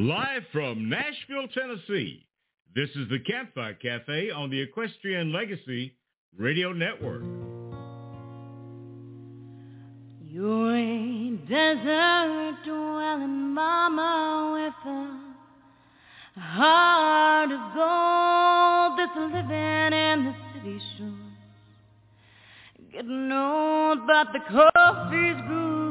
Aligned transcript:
Live 0.00 0.44
from 0.52 0.88
Nashville, 0.88 1.48
Tennessee, 1.52 2.24
this 2.72 2.88
is 2.90 3.08
the 3.08 3.18
Campfire 3.28 3.74
Cafe 3.74 4.30
on 4.30 4.48
the 4.48 4.60
Equestrian 4.60 5.32
Legacy 5.32 5.92
Radio 6.38 6.72
Network. 6.72 7.24
You're 10.24 10.76
a 10.76 11.30
desert 11.48 12.58
dwelling 12.64 13.52
mama 13.52 14.52
with 14.54 14.92
a 16.36 16.40
heart 16.42 17.50
of 17.50 17.74
gold 17.74 18.98
that's 19.00 19.16
living 19.34 19.98
in 19.98 20.26
the 20.26 20.34
city 20.54 20.80
shore. 20.96 21.10
Getting 22.92 23.32
old, 23.32 24.06
but 24.06 24.28
the 24.32 24.38
coffee's 24.48 25.42
good. 25.48 25.87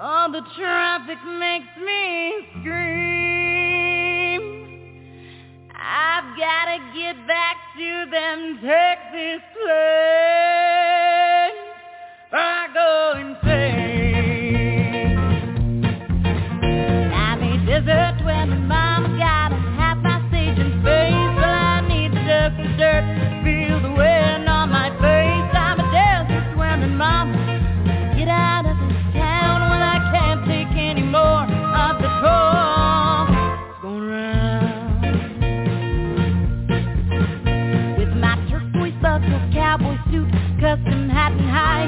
All 0.00 0.30
the 0.30 0.42
traffic 0.56 1.18
makes 1.24 1.76
me 1.84 2.46
scream. 2.60 4.42
I've 5.74 6.38
gotta 6.38 6.78
get 6.94 7.26
back 7.26 7.56
to 7.76 8.06
them 8.08 8.60
Texas 8.62 9.42
plains. 9.54 9.68
I 12.30 12.68
go 12.72 13.14
insane. 13.18 13.77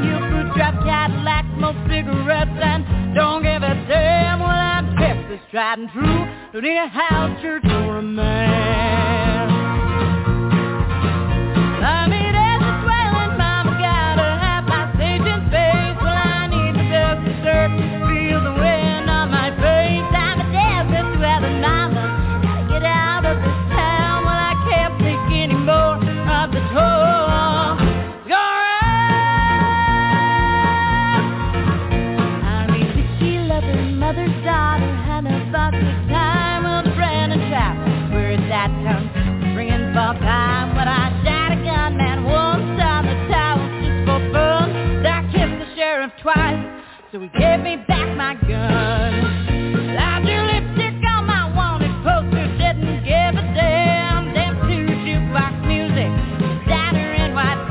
High 0.01 0.41
heel 0.41 0.53
drop 0.55 0.75
Cadillac, 0.85 1.45
smoke 1.57 1.77
cigarettes 1.89 2.51
and 2.63 3.15
don't 3.15 3.43
give 3.43 3.63
a 3.63 3.75
damn. 3.89 4.41
Well, 4.41 4.49
I'm 4.49 4.97
Texas, 4.97 5.41
tried 5.51 5.79
and 5.79 5.91
true, 5.91 6.27
don't 6.53 6.63
need 6.63 6.77
a 6.77 6.89
house, 6.89 7.41
church, 7.43 7.65
or 7.65 7.99
a 7.99 8.03
man. 8.03 9.50
So 47.21 47.25
he 47.25 47.39
gave 47.39 47.61
me 47.61 47.77
back 47.87 48.17
my 48.17 48.35
gun. 48.49 49.13
Lipstick 50.25 51.05
on 51.07 51.27
my 51.27 51.53
wanted 51.55 51.93
poster, 52.03 52.47
didn't 52.59 53.05
give 53.05 53.37
a 53.37 53.55
damn. 53.55 54.31
Music, 55.67 56.11
in 57.21 57.35
white. 57.35 57.69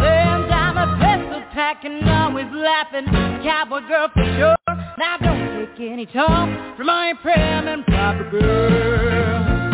I'm 0.51 0.77
a 0.77 0.87
pistol 0.99 2.09
always 2.09 2.47
laughing, 2.51 3.05
cowboy 3.43 3.87
girl 3.87 4.09
for 4.13 4.23
sure. 4.37 4.55
Now 4.97 5.17
don't 5.17 5.67
take 5.75 5.91
any 5.91 6.05
talk 6.05 6.77
from 6.77 6.85
my 6.85 7.13
prim 7.21 7.67
and 7.67 7.85
proper 7.85 8.29
girl. 8.29 9.68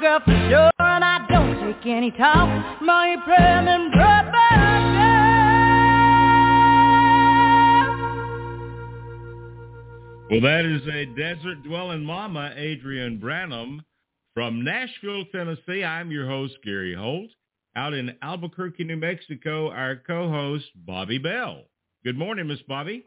Girl 0.00 0.20
for 0.24 0.30
sure, 0.48 0.70
and 0.78 1.04
I 1.04 1.26
don't 1.28 1.74
take 1.74 1.86
any 1.86 2.10
talk. 2.12 2.80
My 2.80 3.16
and 3.28 3.92
proper 3.92 4.30
Well, 10.30 10.40
that 10.40 10.64
is 10.64 10.80
a 10.86 11.04
desert 11.04 11.62
dwelling 11.64 12.02
mama, 12.02 12.54
Adrian 12.56 13.18
Branham 13.18 13.82
from 14.32 14.64
Nashville, 14.64 15.26
Tennessee. 15.32 15.84
I'm 15.84 16.10
your 16.10 16.26
host, 16.26 16.54
Gary 16.64 16.94
Holt. 16.94 17.30
Out 17.76 17.92
in 17.92 18.16
Albuquerque, 18.22 18.84
New 18.84 18.96
Mexico, 18.96 19.70
our 19.70 19.96
co-host, 19.96 20.64
Bobbi 20.88 21.22
Bell. 21.22 21.64
Good 22.04 22.16
morning, 22.16 22.46
Miss 22.46 22.62
Bobbi. 22.62 23.02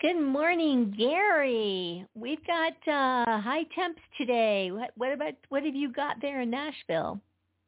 Good 0.00 0.20
morning, 0.20 0.94
Gary. 0.96 2.06
We've 2.14 2.46
got 2.46 2.72
uh, 2.86 3.40
high 3.40 3.64
temps 3.74 4.00
today. 4.16 4.70
What, 4.70 4.92
what 4.96 5.12
about 5.12 5.32
what 5.48 5.64
have 5.64 5.74
you 5.74 5.92
got 5.92 6.18
there 6.22 6.42
in 6.42 6.50
Nashville? 6.50 7.20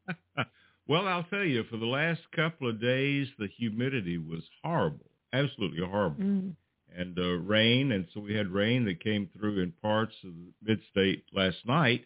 well, 0.87 1.09
I'll 1.09 1.25
tell 1.25 1.43
you, 1.43 1.65
for 1.69 1.77
the 1.77 1.87
last 1.87 2.21
couple 2.37 2.71
of 2.71 2.81
days, 2.81 3.27
the 3.41 3.49
humidity 3.59 4.17
was 4.17 4.45
horrible, 4.63 5.11
absolutely 5.33 5.85
horrible. 5.85 6.23
Mm. 6.23 6.55
and 6.97 7.19
uh, 7.19 7.39
rain, 7.39 7.91
and 7.91 8.07
so 8.15 8.21
we 8.21 8.33
had 8.33 8.47
rain 8.47 8.85
that 8.85 9.03
came 9.03 9.29
through 9.37 9.61
in 9.61 9.73
parts 9.83 10.15
of 10.25 10.31
the 10.31 10.53
mid-state 10.71 11.25
last 11.33 11.59
night, 11.67 12.05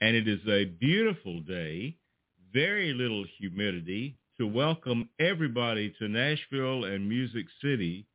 and 0.00 0.16
it 0.16 0.26
is 0.26 0.40
a 0.48 0.64
beautiful 0.64 1.40
day, 1.40 1.98
very 2.50 2.94
little 2.94 3.26
humidity 3.38 4.16
to 4.38 4.46
welcome 4.46 5.10
everybody 5.20 5.94
to 5.98 6.08
Nashville 6.08 6.84
and 6.84 7.06
Music 7.06 7.44
City 7.60 8.06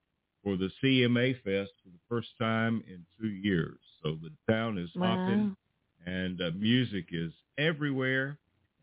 for 0.45 0.55
the 0.55 0.69
CMA 0.83 1.33
Fest 1.43 1.71
for 1.83 1.89
the 1.89 1.99
first 2.07 2.29
time 2.39 2.83
in 2.87 3.03
two 3.19 3.29
years. 3.29 3.79
So 4.03 4.17
the 4.21 4.31
town 4.53 4.77
is 4.77 4.91
Wow. 4.95 5.17
hopping, 5.17 5.55
and 6.05 6.39
uh, 6.39 6.51
music 6.55 7.07
is 7.11 7.33
everywhere, 7.57 8.37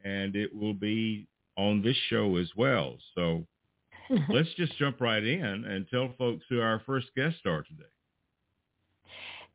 and 0.05 0.35
it 0.35 0.55
will 0.55 0.75
be 0.75 1.29
on 1.57 1.81
this 1.83 1.97
show 2.11 2.37
as 2.37 2.51
well. 2.57 2.97
So 3.15 3.47
let's 4.33 4.53
just 4.57 4.77
jump 4.79 5.01
right 5.01 5.23
in 5.23 5.65
and 5.65 5.87
tell 5.89 6.13
folks 6.19 6.45
who 6.49 6.61
our 6.61 6.83
first 6.85 7.07
guests 7.17 7.41
are 7.47 7.63
today. 7.63 7.85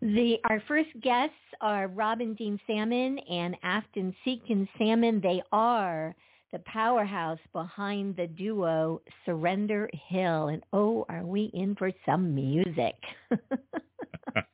The 0.01 0.37
our 0.49 0.61
first 0.67 0.89
guests 1.01 1.35
are 1.59 1.87
Robin 1.87 2.35
Dean 2.35 2.59
Salmon 2.67 3.17
and 3.19 3.57
Afton 3.63 4.15
Seekins 4.25 4.69
Salmon. 4.77 5.19
They 5.21 5.41
are 5.51 6.15
the 6.51 6.59
powerhouse 6.59 7.39
behind 7.53 8.15
the 8.15 8.27
duo 8.27 9.01
Surrender 9.25 9.89
Hill. 10.07 10.47
And 10.47 10.63
oh, 10.73 11.05
are 11.09 11.25
we 11.25 11.51
in 11.53 11.75
for 11.75 11.91
some 12.05 12.33
music? 12.33 12.95
well, 13.31 14.45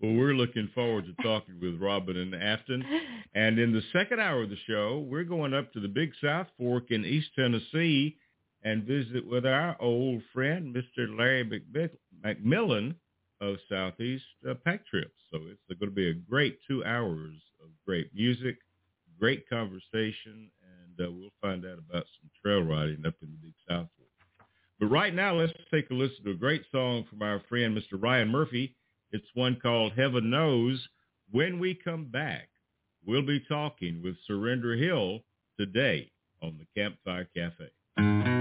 we're 0.00 0.34
looking 0.34 0.70
forward 0.74 1.06
to 1.06 1.22
talking 1.22 1.58
with 1.60 1.80
Robin 1.80 2.16
and 2.16 2.34
Afton. 2.34 2.84
And 3.34 3.58
in 3.58 3.72
the 3.72 3.82
second 3.92 4.20
hour 4.20 4.42
of 4.42 4.50
the 4.50 4.56
show, 4.66 5.04
we're 5.08 5.24
going 5.24 5.54
up 5.54 5.72
to 5.72 5.80
the 5.80 5.88
Big 5.88 6.12
South 6.22 6.46
Fork 6.58 6.90
in 6.90 7.04
East 7.04 7.28
Tennessee 7.34 8.16
and 8.62 8.84
visit 8.84 9.26
with 9.26 9.46
our 9.46 9.76
old 9.80 10.22
friend, 10.32 10.74
Mr. 10.74 11.16
Larry 11.16 11.62
McMillan 12.24 12.94
of 13.40 13.56
Southeast 13.68 14.24
uh, 14.48 14.54
Pack 14.64 14.86
Trips. 14.86 15.14
So 15.30 15.38
it's 15.50 15.78
going 15.78 15.90
to 15.90 15.94
be 15.94 16.10
a 16.10 16.14
great 16.14 16.58
two 16.66 16.84
hours 16.84 17.34
of 17.62 17.68
great 17.84 18.10
music, 18.14 18.56
great 19.18 19.48
conversation, 19.48 20.50
uh, 21.00 21.10
we'll 21.10 21.30
find 21.40 21.64
out 21.64 21.78
about 21.78 22.04
some 22.20 22.30
trail 22.42 22.62
riding 22.62 23.04
up 23.06 23.14
in 23.22 23.30
the 23.30 23.38
Big 23.42 23.54
South. 23.68 23.88
But 24.78 24.86
right 24.86 25.14
now, 25.14 25.34
let's 25.34 25.52
take 25.72 25.90
a 25.90 25.94
listen 25.94 26.24
to 26.24 26.32
a 26.32 26.34
great 26.34 26.62
song 26.70 27.04
from 27.08 27.22
our 27.22 27.40
friend, 27.48 27.76
Mr. 27.76 28.00
Ryan 28.00 28.28
Murphy. 28.28 28.74
It's 29.10 29.26
one 29.34 29.58
called 29.60 29.92
Heaven 29.96 30.28
Knows. 30.28 30.86
When 31.30 31.58
we 31.58 31.74
come 31.74 32.04
back, 32.06 32.48
we'll 33.04 33.22
be 33.22 33.40
talking 33.48 34.02
with 34.02 34.16
Surrender 34.26 34.76
Hill 34.76 35.20
today 35.58 36.10
on 36.42 36.58
the 36.58 36.66
Campfire 36.80 37.28
Cafe. 37.34 38.35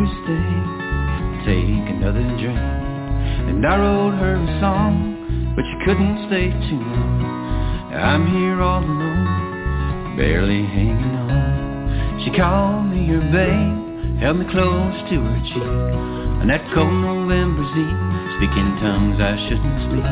Stay. 0.00 0.48
Take 1.44 1.92
another 1.92 2.24
drink. 2.40 2.56
And 2.56 3.66
I 3.66 3.76
wrote 3.76 4.16
her 4.16 4.36
a 4.36 4.60
song 4.60 5.52
But 5.54 5.64
she 5.68 5.76
couldn't 5.84 6.24
stay 6.28 6.48
too 6.72 6.80
long. 6.80 7.92
I'm 7.92 8.24
here 8.32 8.62
all 8.62 8.80
alone 8.80 10.16
Barely 10.16 10.64
hanging 10.64 11.16
on. 11.20 12.24
She 12.24 12.30
called 12.32 12.88
me 12.88 13.08
her 13.12 13.20
babe 13.28 14.20
Held 14.20 14.38
me 14.40 14.46
close 14.48 14.96
to 15.12 15.16
her 15.20 15.40
cheek. 15.52 15.92
On 16.40 16.48
that 16.48 16.64
cold 16.72 16.96
November's 16.96 17.68
eve 17.76 18.00
Speaking 18.40 18.80
tongues 18.80 19.20
I 19.20 19.36
shouldn't 19.52 19.80
speak. 19.84 20.08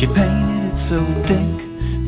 She 0.00 0.06
painted 0.16 0.64
it 0.64 0.76
so 0.88 1.04
thick 1.28 1.63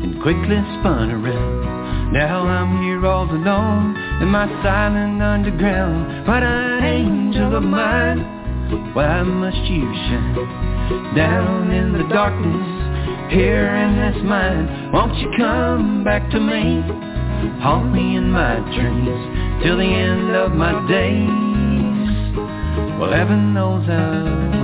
And 0.07 0.21
quickly 0.21 0.55
spun 0.79 1.11
around 1.11 2.13
now 2.13 2.47
I'm 2.47 2.81
here 2.83 3.05
all 3.05 3.29
alone 3.29 3.97
in 4.21 4.29
my 4.29 4.47
silent 4.63 5.21
underground. 5.21 6.25
What 6.25 6.43
an 6.43 6.81
angel 6.81 7.57
of 7.57 7.63
mine, 7.63 8.93
why 8.93 9.21
must 9.23 9.57
you 9.57 9.83
shine 10.07 11.13
down 11.13 11.71
in 11.71 11.91
the 11.91 12.07
darkness 12.07 13.33
here 13.33 13.75
in 13.75 13.97
this 13.97 14.23
mind? 14.23 14.93
Won't 14.93 15.17
you 15.17 15.29
come 15.35 16.05
back 16.05 16.31
to 16.31 16.39
me, 16.39 16.81
haunt 17.59 17.91
me 17.91 18.15
in 18.15 18.31
my 18.31 18.59
dreams 18.59 19.61
till 19.61 19.75
the 19.75 19.83
end 19.83 20.33
of 20.37 20.53
my 20.53 20.87
days? 20.87 22.37
Well, 22.97 23.11
heaven 23.11 23.53
knows 23.53 23.85
I'll 23.89 24.56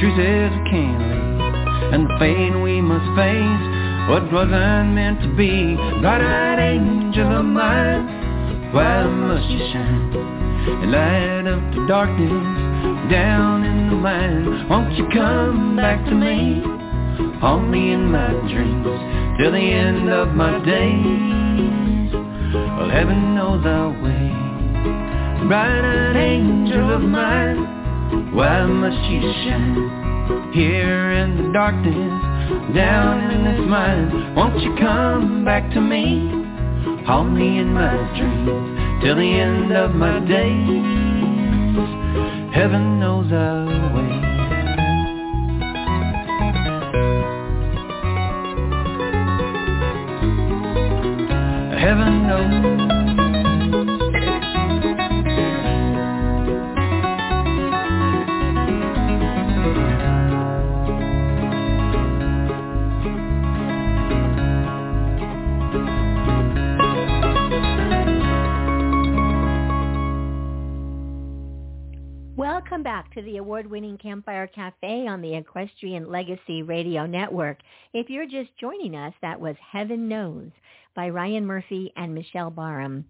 truth 0.00 0.18
is 0.18 0.50
we 0.50 0.70
can't 0.70 0.98
leave. 0.98 1.92
And 1.92 2.08
the 2.08 2.16
pain 2.18 2.62
we 2.62 2.80
must 2.80 3.04
face, 3.14 3.62
what 4.08 4.32
wasn't 4.32 4.94
meant 4.94 5.20
to 5.22 5.28
be. 5.36 5.76
Bright-eyed 6.00 6.58
angel 6.58 7.38
of 7.38 7.44
mine, 7.44 8.72
why 8.72 9.06
must 9.06 9.48
you 9.50 9.58
shine 9.70 10.16
and 10.82 10.90
light 10.90 11.46
up 11.46 11.62
the 11.74 11.86
darkness 11.86 13.10
down 13.12 13.64
in 13.64 13.90
the 13.90 13.96
mind? 13.96 14.68
Won't 14.68 14.96
you 14.96 15.06
come 15.12 15.76
back 15.76 16.04
to 16.06 16.14
me, 16.14 16.62
haunt 17.38 17.68
me 17.68 17.92
in 17.92 18.10
my 18.10 18.30
dreams? 18.50 19.10
till 19.40 19.52
the 19.52 19.58
end 19.58 20.10
of 20.10 20.28
my 20.34 20.62
days. 20.66 22.12
Well, 22.76 22.90
heaven 22.90 23.34
knows 23.34 23.64
I'll 23.64 23.96
wait. 24.02 25.48
Bright-eyed 25.48 26.16
angel 26.16 26.94
of 26.94 27.00
mine, 27.00 27.79
why 28.32 28.64
must 28.66 29.10
you 29.10 29.20
shine 29.44 30.50
here 30.52 31.12
in 31.12 31.36
the 31.36 31.52
darkness, 31.52 32.74
down 32.74 33.30
in 33.30 33.44
this 33.44 33.68
mine? 33.68 34.34
Won't 34.34 34.60
you 34.62 34.74
come 34.78 35.44
back 35.44 35.70
to 35.74 35.80
me, 35.80 36.28
haunt 37.06 37.32
me 37.32 37.58
in 37.58 37.72
my 37.72 37.94
dreams 38.18 39.02
till 39.02 39.16
the 39.16 39.22
end 39.22 39.72
of 39.72 39.94
my 39.94 40.18
days? 40.20 40.84
Heaven 42.52 42.98
knows 42.98 43.32
I'll 43.32 43.94
wait. 43.94 44.30
heaven 51.80 52.26
knows 52.26 52.79
Cafe 74.54 75.06
on 75.06 75.20
the 75.22 75.34
Equestrian 75.34 76.10
Legacy 76.10 76.62
Radio 76.62 77.06
Network. 77.06 77.58
If 77.92 78.10
you're 78.10 78.26
just 78.26 78.50
joining 78.60 78.94
us, 78.94 79.14
that 79.22 79.40
was 79.40 79.56
Heaven 79.72 80.08
Knows 80.08 80.50
by 80.94 81.08
Ryan 81.08 81.46
Murphy 81.46 81.92
and 81.96 82.14
Michelle 82.14 82.50
Barham. 82.50 83.04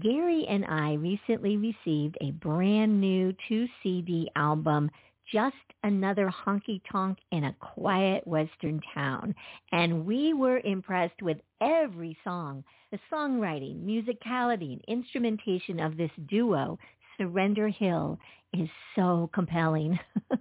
Gary 0.00 0.46
and 0.48 0.64
I 0.64 0.94
recently 0.94 1.56
received 1.56 2.16
a 2.20 2.30
brand 2.32 3.00
new 3.00 3.34
two 3.48 3.66
CD 3.82 4.30
album, 4.36 4.90
Just 5.30 5.56
Another 5.84 6.30
Honky 6.30 6.80
Tonk 6.90 7.18
in 7.30 7.44
a 7.44 7.56
Quiet 7.60 8.26
Western 8.26 8.80
Town. 8.94 9.34
And 9.70 10.06
we 10.06 10.32
were 10.32 10.60
impressed 10.64 11.20
with 11.20 11.38
every 11.60 12.16
song. 12.24 12.64
The 12.90 12.98
songwriting, 13.12 13.84
musicality, 13.84 14.72
and 14.72 14.84
instrumentation 14.88 15.80
of 15.80 15.96
this 15.96 16.10
duo, 16.26 16.78
Surrender 17.18 17.68
Hill, 17.68 18.18
is 18.52 18.68
so 18.96 19.30
compelling. 19.32 19.98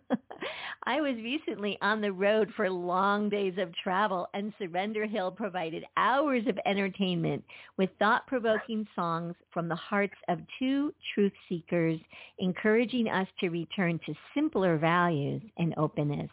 I 0.83 0.99
was 0.99 1.15
recently 1.17 1.77
on 1.81 2.01
the 2.01 2.11
road 2.11 2.51
for 2.55 2.69
long 2.69 3.29
days 3.29 3.53
of 3.59 3.73
travel 3.75 4.27
and 4.33 4.51
Surrender 4.57 5.05
Hill 5.05 5.31
provided 5.31 5.83
hours 5.95 6.43
of 6.47 6.57
entertainment 6.65 7.43
with 7.77 7.91
thought-provoking 7.99 8.87
songs 8.95 9.35
from 9.53 9.67
the 9.67 9.75
hearts 9.75 10.15
of 10.27 10.39
two 10.57 10.91
truth 11.13 11.33
seekers, 11.47 11.99
encouraging 12.39 13.07
us 13.07 13.27
to 13.39 13.49
return 13.49 13.99
to 14.05 14.15
simpler 14.33 14.77
values 14.77 15.43
and 15.59 15.75
openness. 15.77 16.29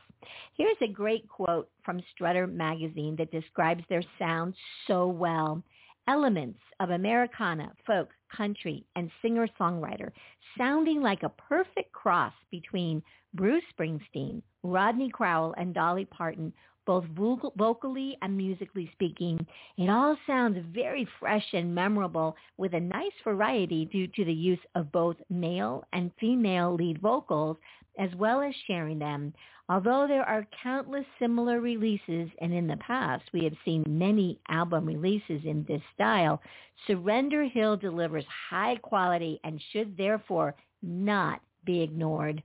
Here's 0.57 0.77
a 0.81 0.89
great 0.89 1.29
quote 1.29 1.69
from 1.85 2.03
Strutter 2.15 2.47
magazine 2.47 3.17
that 3.17 3.31
describes 3.31 3.85
their 3.89 4.03
sound 4.19 4.55
so 4.87 5.07
well 5.07 5.63
elements 6.09 6.59
of 6.81 6.91
Americana, 6.91 7.71
folk, 7.87 8.09
country, 8.35 8.85
and 8.97 9.11
singer-songwriter, 9.23 10.11
sounding 10.57 11.01
like 11.01 11.23
a 11.23 11.29
perfect 11.29 11.93
cross 11.93 12.33
between 12.51 13.03
Bruce 13.35 13.65
Springsteen, 13.79 14.43
Rodney 14.63 15.11
Crowell, 15.11 15.55
and 15.59 15.75
Dolly 15.75 16.05
Parton, 16.05 16.53
both 16.89 17.05
vocal, 17.15 17.53
vocally 17.59 18.17
and 18.23 18.35
musically 18.35 18.89
speaking. 18.93 19.39
It 19.77 19.91
all 19.91 20.17
sounds 20.27 20.59
very 20.73 21.07
fresh 21.21 21.45
and 21.53 21.75
memorable 21.75 22.35
with 22.57 22.73
a 22.73 22.81
nice 22.81 23.13
variety 23.23 23.85
due 23.85 24.07
to 24.07 24.25
the 24.25 24.33
use 24.33 24.59
of 24.75 24.91
both 24.91 25.17
male 25.29 25.85
and 25.93 26.11
female 26.19 26.75
lead 26.75 27.03
vocals 27.03 27.59
as 27.99 28.09
well 28.15 28.41
as 28.41 28.55
sharing 28.67 28.99
them. 28.99 29.35
Although 29.71 30.07
there 30.09 30.25
are 30.25 30.47
countless 30.63 31.05
similar 31.19 31.61
releases 31.61 32.31
and 32.41 32.55
in 32.55 32.67
the 32.67 32.79
past 32.79 33.25
we 33.35 33.45
have 33.45 33.57
seen 33.65 33.85
many 33.87 34.41
album 34.49 34.87
releases 34.87 35.45
in 35.45 35.65
this 35.65 35.83
style, 35.95 36.41
Surrender 36.87 37.45
Hill 37.45 37.77
delivers 37.77 38.25
high 38.51 38.77
quality 38.77 39.41
and 39.45 39.61
should 39.73 39.97
therefore 39.97 40.55
not 40.81 41.43
be 41.69 41.83
ignored. 41.83 42.43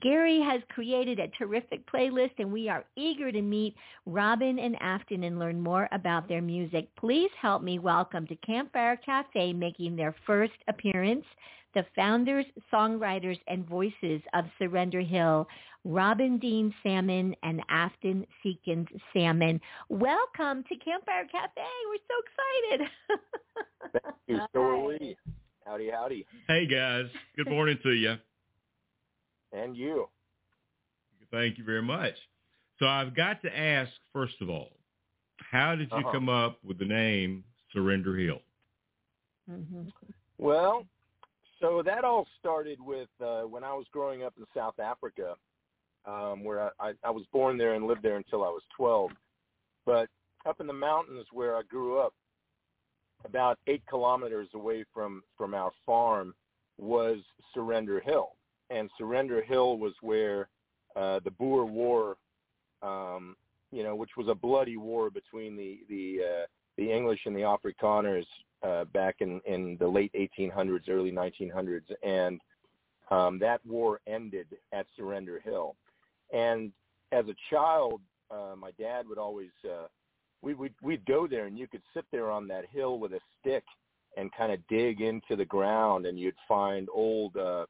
Gary 0.00 0.40
has 0.40 0.62
created 0.68 1.18
a 1.18 1.26
terrific 1.36 1.84
playlist 1.90 2.30
and 2.38 2.52
we 2.52 2.68
are 2.68 2.84
eager 2.96 3.32
to 3.32 3.42
meet 3.42 3.74
Robin 4.06 4.60
and 4.60 4.80
Afton 4.80 5.24
and 5.24 5.40
learn 5.40 5.60
more 5.60 5.88
about 5.90 6.28
their 6.28 6.40
music. 6.40 6.88
Please 6.96 7.30
help 7.42 7.64
me 7.64 7.80
welcome 7.80 8.28
to 8.28 8.36
Campfire 8.36 8.96
Cafe 9.04 9.52
making 9.54 9.96
their 9.96 10.14
first 10.24 10.52
appearance 10.68 11.24
the 11.74 11.84
founders, 11.94 12.46
songwriters, 12.72 13.38
and 13.46 13.64
voices 13.68 14.20
of 14.34 14.44
Surrender 14.58 15.00
Hill, 15.00 15.46
Robin 15.84 16.36
Dean 16.38 16.74
Salmon 16.82 17.34
and 17.44 17.62
Afton 17.68 18.26
Seekins 18.44 18.88
Salmon. 19.12 19.60
Welcome 19.88 20.64
to 20.64 20.76
Campfire 20.76 21.26
Cafe. 21.30 21.62
We're 21.88 22.06
so 22.08 22.78
excited. 22.78 22.88
Thank 23.92 24.14
you. 24.26 24.40
So 24.52 24.60
are 24.62 24.84
we. 24.84 25.16
Howdy, 25.64 25.90
howdy. 25.90 26.26
Hey, 26.48 26.66
guys. 26.66 27.06
Good 27.36 27.48
morning 27.48 27.78
to 27.84 27.90
you. 27.90 28.16
And 29.52 29.76
you. 29.76 30.08
Thank 31.30 31.58
you 31.58 31.64
very 31.64 31.82
much. 31.82 32.14
So 32.78 32.86
I've 32.86 33.14
got 33.14 33.42
to 33.42 33.56
ask, 33.56 33.90
first 34.12 34.34
of 34.40 34.48
all, 34.48 34.70
how 35.50 35.74
did 35.74 35.90
you 35.90 35.98
uh-huh. 35.98 36.12
come 36.12 36.28
up 36.28 36.58
with 36.64 36.78
the 36.78 36.84
name 36.84 37.44
Surrender 37.72 38.16
Hill? 38.16 38.40
Mm-hmm. 39.50 39.82
Well, 40.38 40.86
so 41.60 41.82
that 41.84 42.04
all 42.04 42.26
started 42.38 42.80
with 42.80 43.08
uh, 43.22 43.42
when 43.42 43.64
I 43.64 43.72
was 43.74 43.86
growing 43.92 44.22
up 44.22 44.34
in 44.38 44.44
South 44.54 44.78
Africa, 44.78 45.34
um, 46.06 46.42
where 46.42 46.60
I, 46.60 46.70
I, 46.80 46.92
I 47.04 47.10
was 47.10 47.24
born 47.32 47.58
there 47.58 47.74
and 47.74 47.86
lived 47.86 48.02
there 48.02 48.16
until 48.16 48.44
I 48.44 48.48
was 48.48 48.62
12. 48.76 49.10
But 49.84 50.08
up 50.46 50.60
in 50.60 50.66
the 50.66 50.72
mountains 50.72 51.26
where 51.32 51.56
I 51.56 51.62
grew 51.62 51.98
up, 51.98 52.14
about 53.24 53.58
eight 53.66 53.82
kilometers 53.88 54.48
away 54.54 54.84
from 54.94 55.22
from 55.36 55.52
our 55.52 55.70
farm 55.84 56.34
was 56.78 57.18
Surrender 57.52 58.00
Hill, 58.00 58.30
and 58.70 58.90
Surrender 58.96 59.42
Hill 59.42 59.78
was 59.78 59.92
where 60.00 60.48
uh, 60.96 61.20
the 61.24 61.30
Boer 61.30 61.64
War, 61.64 62.16
um, 62.82 63.36
you 63.70 63.82
know, 63.82 63.94
which 63.94 64.10
was 64.16 64.28
a 64.28 64.34
bloody 64.34 64.76
war 64.76 65.10
between 65.10 65.56
the 65.56 65.80
the 65.88 66.20
uh, 66.24 66.46
the 66.76 66.90
English 66.90 67.20
and 67.26 67.36
the 67.36 67.40
Afrikaners 67.40 68.26
uh, 68.62 68.84
back 68.84 69.16
in, 69.20 69.40
in 69.46 69.76
the 69.78 69.88
late 69.88 70.12
1800s, 70.14 70.88
early 70.88 71.12
1900s, 71.12 71.82
and 72.02 72.40
um, 73.10 73.38
that 73.38 73.64
war 73.66 74.00
ended 74.06 74.46
at 74.72 74.86
Surrender 74.96 75.40
Hill. 75.40 75.76
And 76.32 76.72
as 77.12 77.26
a 77.26 77.34
child, 77.50 78.00
uh, 78.30 78.54
my 78.56 78.70
dad 78.78 79.08
would 79.08 79.18
always 79.18 79.50
uh, 79.64 79.86
we 80.42 80.54
would 80.54 80.74
we'd 80.82 81.04
go 81.04 81.26
there, 81.26 81.46
and 81.46 81.58
you 81.58 81.66
could 81.66 81.82
sit 81.94 82.04
there 82.12 82.30
on 82.30 82.48
that 82.48 82.64
hill 82.72 82.98
with 82.98 83.12
a 83.12 83.20
stick 83.40 83.64
and 84.16 84.30
kind 84.32 84.52
of 84.52 84.66
dig 84.68 85.00
into 85.00 85.36
the 85.36 85.44
ground, 85.44 86.06
and 86.06 86.18
you'd 86.18 86.34
find 86.48 86.88
old 86.92 87.36
uh, 87.36 87.66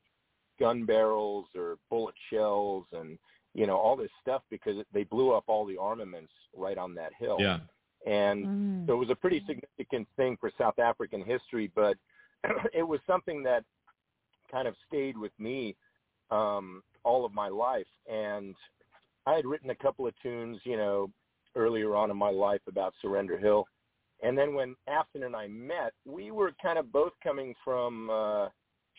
gun 0.60 0.84
barrels 0.84 1.46
or 1.56 1.78
bullet 1.88 2.14
shells, 2.32 2.84
and 2.92 3.18
you 3.54 3.66
know 3.66 3.76
all 3.76 3.96
this 3.96 4.10
stuff 4.20 4.42
because 4.50 4.76
they 4.92 5.04
blew 5.04 5.32
up 5.32 5.44
all 5.48 5.66
the 5.66 5.78
armaments 5.78 6.32
right 6.56 6.78
on 6.78 6.94
that 6.94 7.12
hill. 7.18 7.38
Yeah. 7.40 7.58
And 8.06 8.46
mm. 8.46 8.86
so 8.86 8.94
it 8.94 8.96
was 8.96 9.10
a 9.10 9.14
pretty 9.14 9.42
significant 9.46 10.08
thing 10.16 10.36
for 10.40 10.50
South 10.56 10.78
African 10.78 11.22
history, 11.22 11.70
but 11.74 11.96
it 12.72 12.86
was 12.86 13.00
something 13.06 13.42
that 13.42 13.64
kind 14.50 14.66
of 14.66 14.74
stayed 14.88 15.18
with 15.18 15.32
me 15.38 15.76
um, 16.30 16.82
all 17.04 17.24
of 17.24 17.34
my 17.34 17.48
life. 17.48 17.86
And 18.10 18.54
I 19.26 19.34
had 19.34 19.46
written 19.46 19.70
a 19.70 19.74
couple 19.74 20.06
of 20.06 20.14
tunes, 20.22 20.58
you 20.64 20.76
know, 20.76 21.10
earlier 21.56 21.94
on 21.94 22.10
in 22.10 22.16
my 22.16 22.30
life 22.30 22.60
about 22.68 22.94
Surrender 23.02 23.38
Hill. 23.38 23.66
And 24.22 24.36
then 24.36 24.54
when 24.54 24.76
Afton 24.88 25.24
and 25.24 25.34
I 25.34 25.48
met, 25.48 25.92
we 26.04 26.30
were 26.30 26.52
kind 26.62 26.78
of 26.78 26.92
both 26.92 27.12
coming 27.22 27.54
from, 27.64 28.10
uh, 28.10 28.48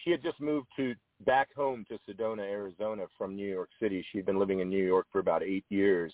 she 0.04 0.12
had 0.12 0.24
just 0.24 0.40
moved 0.42 0.68
to 0.78 0.96
back 1.26 1.50
home 1.56 1.86
to 1.90 2.00
Sedona, 2.10 2.42
Arizona 2.42 3.06
from 3.18 3.36
New 3.36 3.48
York 3.48 3.70
City. 3.80 4.06
She'd 4.12 4.26
been 4.26 4.40
living 4.40 4.60
in 4.60 4.70
New 4.70 4.84
York 4.84 5.08
for 5.12 5.20
about 5.20 5.44
eight 5.44 5.66
years 5.70 6.14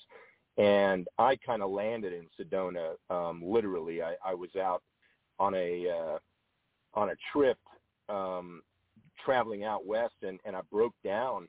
and 0.57 1.07
I 1.19 1.35
kind 1.35 1.61
of 1.61 1.69
landed 1.69 2.13
in 2.13 2.27
Sedona. 2.37 2.95
Um, 3.09 3.41
literally, 3.45 4.01
I, 4.01 4.15
I 4.25 4.33
was 4.33 4.49
out 4.55 4.81
on 5.39 5.53
a 5.53 5.87
uh, 5.87 6.17
on 6.99 7.09
a 7.09 7.15
trip 7.31 7.57
um, 8.09 8.61
traveling 9.23 9.63
out 9.63 9.85
west, 9.85 10.15
and, 10.23 10.39
and 10.45 10.55
I 10.55 10.61
broke 10.71 10.95
down 11.03 11.47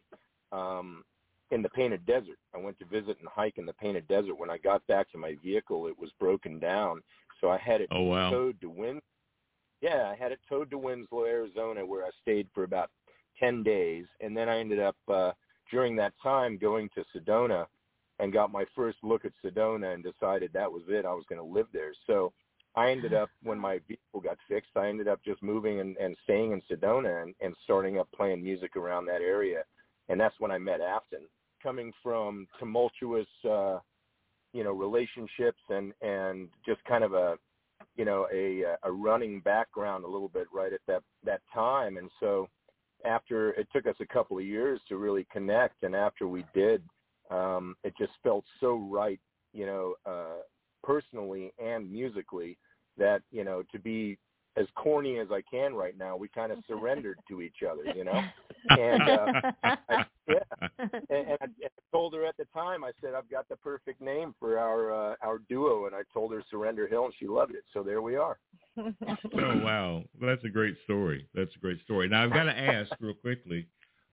um, 0.52 1.04
in 1.50 1.62
the 1.62 1.70
Painted 1.70 2.04
Desert. 2.04 2.38
I 2.54 2.58
went 2.58 2.78
to 2.80 2.84
visit 2.84 3.16
and 3.20 3.28
hike 3.28 3.56
in 3.56 3.64
the 3.64 3.72
Painted 3.74 4.06
Desert. 4.08 4.38
When 4.38 4.50
I 4.50 4.58
got 4.58 4.86
back 4.88 5.10
to 5.12 5.18
my 5.18 5.36
vehicle, 5.42 5.86
it 5.86 5.98
was 5.98 6.10
broken 6.20 6.58
down, 6.58 7.00
so 7.40 7.48
I 7.48 7.58
had 7.58 7.80
it 7.80 7.88
oh, 7.90 8.02
wow. 8.02 8.30
towed 8.30 8.60
to 8.60 8.68
Win. 8.68 9.00
Yeah, 9.80 10.12
I 10.12 10.16
had 10.20 10.32
it 10.32 10.40
towed 10.48 10.70
to 10.70 10.78
Winslow, 10.78 11.24
Arizona, 11.24 11.86
where 11.86 12.04
I 12.04 12.10
stayed 12.20 12.48
for 12.52 12.64
about 12.64 12.90
ten 13.38 13.62
days, 13.62 14.06
and 14.20 14.36
then 14.36 14.48
I 14.48 14.58
ended 14.58 14.80
up 14.80 14.96
uh, 15.08 15.32
during 15.70 15.96
that 15.96 16.12
time 16.22 16.58
going 16.58 16.88
to 16.94 17.04
Sedona 17.14 17.66
and 18.18 18.32
got 18.32 18.52
my 18.52 18.64
first 18.74 18.98
look 19.02 19.24
at 19.24 19.32
Sedona 19.44 19.94
and 19.94 20.02
decided 20.02 20.50
that 20.52 20.70
was 20.70 20.82
it. 20.88 21.04
I 21.04 21.12
was 21.12 21.24
going 21.28 21.40
to 21.40 21.54
live 21.54 21.66
there. 21.72 21.92
So 22.06 22.32
I 22.74 22.90
ended 22.90 23.14
up, 23.14 23.30
when 23.42 23.58
my 23.58 23.80
vehicle 23.86 24.20
got 24.22 24.38
fixed, 24.48 24.76
I 24.76 24.88
ended 24.88 25.08
up 25.08 25.20
just 25.24 25.42
moving 25.42 25.80
and, 25.80 25.96
and 25.98 26.16
staying 26.24 26.52
in 26.52 26.62
Sedona 26.70 27.22
and, 27.22 27.34
and 27.40 27.54
starting 27.64 27.98
up 27.98 28.08
playing 28.14 28.42
music 28.42 28.76
around 28.76 29.06
that 29.06 29.22
area. 29.22 29.62
And 30.08 30.20
that's 30.20 30.34
when 30.38 30.50
I 30.50 30.58
met 30.58 30.80
Afton. 30.80 31.26
Coming 31.62 31.92
from 32.02 32.46
tumultuous, 32.58 33.26
uh, 33.48 33.78
you 34.52 34.64
know, 34.64 34.72
relationships 34.72 35.60
and, 35.68 35.92
and 36.00 36.48
just 36.64 36.82
kind 36.84 37.04
of 37.04 37.12
a, 37.12 37.36
you 37.96 38.04
know, 38.04 38.26
a, 38.32 38.62
a 38.84 38.90
running 38.90 39.40
background 39.40 40.04
a 40.04 40.08
little 40.08 40.28
bit 40.28 40.46
right 40.52 40.72
at 40.72 40.80
that, 40.86 41.02
that 41.24 41.40
time. 41.52 41.96
And 41.96 42.08
so 42.20 42.48
after 43.04 43.50
it 43.50 43.68
took 43.72 43.86
us 43.86 43.96
a 44.00 44.06
couple 44.06 44.38
of 44.38 44.44
years 44.44 44.80
to 44.88 44.96
really 44.96 45.26
connect 45.32 45.82
and 45.82 45.94
after 45.94 46.26
we 46.26 46.44
did, 46.54 46.82
um, 47.30 47.76
it 47.84 47.94
just 47.98 48.12
felt 48.22 48.44
so 48.60 48.76
right, 48.90 49.20
you 49.52 49.66
know, 49.66 49.94
uh, 50.06 50.42
personally 50.82 51.52
and 51.58 51.90
musically 51.90 52.56
that, 52.96 53.22
you 53.30 53.44
know, 53.44 53.62
to 53.70 53.78
be 53.78 54.18
as 54.58 54.66
corny 54.74 55.18
as 55.18 55.28
I 55.30 55.42
can 55.48 55.74
right 55.74 55.96
now, 55.96 56.16
we 56.16 56.28
kind 56.28 56.52
of 56.52 56.58
surrendered 56.68 57.18
to 57.28 57.40
each 57.40 57.62
other, 57.68 57.84
you 57.94 58.04
know. 58.04 58.22
And 58.70 59.02
uh, 59.02 59.52
I, 59.62 59.76
yeah, 60.28 60.68
and, 60.78 61.02
and 61.10 61.38
I, 61.40 61.44
I 61.44 61.68
told 61.92 62.14
her 62.14 62.24
at 62.26 62.36
the 62.36 62.46
time, 62.54 62.84
I 62.84 62.90
said, 63.00 63.14
I've 63.14 63.30
got 63.30 63.48
the 63.48 63.56
perfect 63.56 64.00
name 64.00 64.34
for 64.38 64.58
our 64.58 64.92
uh, 64.92 65.14
our 65.22 65.38
duo, 65.48 65.86
and 65.86 65.94
I 65.94 66.02
told 66.12 66.32
her 66.32 66.42
Surrender 66.50 66.86
Hill, 66.86 67.06
and 67.06 67.14
she 67.18 67.26
loved 67.26 67.54
it. 67.54 67.64
So 67.72 67.82
there 67.82 68.02
we 68.02 68.16
are. 68.16 68.38
oh 68.78 68.92
wow, 69.34 70.02
well, 70.20 70.30
that's 70.30 70.44
a 70.44 70.50
great 70.50 70.76
story. 70.84 71.26
That's 71.34 71.54
a 71.56 71.58
great 71.58 71.80
story. 71.84 72.08
Now 72.08 72.24
I've 72.24 72.32
got 72.32 72.44
to 72.44 72.58
ask 72.58 72.90
real 73.00 73.14
quickly, 73.14 73.66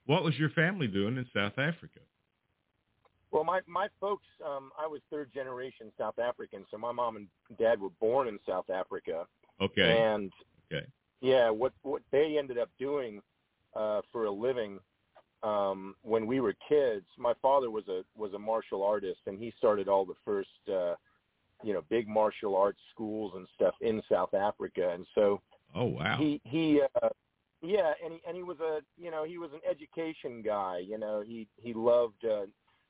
what 0.06 0.24
was 0.24 0.38
your 0.38 0.50
family 0.52 0.88
doing 0.88 1.18
in 1.18 1.26
South 1.34 1.58
Africa? 1.58 2.00
Well, 3.32 3.44
my 3.44 3.60
my 3.68 3.88
folks, 4.00 4.26
um, 4.46 4.72
I 4.80 4.88
was 4.88 5.02
third 5.12 5.30
generation 5.34 5.92
South 5.98 6.20
African, 6.20 6.66
so 6.72 6.78
my 6.78 6.94
mom 6.94 7.18
and 7.18 7.28
dad 7.60 7.82
were 7.82 7.90
born 8.00 8.30
in 8.30 8.40
South 8.48 8.70
Africa. 8.70 9.26
Okay. 9.62 9.98
And 9.98 10.32
okay. 10.72 10.86
Yeah, 11.22 11.50
what 11.50 11.74
what 11.84 12.02
they 12.12 12.38
ended 12.38 12.58
up 12.58 12.70
doing 12.80 13.22
uh, 13.76 14.02
for 14.12 14.26
a 14.26 14.32
living 14.32 14.80
um, 15.44 15.96
when 16.02 16.28
we 16.28 16.40
were 16.40 16.56
kids. 16.68 17.06
My 17.18 17.34
father 17.42 17.70
was 17.70 17.88
a 17.88 18.04
was 18.16 18.34
a 18.34 18.40
martial 18.40 18.84
artist, 18.84 19.22
and 19.28 19.40
he 19.40 19.54
started 19.58 19.88
all 19.88 20.06
the 20.06 20.16
first 20.24 20.50
uh, 20.70 20.96
you 21.64 21.74
know 21.74 21.84
big 21.90 22.08
martial 22.08 22.56
arts 22.56 22.82
schools 22.92 23.34
and 23.36 23.48
stuff 23.56 23.76
in 23.82 24.02
South 24.10 24.34
Africa, 24.34 24.92
and 24.94 25.06
so. 25.16 25.42
Oh 25.74 25.86
wow. 25.86 26.18
He 26.18 26.42
he. 26.44 26.82
Uh, 27.02 27.10
yeah, 27.62 27.94
and 28.04 28.14
he 28.14 28.20
and 28.28 28.38
he 28.38 28.44
was 28.44 28.60
a 28.60 28.82
you 28.98 29.10
know 29.10 29.24
he 29.24 29.38
was 29.38 29.50
an 29.54 29.62
education 29.70 30.42
guy. 30.42 30.78
You 30.78 30.98
know 30.98 31.24
he 31.26 31.48
he 31.58 31.74
loved 31.74 32.24
uh, 32.24 32.46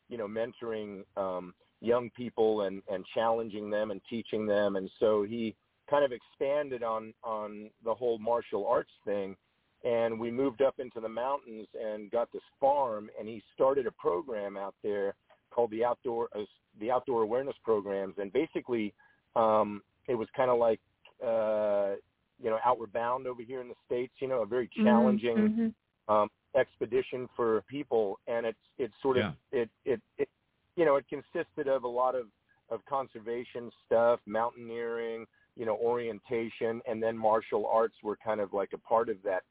you 0.10 0.18
know, 0.18 0.28
mentoring 0.28 1.04
um, 1.18 1.54
young 1.82 2.10
people 2.12 2.62
and, 2.62 2.82
and 2.92 3.06
challenging 3.14 3.70
them 3.70 3.92
and 3.92 4.02
teaching 4.10 4.46
them. 4.46 4.76
And 4.76 4.90
so 5.00 5.24
he 5.24 5.56
kind 5.89 6.04
of 6.04 6.12
expanded 6.12 6.84
on, 6.84 7.13
on 7.24 7.70
the 7.84 7.94
whole 7.94 8.18
martial 8.18 8.68
arts 8.68 8.92
thing. 9.06 9.36
And 9.84 10.20
we 10.20 10.32
moved 10.32 10.62
up 10.62 10.75
into 10.80 11.00
the 11.00 11.10
mountains 11.10 11.68
and 11.80 12.10
got 12.10 12.32
this 12.32 12.42
farm. 12.60 13.10
And 13.20 13.27
he 13.27 13.44
started 13.54 13.86
a 13.86 13.92
program 13.92 14.58
out 14.58 14.74
there 14.84 15.13
called 15.51 15.72
the 15.72 15.86
outdoor 15.86 16.30
uh, 16.36 16.42
the 16.80 16.92
outdoor 16.92 17.22
awareness 17.22 17.56
programs. 17.63 18.15
And 18.18 18.34
basically, 18.34 18.94
um, 19.36 19.82
it 20.08 20.15
was 20.15 20.27
kind 20.36 20.50
of 20.50 20.58
like 20.58 20.80
uh, 21.24 21.96
you 22.42 22.50
know 22.50 22.58
Outward 22.65 22.92
Bound 22.94 23.27
over 23.27 23.42
here 23.42 23.62
in 23.62 23.68
the 23.68 23.75
states. 23.86 24.13
You 24.20 24.27
know, 24.27 24.42
a 24.42 24.46
very 24.46 24.68
mm-hmm. 24.68 24.86
challenging. 24.86 25.38
Mm-hmm. 25.38 25.68
Um, 26.13 26.30
expedition 26.56 27.27
for 27.36 27.63
people, 27.63 28.20
and 28.27 28.46
it's 28.46 28.58
it's 28.77 28.94
sort 29.01 29.18
of 29.18 29.34
it, 29.51 29.70
it 29.86 30.00
it 30.18 30.30
you 30.75 30.86
know 30.86 30.96
it 30.96 31.06
consisted 31.10 31.68
of 31.68 31.84
a 31.84 31.88
lot 31.88 32.15
of 32.15 32.27
of 32.70 32.84
conservation 32.86 33.72
stuff, 33.86 34.20
mountaineering, 34.25 35.25
you 35.56 35.66
know, 35.66 35.78
orientation, 35.78 36.82
and 36.88 37.02
then 37.02 37.18
martial 37.18 37.68
arts 37.68 37.96
were 38.04 38.18
kind 38.24 38.40
of 38.40 38.54
like 38.54 38.72
a 38.74 38.78
part 38.78 39.10
of 39.10 39.18
that 39.24 39.44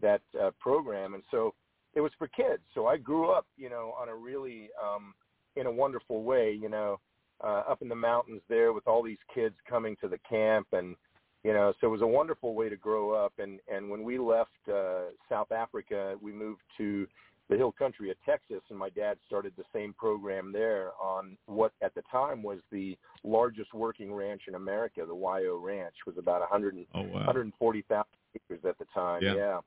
that 0.00 0.20
uh, 0.40 0.50
program. 0.60 1.14
And 1.14 1.22
so 1.30 1.54
it 1.94 2.00
was 2.00 2.12
for 2.18 2.28
kids. 2.28 2.62
So 2.74 2.86
I 2.86 2.98
grew 2.98 3.30
up, 3.30 3.46
you 3.56 3.70
know, 3.70 3.94
on 3.98 4.08
a 4.08 4.14
really 4.14 4.68
um, 4.82 5.14
in 5.56 5.66
a 5.66 5.72
wonderful 5.72 6.22
way, 6.22 6.52
you 6.52 6.68
know, 6.68 7.00
uh, 7.42 7.62
up 7.68 7.82
in 7.82 7.88
the 7.88 7.94
mountains 7.94 8.42
there 8.48 8.72
with 8.72 8.86
all 8.86 9.02
these 9.02 9.18
kids 9.34 9.54
coming 9.68 9.96
to 10.00 10.08
the 10.08 10.18
camp 10.28 10.66
and 10.72 10.96
you 11.44 11.52
know 11.52 11.72
so 11.80 11.86
it 11.86 11.90
was 11.90 12.00
a 12.00 12.06
wonderful 12.06 12.54
way 12.54 12.68
to 12.68 12.76
grow 12.76 13.12
up 13.12 13.32
and 13.38 13.60
and 13.72 13.88
when 13.88 14.02
we 14.02 14.18
left 14.18 14.50
uh 14.72 15.02
south 15.28 15.52
africa 15.52 16.14
we 16.20 16.32
moved 16.32 16.62
to 16.76 17.06
the 17.48 17.56
hill 17.56 17.72
country 17.72 18.10
of 18.10 18.16
texas 18.24 18.60
and 18.70 18.78
my 18.78 18.88
dad 18.90 19.16
started 19.26 19.52
the 19.56 19.64
same 19.72 19.92
program 19.94 20.52
there 20.52 20.90
on 21.02 21.36
what 21.46 21.72
at 21.82 21.94
the 21.94 22.02
time 22.10 22.42
was 22.42 22.58
the 22.72 22.96
largest 23.24 23.72
working 23.74 24.12
ranch 24.12 24.42
in 24.48 24.54
america 24.54 25.04
the 25.06 25.14
YO 25.14 25.56
ranch 25.62 25.94
was 26.06 26.16
about 26.18 26.40
100 26.40 26.76
Oh 26.94 27.02
wow. 27.02 27.12
140,000 27.26 28.04
acres 28.34 28.60
at 28.68 28.76
the 28.78 28.86
time 28.94 29.22
Yeah. 29.22 29.34
yeah 29.34 29.60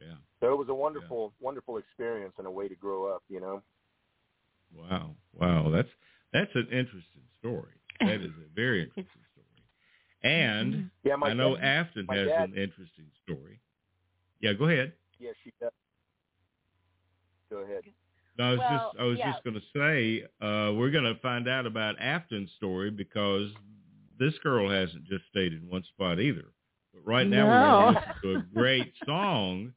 Yeah. 0.00 0.14
so 0.40 0.52
it 0.52 0.58
was 0.58 0.68
a 0.70 0.74
wonderful 0.74 1.32
wonderful 1.40 1.76
experience 1.78 2.34
and 2.38 2.46
a 2.46 2.50
way 2.50 2.68
to 2.68 2.74
grow 2.76 3.06
up 3.06 3.22
you 3.28 3.40
know 3.40 3.62
Wow. 4.72 5.16
Wow. 5.34 5.70
That's 5.70 5.88
that's 6.32 6.54
an 6.54 6.68
interesting 6.70 7.22
story. 7.40 7.72
That 7.98 8.20
is 8.20 8.30
a 8.30 8.54
very 8.54 8.82
interesting 8.84 9.22
story. 9.32 9.64
And 10.22 10.74
mm-hmm. 10.74 10.86
yeah 11.08 11.16
my 11.16 11.30
I 11.30 11.34
know 11.34 11.56
dad, 11.56 11.64
Afton 11.64 12.06
has 12.08 12.28
dad- 12.28 12.50
an 12.50 12.54
interesting 12.56 13.06
story. 13.24 13.58
Yeah, 14.40 14.52
go 14.54 14.66
ahead. 14.66 14.92
yeah 15.18 15.32
she 15.42 15.52
does 15.60 15.72
go 17.50 17.58
ahead 17.58 17.82
No, 18.38 18.44
I 18.44 18.50
was 18.52 18.58
Well, 18.58 18.70
just 18.70 19.00
I 19.00 19.04
was 19.04 19.18
yeah. 19.18 19.32
just 19.32 19.44
going 19.44 19.54
to 19.54 19.66
say 19.74 20.22
uh, 20.40 20.72
we're 20.74 20.90
going 20.90 21.04
to 21.04 21.18
find 21.20 21.48
out 21.48 21.66
about 21.66 21.96
Afton's 22.00 22.50
story 22.56 22.90
because 22.90 23.50
this 24.18 24.34
girl 24.42 24.70
hasn't 24.70 25.04
just 25.06 25.24
stayed 25.30 25.52
in 25.52 25.68
one 25.68 25.82
spot 25.84 26.20
either. 26.20 26.46
But 26.94 27.06
right 27.06 27.26
now 27.26 27.46
we're 27.46 27.60
going 27.60 27.94
to 27.94 28.00
listen 28.00 28.22
to 28.22 28.38
a 28.38 28.54
great 28.54 28.92
song 29.06 29.72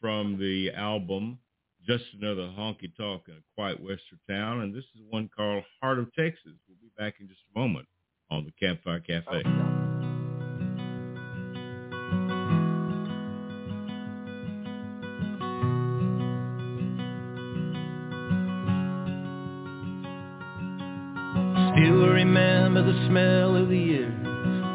from 0.00 0.38
the 0.38 0.70
album 0.72 1.38
Just 1.86 2.04
Another 2.20 2.42
Honky 2.42 2.94
Tonk 2.96 3.22
in 3.28 3.34
a 3.34 3.42
Quiet 3.54 3.80
Western 3.80 4.18
Town, 4.28 4.60
and 4.62 4.74
this 4.74 4.84
is 4.94 5.00
one 5.10 5.28
called 5.34 5.64
Heart 5.80 5.98
of 6.00 6.14
Texas. 6.14 6.52
We'll 6.68 6.78
be 6.80 6.90
back 6.98 7.14
in 7.20 7.28
just 7.28 7.40
a 7.54 7.58
moment 7.58 7.86
on 8.30 8.44
the 8.44 8.52
Campfire 8.52 9.00
Cafe. 9.00 9.40
Still 9.40 9.91
the 22.92 23.06
smell 23.08 23.56
of 23.56 23.68
the 23.68 23.94
air. 23.94 24.12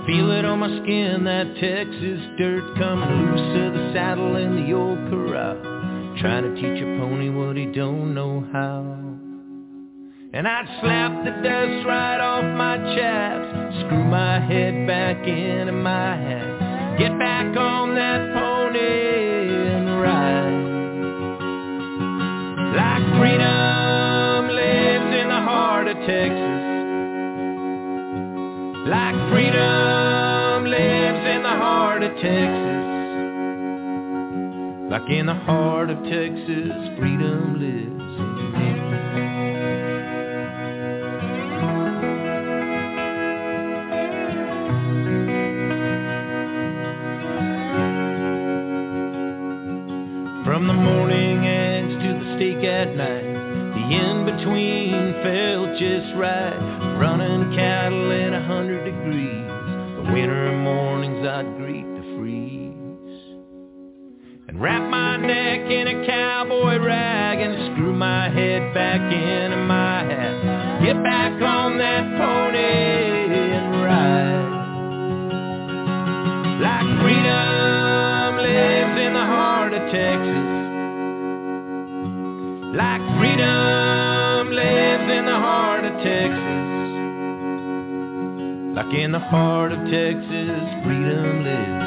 Feel 0.07 0.31
it 0.31 0.45
on 0.45 0.59
my 0.59 0.69
skin, 0.81 1.23
that 1.25 1.45
Texas 1.59 2.21
dirt 2.37 2.63
coming 2.77 3.09
loose 3.09 3.67
of 3.67 3.73
the 3.73 3.93
saddle 3.93 4.35
in 4.37 4.55
the 4.55 4.73
old 4.73 4.97
corral. 5.09 5.55
Trying 6.19 6.43
to 6.43 6.55
teach 6.55 6.81
a 6.81 6.85
pony 6.97 7.29
what 7.29 7.57
he 7.57 7.65
don't 7.67 8.15
know 8.15 8.47
how. 8.51 8.81
And 10.33 10.47
I'd 10.47 10.65
slap 10.81 11.25
the 11.25 11.31
dust 11.43 11.85
right 11.85 12.19
off 12.19 12.43
my 12.57 12.77
chaps, 12.95 13.85
screw 13.85 14.03
my 14.03 14.39
head 14.39 14.87
back 14.87 15.17
into 15.27 15.73
my 15.73 16.15
hat, 16.15 16.97
get 16.97 17.17
back 17.19 17.55
on 17.55 17.95
that 17.95 18.33
pony 18.33 18.79
and 18.79 20.01
ride. 20.01 20.57
Like 22.75 23.03
freedom 23.19 24.55
lives 24.55 25.15
in 25.21 25.27
the 25.29 25.41
heart 25.41 25.87
of 25.87 25.97
Texas. 26.07 26.46
Like 28.87 29.15
freedom 29.29 30.63
lives 30.65 31.25
in 31.27 31.43
the 31.43 31.49
heart 31.49 32.03
of 32.03 32.11
Texas. 32.13 32.85
Like 34.89 35.09
in 35.09 35.25
the 35.25 35.33
heart 35.33 35.89
of 35.89 35.97
Texas, 36.03 36.71
freedom 36.97 37.59
lives 37.59 38.17
in 38.17 38.51
me. 38.53 38.69
From 50.45 50.67
the 50.67 50.73
morning 50.73 51.45
eggs 51.45 51.93
to 52.03 52.13
the 52.23 52.35
steak 52.37 52.63
at 52.63 52.95
night, 52.95 53.35
the 53.75 53.83
in-between 53.99 55.13
felt 55.23 55.77
just 55.77 56.15
right. 56.15 56.76
Running 57.27 57.57
cattle 57.57 58.11
at 58.13 58.31
a 58.31 58.41
hundred 58.41 58.85
degrees, 58.85 59.47
the 59.97 60.11
winter 60.13 60.55
mornings 60.63 61.27
I'd 61.27 61.57
greet 61.57 61.83
the 61.83 62.01
freeze. 62.15 63.35
And 64.47 64.61
wrap 64.61 64.89
my 64.89 65.17
neck 65.17 65.69
in 65.69 65.87
a 65.89 66.05
cowboy 66.07 66.77
rag 66.77 67.41
and 67.41 67.73
screw 67.73 67.91
my 67.93 68.29
head 68.29 68.73
back 68.73 69.01
into 69.11 69.57
my 69.57 70.03
hat. 70.05 70.81
Get 70.85 71.03
back 71.03 71.41
on 71.41 71.77
that 71.79 72.17
pony 72.17 72.59
and 73.57 73.83
ride. 73.83 74.47
Like 76.61 76.87
freedom 77.03 78.37
lives 78.37 79.01
in 79.05 79.13
the 79.13 79.25
heart 79.25 79.73
of 79.73 79.91
Texas. 79.91 80.47
Like 82.73 83.01
freedom 83.19 83.56
in 88.93 89.11
the 89.11 89.19
heart 89.19 89.73
of 89.73 89.79
Texas, 89.79 90.83
freedom 90.83 91.43
lives 91.43 91.86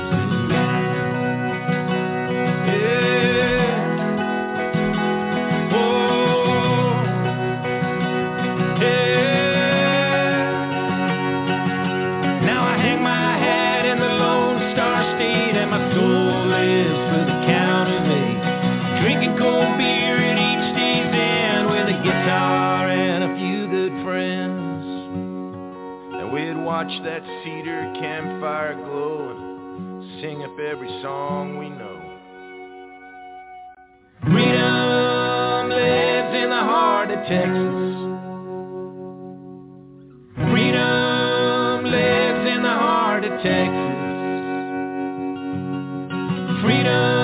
campfire 28.01 28.75
glow 28.77 29.31
and 29.31 30.23
sing 30.23 30.43
up 30.43 30.59
every 30.59 30.89
song 31.03 31.59
we 31.59 31.69
know. 31.69 32.01
Freedom 34.23 35.69
lives 35.69 36.35
in 36.43 36.49
the 36.49 36.65
heart 36.65 37.11
of 37.11 37.19
Texas. 37.29 37.97
Freedom 40.51 41.85
lives 41.85 42.51
in 42.57 42.63
the 42.63 42.77
heart 42.85 43.25
of 43.25 43.33
Texas. 43.43 43.97
Freedom 46.63 47.20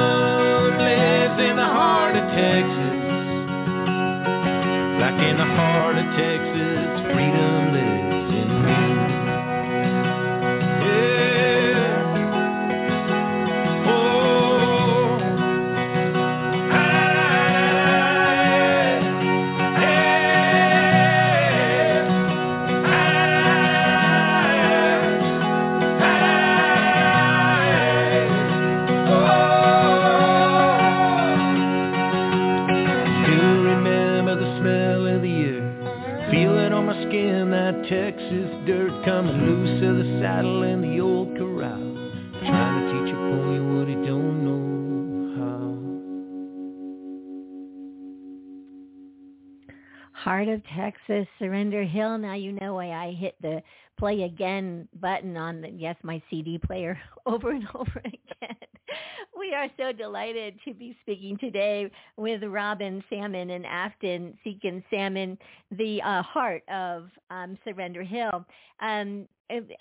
Heart 50.37 50.49
of 50.49 50.63
Texas, 50.77 51.27
Surrender 51.39 51.83
Hill. 51.83 52.19
Now 52.19 52.35
you 52.35 52.53
know 52.53 52.75
why 52.75 52.91
I 52.91 53.13
hit 53.13 53.37
the 53.41 53.63
play 53.99 54.25
again 54.25 54.87
button 55.01 55.35
on 55.35 55.63
the 55.63 55.71
yes 55.71 55.97
my 56.03 56.21
CD 56.29 56.59
player 56.59 56.99
over 57.27 57.53
and 57.53 57.67
over 57.75 58.03
again. 58.05 58.57
we 59.39 59.55
are 59.55 59.69
so 59.79 59.93
delighted 59.93 60.59
to 60.67 60.75
be 60.75 60.95
speaking 61.01 61.39
today 61.39 61.91
with 62.19 62.43
Robin 62.43 63.03
Salmon 63.09 63.49
and 63.49 63.65
Afton 63.65 64.37
Seekins 64.45 64.85
Salmon, 64.91 65.39
the 65.71 66.03
uh, 66.03 66.21
heart 66.21 66.63
of 66.69 67.09
um, 67.31 67.57
Surrender 67.65 68.03
Hill. 68.03 68.45
Um, 68.81 69.27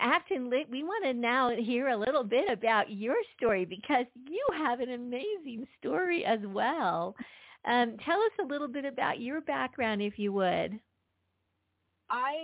Afton, 0.00 0.48
we 0.70 0.84
want 0.84 1.04
to 1.04 1.12
now 1.12 1.50
hear 1.50 1.88
a 1.88 1.96
little 1.98 2.24
bit 2.24 2.50
about 2.50 2.90
your 2.90 3.16
story 3.36 3.66
because 3.66 4.06
you 4.26 4.42
have 4.56 4.80
an 4.80 4.92
amazing 4.92 5.66
story 5.78 6.24
as 6.24 6.40
well. 6.46 7.14
Um, 7.66 7.96
tell 8.04 8.20
us 8.20 8.32
a 8.40 8.44
little 8.44 8.68
bit 8.68 8.84
about 8.84 9.20
your 9.20 9.40
background, 9.40 10.00
if 10.00 10.18
you 10.18 10.32
would. 10.32 10.78
I 12.08 12.34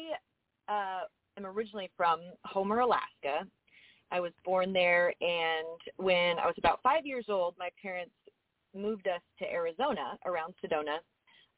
uh, 0.69 1.03
am 1.39 1.47
originally 1.47 1.91
from 1.97 2.21
Homer, 2.45 2.81
Alaska. 2.81 3.47
I 4.11 4.21
was 4.21 4.33
born 4.45 4.73
there, 4.73 5.15
and 5.21 5.81
when 5.97 6.39
I 6.39 6.47
was 6.47 6.57
about 6.59 6.81
five 6.83 7.07
years 7.07 7.27
old, 7.29 7.55
my 7.59 7.71
parents 7.81 8.13
moved 8.75 9.07
us 9.07 9.21
to 9.39 9.51
Arizona 9.51 10.19
around 10.27 10.55
Sedona. 10.63 10.99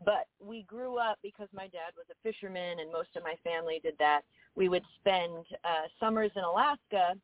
But 0.05 0.27
we 0.41 0.65
grew 0.65 0.99
up 0.99 1.19
because 1.23 1.49
my 1.55 1.69
dad 1.69 1.95
was 1.97 2.07
a 2.11 2.23
fisherman, 2.23 2.81
and 2.81 2.93
most 2.93 3.17
of 3.17 3.23
my 3.23 3.35
family 3.43 3.81
did 3.83 3.95
that. 3.99 4.23
We 4.57 4.69
would 4.69 4.85
spend 5.01 5.47
uh, 5.65 5.89
summers 5.99 6.31
in 6.37 6.43
Alaska 6.45 7.15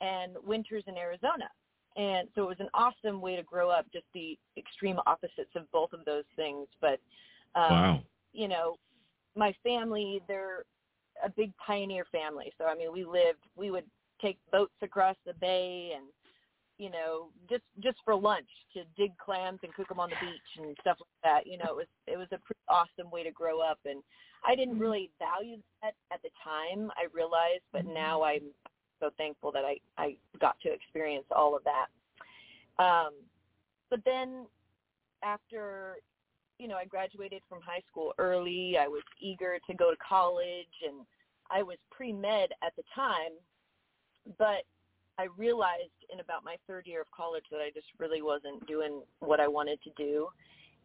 and 0.00 0.36
winters 0.44 0.84
in 0.86 0.96
Arizona. 0.96 1.48
And 1.96 2.28
so 2.34 2.42
it 2.42 2.48
was 2.48 2.60
an 2.60 2.68
awesome 2.74 3.20
way 3.20 3.36
to 3.36 3.42
grow 3.42 3.70
up, 3.70 3.86
just 3.92 4.04
the 4.12 4.38
extreme 4.58 4.98
opposites 5.06 5.50
of 5.54 5.70
both 5.72 5.92
of 5.92 6.04
those 6.04 6.24
things. 6.36 6.66
But, 6.80 7.00
um, 7.54 7.70
wow. 7.70 8.02
you 8.32 8.48
know, 8.48 8.76
my 9.34 9.54
family, 9.62 10.20
they're 10.28 10.64
a 11.24 11.30
big 11.30 11.52
pioneer 11.56 12.04
family. 12.12 12.52
So, 12.58 12.66
I 12.66 12.74
mean, 12.74 12.92
we 12.92 13.04
lived, 13.04 13.40
we 13.56 13.70
would 13.70 13.84
take 14.20 14.38
boats 14.52 14.74
across 14.82 15.16
the 15.24 15.32
bay 15.34 15.92
and, 15.96 16.04
you 16.78 16.90
know, 16.90 17.28
just, 17.48 17.62
just 17.82 17.96
for 18.04 18.14
lunch 18.14 18.48
to 18.74 18.82
dig 18.98 19.16
clams 19.16 19.60
and 19.62 19.72
cook 19.72 19.88
them 19.88 20.00
on 20.00 20.10
the 20.10 20.16
beach 20.20 20.62
and 20.62 20.76
stuff 20.82 20.98
like 21.00 21.22
that. 21.24 21.50
You 21.50 21.56
know, 21.56 21.70
it 21.70 21.76
was, 21.76 21.86
it 22.06 22.18
was 22.18 22.28
a 22.32 22.38
pretty 22.44 22.60
awesome 22.68 23.10
way 23.10 23.22
to 23.22 23.30
grow 23.30 23.60
up. 23.60 23.78
And 23.86 24.02
I 24.46 24.54
didn't 24.54 24.74
mm-hmm. 24.74 24.82
really 24.82 25.10
value 25.18 25.56
that 25.82 25.94
at 26.12 26.20
the 26.22 26.28
time, 26.44 26.90
I 26.96 27.06
realized, 27.14 27.64
but 27.72 27.84
mm-hmm. 27.84 27.94
now 27.94 28.22
I'm 28.22 28.52
so 29.00 29.10
thankful 29.16 29.52
that 29.52 29.64
I, 29.64 29.78
I 29.98 30.16
got 30.40 30.58
to 30.60 30.72
experience 30.72 31.26
all 31.34 31.56
of 31.56 31.62
that. 31.64 31.86
Um, 32.82 33.12
but 33.90 34.00
then 34.04 34.46
after, 35.22 35.96
you 36.58 36.68
know, 36.68 36.76
I 36.76 36.84
graduated 36.84 37.42
from 37.48 37.60
high 37.60 37.82
school 37.90 38.12
early, 38.18 38.76
I 38.78 38.88
was 38.88 39.02
eager 39.20 39.58
to 39.68 39.74
go 39.74 39.90
to 39.90 39.96
college 40.06 40.66
and 40.86 41.06
I 41.50 41.62
was 41.62 41.76
pre-med 41.90 42.50
at 42.62 42.74
the 42.76 42.82
time, 42.94 43.32
but 44.38 44.64
I 45.18 45.28
realized 45.36 45.96
in 46.12 46.20
about 46.20 46.44
my 46.44 46.56
third 46.66 46.86
year 46.86 47.00
of 47.00 47.06
college 47.16 47.44
that 47.50 47.60
I 47.60 47.70
just 47.74 47.86
really 47.98 48.20
wasn't 48.20 48.66
doing 48.66 49.02
what 49.20 49.40
I 49.40 49.48
wanted 49.48 49.78
to 49.82 49.90
do. 49.96 50.28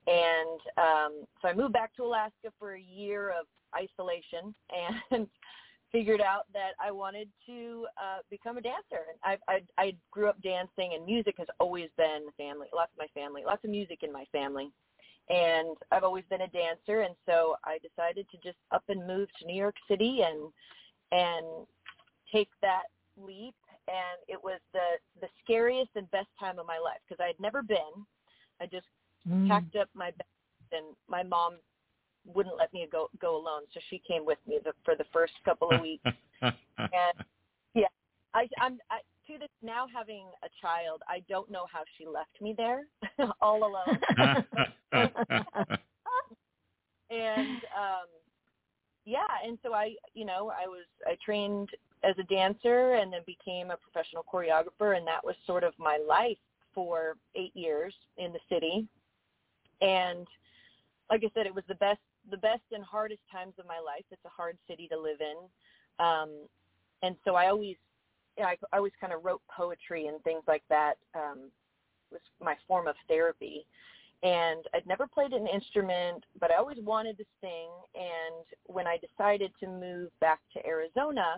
And 0.08 0.60
um, 0.78 1.26
so 1.42 1.48
I 1.48 1.54
moved 1.54 1.74
back 1.74 1.96
to 1.96 2.04
Alaska 2.04 2.52
for 2.58 2.76
a 2.76 2.82
year 2.82 3.30
of 3.30 3.46
isolation 3.76 4.56
and 5.12 5.28
figured 5.92 6.22
out 6.22 6.46
that 6.54 6.72
I 6.84 6.92
wanted 6.92 7.28
to 7.48 7.86
uh, 7.98 8.20
become 8.30 8.58
a 8.58 8.62
dancer. 8.62 9.06
And 9.10 9.20
I, 9.24 9.38
I 9.48 9.62
I 9.78 9.94
grew 10.12 10.28
up 10.28 10.42
dancing, 10.42 10.94
and 10.96 11.06
music 11.06 11.36
has 11.38 11.48
always 11.60 11.90
been 11.98 12.28
family. 12.38 12.68
Lots 12.74 12.92
of 12.94 13.00
my 13.00 13.08
family, 13.20 13.44
lots 13.46 13.64
of 13.64 13.70
music 13.70 14.00
in 14.04 14.12
my 14.12 14.26
family, 14.32 14.72
and 15.30 15.76
I've 15.92 16.04
always 16.04 16.24
been 16.30 16.42
a 16.42 16.48
dancer. 16.48 17.02
And 17.02 17.16
so 17.26 17.56
I 17.64 17.78
decided 17.80 18.28
to 18.32 18.38
just 18.44 18.58
up 18.72 18.84
and 18.90 19.06
move 19.06 19.28
to 19.40 19.46
New 19.46 19.56
York 19.56 19.76
City 19.90 20.22
and 20.22 20.52
and 21.12 21.68
take 22.34 22.50
that 22.62 22.84
leap. 23.18 23.56
And 23.88 24.20
it 24.28 24.42
was 24.42 24.60
the 24.74 25.00
the 25.20 25.28
scariest 25.44 25.92
and 25.96 26.10
best 26.12 26.30
time 26.40 26.60
of 26.60 26.66
my 26.66 26.80
life 26.80 27.00
because 27.08 27.22
I 27.24 27.28
had 27.28 27.40
never 27.40 27.62
been. 27.62 28.06
I 28.62 28.66
just 28.66 28.88
mm. 29.28 29.48
packed 29.48 29.76
up 29.76 29.90
my 29.94 30.12
bag, 30.12 30.72
and 30.72 30.96
my 31.10 31.24
mom 31.24 31.56
wouldn't 32.26 32.58
let 32.58 32.72
me 32.74 32.88
go 32.92 33.10
go 33.20 33.36
alone, 33.36 33.64
so 33.74 33.80
she 33.90 34.02
came 34.08 34.26
with 34.26 34.38
me 34.48 34.60
the, 34.64 34.74
for 34.84 34.96
the 34.96 35.06
first 35.12 35.34
couple 35.46 35.70
of 35.72 35.82
weeks. 35.82 36.04
and 36.42 36.54
yeah, 37.74 37.88
I, 38.34 38.48
I'm 38.60 38.80
I, 38.90 39.00
to 39.28 39.38
this 39.40 39.50
now 39.62 39.86
having 39.94 40.26
a 40.44 40.50
child. 40.62 41.02
I 41.08 41.24
don't 41.30 41.50
know 41.50 41.66
how 41.72 41.84
she 41.98 42.06
left 42.06 42.42
me 42.42 42.54
there 42.58 42.84
all 43.42 43.64
alone. 43.64 43.98
and 47.10 47.64
um 47.78 48.08
yeah, 49.06 49.28
and 49.46 49.58
so 49.64 49.74
I, 49.74 49.96
you 50.14 50.26
know, 50.26 50.52
I 50.52 50.68
was 50.68 50.86
I 51.06 51.18
trained 51.24 51.70
as 52.04 52.16
a 52.20 52.24
dancer 52.24 52.94
and 52.94 53.12
then 53.12 53.22
became 53.26 53.72
a 53.72 53.78
professional 53.78 54.24
choreographer, 54.32 54.98
and 54.98 55.08
that 55.08 55.24
was 55.24 55.36
sort 55.46 55.64
of 55.64 55.74
my 55.78 55.98
life 56.08 56.38
for 56.74 57.16
eight 57.36 57.56
years 57.56 57.94
in 58.18 58.32
the 58.32 58.40
city. 58.50 58.88
And 59.82 60.28
like 61.10 61.24
I 61.24 61.32
said, 61.34 61.46
it 61.46 61.54
was 61.54 61.64
the 61.68 61.76
best 61.76 62.00
the 62.30 62.38
best 62.38 62.64
and 62.72 62.84
hardest 62.84 63.22
times 63.32 63.54
of 63.60 63.66
my 63.66 63.80
life. 63.80 64.06
It's 64.12 64.26
a 64.26 64.30
hard 64.30 64.58
city 64.68 64.88
to 64.90 65.00
live 65.00 65.20
in, 65.22 66.06
um, 66.06 66.30
and 67.04 67.16
so 67.26 67.36
I 67.36 67.48
always, 67.48 67.76
you 68.38 68.44
know, 68.44 68.50
I, 68.50 68.56
I 68.72 68.78
always 68.78 68.94
kind 69.00 69.14
of 69.14 69.26
wrote 69.26 69.42
poetry 69.56 70.08
and 70.08 70.22
things 70.24 70.44
like 70.48 70.64
that. 70.70 70.96
Um, 71.16 71.50
was 72.12 72.22
my 72.42 72.56
form 72.68 72.88
of 72.88 72.96
therapy, 73.08 73.66
and 74.24 74.66
I'd 74.74 74.86
never 74.86 75.08
played 75.08 75.32
an 75.32 75.48
instrument, 75.48 76.24
but 76.40 76.52
I 76.52 76.56
always 76.56 76.78
wanted 76.82 77.18
to 77.18 77.24
sing. 77.40 77.70
And 77.96 78.46
when 78.68 78.86
I 78.86 78.98
decided 78.98 79.52
to 79.62 79.68
move 79.68 80.10
back 80.20 80.40
to 80.54 80.66
Arizona, 80.66 81.38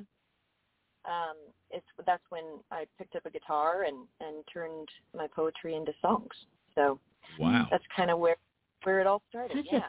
um, 1.06 1.36
it's 1.70 1.86
that's 2.06 2.24
when 2.30 2.44
I 2.72 2.86
picked 2.98 3.16
up 3.16 3.26
a 3.26 3.30
guitar 3.30 3.84
and 3.84 4.08
and 4.20 4.44
turned 4.52 4.90
my 5.16 5.28
poetry 5.28 5.76
into 5.76 5.94
songs. 6.02 6.34
So 6.76 7.00
wow, 7.40 7.68
that's 7.72 7.84
kind 7.96 8.10
of 8.10 8.20
where 8.20 8.36
where 8.84 9.00
it 9.00 9.08
all 9.08 9.22
started. 9.30 9.58
Such 9.58 9.66
yeah. 9.72 9.80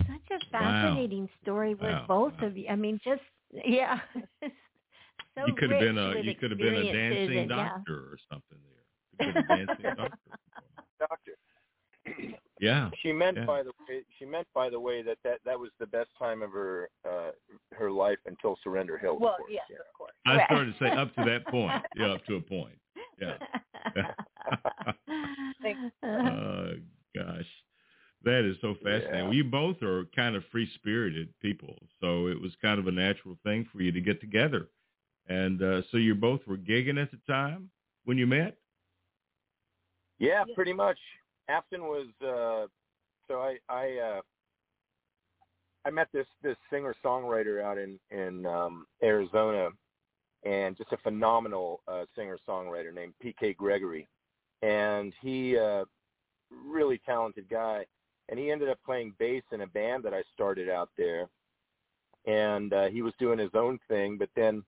A, 0.00 0.04
such 0.04 0.40
a 0.40 0.50
fascinating 0.50 1.22
wow. 1.22 1.28
story 1.42 1.74
with 1.74 1.82
wow. 1.82 2.04
both 2.08 2.34
wow. 2.40 2.48
of 2.48 2.56
you. 2.56 2.66
I 2.68 2.76
mean, 2.76 3.00
just 3.04 3.22
yeah. 3.64 3.98
so 4.42 5.46
you 5.46 5.54
could 5.54 5.70
have 5.70 5.80
been 5.80 5.98
a 5.98 6.20
you 6.20 6.34
could 6.34 6.50
have 6.50 6.58
been 6.58 6.74
a 6.74 6.92
dancing 6.92 7.38
and, 7.38 7.48
doctor 7.48 7.94
or 7.94 8.18
something 8.30 8.58
there. 8.70 9.26
You 9.26 9.32
could 9.32 9.36
have 9.36 9.48
been 9.48 9.60
a 9.60 9.66
dancing 9.66 9.84
doctor. 9.96 10.18
Doctor. 10.98 11.32
Yeah. 12.60 12.90
She 13.02 13.12
meant 13.12 13.38
yeah. 13.38 13.44
by 13.44 13.64
the 13.64 13.72
way, 13.88 14.04
she 14.20 14.24
meant 14.24 14.46
by 14.54 14.70
the 14.70 14.78
way 14.78 15.02
that 15.02 15.18
that 15.24 15.40
that 15.44 15.58
was 15.58 15.70
the 15.80 15.86
best 15.86 16.10
time 16.16 16.42
of 16.42 16.52
her 16.52 16.88
uh 17.04 17.32
her 17.72 17.90
life 17.90 18.18
until 18.26 18.56
Surrender 18.62 18.96
Hill. 18.96 19.18
Well, 19.18 19.34
course. 19.36 19.50
yes, 19.50 19.64
yeah. 19.68 19.78
of 19.78 19.92
course. 19.98 20.12
I 20.24 20.36
Right. 20.36 20.46
started 20.46 20.78
to 20.78 20.84
say 20.84 20.90
up 20.92 21.12
to 21.16 21.24
that 21.24 21.44
point. 21.48 21.82
Yeah, 21.96 22.12
up 22.12 22.24
to 22.26 22.36
a 22.36 22.40
point. 22.40 22.78
Yeah. 23.20 23.36
Thanks. 25.60 25.80
uh, 26.04 26.74
gosh, 27.16 27.48
that 28.24 28.44
is 28.48 28.56
so 28.60 28.74
fascinating. 28.82 29.14
Yeah. 29.14 29.22
Well, 29.24 29.34
you 29.34 29.44
both 29.44 29.82
are 29.82 30.04
kind 30.14 30.36
of 30.36 30.44
free 30.52 30.68
spirited 30.74 31.28
people, 31.40 31.76
so 32.00 32.28
it 32.28 32.40
was 32.40 32.52
kind 32.62 32.78
of 32.78 32.86
a 32.86 32.92
natural 32.92 33.36
thing 33.44 33.66
for 33.72 33.82
you 33.82 33.92
to 33.92 34.00
get 34.00 34.20
together. 34.20 34.68
And 35.28 35.62
uh, 35.62 35.82
so 35.90 35.96
you 35.98 36.14
both 36.14 36.40
were 36.46 36.56
gigging 36.56 37.00
at 37.00 37.10
the 37.10 37.18
time 37.26 37.70
when 38.04 38.18
you 38.18 38.26
met. 38.26 38.56
Yeah, 40.18 40.44
Yeah. 40.46 40.54
pretty 40.54 40.72
much. 40.72 40.98
Afton 41.48 41.82
was 41.82 42.06
uh 42.22 42.66
so 43.28 43.40
I 43.40 43.58
I 43.68 43.98
uh 43.98 44.20
I 45.84 45.90
met 45.90 46.08
this 46.12 46.26
this 46.42 46.56
singer 46.70 46.94
songwriter 47.04 47.62
out 47.62 47.78
in 47.78 47.98
in 48.10 48.46
um 48.46 48.86
Arizona 49.02 49.70
and 50.44 50.76
just 50.76 50.92
a 50.92 50.96
phenomenal 50.98 51.82
uh 51.88 52.04
singer 52.16 52.38
songwriter 52.48 52.94
named 52.94 53.14
PK 53.24 53.56
Gregory 53.56 54.08
and 54.62 55.12
he 55.20 55.56
uh 55.58 55.84
really 56.50 56.98
talented 57.04 57.48
guy 57.48 57.84
and 58.28 58.38
he 58.38 58.50
ended 58.50 58.68
up 58.68 58.78
playing 58.84 59.14
bass 59.18 59.42
in 59.52 59.62
a 59.62 59.66
band 59.66 60.04
that 60.04 60.14
I 60.14 60.22
started 60.34 60.68
out 60.68 60.90
there 60.96 61.28
and 62.26 62.72
uh 62.72 62.88
he 62.88 63.02
was 63.02 63.12
doing 63.18 63.38
his 63.38 63.54
own 63.54 63.78
thing 63.88 64.16
but 64.16 64.30
then 64.36 64.64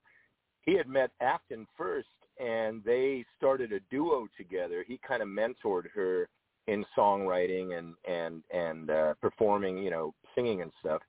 he 0.63 0.75
had 0.75 0.89
met 0.89 1.11
Afton 1.21 1.67
first 1.77 2.09
and 2.41 2.83
they 2.85 3.25
started 3.37 3.73
a 3.73 3.81
duo 3.91 4.27
together. 4.37 4.85
He 4.87 4.99
kind 5.07 5.23
of 5.23 5.29
mentored 5.29 5.91
her 5.95 6.29
in 6.67 6.85
songwriting 6.97 7.79
and 7.79 7.95
and 8.09 8.43
and 8.53 8.91
uh 8.91 9.15
performing, 9.21 9.79
you 9.79 9.91
know, 9.91 10.15
singing 10.35 10.63
and 10.63 10.73
stuff. 10.81 11.03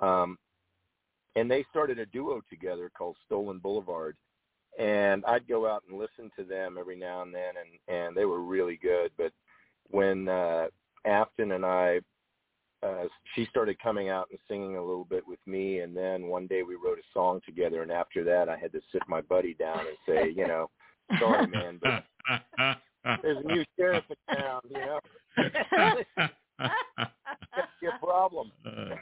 Um 0.00 0.38
and 1.36 1.50
they 1.50 1.64
started 1.70 1.98
a 1.98 2.06
duo 2.06 2.40
together 2.48 2.90
called 2.96 3.16
Stolen 3.26 3.58
Boulevard. 3.58 4.16
And 4.78 5.24
I'd 5.26 5.48
go 5.48 5.68
out 5.68 5.82
and 5.88 5.98
listen 5.98 6.30
to 6.36 6.44
them 6.44 6.76
every 6.78 6.96
now 6.96 7.22
and 7.22 7.34
then 7.34 7.54
and 7.58 7.98
and 7.98 8.16
they 8.16 8.24
were 8.24 8.40
really 8.40 8.78
good, 8.80 9.10
but 9.18 9.32
when 9.88 10.28
uh 10.28 10.68
Afton 11.04 11.52
and 11.52 11.64
I 11.64 12.00
uh 12.82 13.04
she 13.34 13.46
started 13.46 13.78
coming 13.82 14.08
out 14.08 14.28
and 14.30 14.38
singing 14.48 14.76
a 14.76 14.84
little 14.84 15.04
bit 15.04 15.26
with 15.26 15.40
me 15.46 15.80
and 15.80 15.96
then 15.96 16.26
one 16.26 16.46
day 16.46 16.62
we 16.62 16.74
wrote 16.74 16.98
a 16.98 17.12
song 17.12 17.40
together 17.44 17.82
and 17.82 17.92
after 17.92 18.24
that 18.24 18.48
I 18.48 18.56
had 18.56 18.72
to 18.72 18.80
sit 18.92 19.02
my 19.08 19.20
buddy 19.20 19.54
down 19.54 19.80
and 19.80 19.96
say, 20.06 20.32
you 20.34 20.46
know, 20.46 20.70
sorry 21.18 21.46
man, 21.46 21.80
but 21.80 22.04
there's 23.22 23.44
a 23.44 23.46
new 23.46 23.64
sheriff 23.78 24.04
in 24.08 24.36
town, 24.36 24.60
you 24.70 24.76
know. 24.76 25.00
That's 27.56 27.68
your 27.82 27.92
problem. 28.02 28.52
Uh, 28.66 28.96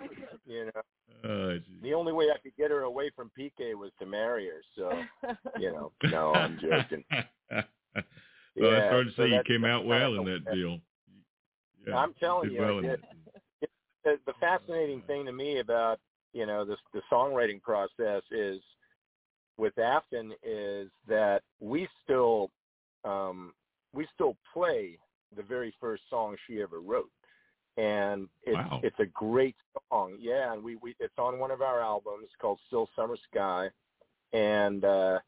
you 0.46 0.66
know. 0.66 1.28
oh. 1.28 1.58
The 1.82 1.94
only 1.94 2.12
way 2.12 2.26
I 2.34 2.38
could 2.38 2.56
get 2.56 2.70
her 2.70 2.82
away 2.82 3.10
from 3.14 3.30
PK 3.38 3.74
was 3.74 3.90
to 3.98 4.06
marry 4.06 4.46
her, 4.46 4.62
so 4.76 5.02
you 5.58 5.70
know, 5.70 5.92
no, 6.10 6.32
I'm 6.32 6.58
joking. 6.60 7.04
well, 7.10 7.60
I 7.60 7.64
Yeah, 8.54 8.88
started 8.88 9.10
to 9.10 9.16
so 9.16 9.22
say 9.22 9.28
you 9.30 9.42
came 9.46 9.64
out 9.64 9.84
well 9.84 10.14
in 10.14 10.24
that 10.26 10.54
deal. 10.54 10.78
Yeah, 11.88 11.96
I'm 11.96 12.14
telling 12.14 12.50
you, 12.50 12.60
well 12.60 12.78
I 12.78 12.82
did. 12.82 13.00
The, 14.04 14.18
the 14.26 14.32
fascinating 14.40 15.02
thing 15.02 15.26
to 15.26 15.32
me 15.32 15.58
about 15.58 15.98
you 16.32 16.46
know 16.46 16.64
this 16.64 16.78
the 16.92 17.02
songwriting 17.10 17.60
process 17.62 18.22
is 18.30 18.60
with 19.56 19.76
Afton 19.78 20.32
is 20.42 20.88
that 21.08 21.42
we 21.60 21.88
still 22.04 22.50
um, 23.04 23.52
we 23.92 24.06
still 24.14 24.36
play 24.52 24.98
the 25.36 25.42
very 25.42 25.74
first 25.80 26.04
song 26.08 26.36
she 26.46 26.62
ever 26.62 26.80
wrote, 26.80 27.10
and 27.76 28.28
it's 28.44 28.56
wow. 28.56 28.80
it's 28.82 28.98
a 29.00 29.06
great 29.06 29.56
song. 29.90 30.16
Yeah, 30.18 30.52
and 30.52 30.62
we, 30.62 30.76
we 30.76 30.94
it's 31.00 31.18
on 31.18 31.38
one 31.38 31.50
of 31.50 31.60
our 31.60 31.80
albums 31.80 32.28
called 32.40 32.58
Still 32.68 32.88
Summer 32.96 33.16
Sky, 33.30 33.68
and 34.32 34.84
uh, 34.84 35.18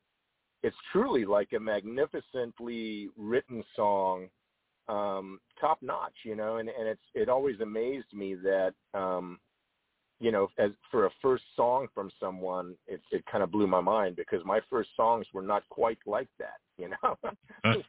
it's 0.62 0.76
truly 0.92 1.24
like 1.24 1.52
a 1.52 1.60
magnificently 1.60 3.08
written 3.16 3.64
song, 3.74 4.28
um, 4.90 5.38
top 5.60 5.78
notch. 5.82 6.14
You 6.24 6.36
know, 6.36 6.56
and 6.56 6.68
and 6.68 6.88
it's 6.88 7.00
it 7.14 7.28
always 7.28 7.60
amazed 7.60 8.12
me 8.12 8.34
that. 8.36 8.74
Um, 8.94 9.38
you 10.22 10.30
know, 10.30 10.48
as 10.58 10.70
for 10.90 11.06
a 11.06 11.10
first 11.22 11.44
song 11.56 11.86
from 11.94 12.10
someone, 12.20 12.74
it 12.86 13.00
it 13.10 13.24
kind 13.24 13.42
of 13.42 13.50
blew 13.50 13.66
my 13.66 13.80
mind 13.80 14.16
because 14.16 14.44
my 14.44 14.60
first 14.68 14.90
songs 14.94 15.26
were 15.32 15.40
not 15.40 15.62
quite 15.70 15.98
like 16.04 16.28
that. 16.38 16.58
You 16.76 16.90
know, 16.90 17.16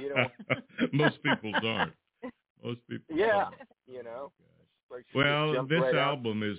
you 0.00 0.12
know, 0.12 0.26
most 0.92 1.22
people's 1.22 1.62
aren't. 1.64 1.92
Most 2.64 2.80
people. 2.90 3.16
Yeah, 3.16 3.44
aren't. 3.44 3.54
you 3.86 4.02
know. 4.02 4.32
Like 4.90 5.04
well, 5.14 5.66
this 5.66 5.80
right 5.80 5.94
album 5.94 6.42
out. 6.42 6.48
is 6.48 6.58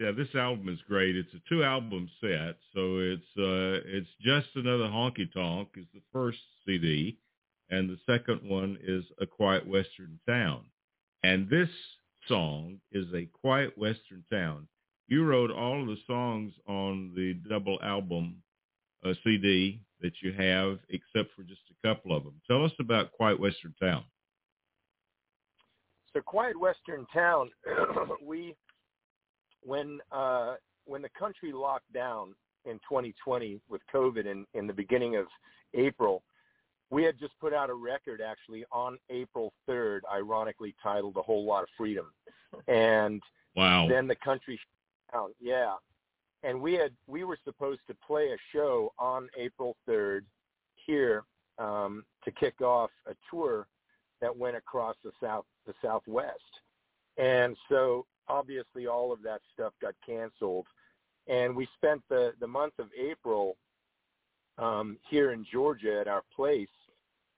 yeah, 0.00 0.12
this 0.12 0.28
album 0.34 0.68
is 0.68 0.78
great. 0.86 1.16
It's 1.16 1.32
a 1.34 1.40
two 1.48 1.64
album 1.64 2.08
set, 2.20 2.56
so 2.74 2.98
it's 2.98 3.22
uh 3.38 3.80
it's 3.86 4.10
just 4.20 4.48
another 4.54 4.84
honky 4.84 5.32
tonk 5.32 5.68
is 5.76 5.86
the 5.94 6.02
first 6.12 6.38
CD, 6.64 7.18
and 7.70 7.88
the 7.90 7.98
second 8.06 8.40
one 8.48 8.78
is 8.82 9.04
a 9.20 9.26
quiet 9.26 9.66
western 9.66 10.18
town, 10.28 10.64
and 11.22 11.48
this 11.48 11.68
song 12.28 12.80
is 12.92 13.06
a 13.14 13.26
quiet 13.26 13.76
western 13.76 14.24
town. 14.30 14.68
You 15.08 15.24
wrote 15.24 15.50
all 15.50 15.82
of 15.82 15.86
the 15.86 15.98
songs 16.06 16.52
on 16.66 17.12
the 17.14 17.34
double 17.48 17.78
album 17.82 18.42
uh, 19.04 19.14
CD 19.22 19.80
that 20.00 20.12
you 20.22 20.32
have, 20.32 20.78
except 20.90 21.34
for 21.34 21.42
just 21.42 21.60
a 21.70 21.86
couple 21.86 22.16
of 22.16 22.24
them. 22.24 22.34
Tell 22.46 22.64
us 22.64 22.72
about 22.80 23.12
Quiet 23.12 23.38
Western 23.38 23.74
Town. 23.80 24.04
So 26.12 26.20
Quiet 26.22 26.58
Western 26.58 27.06
Town, 27.12 27.50
we 28.24 28.54
when 29.62 29.98
uh, 30.12 30.54
when 30.86 31.02
the 31.02 31.10
country 31.18 31.52
locked 31.52 31.92
down 31.92 32.34
in 32.64 32.74
2020 32.88 33.60
with 33.68 33.80
COVID 33.94 34.26
in, 34.26 34.46
in 34.54 34.66
the 34.66 34.72
beginning 34.72 35.16
of 35.16 35.26
April, 35.74 36.22
we 36.90 37.02
had 37.02 37.18
just 37.18 37.32
put 37.40 37.52
out 37.52 37.70
a 37.70 37.74
record 37.74 38.20
actually 38.20 38.64
on 38.70 38.98
April 39.10 39.52
3rd, 39.68 40.00
ironically 40.12 40.74
titled 40.82 41.16
"A 41.16 41.22
Whole 41.22 41.44
Lot 41.44 41.64
of 41.64 41.68
Freedom," 41.76 42.12
and 42.68 43.22
wow. 43.56 43.88
then 43.88 44.06
the 44.06 44.16
country 44.16 44.56
shut 44.56 45.20
down. 45.20 45.30
Yeah, 45.40 45.74
and 46.42 46.60
we 46.60 46.74
had 46.74 46.92
we 47.06 47.24
were 47.24 47.38
supposed 47.44 47.80
to 47.88 47.96
play 48.06 48.32
a 48.32 48.36
show 48.52 48.92
on 48.98 49.28
April 49.36 49.76
3rd 49.88 50.22
here 50.74 51.24
um, 51.58 52.04
to 52.24 52.30
kick 52.30 52.60
off 52.60 52.90
a 53.06 53.14
tour 53.30 53.66
that 54.20 54.36
went 54.36 54.56
across 54.56 54.96
the 55.04 55.12
south 55.20 55.44
the 55.66 55.74
southwest, 55.82 56.60
and 57.16 57.56
so 57.68 58.06
obviously 58.28 58.86
all 58.86 59.12
of 59.12 59.22
that 59.22 59.40
stuff 59.52 59.72
got 59.82 59.94
canceled, 60.06 60.66
and 61.26 61.54
we 61.56 61.66
spent 61.74 62.02
the 62.08 62.32
the 62.38 62.46
month 62.46 62.74
of 62.78 62.86
April 62.96 63.56
um, 64.58 64.98
here 65.08 65.32
in 65.32 65.44
Georgia 65.50 66.00
at 66.00 66.08
our 66.08 66.22
place, 66.34 66.68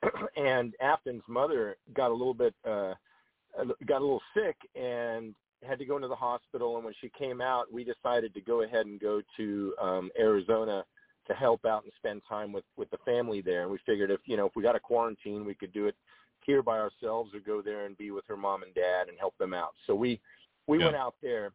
and 0.37 0.75
Afton's 0.81 1.23
mother 1.29 1.77
got 1.95 2.11
a 2.11 2.15
little 2.15 2.35
bit 2.35 2.55
uh, 2.65 2.95
got 3.87 4.01
a 4.01 4.05
little 4.05 4.23
sick 4.35 4.57
and 4.75 5.35
had 5.67 5.79
to 5.79 5.85
go 5.85 5.97
into 5.97 6.09
the 6.09 6.15
hospital. 6.15 6.77
And 6.77 6.85
when 6.85 6.95
she 7.01 7.11
came 7.19 7.41
out, 7.41 7.73
we 7.73 7.85
decided 7.85 8.35
to 8.35 8.41
go 8.41 8.63
ahead 8.63 8.87
and 8.87 9.01
go 9.01 9.21
to 9.37 9.75
um, 9.81 10.11
Arizona 10.19 10.85
to 11.27 11.35
help 11.35 11.65
out 11.65 11.85
and 11.85 11.93
spend 11.97 12.23
time 12.29 12.53
with 12.53 12.65
with 12.77 12.91
the 12.91 12.99
family 13.05 13.41
there. 13.41 13.63
And 13.63 13.71
we 13.71 13.79
figured 13.85 14.11
if 14.11 14.21
you 14.25 14.37
know 14.37 14.47
if 14.47 14.53
we 14.57 14.63
got 14.63 14.77
a 14.77 14.81
quarantine, 14.81 15.45
we 15.45 15.55
could 15.55 15.73
do 15.73 15.87
it 15.87 15.97
here 16.45 16.63
by 16.63 16.79
ourselves 16.79 17.35
or 17.35 17.41
go 17.41 17.61
there 17.61 17.85
and 17.85 17.99
be 17.99 18.11
with 18.11 18.25
her 18.29 18.37
mom 18.37 18.63
and 18.63 18.75
dad 18.75 19.09
and 19.09 19.19
help 19.19 19.37
them 19.39 19.53
out. 19.53 19.75
So 19.87 19.95
we 19.95 20.21
we 20.67 20.79
yeah. 20.79 20.87
went 20.87 20.97
out 20.97 21.15
there, 21.23 21.53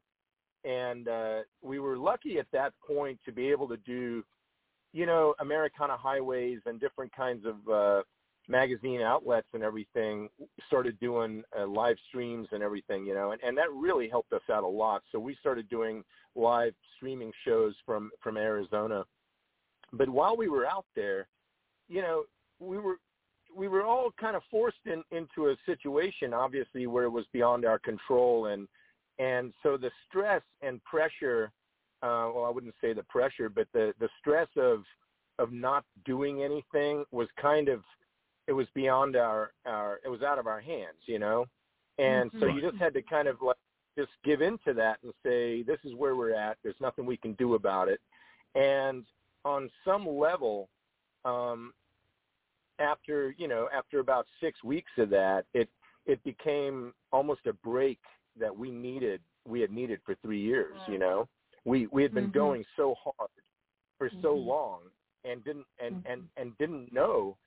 and 0.65 1.07
uh, 1.07 1.39
we 1.61 1.79
were 1.79 1.97
lucky 1.97 2.37
at 2.37 2.47
that 2.51 2.73
point 2.85 3.19
to 3.25 3.31
be 3.31 3.49
able 3.49 3.67
to 3.69 3.77
do 3.77 4.23
you 4.93 5.05
know, 5.05 5.33
Americana 5.39 5.97
Highways 5.97 6.59
and 6.65 6.79
different 6.79 7.11
kinds 7.15 7.45
of 7.45 7.67
uh, 7.67 8.03
magazine 8.47 9.01
outlets 9.01 9.47
and 9.53 9.63
everything 9.63 10.29
started 10.67 10.99
doing 10.99 11.43
uh, 11.57 11.65
live 11.65 11.95
streams 12.07 12.47
and 12.51 12.61
everything, 12.61 13.05
you 13.05 13.13
know, 13.13 13.31
and, 13.31 13.41
and 13.41 13.57
that 13.57 13.71
really 13.73 14.07
helped 14.07 14.31
us 14.33 14.41
out 14.51 14.63
a 14.63 14.67
lot. 14.67 15.01
So 15.11 15.19
we 15.19 15.35
started 15.39 15.67
doing 15.69 16.03
live 16.35 16.73
streaming 16.95 17.31
shows 17.45 17.73
from 17.85 18.11
from 18.21 18.37
Arizona. 18.37 19.03
But 19.91 20.09
while 20.09 20.37
we 20.37 20.47
were 20.47 20.65
out 20.65 20.85
there, 20.95 21.27
you 21.87 22.01
know, 22.01 22.23
we 22.59 22.77
were 22.77 22.97
we 23.55 23.67
were 23.67 23.83
all 23.83 24.11
kind 24.19 24.35
of 24.35 24.41
forced 24.49 24.85
in, 24.85 25.03
into 25.11 25.49
a 25.49 25.55
situation, 25.65 26.33
obviously, 26.33 26.87
where 26.87 27.03
it 27.05 27.09
was 27.09 27.25
beyond 27.31 27.65
our 27.65 27.79
control, 27.79 28.47
and 28.47 28.67
and 29.19 29.53
so 29.63 29.77
the 29.77 29.91
stress 30.07 30.41
and 30.61 30.83
pressure 30.83 31.51
uh, 32.03 32.29
well, 32.35 32.43
I 32.43 32.49
wouldn't 32.49 32.75
say 32.81 32.91
the 32.91 33.03
pressure, 33.03 33.49
but 33.49 33.67
the 33.73 33.93
the 33.99 34.09
stress 34.19 34.49
of 34.57 34.83
of 35.39 35.53
not 35.53 35.85
doing 36.05 36.43
anything 36.43 37.05
was 37.11 37.27
kind 37.41 37.69
of 37.69 37.81
it 38.47 38.53
was 38.53 38.67
beyond 38.75 39.15
our 39.15 39.53
our 39.65 40.01
it 40.03 40.09
was 40.09 40.21
out 40.21 40.37
of 40.37 40.45
our 40.45 40.59
hands, 40.59 40.97
you 41.05 41.17
know, 41.17 41.45
and 41.97 42.29
mm-hmm. 42.29 42.41
so 42.41 42.47
you 42.47 42.61
just 42.61 42.77
had 42.77 42.93
to 42.93 43.01
kind 43.01 43.29
of 43.29 43.41
like 43.41 43.55
just 43.97 44.11
give 44.25 44.41
in 44.41 44.57
to 44.65 44.73
that 44.73 44.97
and 45.03 45.13
say 45.25 45.63
this 45.63 45.79
is 45.85 45.93
where 45.95 46.17
we're 46.17 46.35
at. 46.35 46.57
There's 46.61 46.75
nothing 46.81 47.05
we 47.05 47.15
can 47.15 47.33
do 47.33 47.55
about 47.55 47.87
it, 47.87 48.01
and 48.53 49.05
on 49.45 49.69
some 49.85 50.05
level, 50.05 50.67
um, 51.23 51.73
after 52.79 53.33
you 53.37 53.47
know 53.47 53.69
after 53.73 53.99
about 53.99 54.25
six 54.41 54.61
weeks 54.61 54.91
of 54.97 55.09
that, 55.11 55.45
it 55.53 55.69
it 56.05 56.21
became 56.25 56.93
almost 57.13 57.47
a 57.47 57.53
break 57.53 57.99
that 58.37 58.53
we 58.55 58.71
needed 58.71 59.21
we 59.47 59.61
had 59.61 59.71
needed 59.71 60.01
for 60.05 60.15
three 60.15 60.41
years, 60.41 60.75
you 60.89 60.97
know 60.97 61.29
we 61.65 61.87
we 61.91 62.03
had 62.03 62.13
been 62.13 62.25
mm-hmm. 62.25 62.37
going 62.37 62.65
so 62.75 62.95
hard 63.03 63.29
for 63.97 64.09
mm-hmm. 64.09 64.21
so 64.21 64.33
long 64.33 64.79
and 65.25 65.43
didn't 65.43 65.65
and, 65.83 65.97
mm-hmm. 65.97 66.11
and 66.11 66.21
and 66.37 66.57
didn't 66.57 66.91
know 66.93 67.37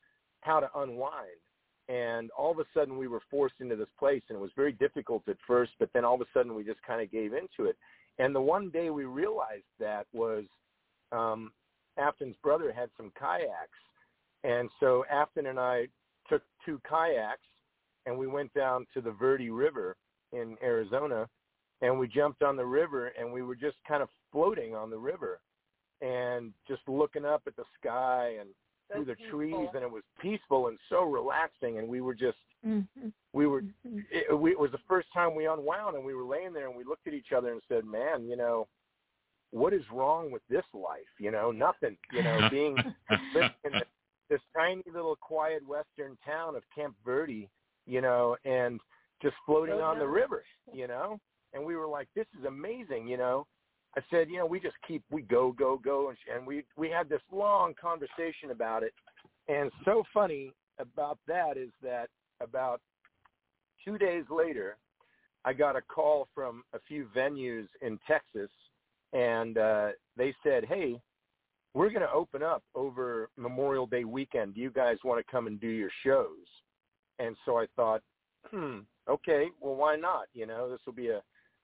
how 0.41 0.61
to 0.61 0.69
unwind 0.77 1.41
and 1.89 2.31
all 2.33 2.51
of 2.51 2.59
a 2.59 2.65
sudden 2.75 2.99
we 2.99 3.07
were 3.07 3.21
forced 3.31 3.55
into 3.61 3.77
this 3.77 3.89
place 3.99 4.23
and 4.29 4.37
it 4.37 4.41
was 4.41 4.51
very 4.57 4.73
difficult 4.73 5.23
at 5.29 5.37
first 5.47 5.73
but 5.79 5.89
then 5.93 6.05
all 6.05 6.15
of 6.15 6.21
a 6.21 6.27
sudden 6.33 6.55
we 6.55 6.65
just 6.65 6.83
kind 6.83 7.01
of 7.01 7.11
gave 7.11 7.33
into 7.33 7.69
it 7.69 7.77
and 8.19 8.35
the 8.35 8.41
one 8.41 8.71
day 8.71 8.91
we 8.91 9.05
realized 9.05 9.65
that 9.79 10.07
was 10.13 10.45
um 11.13 11.53
afton's 11.99 12.37
brother 12.43 12.73
had 12.73 12.91
some 12.97 13.13
kayaks 13.19 13.79
and 14.45 14.69
so 14.81 15.05
afton 15.11 15.47
and 15.47 15.61
i 15.61 15.87
took 16.29 16.43
two 16.65 16.81
kayaks 16.89 17.47
and 18.07 18.17
we 18.17 18.27
went 18.27 18.53
down 18.55 18.87
to 18.93 19.01
the 19.01 19.13
verde 19.13 19.51
river 19.51 19.97
in 20.33 20.57
arizona 20.63 21.29
and 21.83 21.99
we 21.99 22.09
jumped 22.09 22.43
on 22.43 22.57
the 22.57 22.65
river 22.65 23.13
and 23.19 23.33
we 23.33 23.43
were 23.43 23.57
just 23.57 23.77
kind 23.87 24.03
of 24.03 24.09
floating 24.33 24.75
on 24.75 24.91
the 24.91 24.99
river 24.99 25.41
and 26.01 26.53
just 26.69 26.83
looking 26.89 27.25
up 27.25 27.43
at 27.47 27.57
the 27.57 27.65
sky 27.81 28.35
and 28.41 28.49
through 28.93 29.05
the 29.05 29.15
peaceful. 29.15 29.39
trees 29.39 29.69
and 29.75 29.83
it 29.83 29.91
was 29.91 30.03
peaceful 30.21 30.69
and 30.69 30.79
so 30.89 31.03
relaxing 31.03 31.79
and 31.79 31.89
we 31.89 32.01
were 32.01 32.15
just 32.15 32.37
mm-hmm. 32.67 33.09
we 33.33 33.47
were 33.47 33.63
mm-hmm. 33.63 33.99
it, 34.11 34.39
we, 34.39 34.53
it 34.53 34.59
was 34.59 34.71
the 34.73 34.79
first 34.89 35.09
time 35.13 35.35
we 35.35 35.47
unwound 35.47 35.97
and 35.97 36.05
we 36.05 36.15
were 36.15 36.25
laying 36.25 36.53
there 36.53 36.69
and 36.69 36.77
we 36.77 36.85
looked 36.85 37.07
at 37.07 37.15
each 37.15 37.33
other 37.37 37.53
and 37.53 37.61
said 37.69 37.85
man 37.85 38.29
you 38.29 38.37
know 38.37 38.67
what 39.51 39.73
is 39.73 39.83
wrong 39.93 40.31
with 40.31 40.43
this 40.49 40.65
life 40.73 41.01
you 41.19 41.31
know 41.31 41.51
nothing 41.51 41.97
you 42.13 42.23
know 42.23 42.49
being 42.51 42.77
in 43.11 43.73
this, 43.73 43.83
this 44.31 44.41
tiny 44.55 44.83
little 44.93 45.17
quiet 45.17 45.67
western 45.67 46.17
town 46.25 46.55
of 46.55 46.63
camp 46.75 46.95
verde 47.05 47.49
you 47.87 48.01
know 48.01 48.37
and 48.45 48.81
just 49.23 49.35
floating 49.47 49.77
So 49.79 49.83
on 49.83 49.99
the 49.99 50.07
river 50.07 50.45
you 50.73 50.87
know 50.87 51.19
and 51.57 51.65
we 51.65 51.75
were 51.75 51.89
like, 51.89 52.07
this 52.15 52.27
is 52.39 52.45
amazing, 52.45 53.09
you 53.09 53.17
know. 53.17 53.47
I 53.97 54.03
said, 54.11 54.29
you 54.29 54.37
know, 54.37 54.47
we 54.47 54.61
just 54.61 54.77
keep 54.87 55.03
we 55.11 55.23
go 55.23 55.53
go 55.53 55.81
go, 55.83 56.11
and, 56.11 56.19
and 56.33 56.47
we 56.47 56.65
we 56.77 56.91
had 56.91 57.09
this 57.09 57.23
long 57.33 57.75
conversation 57.81 58.51
about 58.51 58.83
it. 58.83 58.93
And 59.49 59.71
so 59.85 60.05
funny 60.13 60.53
about 60.79 61.19
that 61.27 61.57
is 61.57 61.71
that 61.83 62.09
about 62.43 62.81
two 63.83 63.97
days 63.97 64.25
later, 64.31 64.77
I 65.47 65.55
got 65.55 65.77
a 65.77 65.81
call 65.81 66.29
from 66.35 66.63
a 66.75 66.79
few 66.87 67.09
venues 67.17 67.69
in 67.81 67.99
Texas, 68.07 68.51
and 69.15 69.57
uh, 69.57 69.89
they 70.17 70.35
said, 70.43 70.67
hey, 70.67 71.01
we're 71.73 71.91
going 71.91 72.03
to 72.03 72.13
open 72.13 72.43
up 72.43 72.63
over 72.75 73.31
Memorial 73.39 73.87
Day 73.87 74.05
weekend. 74.05 74.55
Do 74.55 74.61
you 74.61 74.71
guys 74.71 74.97
want 75.05 75.25
to 75.25 75.33
come 75.33 75.47
and 75.47 75.59
do 75.59 75.69
your 75.69 75.91
shows? 76.05 76.47
And 77.19 77.35
so 77.47 77.57
I 77.57 77.67
thought, 77.77 78.03
hmm, 78.51 78.81
okay, 79.09 79.47
well, 79.61 79.77
why 79.77 79.97
not? 79.97 80.27
You 80.35 80.47
know, 80.47 80.71
this 80.71 80.81
will 80.85 80.93
be 80.93 81.09
a 81.09 81.23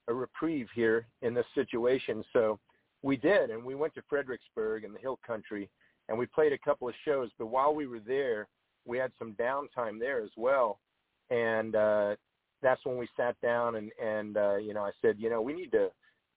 a 0.09 0.15
reprieve 0.15 0.69
here 0.75 1.07
in 1.23 1.35
this 1.35 1.47
situation. 1.55 2.25
So 2.33 2.59
we 3.03 3.17
did, 3.17 3.51
and 3.51 3.65
we 3.65 3.75
went 3.75 3.95
to 3.95 4.03
Fredericksburg 4.09 4.85
in 4.85 4.93
the 4.93 4.99
Hill 4.99 5.19
Country, 5.27 5.69
and 6.09 6.19
we 6.19 6.27
played 6.27 6.53
a 6.53 6.59
couple 6.59 6.88
of 6.88 6.95
shows. 7.05 7.31
But 7.38 7.47
while 7.47 7.75
we 7.75 7.87
were 7.87 8.01
there, 8.01 8.49
we 8.85 8.99
had 8.99 9.12
some 9.19 9.33
downtime 9.35 9.99
there 9.99 10.23
as 10.23 10.31
well, 10.37 10.81
and 11.31 11.77
uh, 11.77 12.17
that's 12.62 12.85
when 12.85 12.97
we 12.97 13.09
sat 13.17 13.41
down 13.41 13.77
and 13.77 13.91
and 14.03 14.37
uh, 14.37 14.57
you 14.57 14.75
know 14.75 14.83
I 14.83 14.91
said, 15.01 15.17
you 15.19 15.31
know, 15.31 15.41
we 15.41 15.53
need 15.53 15.71
to 15.73 15.91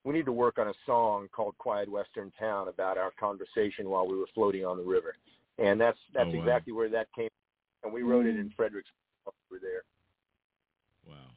we 0.03 0.13
need 0.13 0.25
to 0.25 0.31
work 0.31 0.59
on 0.59 0.67
a 0.67 0.73
song 0.85 1.27
called 1.35 1.57
Quiet 1.57 1.89
Western 1.91 2.31
Town 2.39 2.67
about 2.67 2.97
our 2.97 3.11
conversation 3.19 3.89
while 3.89 4.07
we 4.07 4.15
were 4.17 4.27
floating 4.35 4.63
on 4.65 4.77
the 4.77 4.83
river, 4.83 5.15
and 5.57 5.81
that's 5.81 5.97
that's 6.13 6.29
Oh, 6.31 6.37
wow. 6.37 6.41
exactly 6.41 6.73
where 6.73 6.89
that 6.89 7.07
came. 7.15 7.29
And 7.83 7.93
we 7.93 8.01
wrote 8.03 8.25
it 8.25 8.35
in 8.37 8.51
Fredericksburg. 8.55 8.93
Frederick's 9.23 9.45
over 9.51 9.59
there. 9.59 9.83
Wow. 11.07 11.34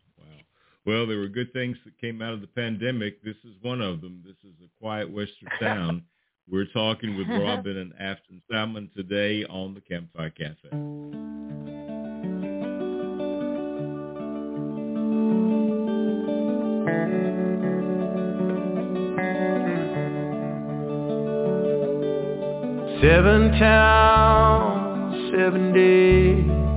Well, 0.89 1.07
there 1.07 1.19
were 1.19 1.29
good 1.29 1.53
things 1.53 1.77
that 1.85 2.01
came 2.01 2.23
out 2.23 2.33
of 2.33 2.41
the 2.41 2.47
pandemic. 2.47 3.23
This 3.23 3.37
is 3.45 3.53
one 3.61 3.83
of 3.83 4.01
them. 4.01 4.23
This 4.25 4.37
is 4.43 4.57
a 4.65 4.71
quiet 4.81 5.11
western 5.11 5.51
town. 5.61 6.03
We're 6.51 6.65
talking 6.65 7.15
with 7.15 7.29
Robin 7.43 7.77
and 7.77 7.93
Afton 8.01 8.41
Salmon 8.51 8.91
today 8.97 9.45
on 9.45 9.75
the 9.75 9.83
Campfire 9.83 10.31
Cafe. 10.31 10.71
Seven 23.03 23.51
towns, 23.61 25.33
seven 25.37 25.75
days. 25.75 26.68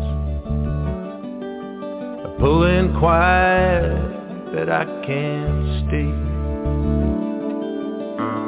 Pulling 2.41 2.97
quiet 2.97 4.54
that 4.56 4.67
I 4.67 4.86
can't 5.06 5.86
stay. 5.86 6.12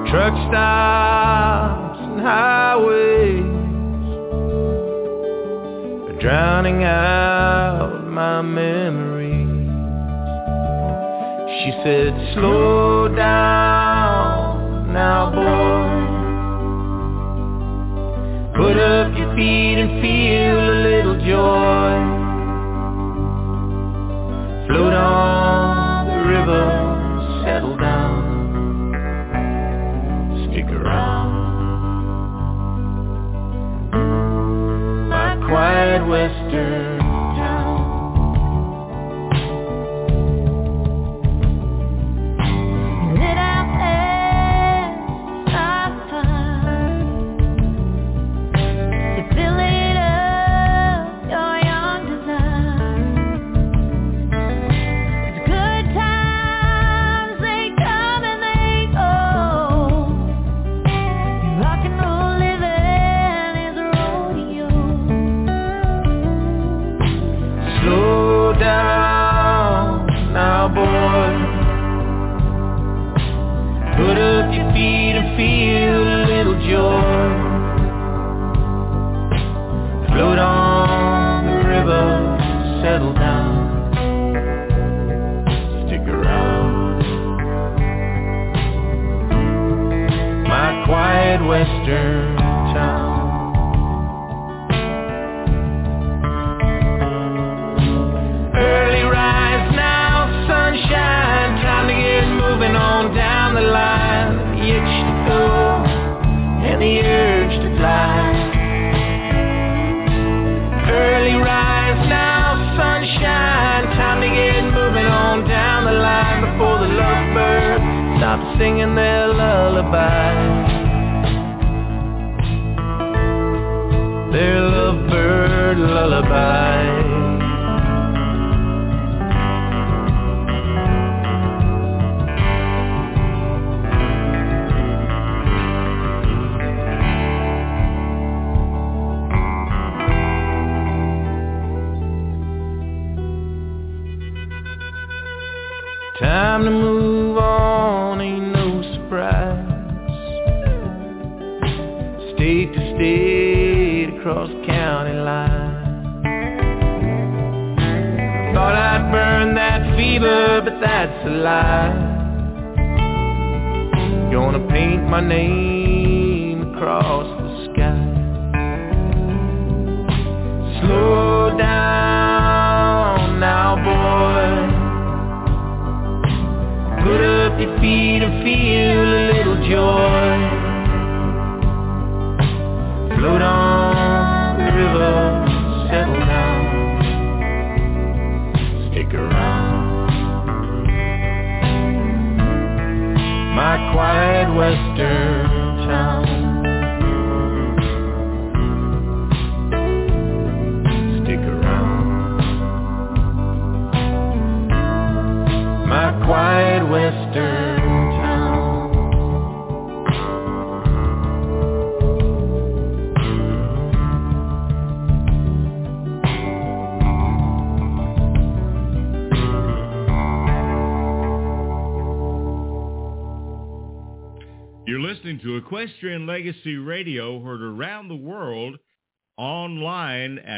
Truck 0.10 0.34
stops 0.49 1.99
and 2.01 2.19
highways 2.19 3.43
are 6.10 6.19
drowning 6.19 6.84
out 6.84 8.03
my 8.08 8.41
memories. 8.41 9.13
She 11.62 11.71
said, 11.84 12.34
slow 12.34 13.10
down 13.15 14.91
now, 14.91 15.29
boy. 15.29 15.93
Put 18.58 18.77
up 18.77 19.15
your 19.15 19.36
feet 19.36 19.77
and 19.77 20.01
feel 20.01 20.58
a 20.58 20.75
little 20.82 21.17
joy. 21.27 21.83
Float 24.67 24.93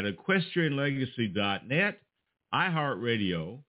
at 0.05 0.15
equestrianlegacy.net, 0.15 2.01
iHeartRadio, 2.53 3.59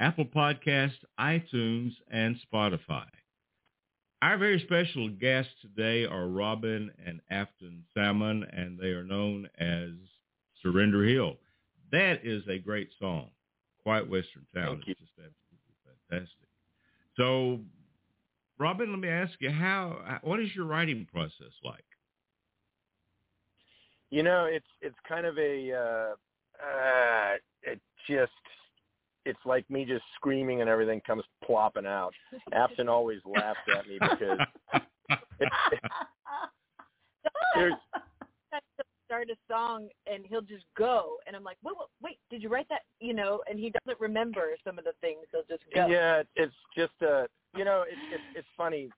Apple 0.00 0.24
Podcast, 0.24 0.96
iTunes, 1.18 1.92
and 2.10 2.36
Spotify. 2.52 3.06
Our 4.20 4.38
very 4.38 4.60
special 4.60 5.08
guests 5.08 5.52
today 5.60 6.06
are 6.06 6.28
Robin 6.28 6.90
and 7.04 7.20
Afton 7.30 7.84
Salmon, 7.92 8.44
and 8.52 8.78
they 8.78 8.88
are 8.88 9.04
known 9.04 9.48
as 9.58 9.90
Surrender 10.62 11.04
Hill. 11.04 11.36
That 11.90 12.20
is 12.24 12.42
a 12.48 12.58
great 12.58 12.90
song. 13.00 13.30
Quiet 13.82 14.08
Western 14.08 14.46
Town 14.54 14.80
is 14.86 14.96
just 14.96 15.12
absolutely 15.18 15.76
fantastic. 16.08 16.48
So, 17.16 17.60
Robin, 18.58 18.90
let 18.90 19.00
me 19.00 19.08
ask 19.08 19.32
you 19.40 19.50
how. 19.50 20.20
What 20.22 20.40
is 20.40 20.54
your 20.54 20.66
writing 20.66 21.06
process 21.12 21.52
like? 21.64 21.84
You 24.12 24.22
know, 24.22 24.44
it's 24.44 24.66
it's 24.82 24.94
kind 25.08 25.24
of 25.24 25.38
a 25.38 25.72
uh, 25.72 26.14
uh, 26.62 27.36
it 27.62 27.80
just 28.06 28.30
it's 29.24 29.38
like 29.46 29.68
me 29.70 29.86
just 29.86 30.04
screaming 30.16 30.60
and 30.60 30.68
everything 30.68 31.00
comes 31.06 31.24
plopping 31.42 31.86
out. 31.86 32.12
Afton 32.52 32.90
always 32.90 33.20
laughs 33.24 33.58
at 33.74 33.88
me 33.88 33.96
because 33.98 34.38
there's 37.54 37.72
start 39.06 39.30
a 39.30 39.36
song 39.50 39.88
and 40.06 40.26
he'll 40.26 40.42
just 40.42 40.64
go 40.76 41.16
and 41.26 41.34
I'm 41.34 41.42
like, 41.42 41.56
wait, 41.64 41.74
wait, 41.78 41.88
wait, 42.02 42.18
did 42.30 42.42
you 42.42 42.50
write 42.50 42.68
that? 42.68 42.82
You 43.00 43.14
know, 43.14 43.40
and 43.48 43.58
he 43.58 43.70
doesn't 43.70 43.98
remember 43.98 44.48
some 44.62 44.78
of 44.78 44.84
the 44.84 44.92
things. 45.00 45.20
He'll 45.30 45.40
just 45.48 45.64
go. 45.74 45.86
Yeah, 45.86 46.22
it's 46.36 46.52
just 46.76 46.92
uh 47.00 47.24
you 47.56 47.64
know, 47.64 47.84
it's 47.88 48.00
it's 48.12 48.24
it's 48.34 48.48
funny. 48.58 48.90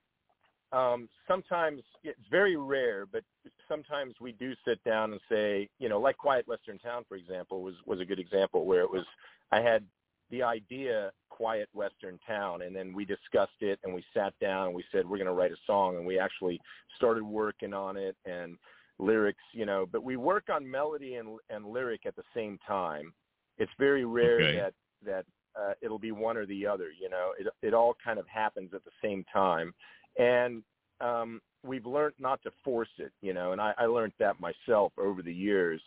Um 0.75 1.09
sometimes 1.29 1.83
it's 2.03 2.19
very 2.31 2.57
rare, 2.57 3.07
but 3.07 3.23
sometimes 3.69 4.15
we 4.21 4.33
do 4.33 4.55
sit 4.67 4.83
down 4.85 5.13
and 5.13 5.21
say, 5.31 5.69
you 5.79 5.89
know, 5.89 6.01
like 6.01 6.17
Quiet 6.17 6.47
Western 6.49 6.79
Town 6.79 7.05
for 7.09 7.17
example 7.17 7.63
was 7.63 7.75
was 7.87 8.01
a 8.01 8.05
good 8.05 8.19
example 8.19 8.67
where 8.67 8.83
it 8.83 8.91
was 8.91 9.05
I 9.53 9.61
had 9.61 9.85
the 10.31 10.43
idea 10.43 11.13
quiet 11.29 11.69
western 11.73 12.19
town 12.27 12.63
and 12.63 12.75
then 12.75 12.93
we 12.95 13.05
discussed 13.05 13.61
it 13.61 13.79
and 13.85 13.93
we 13.93 14.05
sat 14.15 14.33
down 14.41 14.67
and 14.69 14.75
we 14.75 14.85
said 14.93 15.05
we're 15.07 15.19
going 15.19 15.27
to 15.27 15.33
write 15.33 15.53
a 15.53 15.57
song 15.67 15.97
and 15.97 16.07
we 16.07 16.19
actually 16.19 16.61
started 16.97 17.25
working 17.25 17.75
on 17.75 17.97
it 17.97 18.17
and 18.25 18.57
lyrics 18.99 19.43
you 19.53 19.67
know 19.67 19.85
but 19.91 20.05
we 20.05 20.17
work 20.17 20.45
on 20.49 20.69
melody 20.69 21.17
and 21.17 21.39
and 21.51 21.67
lyric 21.67 22.07
at 22.07 22.17
the 22.17 22.23
same 22.35 22.59
time. 22.67 23.13
It's 23.59 23.73
very 23.79 24.05
rare 24.05 24.45
Okay. 24.45 24.59
that 24.59 24.75
that 25.05 25.25
uh, 25.57 25.75
it'll 25.83 25.99
be 25.99 26.13
one 26.13 26.37
or 26.37 26.47
the 26.47 26.67
other 26.67 26.91
you 27.01 27.09
know? 27.09 27.33
It 27.39 27.47
it 27.63 27.75
all 27.75 27.95
kind 28.05 28.19
of 28.19 28.27
happens 28.29 28.73
at 28.75 28.85
the 28.85 28.93
same 29.03 29.25
time 29.33 29.75
and 30.19 30.63
um 31.01 31.41
we've 31.63 31.87
learned 31.87 32.15
not 32.19 32.43
to 32.43 32.51
force 32.63 32.89
it 32.99 33.13
you 33.23 33.33
know 33.33 33.53
and 33.53 33.61
i 33.61 33.73
i 33.79 33.87
learned 33.87 34.13
that 34.19 34.37
myself 34.41 34.93
over 34.99 35.23
the 35.23 35.33
years 35.33 35.81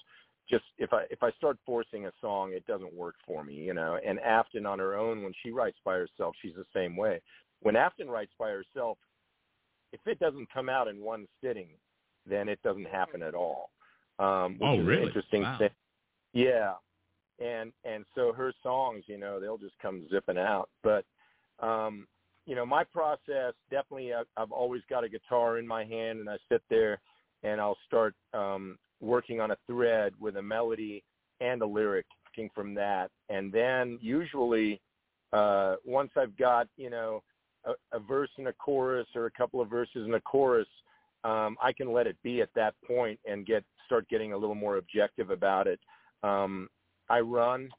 just 0.50 0.64
if 0.78 0.94
I 0.94 1.04
if 1.10 1.24
I 1.24 1.32
start 1.32 1.58
forcing 1.66 2.06
a 2.06 2.12
song, 2.22 2.54
it 2.54 2.66
doesn't 2.66 2.94
work 2.94 3.16
for 3.26 3.44
me, 3.44 3.54
you 3.54 3.74
know. 3.74 4.00
And 4.06 4.20
Afton 4.20 4.66
on 4.66 4.80
her 4.80 4.96
own, 4.96 5.24
when 5.24 5.34
she 5.44 5.52
writes 5.52 5.78
by 5.84 5.96
herself, 5.96 6.36
she's 6.42 6.56
the 6.56 6.66
same 6.74 6.96
way. 6.96 7.22
When 7.62 7.76
Afton 7.76 8.10
writes 8.10 8.32
by 8.40 8.50
herself, 8.52 8.98
if 9.92 10.00
it 10.06 10.20
doesn't 10.20 10.52
come 10.54 10.70
out 10.70 10.88
in 10.88 11.02
one 11.02 11.28
sitting, 11.44 11.70
then 12.26 12.50
it 12.50 12.62
doesn't 12.64 12.88
happen 12.88 13.22
at 13.22 13.34
all. 13.34 13.72
Um, 14.20 14.58
which 14.60 14.70
Oh, 14.70 14.80
is 14.80 14.88
really? 14.88 15.04
interesting 15.08 15.44
Wow. 15.44 15.58
thing. 15.60 15.70
Yeah, 16.34 16.74
and 17.40 17.72
and 17.84 18.06
so 18.16 18.34
her 18.34 18.54
songs, 18.64 19.04
you 19.08 19.18
know, 19.18 19.40
they'll 19.40 19.58
just 19.58 19.78
come 19.82 20.08
zipping 20.12 20.38
out. 20.38 20.70
But 20.84 21.06
um, 21.60 22.08
you 22.48 22.56
know, 22.56 22.66
my 22.66 22.84
process 22.84 23.54
definitely, 23.70 24.14
I've, 24.14 24.26
I've 24.38 24.52
always 24.52 24.82
got 24.90 25.04
a 25.04 25.10
guitar 25.10 25.60
in 25.60 25.68
my 25.68 25.84
hand, 25.84 26.20
and 26.20 26.30
I 26.30 26.38
sit 26.50 26.64
there 26.70 27.00
and 27.44 27.62
I'll 27.62 27.78
start 27.86 28.16
um, 28.34 28.80
working 29.02 29.40
on 29.40 29.52
a 29.52 29.58
thread 29.68 30.14
with 30.20 30.38
a 30.38 30.42
melody 30.42 31.04
and 31.42 31.62
a 31.62 31.66
lyric 31.66 32.06
working 32.26 32.50
from 32.56 32.74
that. 32.76 33.12
And 33.30 33.52
then 33.52 34.00
usually 34.02 34.80
uh, 35.34 35.76
once 35.86 36.12
I've 36.16 36.36
got, 36.38 36.68
you 36.78 36.90
know, 36.90 37.22
a, 37.66 37.74
a 37.92 38.00
verse 38.00 38.30
and 38.38 38.48
a 38.48 38.54
chorus 38.54 39.08
or 39.14 39.26
a 39.26 39.32
couple 39.32 39.62
of 39.62 39.70
verses 39.70 40.06
and 40.06 40.16
a 40.16 40.22
chorus, 40.22 40.68
um, 41.24 41.58
I 41.62 41.74
can 41.74 41.92
let 41.92 42.08
it 42.08 42.16
be 42.24 42.42
at 42.42 42.50
that 42.56 42.76
point 42.88 43.20
and 43.30 43.46
get 43.46 43.64
start 43.86 44.08
getting 44.08 44.34
a 44.34 44.38
little 44.38 44.56
more 44.56 44.78
objective 44.78 45.30
about 45.32 45.68
it. 45.68 45.80
Um, 46.24 46.70
I 47.10 47.20
run, 47.20 47.70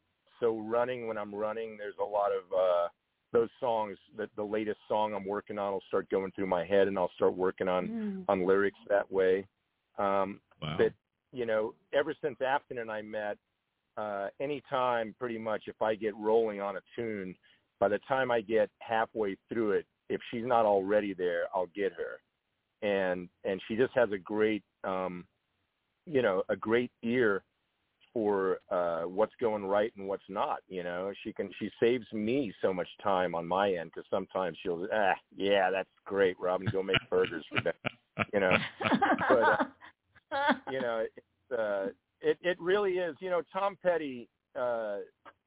so 0.41 0.59
running 0.61 1.07
when 1.07 1.19
I'm 1.19 1.35
running, 1.35 1.77
there's 1.79 1.95
a 2.01 2.05
lot 2.05 2.31
of 2.33 2.53
uh, 2.53 2.89
those 3.33 3.49
songs. 3.61 3.99
That 4.16 4.31
the 4.37 4.43
latest 4.43 4.79
song 4.89 5.14
I'm 5.14 5.26
working 5.26 5.59
on 5.59 5.72
will 5.72 5.85
start 5.89 6.09
going 6.11 6.33
through 6.33 6.47
my 6.47 6.64
head, 6.64 6.89
and 6.89 6.99
I'll 6.99 7.12
start 7.16 7.35
working 7.35 7.68
on 7.68 7.89
Mm. 7.89 8.24
on 8.29 8.47
lyrics 8.47 8.79
that 8.89 9.11
way. 9.11 9.47
Um, 9.99 10.41
Wow. 10.61 10.76
but 10.76 10.93
you 11.33 11.45
know, 11.45 11.74
ever 11.93 12.14
since 12.14 12.41
Afton 12.41 12.79
and 12.79 12.91
I 12.91 13.03
met, 13.03 13.37
uh, 13.97 14.31
anytime 14.41 15.14
pretty 15.18 15.39
much 15.39 15.68
if 15.68 15.81
I 15.83 15.95
get 15.95 16.16
rolling 16.16 16.61
on 16.61 16.76
a 16.76 16.81
tune, 16.97 17.37
by 17.81 17.89
the 17.89 17.99
time 18.01 18.31
I 18.31 18.41
get 18.41 18.70
halfway 18.79 19.37
through 19.49 19.72
it, 19.72 19.87
if 20.09 20.20
she's 20.31 20.47
not 20.47 20.64
already 20.64 21.12
there, 21.14 21.49
I'll 21.55 21.66
get 21.74 21.93
her. 21.93 22.20
And 22.83 23.29
and 23.45 23.61
she 23.68 23.76
just 23.76 23.93
has 23.95 24.11
a 24.12 24.18
great 24.18 24.62
um 24.85 25.26
you 26.07 26.22
know, 26.22 26.43
a 26.49 26.57
great 26.57 26.91
ear 27.03 27.45
for 28.19 28.59
uh 28.71 29.03
what's 29.03 29.35
going 29.41 29.64
right 29.64 29.93
and 29.97 30.09
what's 30.09 30.29
not, 30.29 30.59
you 30.69 30.83
know. 30.83 31.12
She 31.23 31.33
can 31.33 31.51
she 31.61 31.71
saves 31.79 32.07
me 32.12 32.53
so 32.61 32.73
much 32.75 32.89
time 33.01 33.37
on 33.37 33.47
my 33.47 33.73
end 33.73 33.93
cuz 33.93 34.05
sometimes 34.11 34.59
she'll 34.61 34.89
ah, 34.93 35.14
yeah, 35.37 35.71
that's 35.71 35.89
great, 36.05 36.37
Robin, 36.41 36.66
go 36.73 36.83
make 36.83 36.97
burgers 37.09 37.45
for 37.49 37.61
them, 37.61 37.75
you 38.35 38.41
know 38.41 38.57
But, 39.29 39.69
you 40.73 40.81
know, 40.81 41.05
it's, 41.16 41.59
uh, 41.59 41.87
it 42.21 42.39
it 42.43 42.61
really 42.61 42.95
is. 42.99 43.14
You 43.21 43.31
know, 43.31 43.43
Tom 43.53 43.79
Petty, 43.81 44.29
uh, 44.59 44.99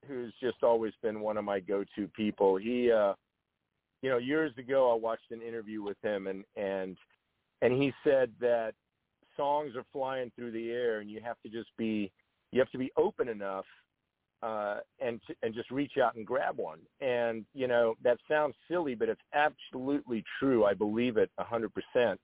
who's 0.06 0.32
just 0.40 0.62
always 0.62 0.94
been 1.02 1.20
one 1.20 1.36
of 1.36 1.44
my 1.44 1.60
go-to 1.60 2.08
people. 2.08 2.56
He, 2.56 2.90
uh, 2.90 3.12
you 4.00 4.08
know, 4.08 4.18
years 4.18 4.52
ago 4.56 4.90
I 4.90 4.94
watched 4.94 5.30
an 5.30 5.42
interview 5.42 5.82
with 5.82 5.98
him, 6.02 6.26
and 6.26 6.44
and 6.56 6.96
and 7.60 7.72
he 7.80 7.92
said 8.02 8.30
that 8.40 8.72
songs 9.36 9.76
are 9.76 9.84
flying 9.92 10.32
through 10.34 10.52
the 10.52 10.70
air, 10.70 11.00
and 11.00 11.10
you 11.10 11.20
have 11.22 11.36
to 11.42 11.50
just 11.50 11.70
be 11.76 12.10
you 12.52 12.60
have 12.60 12.70
to 12.70 12.78
be 12.78 12.92
open 12.96 13.28
enough 13.28 13.64
uh, 14.42 14.78
and 15.00 15.20
t- 15.26 15.36
and 15.42 15.54
just 15.54 15.70
reach 15.70 15.92
out 16.02 16.16
and 16.16 16.26
grab 16.26 16.58
one. 16.58 16.80
And 17.00 17.44
you 17.54 17.68
know 17.68 17.94
that 18.02 18.18
sounds 18.28 18.54
silly, 18.68 18.94
but 18.94 19.08
it's 19.08 19.20
absolutely 19.34 20.24
true. 20.38 20.64
I 20.64 20.74
believe 20.74 21.16
it 21.16 21.30
a 21.38 21.44
hundred 21.44 21.72
percent. 21.74 22.20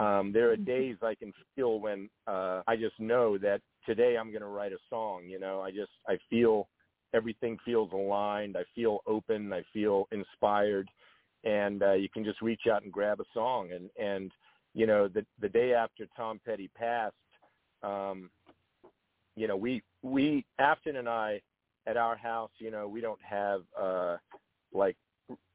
Um, 0.00 0.32
there 0.32 0.50
are 0.50 0.56
days 0.56 0.96
I 1.02 1.14
can 1.14 1.32
feel 1.54 1.80
when 1.80 2.10
uh, 2.26 2.62
I 2.66 2.76
just 2.76 2.98
know 2.98 3.38
that 3.38 3.60
today 3.86 4.16
I'm 4.18 4.30
going 4.30 4.42
to 4.42 4.48
write 4.48 4.72
a 4.72 4.78
song. 4.88 5.24
You 5.26 5.38
know, 5.38 5.60
I 5.60 5.70
just 5.70 5.92
I 6.08 6.18
feel 6.28 6.68
everything 7.14 7.56
feels 7.64 7.92
aligned. 7.92 8.56
I 8.56 8.64
feel 8.74 8.98
open. 9.06 9.52
I 9.52 9.62
feel 9.72 10.08
inspired, 10.10 10.88
and 11.44 11.82
uh, 11.82 11.92
you 11.92 12.08
can 12.08 12.24
just 12.24 12.42
reach 12.42 12.62
out 12.70 12.82
and 12.82 12.92
grab 12.92 13.20
a 13.20 13.24
song. 13.32 13.70
And 13.72 13.90
and 13.96 14.32
you 14.74 14.86
know 14.86 15.06
the 15.06 15.24
the 15.40 15.48
day 15.48 15.72
after 15.72 16.06
Tom 16.16 16.40
Petty 16.44 16.68
passed, 16.76 17.14
um, 17.84 18.30
you 19.40 19.48
know 19.48 19.56
we 19.56 19.82
we 20.02 20.44
Afton 20.58 20.96
and 20.96 21.08
I 21.08 21.40
at 21.86 21.96
our 21.96 22.16
house, 22.16 22.50
you 22.58 22.70
know, 22.70 22.86
we 22.86 23.00
don't 23.00 23.22
have 23.22 23.62
uh 23.80 24.16
like 24.72 24.96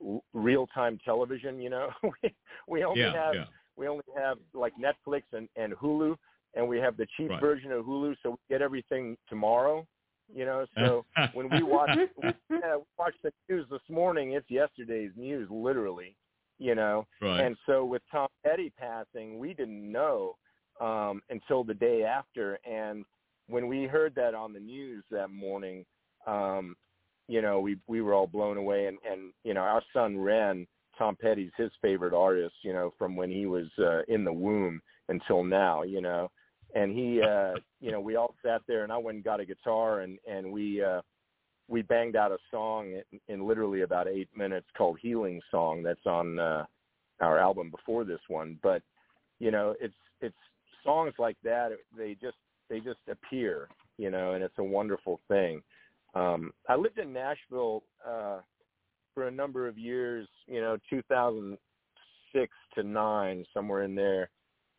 r- 0.03 0.19
real-time 0.33 0.99
television, 1.05 1.59
you 1.61 1.69
know. 1.69 1.89
we 2.03 2.35
we 2.67 2.83
only 2.83 3.01
yeah, 3.01 3.13
have 3.13 3.35
yeah. 3.35 3.45
we 3.77 3.87
only 3.87 4.03
have 4.17 4.37
like 4.53 4.73
Netflix 4.87 5.23
and 5.33 5.47
and 5.55 5.73
Hulu 5.73 6.15
and 6.55 6.67
we 6.67 6.79
have 6.79 6.97
the 6.97 7.07
cheap 7.15 7.29
Right. 7.29 7.41
version 7.41 7.71
of 7.71 7.85
Hulu 7.85 8.15
so 8.23 8.31
we 8.31 8.37
get 8.49 8.61
everything 8.61 9.17
tomorrow, 9.29 9.85
you 10.33 10.45
know. 10.45 10.65
So 10.79 11.05
when 11.33 11.49
we 11.51 11.61
watch 11.63 11.91
we, 12.17 12.29
yeah, 12.49 12.77
we 12.77 12.83
watched 12.97 13.21
the 13.23 13.31
news 13.49 13.67
this 13.69 13.87
morning, 13.89 14.33
it's 14.33 14.49
yesterday's 14.49 15.11
news 15.15 15.47
literally, 15.51 16.15
you 16.59 16.75
know. 16.75 17.05
right. 17.21 17.41
And 17.41 17.55
so 17.67 17.85
with 17.85 18.01
Tom 18.11 18.29
Petty 18.43 18.73
passing, 18.79 19.37
we 19.37 19.53
didn't 19.53 19.91
know 19.91 20.37
um, 20.81 21.21
until 21.29 21.63
the 21.63 21.73
day 21.73 22.03
after. 22.03 22.59
And 22.65 23.05
when 23.47 23.67
we 23.67 23.85
heard 23.85 24.15
that 24.15 24.35
on 24.35 24.53
the 24.53 24.59
news 24.59 25.03
that 25.11 25.29
morning, 25.29 25.85
um, 26.27 26.75
you 27.27 27.41
know, 27.41 27.59
we 27.59 27.77
we 27.87 28.01
were 28.01 28.13
all 28.13 28.27
blown 28.27 28.57
away. 28.57 28.85
And 28.87 28.97
and 29.09 29.33
you 29.43 29.53
know, 29.53 29.61
our 29.61 29.83
son 29.93 30.17
Ren, 30.17 30.67
Tom 30.97 31.15
Petty's 31.19 31.51
his 31.57 31.71
favorite 31.81 32.13
artist. 32.13 32.55
You 32.63 32.73
know, 32.73 32.93
from 32.97 33.15
when 33.15 33.31
he 33.31 33.45
was 33.45 33.67
uh, 33.79 34.01
in 34.07 34.23
the 34.23 34.33
womb 34.33 34.81
until 35.09 35.43
now. 35.43 35.83
You 35.83 36.01
know, 36.01 36.31
and 36.75 36.91
he, 36.91 37.21
uh, 37.21 37.53
you 37.81 37.91
know, 37.91 37.99
we 37.99 38.15
all 38.15 38.35
sat 38.43 38.61
there, 38.67 38.83
and 38.83 38.91
I 38.91 38.97
went 38.97 39.15
and 39.15 39.23
got 39.23 39.39
a 39.39 39.45
guitar, 39.45 40.01
and 40.01 40.19
and 40.27 40.51
we. 40.51 40.83
uh 40.83 41.01
we 41.67 41.81
banged 41.81 42.15
out 42.15 42.31
a 42.31 42.37
song 42.51 42.93
in, 43.11 43.19
in 43.27 43.47
literally 43.47 43.81
about 43.81 44.07
eight 44.07 44.29
minutes 44.37 44.67
called 44.77 44.99
"Healing 45.01 45.41
Song" 45.49 45.81
that's 45.81 46.05
on 46.05 46.37
uh, 46.37 46.63
our 47.21 47.39
album 47.39 47.71
before 47.71 48.03
this 48.03 48.19
one. 48.27 48.59
But 48.61 48.83
you 49.39 49.49
know, 49.49 49.73
it's 49.81 49.95
it's 50.21 50.35
songs 50.83 51.13
like 51.17 51.37
that. 51.43 51.69
They 51.97 52.15
just 52.21 52.37
they 52.69 52.79
just 52.79 52.99
appear, 53.09 53.67
you 53.97 54.09
know, 54.09 54.33
and 54.33 54.43
it's 54.43 54.57
a 54.57 54.63
wonderful 54.63 55.19
thing. 55.27 55.61
Um, 56.13 56.51
I 56.69 56.75
lived 56.75 56.97
in 56.97 57.11
Nashville 57.11 57.83
uh, 58.07 58.39
for 59.13 59.27
a 59.27 59.31
number 59.31 59.67
of 59.67 59.77
years, 59.77 60.27
you 60.47 60.61
know, 60.61 60.77
2006 60.89 62.51
to 62.75 62.83
nine, 62.83 63.45
somewhere 63.53 63.83
in 63.83 63.95
there, 63.95 64.29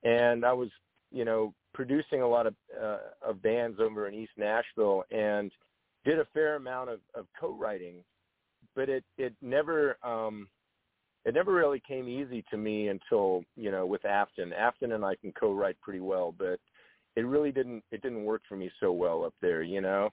and 0.03 0.45
I 0.45 0.53
was, 0.53 0.69
you 1.11 1.25
know, 1.25 1.55
producing 1.75 2.23
a 2.23 2.29
lot 2.29 2.47
of 2.47 2.55
uh, 2.83 2.99
of 3.23 3.43
bands 3.43 3.79
over 3.81 4.09
in 4.09 4.15
East 4.15 4.33
Nashville, 4.37 5.05
and 5.11 5.53
did 6.05 6.19
a 6.19 6.27
fair 6.33 6.57
amount 6.57 6.89
of, 6.89 7.01
of 7.15 7.27
co-writing, 7.39 7.97
but 8.75 8.89
it 8.89 9.05
it 9.19 9.35
never 9.43 9.99
um, 10.03 10.49
it 11.27 11.35
never 11.35 11.53
really 11.53 11.83
came 11.87 12.09
easy 12.09 12.45
to 12.51 12.57
me 12.57 12.89
until 12.89 13.45
you 13.57 13.71
know 13.71 13.85
with 13.85 14.05
Afton. 14.07 14.53
Afton 14.53 14.93
and 14.93 15.05
I 15.05 15.17
can 15.17 15.33
co-write 15.33 15.79
pretty 15.83 16.01
well, 16.01 16.35
but 16.37 16.59
it 17.17 17.27
really 17.27 17.53
didn't 17.53 17.83
it 17.91 18.03
didn't 18.03 18.25
work 18.25 18.43
for 18.49 18.57
me 18.57 18.71
so 18.81 18.93
well 18.93 19.25
up 19.25 19.35
there. 19.41 19.63
You 19.63 19.81
know, 19.81 20.11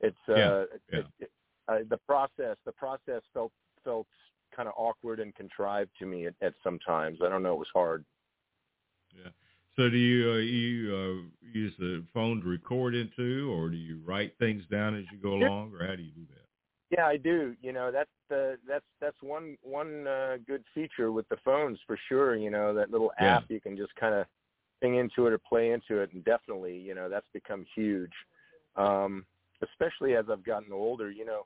it's 0.00 0.16
uh, 0.28 0.34
Yeah, 0.34 0.64
yeah. 0.92 0.98
It, 0.98 1.06
it, 1.20 1.30
uh, 1.68 1.78
the 1.88 1.98
process 1.98 2.56
the 2.64 2.72
process 2.72 3.22
felt 3.32 3.52
felt 3.84 4.06
kind 4.54 4.68
of 4.68 4.74
awkward 4.76 5.20
and 5.20 5.34
contrived 5.34 5.90
to 5.98 6.06
me 6.06 6.26
at, 6.26 6.34
at 6.42 6.54
some 6.62 6.78
times. 6.80 7.18
I 7.24 7.28
don't 7.28 7.42
know. 7.42 7.54
It 7.54 7.58
was 7.58 7.68
hard. 7.72 8.04
Yeah. 9.14 9.30
So 9.76 9.88
do 9.88 9.96
you 9.96 10.30
uh, 10.32 10.36
you 10.36 10.96
uh, 10.96 11.48
use 11.52 11.72
the 11.78 12.04
phone 12.12 12.42
to 12.42 12.46
record 12.46 12.94
into, 12.94 13.50
or 13.52 13.68
do 13.70 13.76
you 13.76 14.00
write 14.04 14.34
things 14.38 14.64
down 14.70 14.98
as 14.98 15.04
you 15.12 15.18
go 15.18 15.34
along, 15.34 15.72
or 15.74 15.86
how 15.86 15.96
do 15.96 16.02
you 16.02 16.12
do 16.12 16.26
that? 16.30 16.46
Yeah, 16.90 17.06
I 17.06 17.16
do. 17.16 17.56
You 17.62 17.72
know, 17.72 17.90
that's 17.90 18.10
the 18.28 18.58
that's 18.68 18.84
that's 19.00 19.16
one 19.22 19.56
one 19.62 20.06
uh, 20.06 20.36
good 20.46 20.62
feature 20.74 21.10
with 21.10 21.26
the 21.30 21.38
phones 21.42 21.78
for 21.86 21.98
sure. 22.08 22.36
You 22.36 22.50
know, 22.50 22.74
that 22.74 22.90
little 22.90 23.12
Yeah. 23.20 23.38
app 23.38 23.44
you 23.48 23.60
can 23.60 23.76
just 23.76 23.94
kind 23.96 24.14
of 24.14 24.26
sing 24.82 24.96
into 24.96 25.26
it 25.26 25.32
or 25.32 25.38
play 25.38 25.70
into 25.70 26.00
it, 26.00 26.12
and 26.12 26.24
definitely, 26.24 26.76
you 26.76 26.94
know, 26.94 27.08
that's 27.08 27.26
become 27.32 27.64
huge. 27.74 28.12
Um, 28.76 29.24
especially 29.62 30.16
as 30.16 30.24
I've 30.30 30.44
gotten 30.44 30.72
older. 30.72 31.10
You 31.10 31.24
know, 31.24 31.42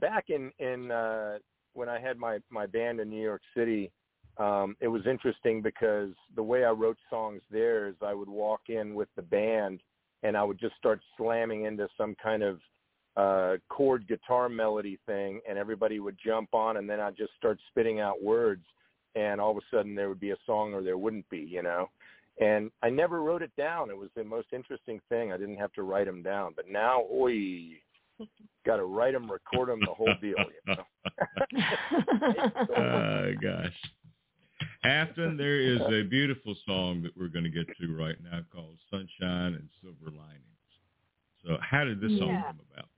back 0.00 0.26
in 0.28 0.50
in 0.58 0.90
uh, 0.90 1.38
when 1.74 1.88
I 1.88 2.00
had 2.00 2.18
my 2.18 2.38
my 2.50 2.66
band 2.66 3.00
in 3.00 3.08
New 3.08 3.22
York 3.22 3.42
City, 3.56 3.90
um, 4.38 4.76
it 4.80 4.88
was 4.88 5.06
interesting 5.06 5.62
because 5.62 6.10
the 6.34 6.42
way 6.42 6.64
I 6.64 6.70
wrote 6.70 6.98
songs 7.08 7.42
there 7.50 7.88
is 7.88 7.94
I 8.02 8.14
would 8.14 8.28
walk 8.28 8.62
in 8.68 8.94
with 8.94 9.08
the 9.16 9.22
band 9.22 9.80
and 10.22 10.36
I 10.36 10.42
would 10.42 10.58
just 10.58 10.76
start 10.76 11.00
slamming 11.16 11.64
into 11.64 11.88
some 11.96 12.16
kind 12.22 12.42
of 12.42 12.58
uh, 13.16 13.56
chord 13.68 14.06
guitar 14.08 14.48
melody 14.48 14.98
thing, 15.06 15.40
and 15.48 15.56
everybody 15.56 16.00
would 16.00 16.16
jump 16.22 16.52
on, 16.52 16.76
and 16.76 16.88
then 16.88 17.00
I'd 17.00 17.16
just 17.16 17.32
start 17.36 17.58
spitting 17.70 18.00
out 18.00 18.22
words, 18.22 18.64
and 19.14 19.40
all 19.40 19.52
of 19.52 19.56
a 19.56 19.74
sudden 19.74 19.94
there 19.94 20.08
would 20.08 20.20
be 20.20 20.32
a 20.32 20.36
song 20.44 20.74
or 20.74 20.82
there 20.82 20.98
wouldn't 20.98 21.28
be, 21.30 21.38
you 21.38 21.62
know. 21.62 21.88
And 22.38 22.70
I 22.82 22.90
never 22.90 23.22
wrote 23.22 23.42
it 23.42 23.52
down. 23.56 23.90
It 23.90 23.96
was 23.96 24.10
the 24.14 24.24
most 24.24 24.48
interesting 24.52 25.00
thing. 25.08 25.32
I 25.32 25.38
didn't 25.38 25.56
have 25.56 25.72
to 25.72 25.82
write 25.82 26.06
them 26.06 26.22
down, 26.22 26.52
but 26.54 26.66
now, 26.68 27.04
oi, 27.10 27.80
got 28.66 28.76
to 28.76 28.84
write 28.84 29.14
them, 29.14 29.30
record 29.30 29.70
them, 29.70 29.80
the 29.80 29.94
whole 29.94 30.12
deal. 30.20 30.34
You 30.66 30.74
know? 30.74 30.84
uh, 32.76 33.30
gosh. 33.40 33.72
Afton, 34.84 35.36
there 35.36 35.60
is 35.60 35.80
a 35.80 36.02
beautiful 36.08 36.54
song 36.66 37.02
that 37.02 37.16
we're 37.16 37.28
going 37.28 37.44
to 37.44 37.50
get 37.50 37.66
to 37.80 37.96
right 37.96 38.16
now 38.22 38.40
called 38.52 38.76
Sunshine 38.90 39.54
and 39.54 39.68
Silver 39.82 40.16
Linings. 40.16 40.42
So 41.44 41.56
how 41.60 41.84
did 41.84 42.00
this 42.00 42.18
song 42.18 42.28
Yeah. 42.28 42.42
come 42.42 42.60
about? 42.72 42.88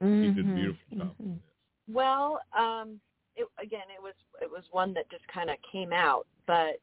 You 0.00 0.32
did 0.34 0.50
a 0.50 0.54
beautiful 0.54 0.98
job 0.98 1.14
mhm. 1.20 1.34
with 1.34 1.44
this. 1.44 1.54
Well, 1.88 2.40
um, 2.56 3.00
it, 3.34 3.46
again, 3.62 3.88
it 3.94 4.02
was 4.02 4.14
it 4.42 4.50
was 4.50 4.64
one 4.70 4.92
that 4.94 5.10
just 5.10 5.26
kind 5.28 5.50
of 5.50 5.56
came 5.70 5.92
out, 5.92 6.26
but 6.46 6.80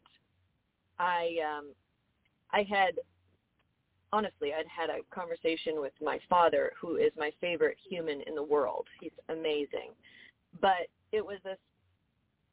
I 1.00 1.38
um, 1.46 1.74
I 2.54 2.64
had 2.64 3.00
honestly 4.12 4.54
I'd 4.54 4.68
had 4.68 4.90
a 4.90 5.04
conversation 5.14 5.82
with 5.82 5.94
my 6.02 6.20
father, 6.30 6.72
who 6.80 6.98
is 6.98 7.12
my 7.18 7.32
favorite 7.42 7.78
human 7.90 8.22
in 8.28 8.36
the 8.36 8.44
world. 8.44 8.88
He's 9.02 9.12
amazing, 9.30 9.92
but 10.62 10.88
it 11.12 11.26
was 11.26 11.40
a 11.46 11.56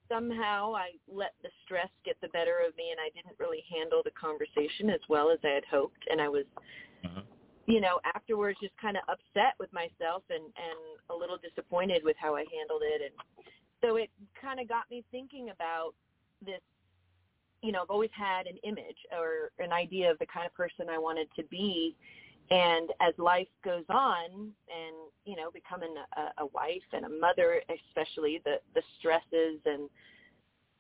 somehow 0.09 0.75
I 0.75 0.91
let 1.07 1.35
the 1.43 1.51
stress 1.65 1.89
get 2.05 2.17
the 2.21 2.29
better 2.29 2.57
of 2.67 2.77
me, 2.77 2.91
and 2.91 2.99
I 2.99 3.11
didn't 3.15 3.39
really 3.39 3.63
handle 3.71 4.03
the 4.05 4.11
conversation 4.13 4.91
as 4.91 5.01
well 5.09 5.31
as 5.31 5.39
I 5.45 5.55
had 5.55 5.65
hoped, 5.71 6.05
and 6.11 6.21
I 6.21 6.29
was 6.29 6.45
Uh-huh. 7.05 7.23
you 7.67 7.81
know, 7.81 8.01
afterwards 8.15 8.59
just 8.61 8.77
kind 8.81 8.97
of 8.97 9.03
upset 9.09 9.55
with 9.61 9.73
myself 9.73 10.25
and 10.31 10.43
and 10.43 10.81
a 11.11 11.15
little 11.15 11.39
disappointed 11.39 12.03
with 12.05 12.17
how 12.19 12.35
I 12.35 12.45
handled 12.51 12.83
it 12.85 13.03
and 13.03 13.15
so 13.83 13.97
it 13.97 14.11
kind 14.41 14.61
of 14.61 14.69
got 14.69 14.91
me 14.91 15.05
thinking 15.11 15.51
about 15.51 15.93
this 16.45 16.61
you 17.63 17.73
know, 17.73 17.83
I've 17.83 17.91
always 17.91 18.11
had 18.13 18.47
an 18.47 18.57
image 18.65 18.97
or 19.13 19.51
an 19.65 19.73
idea 19.73 20.11
of 20.11 20.19
the 20.19 20.27
kind 20.27 20.47
of 20.47 20.55
person 20.55 20.89
I 20.91 20.99
wanted 20.99 21.29
to 21.37 21.43
be 21.45 21.97
and 22.51 22.91
as 23.01 23.15
life 23.17 23.49
goes 23.65 23.85
on 23.89 24.31
and 24.33 24.97
you 25.25 25.37
know 25.37 25.51
becoming 25.53 25.95
a, 26.17 26.43
a 26.43 26.47
wife 26.47 26.83
and 26.93 27.05
a 27.05 27.09
mother 27.09 27.63
especially 27.89 28.41
the 28.45 28.57
the 28.75 28.83
stresses 28.99 29.61
and 29.67 29.89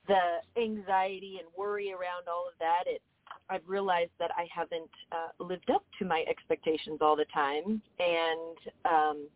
the 0.08 0.60
anxiety 0.60 1.38
and 1.38 1.46
worry 1.56 1.92
around 1.92 2.26
all 2.26 2.46
of 2.48 2.58
that 2.58 2.84
it 2.86 3.00
I've 3.48 3.66
realized 3.66 4.12
that 4.18 4.30
I 4.36 4.46
haven't 4.54 4.90
uh, 5.12 5.42
lived 5.42 5.70
up 5.70 5.84
to 5.98 6.04
my 6.04 6.24
expectations 6.28 6.98
all 7.00 7.16
the 7.16 7.26
time, 7.34 7.82
and 7.98 8.56
um, 8.84 9.28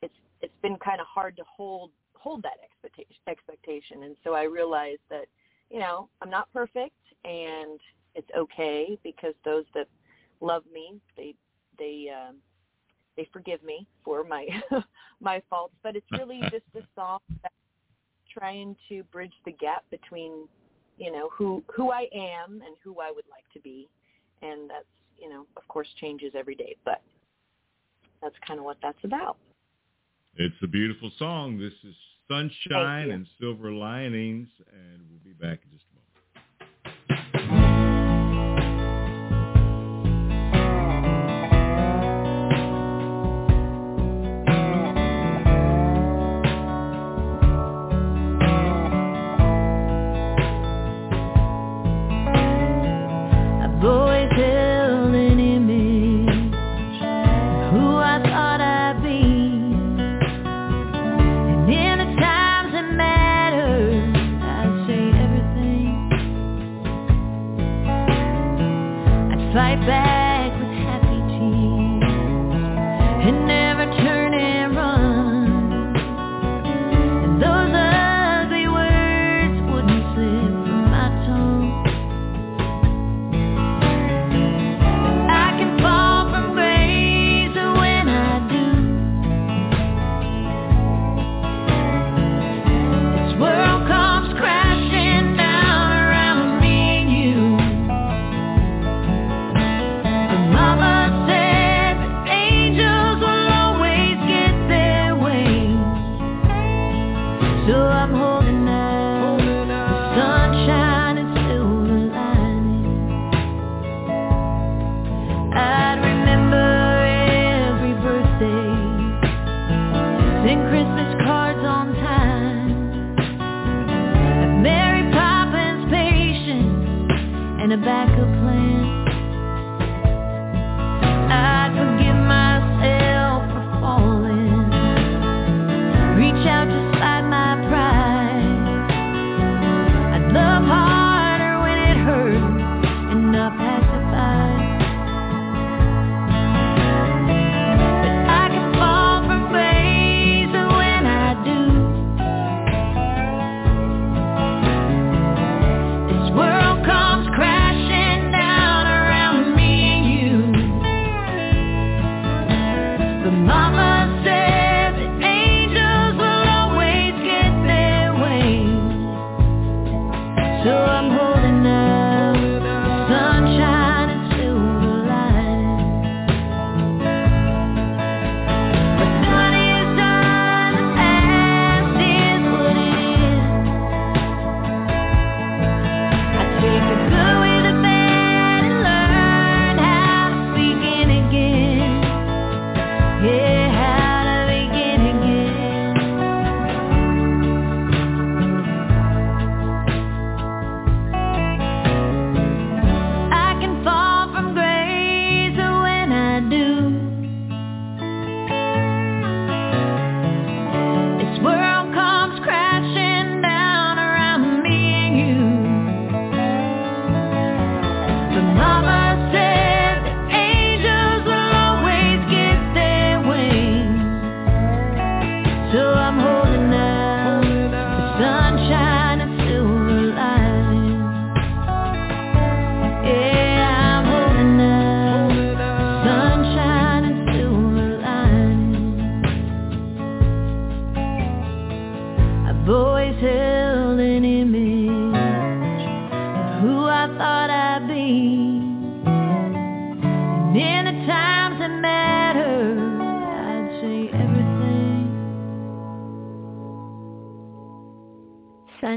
it's 0.00 0.14
it's 0.40 0.54
been 0.62 0.76
kind 0.76 1.00
of 1.00 1.06
hard 1.08 1.36
to 1.36 1.42
hold 1.44 1.90
hold 2.14 2.42
that 2.44 2.58
expectation 2.62 3.16
expectation. 3.28 4.04
And 4.04 4.16
so 4.22 4.34
I 4.34 4.44
realized 4.44 5.02
that 5.10 5.26
you 5.72 5.80
know 5.80 6.08
I'm 6.20 6.30
not 6.30 6.52
perfect, 6.52 7.00
and 7.24 7.80
it's 8.14 8.28
okay 8.36 8.98
because 9.02 9.34
those 9.44 9.64
that 9.74 9.88
love 10.40 10.64
me 10.72 11.00
they 11.16 11.34
they 11.78 12.08
um, 12.10 12.36
they 13.16 13.28
forgive 13.32 13.62
me 13.62 13.86
for 14.04 14.22
my 14.22 14.46
my 15.20 15.42
faults. 15.48 15.74
But 15.82 15.96
it's 15.96 16.06
really 16.12 16.40
just 16.50 16.64
a 16.76 16.82
song 16.94 17.20
that's 17.42 17.54
trying 18.32 18.76
to 18.88 19.02
bridge 19.04 19.34
the 19.44 19.52
gap 19.52 19.84
between 19.90 20.46
you 20.98 21.10
know 21.10 21.30
who 21.32 21.64
who 21.74 21.90
I 21.90 22.06
am 22.14 22.60
and 22.64 22.76
who 22.84 23.00
I 23.00 23.10
would 23.10 23.24
like 23.30 23.50
to 23.54 23.60
be, 23.60 23.88
and 24.42 24.68
that's 24.68 24.84
you 25.18 25.28
know 25.28 25.46
of 25.56 25.66
course 25.68 25.88
changes 26.00 26.32
every 26.36 26.54
day, 26.54 26.76
but 26.84 27.02
that's 28.22 28.36
kind 28.46 28.60
of 28.60 28.64
what 28.64 28.76
that's 28.82 29.02
about. 29.04 29.36
It's 30.36 30.54
a 30.62 30.66
beautiful 30.66 31.10
song. 31.18 31.58
This 31.58 31.74
is 31.84 31.94
Sunshine 32.28 33.10
and 33.10 33.26
Silver 33.38 33.72
Linings, 33.72 34.48
and 34.72 35.11
back 35.42 35.71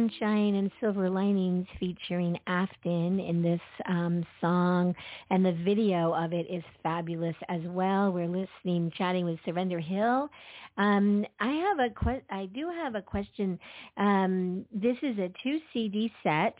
Sunshine 0.05 0.55
and 0.55 0.71
Silver 0.79 1.09
Linings 1.09 1.65
featuring 1.79 2.37
Afton 2.45 3.19
in 3.19 3.41
this 3.41 3.61
um, 3.87 4.23
song, 4.39 4.93
and 5.31 5.43
the 5.43 5.53
video 5.63 6.13
of 6.13 6.31
it 6.31 6.45
is 6.47 6.63
fabulous 6.83 7.35
as 7.49 7.61
well. 7.65 8.11
We're 8.11 8.27
listening, 8.27 8.91
chatting 8.95 9.25
with 9.25 9.39
Surrender 9.45 9.79
Hill. 9.79 10.29
Um, 10.77 11.25
I 11.39 11.51
have 11.51 11.79
a 11.79 11.89
que- 11.89 12.21
I 12.29 12.45
do 12.53 12.69
have 12.69 12.93
a 12.93 13.01
question. 13.01 13.57
Um, 13.97 14.65
this 14.71 14.97
is 15.01 15.17
a 15.17 15.31
two 15.41 15.59
CD 15.73 16.11
set. 16.21 16.55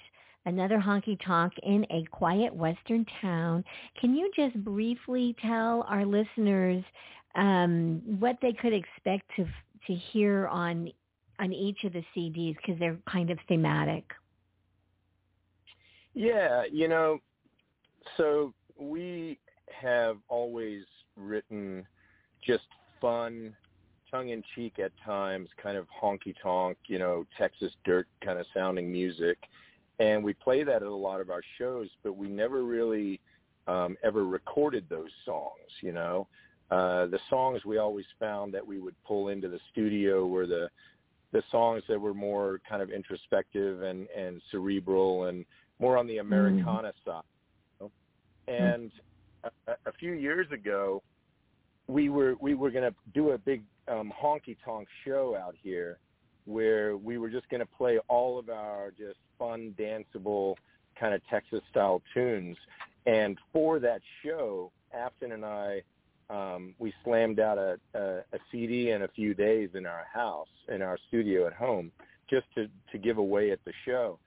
Another 0.48 0.80
honky 0.80 1.20
tonk 1.24 1.54
in 1.62 1.86
a 1.92 2.04
quiet 2.12 2.54
western 2.54 3.06
town. 3.22 3.64
Can 4.00 4.16
you 4.16 4.32
just 4.36 4.56
briefly 4.64 5.36
tell 5.40 5.86
our 5.88 6.04
listeners 6.04 6.84
um, 7.36 8.02
what 8.20 8.38
they 8.42 8.54
could 8.54 8.74
expect 8.74 9.30
to 9.36 9.46
to 9.86 9.94
hear 9.94 10.48
on 10.48 10.90
on 11.40 11.54
each 11.54 11.84
of 11.84 11.94
the 11.94 12.04
CDs 12.16 12.56
because 12.58 12.80
they're 12.80 12.98
kind 13.12 13.30
of 13.30 13.38
thematic. 13.48 14.06
Yeah, 16.14 16.64
you 16.72 16.88
know, 16.88 17.20
so 18.18 18.54
we 18.80 19.40
have 19.82 20.18
always 20.30 20.84
written 21.18 21.86
just 22.46 22.64
fun, 23.02 23.56
tongue-in-cheek 24.10 24.80
at 24.80 24.92
times, 25.04 25.50
kind 25.62 25.78
of 25.78 25.88
honky-tonk, 26.02 26.78
you 26.88 27.00
know, 27.00 27.26
Texas 27.38 27.72
dirt 27.84 28.08
kind 28.24 28.40
of 28.40 28.46
sounding 28.54 28.92
music. 28.92 29.38
And 30.00 30.24
we 30.24 30.34
play 30.34 30.64
that 30.64 30.78
at 30.78 30.84
a 30.84 30.96
lot 30.96 31.22
of 31.22 31.30
our 31.30 31.42
shows, 31.58 31.90
but 32.04 32.16
we 32.16 32.28
never 32.28 32.64
really 32.64 33.20
um, 33.68 33.98
ever 34.04 34.26
recorded 34.26 34.86
those 34.90 35.12
songs, 35.26 35.72
you 35.82 35.92
know. 35.92 36.28
Uh, 36.72 37.06
the 37.08 37.20
songs 37.30 37.64
we 37.64 37.78
always 37.78 38.06
found 38.20 38.54
that 38.54 38.66
we 38.66 38.80
would 38.80 38.96
pull 39.06 39.30
into 39.30 39.48
the 39.48 39.60
studio 39.72 40.26
were 40.26 40.48
the 40.48 40.70
the 41.36 41.44
songs 41.52 41.84
that 41.90 42.00
were 42.00 42.14
more 42.14 42.62
kind 42.68 42.82
of 42.82 42.90
introspective 42.90 43.82
and, 43.82 44.08
and 44.18 44.42
cerebral 44.52 45.26
and 45.26 45.44
more 45.80 45.98
on 45.98 46.08
the 46.08 46.20
Americana 46.20 46.94
mm. 46.94 47.06
side. 47.06 47.24
You 47.82 47.92
know? 48.48 48.54
And 48.54 48.90
mm. 49.44 49.50
a, 49.68 49.90
a 49.90 49.92
few 50.00 50.14
years 50.14 50.48
ago, 50.54 51.04
we 51.88 52.08
were 52.08 52.36
we 52.40 52.56
were 52.56 52.72
going 52.72 52.90
to 52.90 52.96
do 53.14 53.32
a 53.32 53.38
big 53.38 53.64
um, 53.90 54.14
honky 54.18 54.56
tonk 54.64 54.88
show 55.04 55.36
out 55.36 55.56
here, 55.62 56.00
where 56.46 56.96
we 56.96 57.18
were 57.18 57.30
just 57.30 57.50
going 57.50 57.60
to 57.60 57.68
play 57.78 58.00
all 58.08 58.40
of 58.40 58.50
our 58.50 58.94
just 58.98 59.20
fun, 59.38 59.76
danceable 59.78 60.56
kind 60.98 61.14
of 61.14 61.22
Texas 61.30 61.60
style 61.70 62.02
tunes. 62.14 62.56
And 63.06 63.38
for 63.52 63.80
that 63.80 64.00
show, 64.24 64.72
Afton 64.94 65.34
and 65.34 65.44
I 65.44 65.82
um, 66.30 66.74
we 66.80 66.94
slammed 67.04 67.40
out 67.40 67.58
a, 67.58 67.78
a, 67.94 68.18
a 68.34 68.40
CD 68.52 68.92
in 68.92 69.04
a 69.04 69.08
few 69.08 69.34
days 69.34 69.70
in 69.74 69.86
our 69.86 70.06
house, 70.12 70.48
in 70.70 70.82
our 70.82 70.98
studio 71.08 71.46
at 71.46 71.54
home, 71.54 71.92
just 72.30 72.46
to, 72.56 72.68
to 72.92 72.98
give 72.98 73.18
away 73.18 73.52
at 73.52 73.60
the 73.66 73.74
show. 73.86 74.18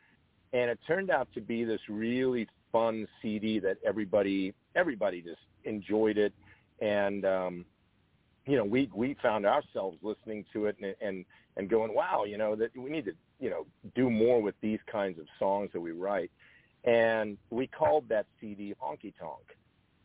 And 0.53 0.71
it 0.71 0.79
turned 0.87 1.11
out 1.11 1.29
to 1.35 1.41
be 1.41 1.65
this 1.65 1.81
really 1.89 2.49
fun 2.73 3.07
CD 3.21 3.59
that 3.61 3.79
everybody 3.85 4.55
everybody 4.75 5.21
just 5.21 5.41
enjoyed 5.65 6.17
it, 6.17 6.33
and 6.81 7.25
um, 7.27 7.65
you 8.47 8.57
know 8.57 8.65
we 8.65 8.89
we 8.95 9.15
found 9.23 9.45
ourselves 9.45 9.99
listening 10.03 10.47
to 10.55 10.67
it 10.67 10.77
and 10.81 10.95
and 11.03 11.25
and 11.57 11.69
going, 11.69 11.95
wow, 11.95 12.25
you 12.25 12.39
know 12.39 12.57
that 12.57 12.75
we 12.75 12.89
need 12.89 13.05
to 13.05 13.13
you 13.41 13.51
know 13.51 13.67
do 13.95 14.09
more 14.09 14.41
with 14.41 14.55
these 14.63 14.79
kinds 14.91 15.19
of 15.19 15.27
songs 15.39 15.69
that 15.75 15.81
we 15.81 15.91
write, 15.91 16.31
and 16.85 17.37
we 17.51 17.67
called 17.67 18.09
that 18.09 18.25
CD 18.41 18.75
Honky 18.81 19.13
Tonk 19.21 19.59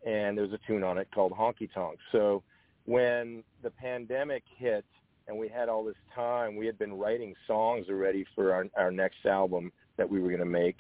and 0.06 0.38
there's 0.38 0.54
a 0.54 0.60
tune 0.68 0.84
on 0.84 0.98
it 0.98 1.08
called 1.14 1.32
Honky 1.34 1.70
Tonk. 1.74 1.98
So 2.12 2.44
when 2.86 3.44
the 3.62 3.70
pandemic 3.70 4.44
hit 4.58 4.86
and 5.28 5.38
we 5.38 5.48
had 5.48 5.70
all 5.70 5.84
this 5.84 5.96
time, 6.14 6.56
we 6.56 6.66
had 6.66 6.78
been 6.78 6.94
writing 6.94 7.34
songs 7.48 7.88
already 7.90 8.26
for 8.36 8.54
our, 8.54 8.66
our 8.76 8.92
next 8.92 9.26
album 9.26 9.72
that 9.98 10.10
we 10.10 10.20
were 10.20 10.30
going 10.30 10.40
to 10.40 10.46
make. 10.46 10.78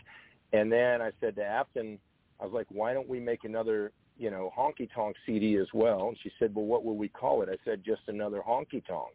And 0.52 0.72
then 0.72 1.02
I 1.02 1.12
said 1.22 1.36
to 1.38 1.44
Afton, 1.44 1.98
I 2.40 2.46
was 2.46 2.54
like, 2.54 2.68
why 2.70 2.94
don't 2.94 3.08
we 3.08 3.20
make 3.20 3.46
another, 3.46 3.92
you 4.18 4.30
know, 4.30 4.52
honky 4.58 4.90
tonk 4.94 5.16
CD 5.26 5.56
as 5.58 5.68
well? 5.74 6.10
And 6.10 6.18
she 6.22 6.32
said, 6.40 6.54
well, 6.54 6.66
what 6.66 6.84
will 6.84 6.98
we 6.98 7.08
call 7.08 7.42
it? 7.42 7.50
I 7.50 7.58
said, 7.64 7.84
just 7.86 8.02
another 8.08 8.42
honky 8.46 8.86
tonk. 8.86 9.14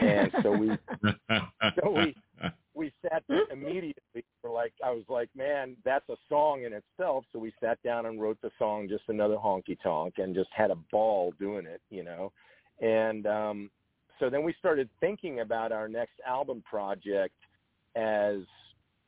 And 0.00 0.30
so 0.42 0.52
we, 0.52 0.70
so 1.82 1.90
we, 1.90 2.16
we 2.80 2.90
sat 3.02 3.22
immediately 3.52 4.24
for 4.40 4.50
like 4.50 4.72
I 4.82 4.90
was 4.90 5.04
like, 5.10 5.28
man, 5.36 5.76
that's 5.84 6.08
a 6.08 6.16
song 6.30 6.64
in 6.64 6.72
itself. 6.72 7.24
So 7.30 7.38
we 7.38 7.52
sat 7.62 7.80
down 7.82 8.06
and 8.06 8.20
wrote 8.20 8.38
the 8.40 8.50
song, 8.58 8.88
just 8.88 9.04
another 9.08 9.36
honky 9.36 9.76
tonk, 9.82 10.14
and 10.16 10.34
just 10.34 10.48
had 10.56 10.70
a 10.70 10.76
ball 10.90 11.34
doing 11.38 11.66
it, 11.66 11.82
you 11.90 12.02
know. 12.02 12.32
And 12.80 13.26
um, 13.26 13.70
so 14.18 14.30
then 14.30 14.42
we 14.42 14.54
started 14.58 14.88
thinking 14.98 15.40
about 15.40 15.72
our 15.72 15.88
next 15.88 16.14
album 16.26 16.62
project 16.68 17.34
as 17.96 18.38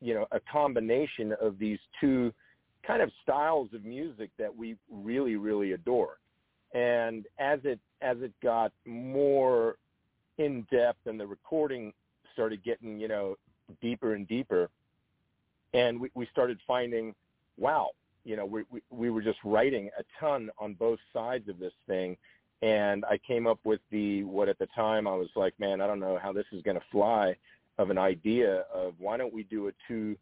you 0.02 0.12
know 0.12 0.26
a 0.32 0.40
combination 0.52 1.32
of 1.40 1.58
these 1.58 1.78
two 1.98 2.30
kind 2.86 3.00
of 3.00 3.10
styles 3.22 3.70
of 3.72 3.86
music 3.86 4.28
that 4.38 4.54
we 4.54 4.76
really 4.90 5.36
really 5.36 5.72
adore. 5.72 6.18
And 6.74 7.24
as 7.40 7.60
it 7.64 7.80
as 8.02 8.18
it 8.20 8.32
got 8.42 8.70
more 8.84 9.76
in 10.36 10.66
depth 10.70 11.06
and 11.06 11.18
the 11.18 11.26
recording 11.26 11.94
started 12.34 12.62
getting 12.62 12.98
you 12.98 13.08
know 13.08 13.36
deeper 13.80 14.14
and 14.14 14.26
deeper. 14.26 14.70
And 15.74 16.00
we, 16.00 16.10
we 16.14 16.26
started 16.26 16.58
finding, 16.66 17.14
wow, 17.58 17.90
you 18.24 18.36
know, 18.36 18.44
we, 18.44 18.62
we, 18.70 18.80
we 18.90 19.10
were 19.10 19.22
just 19.22 19.38
writing 19.44 19.90
a 19.98 20.04
ton 20.20 20.50
on 20.58 20.74
both 20.74 20.98
sides 21.12 21.48
of 21.48 21.58
this 21.58 21.72
thing. 21.86 22.16
And 22.60 23.04
I 23.04 23.18
came 23.18 23.46
up 23.46 23.58
with 23.64 23.80
the, 23.90 24.22
what 24.24 24.48
at 24.48 24.58
the 24.58 24.68
time 24.74 25.08
I 25.08 25.14
was 25.14 25.30
like, 25.34 25.58
man, 25.58 25.80
I 25.80 25.86
don't 25.86 25.98
know 25.98 26.18
how 26.22 26.32
this 26.32 26.44
is 26.52 26.62
going 26.62 26.76
to 26.76 26.86
fly 26.92 27.36
of 27.78 27.90
an 27.90 27.98
idea 27.98 28.64
of 28.72 28.94
why 28.98 29.16
don't 29.16 29.32
we 29.32 29.42
do 29.44 29.68
a 29.68 29.72
two, 29.88 30.16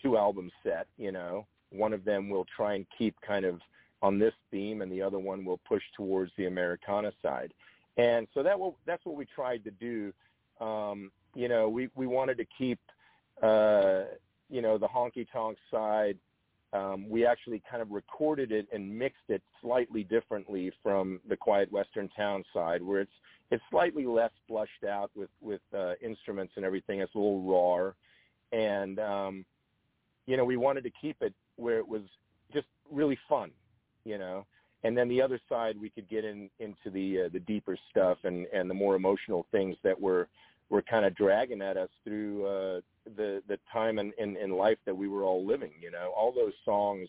two 0.00 0.16
album 0.16 0.50
set, 0.62 0.86
you 0.96 1.12
know, 1.12 1.46
one 1.70 1.92
of 1.92 2.04
them 2.04 2.30
will 2.30 2.46
try 2.56 2.74
and 2.74 2.86
keep 2.96 3.20
kind 3.20 3.44
of 3.44 3.60
on 4.00 4.18
this 4.18 4.34
theme 4.50 4.80
and 4.80 4.92
the 4.92 5.02
other 5.02 5.18
one 5.18 5.44
will 5.44 5.60
push 5.68 5.82
towards 5.96 6.30
the 6.36 6.46
Americana 6.46 7.12
side. 7.20 7.52
And 7.96 8.26
so 8.32 8.42
that 8.42 8.58
will, 8.58 8.76
that's 8.86 9.04
what 9.04 9.16
we 9.16 9.26
tried 9.26 9.64
to 9.64 9.70
do. 9.70 10.12
Um, 10.64 11.10
you 11.34 11.48
know, 11.48 11.68
we 11.68 11.88
we 11.94 12.06
wanted 12.06 12.38
to 12.38 12.44
keep, 12.56 12.78
uh, 13.42 14.02
you 14.48 14.62
know, 14.62 14.78
the 14.78 14.88
honky 14.88 15.26
tonk 15.32 15.58
side. 15.70 16.18
Um, 16.72 17.08
we 17.08 17.24
actually 17.24 17.62
kind 17.70 17.80
of 17.80 17.92
recorded 17.92 18.50
it 18.50 18.66
and 18.72 18.98
mixed 18.98 19.28
it 19.28 19.42
slightly 19.62 20.02
differently 20.02 20.72
from 20.82 21.20
the 21.28 21.36
quiet 21.36 21.70
western 21.70 22.08
town 22.08 22.44
side, 22.52 22.82
where 22.82 23.00
it's 23.00 23.12
it's 23.50 23.62
slightly 23.70 24.06
less 24.06 24.32
flushed 24.48 24.84
out 24.88 25.10
with 25.14 25.30
with 25.40 25.60
uh, 25.76 25.94
instruments 26.02 26.54
and 26.56 26.64
everything. 26.64 27.00
It's 27.00 27.14
a 27.14 27.18
little 27.18 27.42
raw, 27.42 27.92
and 28.52 28.98
um, 28.98 29.44
you 30.26 30.36
know, 30.36 30.44
we 30.44 30.56
wanted 30.56 30.84
to 30.84 30.90
keep 31.00 31.16
it 31.20 31.34
where 31.56 31.78
it 31.78 31.86
was 31.86 32.02
just 32.52 32.66
really 32.90 33.18
fun, 33.28 33.50
you 34.04 34.18
know. 34.18 34.46
And 34.82 34.96
then 34.96 35.08
the 35.08 35.22
other 35.22 35.40
side, 35.48 35.80
we 35.80 35.88
could 35.88 36.08
get 36.08 36.24
in 36.24 36.50
into 36.58 36.90
the 36.90 37.22
uh, 37.22 37.28
the 37.32 37.40
deeper 37.40 37.76
stuff 37.90 38.18
and 38.24 38.46
and 38.46 38.68
the 38.68 38.74
more 38.74 38.96
emotional 38.96 39.46
things 39.50 39.76
that 39.82 39.98
were 39.98 40.28
were 40.70 40.82
kind 40.82 41.04
of 41.04 41.14
dragging 41.14 41.62
at 41.62 41.76
us 41.76 41.90
through 42.04 42.46
uh, 42.46 42.80
the 43.16 43.42
the 43.48 43.58
time 43.72 43.98
in, 43.98 44.12
in 44.18 44.36
in 44.36 44.50
life 44.50 44.78
that 44.86 44.96
we 44.96 45.08
were 45.08 45.24
all 45.24 45.44
living. 45.44 45.72
You 45.80 45.90
know, 45.90 46.12
all 46.16 46.32
those 46.32 46.54
songs 46.64 47.08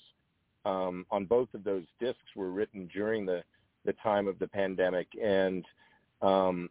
um, 0.66 1.06
on 1.12 1.26
both 1.26 1.54
of 1.54 1.64
those 1.64 1.84
discs 2.00 2.36
were 2.36 2.52
written 2.52 2.90
during 2.94 3.26
the 3.26 3.44
the 3.86 3.94
time 3.94 4.28
of 4.28 4.40
the 4.40 4.48
pandemic, 4.48 5.08
and 5.22 5.64
um, 6.22 6.70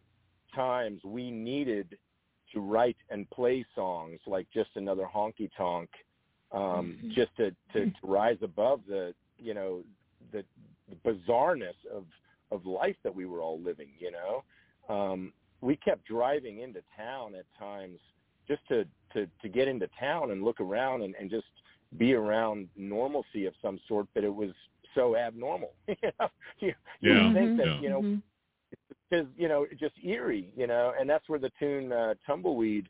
times 0.53 1.01
we 1.03 1.31
needed 1.31 1.97
to 2.53 2.59
write 2.59 2.97
and 3.09 3.29
play 3.29 3.65
songs 3.73 4.19
like 4.27 4.47
just 4.53 4.69
another 4.75 5.07
honky 5.13 5.49
tonk, 5.57 5.89
um, 6.51 6.97
mm-hmm. 6.97 7.09
just 7.15 7.35
to, 7.37 7.51
to 7.73 7.85
to 7.85 7.91
rise 8.03 8.37
above 8.41 8.81
the 8.87 9.13
you 9.37 9.53
know 9.53 9.83
the, 10.31 10.43
the 10.89 10.95
bizarreness 11.09 11.75
of 11.93 12.05
of 12.51 12.65
life 12.65 12.95
that 13.03 13.13
we 13.13 13.25
were 13.25 13.41
all 13.41 13.59
living. 13.59 13.89
You 13.99 14.11
know. 14.11 14.43
Um, 14.87 15.33
we 15.65 15.75
kept 15.75 16.05
driving 16.05 16.59
into 16.59 16.81
town 16.95 17.33
at 17.33 17.45
times 17.57 17.97
just 18.47 18.61
to 18.67 18.85
to 19.13 19.27
to 19.41 19.49
get 19.49 19.67
into 19.67 19.89
town 19.99 20.31
and 20.31 20.43
look 20.43 20.61
around 20.61 21.01
and, 21.01 21.15
and 21.19 21.29
just 21.29 21.45
be 21.97 22.13
around 22.13 22.67
normalcy 22.75 23.45
of 23.45 23.53
some 23.61 23.79
sort, 23.87 24.07
but 24.13 24.23
it 24.23 24.33
was 24.33 24.51
so 24.93 25.15
abnormal. 25.15 25.73
you 25.87 25.95
know, 26.19 26.27
you, 26.59 26.73
yeah. 27.01 27.27
you 27.27 27.33
think 27.33 27.57
that 27.57 27.65
yeah. 27.65 27.81
you 27.81 27.89
know 27.89 28.01
mm-hmm. 28.01 28.19
it's 28.71 28.81
the 28.89 28.95
because 29.09 29.25
you 29.35 29.47
know 29.47 29.65
just 29.79 29.95
eerie, 30.03 30.51
you 30.55 30.67
know, 30.67 30.93
and 30.99 31.09
that's 31.09 31.27
where 31.27 31.39
the 31.39 31.51
tune 31.59 31.91
uh, 31.91 32.13
"Tumbleweed," 32.27 32.87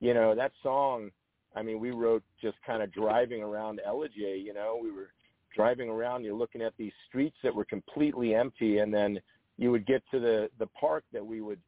you 0.00 0.12
know, 0.12 0.34
that 0.34 0.52
song. 0.62 1.10
I 1.56 1.62
mean, 1.62 1.80
we 1.80 1.92
wrote 1.92 2.22
just 2.42 2.56
kind 2.66 2.82
of 2.82 2.92
driving 2.92 3.42
around 3.42 3.80
Ellijay, 3.88 4.44
you 4.44 4.52
know, 4.52 4.78
we 4.80 4.92
were 4.92 5.08
driving 5.56 5.88
around, 5.88 6.22
you're 6.22 6.36
looking 6.36 6.60
at 6.60 6.74
these 6.78 6.92
streets 7.08 7.36
that 7.42 7.54
were 7.54 7.64
completely 7.64 8.34
empty, 8.34 8.78
and 8.78 8.92
then 8.92 9.18
you 9.56 9.70
would 9.70 9.86
get 9.86 10.02
to 10.10 10.20
the 10.20 10.50
the 10.58 10.66
park 10.78 11.04
that 11.12 11.24
we 11.24 11.40
would 11.40 11.58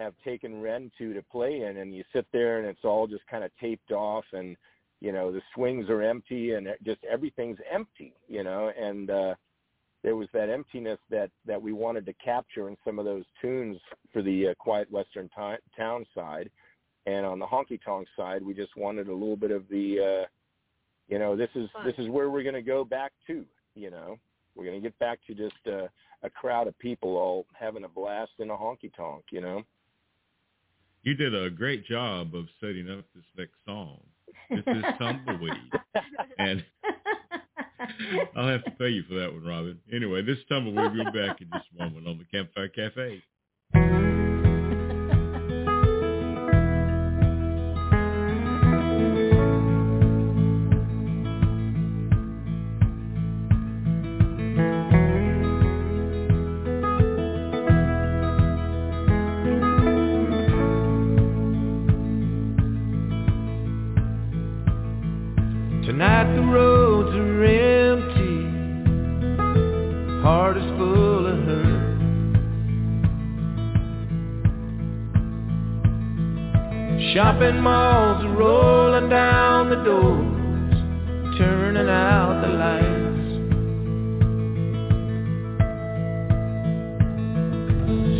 have 0.00 0.14
taken 0.24 0.60
Ren 0.60 0.90
to 0.98 1.12
to 1.14 1.22
play 1.22 1.62
in, 1.62 1.76
and 1.78 1.94
you 1.94 2.02
sit 2.12 2.26
there 2.32 2.58
and 2.58 2.66
it's 2.66 2.84
all 2.84 3.06
just 3.06 3.26
kind 3.28 3.44
of 3.44 3.50
taped 3.60 3.92
off, 3.92 4.24
and 4.32 4.56
you 5.00 5.12
know 5.12 5.30
the 5.30 5.42
swings 5.54 5.88
are 5.88 6.02
empty, 6.02 6.54
and 6.54 6.68
just 6.84 7.00
everything's 7.04 7.58
empty, 7.72 8.14
you 8.28 8.42
know, 8.42 8.70
and 8.78 9.10
uh, 9.10 9.34
there 10.02 10.16
was 10.16 10.28
that 10.32 10.48
emptiness 10.48 10.98
that 11.10 11.30
that 11.46 11.60
we 11.60 11.72
wanted 11.72 12.06
to 12.06 12.12
capture 12.14 12.68
in 12.68 12.76
some 12.84 12.98
of 12.98 13.04
those 13.04 13.24
tunes 13.40 13.78
for 14.12 14.22
the 14.22 14.48
uh, 14.48 14.54
quiet 14.58 14.90
western 14.90 15.28
t- 15.36 15.56
town 15.76 16.06
side, 16.14 16.50
and 17.06 17.24
on 17.24 17.38
the 17.38 17.46
honky 17.46 17.80
tonk 17.84 18.06
side, 18.16 18.42
we 18.42 18.54
just 18.54 18.76
wanted 18.76 19.08
a 19.08 19.12
little 19.12 19.36
bit 19.36 19.50
of 19.50 19.68
the, 19.68 20.22
uh, 20.22 20.26
you 21.08 21.18
know, 21.18 21.36
this 21.36 21.50
is 21.54 21.68
Fun. 21.72 21.86
this 21.86 21.94
is 21.98 22.08
where 22.08 22.30
we're 22.30 22.42
going 22.42 22.54
to 22.54 22.62
go 22.62 22.84
back 22.84 23.12
to, 23.26 23.44
you 23.74 23.90
know, 23.90 24.16
we're 24.54 24.64
going 24.64 24.80
to 24.80 24.86
get 24.86 24.98
back 24.98 25.18
to 25.26 25.34
just 25.34 25.54
uh, 25.66 25.86
a 26.22 26.30
crowd 26.30 26.66
of 26.66 26.78
people 26.78 27.16
all 27.16 27.46
having 27.58 27.84
a 27.84 27.88
blast 27.88 28.32
in 28.38 28.50
a 28.50 28.56
honky 28.56 28.94
tonk, 28.94 29.24
you 29.30 29.40
know. 29.40 29.62
You 31.02 31.14
did 31.14 31.34
a 31.34 31.48
great 31.48 31.86
job 31.86 32.34
of 32.34 32.46
setting 32.60 32.90
up 32.90 33.04
this 33.14 33.24
next 33.36 33.54
song. 33.64 34.00
This 34.50 34.64
is 34.66 34.84
Tumbleweed. 34.98 35.54
and 36.38 36.64
I'll 38.36 38.48
have 38.48 38.64
to 38.64 38.70
pay 38.72 38.90
you 38.90 39.02
for 39.08 39.14
that 39.14 39.32
one, 39.32 39.44
Robin. 39.44 39.78
Anyway, 39.92 40.22
this 40.22 40.38
Tumbleweed, 40.48 40.92
we'll 40.94 41.04
be 41.04 41.18
back 41.18 41.40
in 41.40 41.48
just 41.54 41.66
a 41.78 41.82
moment 41.82 42.06
on 42.06 42.18
the 42.18 42.24
Campfire 42.24 42.68
Cafe. 42.68 43.99
Doors, 79.84 80.74
turning 81.38 81.88
out 81.88 82.40
the 82.42 82.48
lights. 82.48 83.10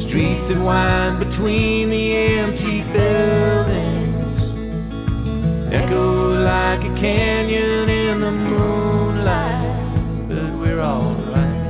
Streets 0.09 0.45
that 0.49 0.61
wind 0.65 1.19
between 1.21 1.91
the 1.91 2.17
empty 2.41 2.83
buildings 2.93 4.01
echo 5.73 6.43
like 6.43 6.81
a 6.81 6.95
canyon 7.01 7.89
in 7.89 8.21
the 8.21 8.31
moonlight, 8.31 10.29
but 10.29 10.59
we're 10.59 10.81
alright. 10.81 11.61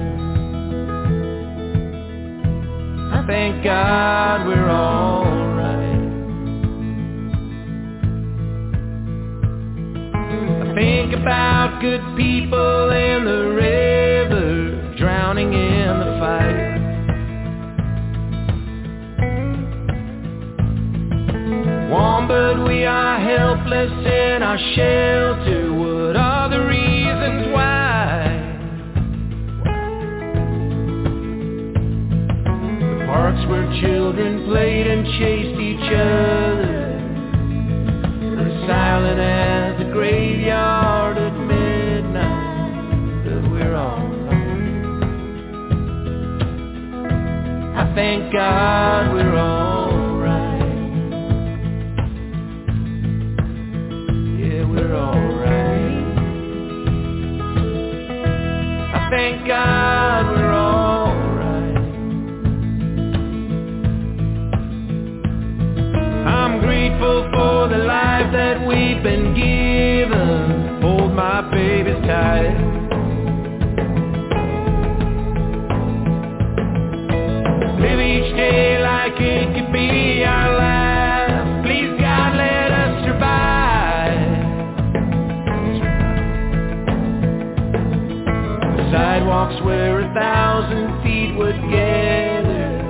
I 3.13 3.25
thank 3.27 3.63
God 3.65 4.47
we're 4.47 4.71
alright. 4.71 5.10
About 11.21 11.81
good 11.83 12.01
people 12.17 12.91
in 12.91 13.25
the 13.25 13.53
river, 13.55 14.95
drowning 14.97 15.53
in 15.53 15.99
the 15.99 16.19
fight. 16.19 16.81
Warm, 21.91 22.29
but 22.29 22.67
we 22.67 22.85
are 22.85 23.19
helpless 23.21 23.93
in 24.07 24.43
our 24.43 24.59
shelter. 24.75 25.75
What 25.75 26.17
are 26.17 26.49
the 26.49 26.65
reasons 26.67 27.53
why? 27.53 28.37
The 32.81 33.05
parks 33.07 33.47
where 33.47 33.69
children 33.83 34.47
played 34.47 34.87
and 34.87 35.05
chased 35.19 35.61
each 35.61 35.93
other 35.93 36.81
silent 38.71 39.19
as 39.19 39.79
the 39.79 39.93
graveyard 39.93 40.80
thank 48.01 48.33
God 48.33 49.13
we're 49.13 49.37
alright. 49.37 50.63
Yeah, 54.41 54.65
we're 54.65 54.95
alright. 54.97 56.07
I 58.97 59.11
thank 59.11 59.47
God 59.47 60.31
we're 60.35 60.55
alright. 60.55 61.77
I'm 66.27 66.61
grateful 66.61 67.29
for 67.35 67.69
the 67.69 67.85
life 67.85 68.33
that 68.33 68.67
we've 68.67 69.03
been 69.03 69.35
given. 69.35 70.81
Hold 70.81 71.13
my 71.13 71.43
babies 71.51 72.01
tight. 72.07 72.60
Sidewalks 89.51 89.65
where 89.65 90.01
a 90.01 90.15
thousand 90.15 91.03
feet 91.03 91.37
would 91.37 91.57
gather 91.71 92.81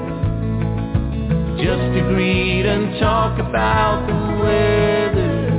just 1.57 1.95
to 1.95 2.01
greet 2.15 2.67
and 2.67 2.99
talk 3.01 3.39
about 3.39 4.07
the 4.07 4.15
weather 4.43 5.51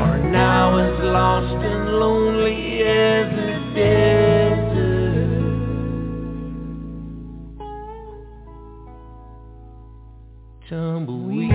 are 0.00 0.18
now 0.30 0.78
as 0.78 1.04
lost 1.04 1.64
and 1.64 1.88
lonely 1.98 2.82
as 2.82 3.30
the 3.36 3.52
desert. 3.74 4.12
Tumbleweed. 10.68 11.51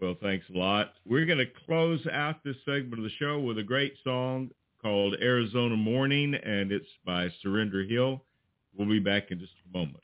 Well, 0.00 0.16
thanks 0.20 0.46
a 0.54 0.58
lot. 0.58 0.94
We're 1.06 1.26
going 1.26 1.38
to 1.38 1.46
close 1.66 2.00
out 2.10 2.42
this 2.42 2.56
segment 2.64 2.94
of 2.94 3.04
the 3.04 3.10
show 3.18 3.38
with 3.38 3.58
a 3.58 3.62
great 3.62 3.94
song 4.02 4.50
called 4.80 5.14
Arizona 5.20 5.76
Morning, 5.76 6.34
and 6.34 6.72
it's 6.72 6.88
by 7.04 7.28
Surrender 7.42 7.84
Hill. 7.84 8.24
We'll 8.76 8.88
be 8.88 8.98
back 8.98 9.30
in 9.30 9.38
just 9.38 9.52
a 9.68 9.76
moment. 9.76 10.02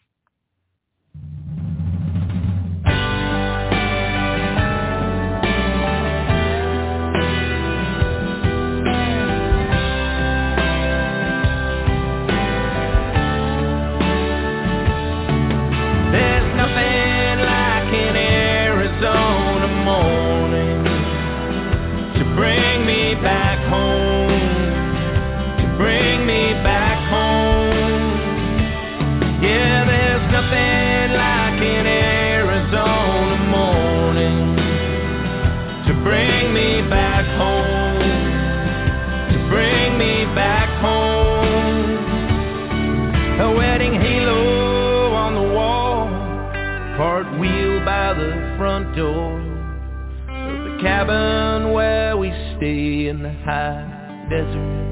High 53.46 54.26
desert. 54.28 54.86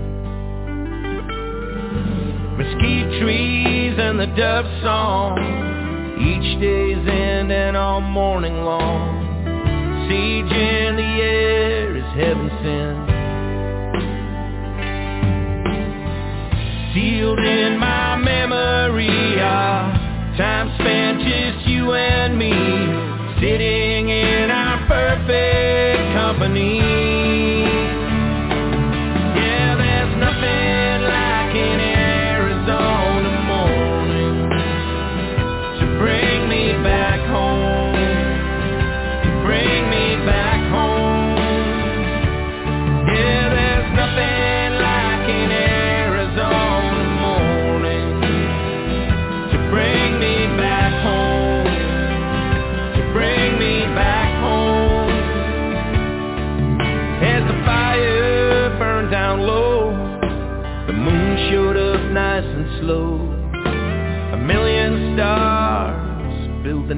Mesquite 2.56 3.20
trees 3.20 3.96
and 3.98 4.20
the 4.20 4.26
dove 4.36 4.66
song, 4.80 5.34
each 6.22 6.60
day's 6.60 7.04
ending 7.08 7.74
all 7.74 8.00
morning 8.00 8.62
long. 8.62 10.06
Siege 10.08 10.52
in 10.52 10.94
the 10.94 11.12
air 11.20 11.96
is 11.96 12.04
heaven 12.14 12.48
sent. 12.62 13.14
sealed 16.94 17.40
in 17.40 17.76
my 17.76 18.14
memory 18.14 19.40
are 19.40 19.90
time 20.38 20.70
spent 20.78 21.18
just 21.18 21.66
you 21.66 21.92
and 21.92 22.38
me 22.38 22.52
sitting 23.40 24.08
in 24.10 24.48
our 24.48 24.86
perfect 24.86 26.14
company 26.14 26.83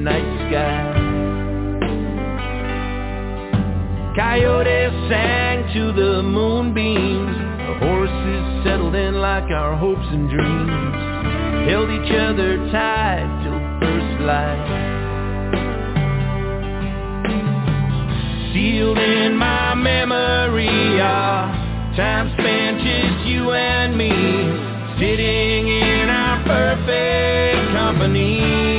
night 0.06 0.22
sky. 0.46 0.86
Coyotes 4.14 4.94
sang 5.10 5.66
to 5.74 5.92
the 6.00 6.22
moonbeams. 6.22 7.36
The 7.66 7.74
horses 7.82 8.64
settled 8.64 8.94
in 8.94 9.16
like 9.16 9.50
our 9.50 9.74
hopes 9.76 10.06
and 10.06 10.30
dreams. 10.30 10.96
Held 11.68 11.90
each 11.90 12.12
other 12.14 12.56
tight 12.70 13.26
till 13.42 13.58
first 13.82 14.20
light. 14.22 14.66
Sealed 18.54 18.98
in 18.98 19.36
my 19.36 19.74
memory 19.74 21.00
are 21.00 21.50
time 21.96 22.30
spent 22.38 22.78
just 22.78 23.26
you 23.26 23.50
and 23.50 23.98
me. 23.98 24.14
Sitting 25.00 25.66
in 25.66 26.08
our 26.08 26.44
perfect 26.44 27.72
company. 27.74 28.75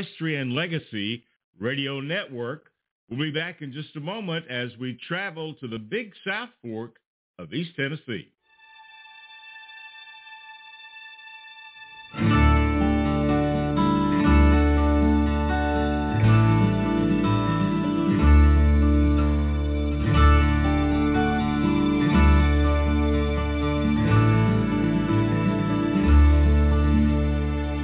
Equestrian 0.00 0.54
Legacy 0.54 1.24
Radio 1.58 2.00
Network. 2.00 2.70
We'll 3.10 3.18
be 3.18 3.30
back 3.30 3.60
in 3.60 3.70
just 3.70 3.94
a 3.96 4.00
moment 4.00 4.46
as 4.48 4.70
we 4.80 4.98
travel 5.06 5.52
to 5.56 5.68
the 5.68 5.78
Big 5.78 6.14
South 6.26 6.48
Fork 6.62 6.96
of 7.38 7.52
East 7.52 7.72
Tennessee. 7.76 8.28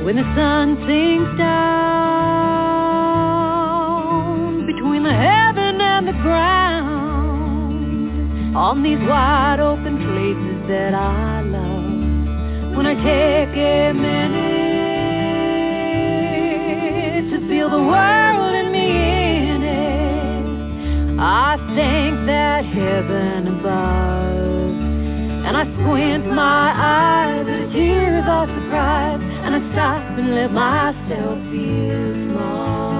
When 0.03 0.17
the 0.17 0.35
sun 0.35 0.77
sinks 0.87 1.39
down 1.39 1.96
on 8.57 8.83
these 8.83 8.99
wide 9.01 9.61
open 9.61 9.99
places 9.99 10.67
that 10.67 10.95
I 10.95 11.43
love. 11.43 12.75
When 12.75 12.87
I 12.87 12.95
take 12.95 13.55
a 13.55 13.93
minute 13.93 14.47
to 17.33 17.49
feel 17.49 17.69
the 17.69 17.83
world 17.83 18.55
and 18.57 18.73
me 18.73 18.89
in 19.53 19.63
it, 19.63 21.21
I 21.21 21.59
think 21.77 22.27
that 22.33 22.65
heaven 22.65 23.49
above. 23.59 24.47
And 25.45 25.55
I 25.55 25.65
squint 25.77 26.27
my 26.33 26.73
eyes 26.75 27.47
at 27.47 27.73
tears 27.73 28.25
of 28.27 28.49
surprise 28.49 29.21
And 29.45 29.55
I 29.55 29.61
stop 29.73 30.19
and 30.19 30.35
let 30.35 30.51
myself 30.51 31.39
feel 31.53 32.15
small 32.27 32.97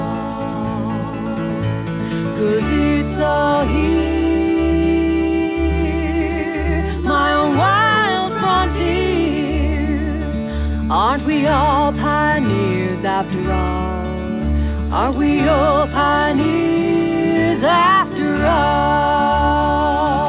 Cause 2.39 2.63
it's 2.63 3.21
all 3.21 3.67
here 3.67 4.16
Aren't 10.89 11.27
we 11.27 11.49
all 11.49 11.91
pioneers 11.91 13.05
after 13.05 13.53
all? 13.53 14.95
Aren't 14.95 15.19
we 15.19 15.49
all 15.49 15.89
pioneers 15.89 17.65
after 17.65 18.47
all? 18.47 20.26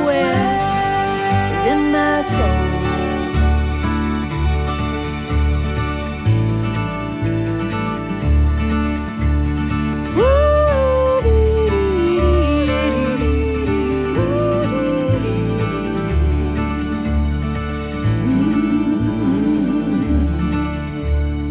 in 1.72 1.80
my 1.92 2.22
soul. 2.30 2.60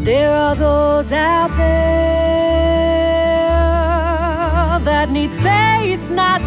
There 0.04 0.34
are 0.34 0.56
those 0.56 1.12
out 1.12 1.52
there 1.58 1.90
that 4.86 5.08
need 5.12 5.32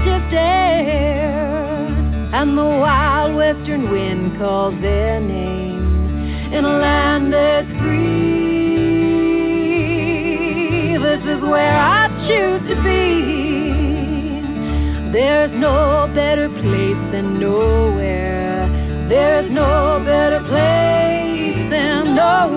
just 0.04 0.32
air. 0.32 1.86
And 2.32 2.56
the 2.56 2.64
wild 2.64 3.34
western 3.36 3.90
wind 3.90 4.38
calls 4.38 4.74
their 4.80 5.20
name 5.20 6.52
in 6.52 6.64
a 6.64 6.78
land 6.78 7.32
that's 7.32 7.68
free. 7.80 8.22
This 10.98 11.22
is 11.36 11.42
where 11.42 11.78
I 11.78 12.08
choose 12.26 12.62
to 12.70 12.76
be. 12.82 13.42
There's 15.12 15.52
no 15.52 16.10
better 16.14 16.48
place 16.48 17.12
than 17.12 17.38
nowhere. 17.38 18.68
There's 19.08 19.50
no 19.50 20.02
better 20.04 20.40
place 20.48 21.70
than 21.70 22.14
nowhere. 22.14 22.51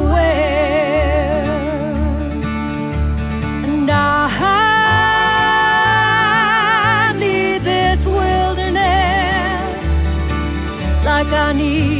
Like 11.32 11.95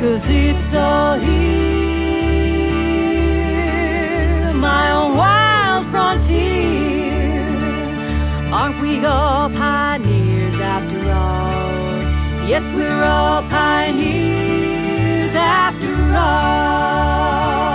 Cause 0.00 0.24
it's 0.24 0.74
all 0.74 1.20
here 1.20 1.74
My 4.54 4.90
own 4.92 5.16
wild 5.18 5.90
frontier. 5.90 7.42
Aren't 8.50 8.80
we 8.80 9.04
all 9.04 9.50
pioneers 9.50 10.58
after 10.62 11.12
all? 11.12 12.48
Yes, 12.48 12.62
we're 12.74 13.04
all 13.04 13.42
pioneers 13.50 15.34
after 15.36 16.16
all 16.16 17.73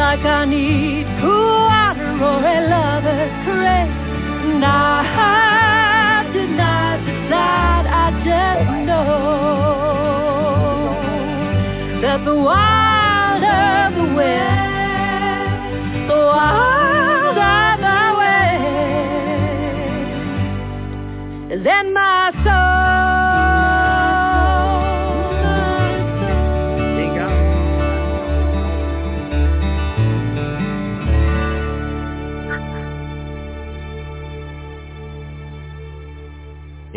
like 0.00 0.24
I 0.24 0.46
need 0.46 1.04
cool 1.20 1.68
oh, 1.78 1.94
for 2.18 2.38
a 2.40 2.58
lover's 2.72 3.32
caress. 3.44 3.90
And 4.48 4.64
I 4.64 6.24
denied 6.32 7.00
the 7.06 7.14
side 7.28 7.86
I 7.86 8.06
just 8.24 8.70
know 8.88 9.20
that 12.00 12.20
the 12.24 12.36
wild 12.48 13.44
of 13.44 13.88
the 13.98 14.06
west, 14.16 15.92
the 16.08 16.20
wild 16.32 17.38
of 17.60 17.74
the 17.86 18.02
west 18.22 18.72
is 21.52 21.64
in 21.78 21.86
my 21.92 22.32
soul. 22.42 22.79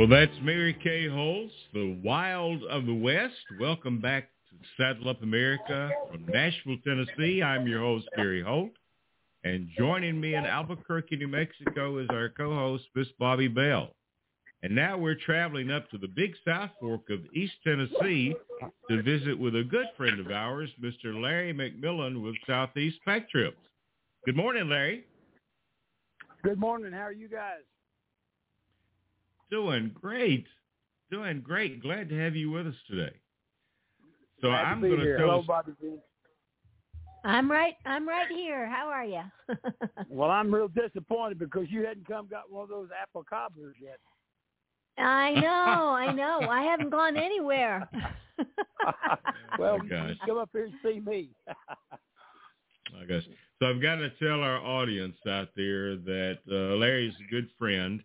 Well, 0.04 0.10
that's 0.10 0.38
Mary 0.42 0.74
Kay 0.84 1.08
Holtz, 1.08 1.54
The 1.74 1.98
Wild 2.04 2.62
of 2.66 2.86
the 2.86 2.94
West. 2.94 3.36
Welcome 3.58 4.02
back 4.02 4.28
to 4.50 4.56
Saddle 4.76 5.08
Up 5.08 5.24
America 5.24 5.90
from 6.12 6.26
Nashville, 6.26 6.76
Tennessee. 6.84 7.42
I'm 7.42 7.66
your 7.66 7.80
host, 7.80 8.10
Gary 8.18 8.44
Holt. 8.44 8.72
And 9.46 9.70
joining 9.78 10.20
me 10.20 10.36
in 10.36 10.46
Albuquerque, 10.46 11.16
New 11.16 11.30
Mexico 11.30 12.00
is 12.00 12.08
our 12.10 12.28
co-host, 12.28 12.84
Miss 12.94 13.08
Bobbi 13.18 13.56
Bell. 13.56 13.92
And 14.62 14.76
now 14.76 14.98
we're 14.98 15.16
traveling 15.16 15.72
up 15.72 15.90
to 15.92 15.98
the 15.98 16.10
Big 16.10 16.34
South 16.46 16.72
Fork 16.82 17.10
of 17.10 17.22
East 17.34 17.54
Tennessee 17.64 18.36
to 18.90 19.04
visit 19.04 19.40
with 19.40 19.56
a 19.56 19.64
good 19.64 19.88
friend 19.96 20.20
of 20.20 20.30
ours, 20.32 20.70
Mr. 20.84 21.18
Larry 21.18 21.54
McMillan 21.54 22.22
with 22.22 22.36
Southeast 22.46 22.98
Pack 23.06 23.30
Trips. 23.30 23.56
Good 24.26 24.36
morning, 24.36 24.68
Larry. 24.68 25.06
Good 26.44 26.60
morning. 26.60 26.92
How 26.92 27.04
are 27.04 27.14
you 27.14 27.30
guys? 27.30 27.62
Doing 29.52 29.92
great. 29.94 30.48
Doing 31.12 31.42
great. 31.42 31.82
Glad 31.82 32.10
to 32.10 32.20
have 32.20 32.36
you 32.36 32.50
with 32.52 32.68
us 32.68 32.76
today. 32.90 33.14
So 34.42 34.48
Glad 34.50 34.66
I'm 34.66 34.82
to 34.82 34.88
going 34.88 35.00
to 35.00 35.06
here. 35.06 35.18
tell 35.18 35.28
Hello, 35.28 35.40
us, 35.42 35.46
Bobbi 35.46 35.76
B. 35.82 35.96
I'm 37.26 37.50
right. 37.50 37.76
I'm 37.86 38.08
right 38.08 38.28
here. 38.30 38.68
How 38.70 38.88
are 38.90 39.06
you? 39.06 39.22
Well, 40.10 40.30
I'm 40.30 40.54
real 40.54 40.68
disappointed 40.68 41.40
because 41.40 41.66
you 41.70 41.86
hadn't 41.86 42.08
come 42.08 42.28
got 42.28 42.52
one 42.52 42.64
of 42.64 42.70
those 42.70 42.90
apple 43.02 43.24
cobblers 43.28 43.76
yet. 43.82 43.98
I 44.98 45.32
know. 45.40 45.50
I 45.96 46.12
know. 46.12 46.42
I 46.50 46.62
haven't 46.64 46.90
gone 46.92 47.16
anywhere. 47.18 47.90
well, 49.58 49.80
Oh, 49.80 49.84
you 49.86 50.16
come 50.26 50.38
up 50.38 50.50
here 50.54 50.66
and 50.66 50.74
see 50.84 51.00
me. 51.00 51.30
I 51.48 53.06
guess. 53.08 53.24
So 53.60 53.70
I've 53.70 53.82
got 53.82 53.96
to 53.96 54.10
tell 54.22 54.42
our 54.42 54.58
audience 54.58 55.16
out 55.28 55.50
there 55.56 55.96
that 55.96 56.40
uh, 56.52 56.76
Larry's 56.76 57.14
a 57.26 57.32
good 57.32 57.50
friend. 57.58 58.04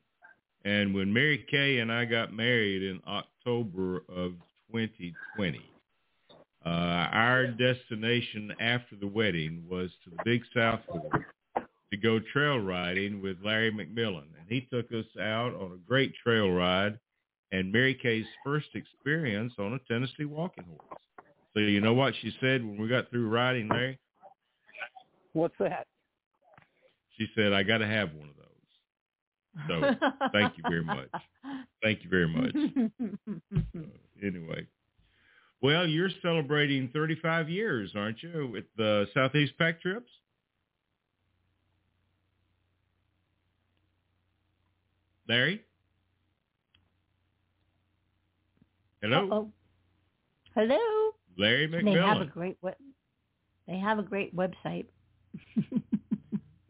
And 0.68 0.94
when 0.94 1.10
Mary 1.10 1.46
Kay 1.50 1.78
and 1.78 1.90
I 1.90 2.04
got 2.04 2.34
married 2.34 2.82
in 2.82 3.00
October 3.08 4.02
of 4.14 4.32
2020, 4.70 5.62
uh, 6.66 6.68
our 6.68 7.46
destination 7.46 8.52
after 8.60 8.94
the 9.00 9.06
wedding 9.06 9.64
was 9.66 9.88
to 10.04 10.10
the 10.10 10.18
Big 10.26 10.42
South 10.54 10.80
Fork 10.86 11.24
to 11.56 11.96
go 11.96 12.20
trail 12.34 12.58
riding 12.58 13.22
with 13.22 13.38
Larry 13.42 13.72
McMillan. 13.72 14.26
And 14.38 14.46
he 14.46 14.68
took 14.70 14.92
us 14.92 15.06
out 15.18 15.54
on 15.54 15.72
a 15.72 15.88
great 15.88 16.12
trail 16.22 16.50
ride 16.50 16.98
and 17.50 17.72
Mary 17.72 17.94
Kay's 17.94 18.26
first 18.44 18.68
experience 18.74 19.54
on 19.58 19.72
a 19.72 19.78
Tennessee 19.90 20.26
walking 20.26 20.64
horse. 20.64 21.00
So 21.54 21.60
you 21.60 21.80
know 21.80 21.94
what 21.94 22.12
she 22.20 22.30
said 22.42 22.62
when 22.62 22.78
we 22.78 22.88
got 22.88 23.08
through 23.08 23.30
riding, 23.30 23.68
Larry? 23.68 23.98
What's 25.32 25.54
that? 25.60 25.86
She 27.16 27.26
said, 27.34 27.54
I 27.54 27.62
got 27.62 27.78
to 27.78 27.86
have 27.86 28.12
one 28.12 28.28
of. 28.28 28.37
So 29.66 29.80
thank 30.32 30.56
you 30.56 30.62
very 30.68 30.84
much. 30.84 31.08
Thank 31.82 32.02
you 32.02 32.10
very 32.10 32.28
much. 32.28 32.54
Uh, 32.54 33.80
anyway. 34.22 34.66
Well, 35.60 35.86
you're 35.86 36.10
celebrating 36.22 36.90
35 36.92 37.48
years, 37.48 37.92
aren't 37.96 38.22
you, 38.22 38.48
with 38.52 38.64
the 38.76 39.06
Southeast 39.14 39.52
Pack 39.58 39.80
Trips? 39.80 40.10
Larry? 45.28 45.62
Hello? 49.02 49.28
Uh-oh. 49.30 49.52
Hello. 50.54 51.10
Larry 51.36 51.68
McMillan. 51.68 51.94
They 51.94 52.00
have 52.00 52.20
a 52.20 52.24
great 52.24 52.58
web. 52.62 52.74
They 53.66 53.78
have 53.78 53.98
a 53.98 54.02
great 54.02 54.34
website. 54.34 54.86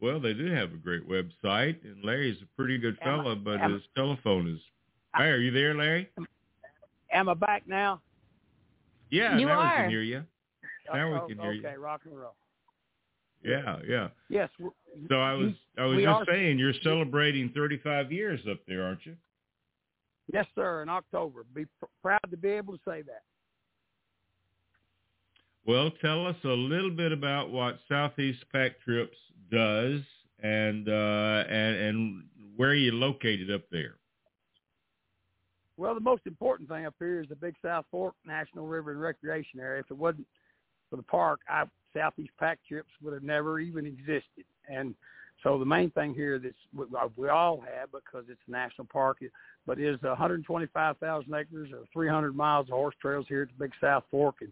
Well, 0.00 0.20
they 0.20 0.32
do 0.34 0.46
have 0.52 0.72
a 0.72 0.76
great 0.76 1.08
website, 1.08 1.82
and 1.84 2.04
Larry's 2.04 2.40
a 2.42 2.46
pretty 2.56 2.78
good 2.78 2.96
Am 3.02 3.26
I- 3.26 3.34
but 3.34 3.60
am- 3.60 3.72
his 3.74 3.82
telephone 3.96 4.48
is... 4.48 4.60
Hey, 5.16 5.24
are 5.24 5.38
you 5.38 5.50
there, 5.50 5.74
Larry? 5.74 6.08
Am 7.12 7.28
I 7.28 7.34
back 7.34 7.66
now? 7.66 8.00
Yeah, 9.10 9.36
You 9.38 9.46
now 9.46 9.62
we 9.62 9.76
can 9.82 9.90
hear 9.90 10.02
you. 10.02 10.24
Oh, 10.90 10.94
now 10.96 11.12
we 11.12 11.18
Oh, 11.18 11.26
can 11.26 11.38
hear 11.38 11.52
you. 11.52 11.66
Okay, 11.66 11.76
rock 11.76 12.02
and 12.04 12.16
roll. 12.18 12.34
Yeah, 13.42 13.78
yeah. 13.88 14.08
Yes. 14.28 14.50
So 15.08 15.14
I 15.16 15.32
was 15.34 15.52
I 15.78 15.84
was 15.86 15.98
just 15.98 16.08
are- 16.08 16.26
saying 16.26 16.58
you're 16.58 16.74
celebrating 16.82 17.50
35 17.54 18.12
years 18.12 18.40
up 18.50 18.58
there, 18.66 18.84
aren't 18.84 19.06
you? 19.06 19.16
Yes, 20.32 20.46
sir. 20.54 20.82
In 20.82 20.88
October. 20.88 21.44
Be 21.54 21.64
pr- 21.80 21.86
proud 22.02 22.20
to 22.30 22.36
be 22.36 22.48
able 22.50 22.74
to 22.76 22.80
say 22.86 23.02
that. 23.02 23.22
Well, 25.68 25.90
tell 26.00 26.26
us 26.26 26.36
a 26.44 26.48
little 26.48 26.90
bit 26.90 27.12
about 27.12 27.50
what 27.50 27.78
Southeast 27.90 28.42
Pack 28.50 28.80
Trips 28.80 29.18
does 29.52 30.00
and 30.42 30.88
uh 30.88 31.44
and 31.46 31.76
and 31.76 32.24
where 32.56 32.72
you 32.72 32.92
located 32.92 33.50
up 33.50 33.60
there. 33.70 33.96
Well, 35.76 35.92
the 35.92 36.00
most 36.00 36.22
important 36.24 36.70
thing 36.70 36.86
up 36.86 36.94
here 36.98 37.20
is 37.20 37.28
the 37.28 37.36
Big 37.36 37.54
South 37.62 37.84
Fork 37.90 38.14
National 38.24 38.66
River 38.66 38.92
and 38.92 39.00
Recreation 39.00 39.60
Area. 39.60 39.80
If 39.80 39.90
it 39.90 39.98
wasn't 39.98 40.26
for 40.88 40.96
the 40.96 41.02
park, 41.02 41.40
I, 41.50 41.64
Southeast 41.94 42.32
Pack 42.40 42.60
Trips 42.66 42.88
would 43.02 43.12
have 43.12 43.22
never 43.22 43.60
even 43.60 43.84
existed. 43.84 44.46
And 44.70 44.94
so 45.42 45.58
the 45.58 45.66
main 45.66 45.90
thing 45.90 46.14
here 46.14 46.38
that's 46.38 46.54
we, 46.74 46.86
we 47.18 47.28
all 47.28 47.60
have 47.60 47.92
because 47.92 48.24
it's 48.30 48.40
a 48.48 48.50
national 48.50 48.86
park, 48.90 49.18
but 49.66 49.78
is 49.78 50.00
125,000 50.00 51.34
acres 51.34 51.68
or 51.74 51.84
300 51.92 52.34
miles 52.34 52.68
of 52.68 52.72
horse 52.72 52.94
trails 53.02 53.26
here 53.28 53.42
at 53.42 53.48
the 53.48 53.64
Big 53.66 53.72
South 53.82 54.04
Fork. 54.10 54.36
And 54.40 54.50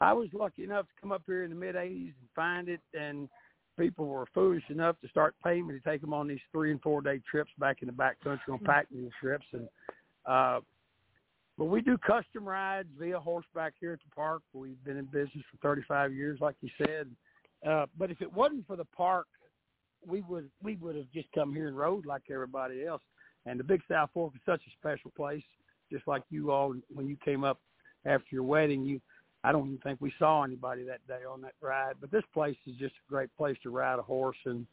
I 0.00 0.12
was 0.12 0.28
lucky 0.32 0.64
enough 0.64 0.86
to 0.86 1.00
come 1.00 1.12
up 1.12 1.22
here 1.26 1.44
in 1.44 1.50
the 1.50 1.56
mid 1.56 1.74
80s 1.74 2.12
and 2.20 2.28
find 2.34 2.68
it, 2.68 2.80
and 2.92 3.28
people 3.78 4.06
were 4.06 4.26
foolish 4.34 4.64
enough 4.68 5.00
to 5.00 5.08
start 5.08 5.34
paying 5.42 5.66
me 5.66 5.74
to 5.74 5.80
take 5.80 6.00
them 6.00 6.14
on 6.14 6.28
these 6.28 6.40
three 6.52 6.70
and 6.70 6.80
four 6.82 7.02
day 7.02 7.20
trips 7.30 7.50
back 7.58 7.78
in 7.82 7.86
the 7.86 7.92
back 7.92 8.22
country 8.22 8.52
on 8.52 8.58
pack 8.58 8.86
mule 8.90 9.10
trips 9.20 9.46
and 9.52 9.68
uh, 10.26 10.60
but 11.58 11.66
we 11.66 11.80
do 11.80 11.96
custom 11.98 12.46
rides 12.46 12.88
via 12.98 13.18
horseback 13.18 13.74
here 13.80 13.92
at 13.92 14.00
the 14.00 14.14
park. 14.14 14.42
We've 14.52 14.82
been 14.84 14.98
in 14.98 15.06
business 15.06 15.44
for 15.50 15.56
35 15.62 16.12
years, 16.12 16.38
like 16.40 16.56
you 16.60 16.68
said. 16.76 17.08
Uh, 17.66 17.86
but 17.96 18.10
if 18.10 18.20
it 18.20 18.30
wasn't 18.32 18.66
for 18.66 18.76
the 18.76 18.84
park, 18.84 19.26
we 20.06 20.20
would 20.22 20.50
we 20.62 20.76
would 20.76 20.94
have 20.96 21.10
just 21.12 21.28
come 21.34 21.54
here 21.54 21.68
and 21.68 21.76
rode 21.76 22.04
like 22.04 22.22
everybody 22.30 22.84
else. 22.84 23.02
And 23.46 23.58
the 23.58 23.64
Big 23.64 23.80
South 23.90 24.10
Fork 24.12 24.34
is 24.34 24.42
such 24.44 24.60
a 24.66 24.70
special 24.78 25.10
place, 25.16 25.42
just 25.90 26.06
like 26.06 26.22
you 26.30 26.50
all 26.50 26.74
when 26.92 27.06
you 27.06 27.16
came 27.24 27.42
up 27.42 27.60
after 28.04 28.26
your 28.30 28.42
wedding. 28.42 28.84
You, 28.84 29.00
I 29.46 29.52
don't 29.52 29.66
even 29.66 29.78
think 29.78 30.00
we 30.00 30.12
saw 30.18 30.42
anybody 30.42 30.82
that 30.84 31.06
day 31.06 31.20
on 31.30 31.40
that 31.42 31.54
ride. 31.60 31.94
But 32.00 32.10
this 32.10 32.24
place 32.34 32.56
is 32.66 32.74
just 32.76 32.94
a 32.94 33.10
great 33.10 33.34
place 33.36 33.56
to 33.62 33.70
ride 33.70 33.98
a 33.98 34.02
horse 34.02 34.36
and 34.44 34.66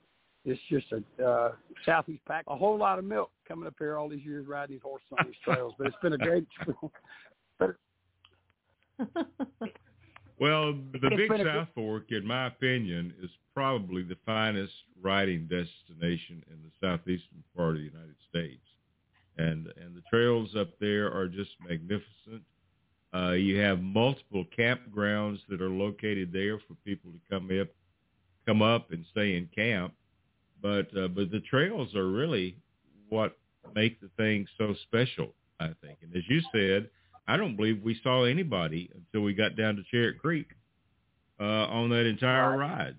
it's 0.45 0.59
just 0.69 0.87
a 0.91 1.23
uh, 1.23 1.51
southeast 1.85 2.25
pack. 2.27 2.43
A 2.47 2.55
whole 2.55 2.77
lot 2.77 2.99
of 2.99 3.05
milk 3.05 3.31
coming 3.47 3.67
up 3.67 3.75
here 3.77 3.97
all 3.97 4.09
these 4.09 4.25
years 4.25 4.47
riding 4.47 4.75
these 4.75 4.81
horses 4.81 5.07
on 5.17 5.25
these 5.27 5.35
trails. 5.43 5.73
But 5.77 5.87
it's 5.87 5.95
been 6.01 6.13
a 6.13 6.17
great. 6.17 6.47
But 7.59 7.75
Well, 10.39 10.73
the 10.73 11.09
Big 11.15 11.29
been 11.29 11.47
a 11.47 11.53
South 11.53 11.67
Fork, 11.75 12.11
in 12.11 12.25
my 12.25 12.47
opinion, 12.47 13.13
is 13.21 13.29
probably 13.53 14.03
the 14.03 14.17
finest 14.25 14.73
riding 15.01 15.43
destination 15.43 16.43
in 16.49 16.57
the 16.63 16.71
southeastern 16.81 17.43
part 17.55 17.75
of 17.75 17.75
the 17.75 17.83
United 17.83 18.15
States, 18.29 18.65
and 19.37 19.67
and 19.77 19.95
the 19.95 20.01
trails 20.09 20.55
up 20.57 20.69
there 20.79 21.13
are 21.13 21.27
just 21.27 21.51
magnificent. 21.61 22.43
Uh, 23.13 23.31
you 23.31 23.59
have 23.59 23.81
multiple 23.81 24.45
campgrounds 24.57 25.39
that 25.49 25.61
are 25.61 25.69
located 25.69 26.31
there 26.33 26.57
for 26.59 26.73
people 26.83 27.11
to 27.11 27.19
come 27.29 27.49
up, 27.61 27.67
come 28.47 28.61
up 28.61 28.91
and 28.91 29.05
stay 29.11 29.35
in 29.35 29.47
camp. 29.55 29.93
But 30.61 30.87
uh, 30.97 31.09
but 31.09 31.29
the 31.29 31.41
trails 31.49 31.93
are 31.95 32.07
really 32.07 32.55
what 33.09 33.37
make 33.75 33.99
the 34.01 34.09
thing 34.17 34.47
so 34.57 34.73
special, 34.83 35.33
I 35.59 35.71
think. 35.81 35.99
And 36.01 36.15
as 36.15 36.23
you 36.27 36.41
said, 36.51 36.89
I 37.27 37.37
don't 37.37 37.55
believe 37.55 37.81
we 37.83 37.99
saw 38.01 38.23
anybody 38.23 38.89
until 38.95 39.21
we 39.21 39.33
got 39.33 39.55
down 39.55 39.75
to 39.75 39.83
Cherry 39.91 40.13
Creek 40.13 40.47
uh, 41.39 41.43
on 41.43 41.89
that 41.89 42.05
entire 42.05 42.57
ride 42.57 42.95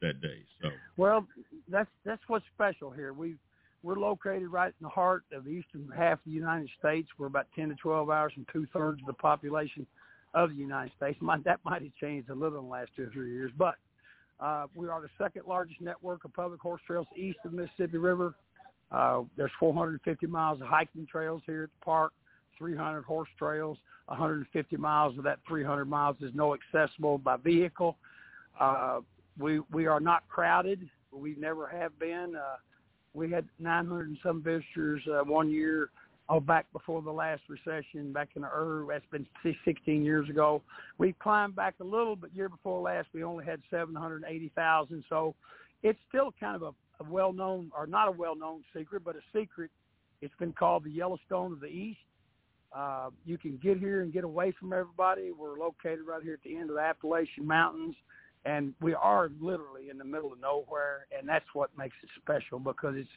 that 0.00 0.20
day. 0.20 0.42
So 0.62 0.70
well, 0.96 1.26
that's 1.68 1.90
that's 2.04 2.22
what's 2.28 2.44
special 2.54 2.90
here. 2.90 3.12
We 3.12 3.36
we're 3.82 3.96
located 3.96 4.48
right 4.48 4.74
in 4.80 4.84
the 4.84 4.88
heart 4.90 5.24
of 5.32 5.44
the 5.44 5.50
eastern 5.50 5.90
half 5.96 6.18
of 6.18 6.24
the 6.26 6.32
United 6.32 6.68
States. 6.78 7.08
We're 7.18 7.26
about 7.26 7.46
ten 7.56 7.68
to 7.70 7.74
twelve 7.76 8.10
hours 8.10 8.32
from 8.34 8.46
two 8.52 8.66
thirds 8.72 9.00
of 9.00 9.06
the 9.06 9.12
population 9.14 9.86
of 10.34 10.50
the 10.50 10.56
United 10.56 10.92
States. 10.96 11.18
That 11.44 11.60
might 11.64 11.82
have 11.82 11.94
changed 12.00 12.30
a 12.30 12.34
little 12.34 12.58
in 12.58 12.64
the 12.66 12.70
last 12.70 12.90
two 12.96 13.04
or 13.04 13.10
three 13.10 13.32
years, 13.32 13.52
but 13.56 13.76
Uh, 14.40 14.66
we 14.74 14.88
are 14.88 15.02
the 15.02 15.10
second 15.18 15.42
largest 15.46 15.80
network 15.82 16.24
of 16.24 16.32
public 16.32 16.60
horse 16.60 16.80
trails 16.86 17.06
east 17.14 17.38
of 17.44 17.50
the 17.52 17.56
Mississippi 17.58 17.98
River. 17.98 18.34
Uh, 18.90 19.22
there's 19.36 19.50
450 19.60 20.26
miles 20.26 20.60
of 20.62 20.66
hiking 20.66 21.06
trails 21.06 21.42
here 21.44 21.64
at 21.64 21.68
the 21.78 21.84
park, 21.84 22.12
300 22.56 23.02
horse 23.04 23.28
trails. 23.38 23.76
150 24.06 24.76
miles 24.78 25.16
of 25.18 25.24
that 25.24 25.38
300 25.46 25.84
miles 25.84 26.16
is 26.20 26.32
no 26.34 26.54
accessible 26.54 27.18
by 27.18 27.36
vehicle. 27.36 27.96
Uh, 28.58 29.00
we 29.38 29.60
we 29.70 29.86
are 29.86 30.00
not 30.00 30.26
crowded. 30.28 30.88
We 31.12 31.36
never 31.38 31.66
have 31.68 31.96
been. 31.98 32.34
Uh, 32.34 32.56
we 33.14 33.30
had 33.30 33.46
900 33.58 34.08
and 34.08 34.18
some 34.22 34.42
visitors 34.42 35.02
uh, 35.08 35.24
one 35.24 35.50
year 35.50 35.90
oh, 36.30 36.40
back 36.40 36.66
before 36.72 37.02
the 37.02 37.10
last 37.10 37.42
recession, 37.48 38.12
back 38.12 38.28
in 38.36 38.42
the 38.42 38.48
early, 38.48 38.86
that's 38.88 39.04
been 39.10 39.26
16 39.64 40.04
years 40.04 40.28
ago. 40.30 40.62
We 40.96 41.12
climbed 41.14 41.56
back 41.56 41.74
a 41.80 41.84
little, 41.84 42.14
but 42.16 42.34
year 42.34 42.48
before 42.48 42.80
last, 42.80 43.08
we 43.12 43.24
only 43.24 43.44
had 43.44 43.60
780,000. 43.70 45.04
So 45.08 45.34
it's 45.82 45.98
still 46.08 46.32
kind 46.38 46.54
of 46.54 46.62
a, 46.62 47.02
a 47.02 47.10
well-known, 47.10 47.72
or 47.76 47.86
not 47.86 48.08
a 48.08 48.12
well-known 48.12 48.62
secret, 48.74 49.02
but 49.04 49.16
a 49.16 49.20
secret. 49.36 49.70
It's 50.22 50.34
been 50.38 50.52
called 50.52 50.84
the 50.84 50.90
Yellowstone 50.90 51.52
of 51.52 51.60
the 51.60 51.66
East. 51.66 51.98
Uh, 52.72 53.10
you 53.26 53.36
can 53.36 53.58
get 53.60 53.78
here 53.78 54.02
and 54.02 54.12
get 54.12 54.22
away 54.22 54.52
from 54.58 54.72
everybody. 54.72 55.32
We're 55.32 55.58
located 55.58 56.02
right 56.06 56.22
here 56.22 56.34
at 56.34 56.42
the 56.44 56.56
end 56.56 56.70
of 56.70 56.76
the 56.76 56.82
Appalachian 56.82 57.44
Mountains, 57.44 57.96
and 58.44 58.74
we 58.80 58.94
are 58.94 59.30
literally 59.40 59.90
in 59.90 59.98
the 59.98 60.04
middle 60.04 60.32
of 60.32 60.40
nowhere, 60.40 61.06
and 61.16 61.28
that's 61.28 61.44
what 61.52 61.70
makes 61.76 61.96
it 62.02 62.08
special 62.22 62.58
because 62.58 62.94
it's, 62.96 63.08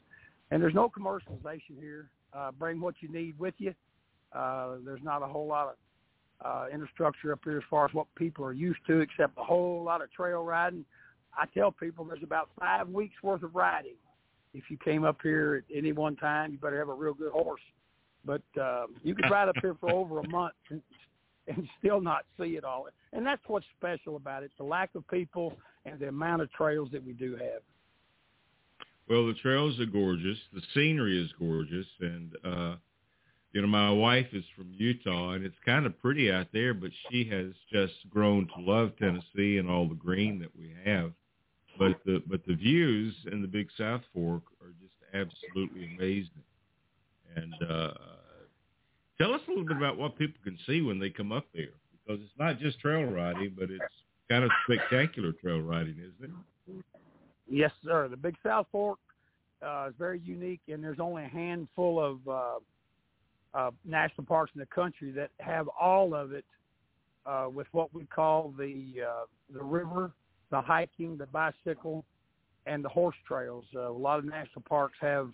and 0.51 0.61
there's 0.61 0.73
no 0.73 0.89
commercialization 0.89 1.79
here. 1.79 2.09
Uh, 2.33 2.51
bring 2.51 2.81
what 2.81 2.95
you 2.99 3.09
need 3.09 3.37
with 3.39 3.53
you. 3.57 3.73
Uh, 4.33 4.75
there's 4.83 5.03
not 5.03 5.21
a 5.21 5.27
whole 5.27 5.47
lot 5.47 5.67
of 5.69 5.75
uh, 6.45 6.65
infrastructure 6.73 7.31
up 7.31 7.39
here 7.43 7.57
as 7.57 7.63
far 7.69 7.85
as 7.85 7.93
what 7.93 8.07
people 8.15 8.43
are 8.43 8.53
used 8.53 8.79
to, 8.87 8.99
except 8.99 9.37
a 9.37 9.43
whole 9.43 9.83
lot 9.83 10.01
of 10.01 10.11
trail 10.11 10.43
riding. 10.43 10.83
I 11.37 11.45
tell 11.53 11.71
people 11.71 12.05
there's 12.05 12.23
about 12.23 12.49
five 12.59 12.89
weeks 12.89 13.15
worth 13.23 13.43
of 13.43 13.55
riding. 13.55 13.95
If 14.53 14.63
you 14.69 14.77
came 14.83 15.03
up 15.03 15.17
here 15.23 15.63
at 15.67 15.75
any 15.75 15.91
one 15.93 16.15
time, 16.15 16.51
you 16.51 16.57
better 16.57 16.77
have 16.77 16.89
a 16.89 16.93
real 16.93 17.13
good 17.13 17.31
horse. 17.31 17.61
But 18.25 18.41
uh, 18.59 18.85
you 19.03 19.15
could 19.15 19.29
ride 19.29 19.49
up 19.49 19.55
here 19.61 19.75
for 19.79 19.91
over 19.91 20.19
a 20.19 20.27
month 20.27 20.53
and, 21.47 21.67
still 21.79 22.01
not 22.01 22.25
see 22.39 22.55
it 22.55 22.63
all. 22.63 22.87
And 23.11 23.25
that's 23.25 23.41
what's 23.47 23.65
special 23.77 24.15
about 24.15 24.43
it: 24.43 24.51
the 24.57 24.63
lack 24.63 24.91
of 24.95 25.07
people 25.07 25.57
and 25.85 25.99
the 25.99 26.07
amount 26.07 26.41
of 26.41 26.51
trails 26.51 26.89
that 26.91 27.03
we 27.03 27.13
do 27.13 27.31
have. 27.33 27.61
Well, 29.09 29.27
the 29.27 29.33
trails 29.33 29.79
are 29.79 29.85
gorgeous. 29.85 30.37
The 30.53 30.61
scenery 30.73 31.21
is 31.21 31.29
gorgeous, 31.37 31.87
and 31.99 32.31
uh, 32.45 32.75
you 33.51 33.61
know, 33.61 33.67
my 33.67 33.91
wife 33.91 34.27
is 34.33 34.43
from 34.55 34.73
Utah, 34.75 35.31
and 35.31 35.45
it's 35.45 35.55
kind 35.65 35.85
of 35.85 35.99
pretty 36.01 36.31
out 36.31 36.47
there. 36.53 36.73
But 36.73 36.91
she 37.09 37.23
has 37.29 37.51
just 37.71 37.93
grown 38.09 38.47
to 38.55 38.61
love 38.61 38.93
Tennessee 38.97 39.57
and 39.57 39.69
all 39.69 39.87
the 39.87 39.95
green 39.95 40.39
that 40.39 40.55
we 40.57 40.73
have. 40.85 41.11
But 41.77 41.99
the 42.05 42.23
but 42.27 42.45
the 42.45 42.55
views 42.55 43.15
in 43.31 43.41
the 43.41 43.47
Big 43.47 43.67
South 43.77 44.01
Fork 44.13 44.43
are 44.61 44.73
just 44.81 44.95
absolutely 45.13 45.85
amazing. 45.95 46.43
And 47.35 47.53
uh, 47.69 47.91
tell 49.17 49.33
us 49.33 49.41
a 49.47 49.51
little 49.51 49.65
bit 49.65 49.77
about 49.77 49.97
what 49.97 50.17
people 50.17 50.39
can 50.43 50.57
see 50.65 50.81
when 50.81 50.99
they 50.99 51.09
come 51.09 51.31
up 51.31 51.45
there, 51.53 51.73
because 51.91 52.21
it's 52.21 52.39
not 52.39 52.59
just 52.59 52.79
trail 52.79 53.03
riding, 53.03 53.55
but 53.57 53.69
it's 53.69 53.83
kind 54.29 54.43
of 54.43 54.51
spectacular 54.65 55.31
trail 55.33 55.59
riding, 55.59 55.95
isn't 55.97 56.31
it? 56.67 56.83
Yes, 57.49 57.71
sir. 57.83 58.07
The 58.07 58.17
Big 58.17 58.35
South 58.43 58.67
Fork 58.71 58.99
uh, 59.65 59.87
is 59.89 59.93
very 59.99 60.19
unique, 60.19 60.61
and 60.67 60.83
there's 60.83 60.99
only 60.99 61.23
a 61.23 61.27
handful 61.27 62.03
of 62.03 62.27
uh, 62.27 62.59
uh, 63.53 63.71
national 63.85 64.25
parks 64.25 64.51
in 64.55 64.59
the 64.59 64.65
country 64.67 65.11
that 65.11 65.29
have 65.39 65.67
all 65.79 66.15
of 66.15 66.31
it 66.31 66.45
uh, 67.25 67.47
with 67.53 67.67
what 67.71 67.93
we 67.93 68.05
call 68.05 68.53
the 68.57 69.03
uh, 69.07 69.25
the 69.53 69.63
river, 69.63 70.11
the 70.51 70.59
hiking, 70.59 71.17
the 71.17 71.27
bicycle, 71.27 72.03
and 72.65 72.83
the 72.83 72.89
horse 72.89 73.15
trails. 73.27 73.65
Uh, 73.75 73.89
a 73.89 73.91
lot 73.91 74.19
of 74.19 74.25
national 74.25 74.61
parks 74.67 74.95
have 74.99 75.29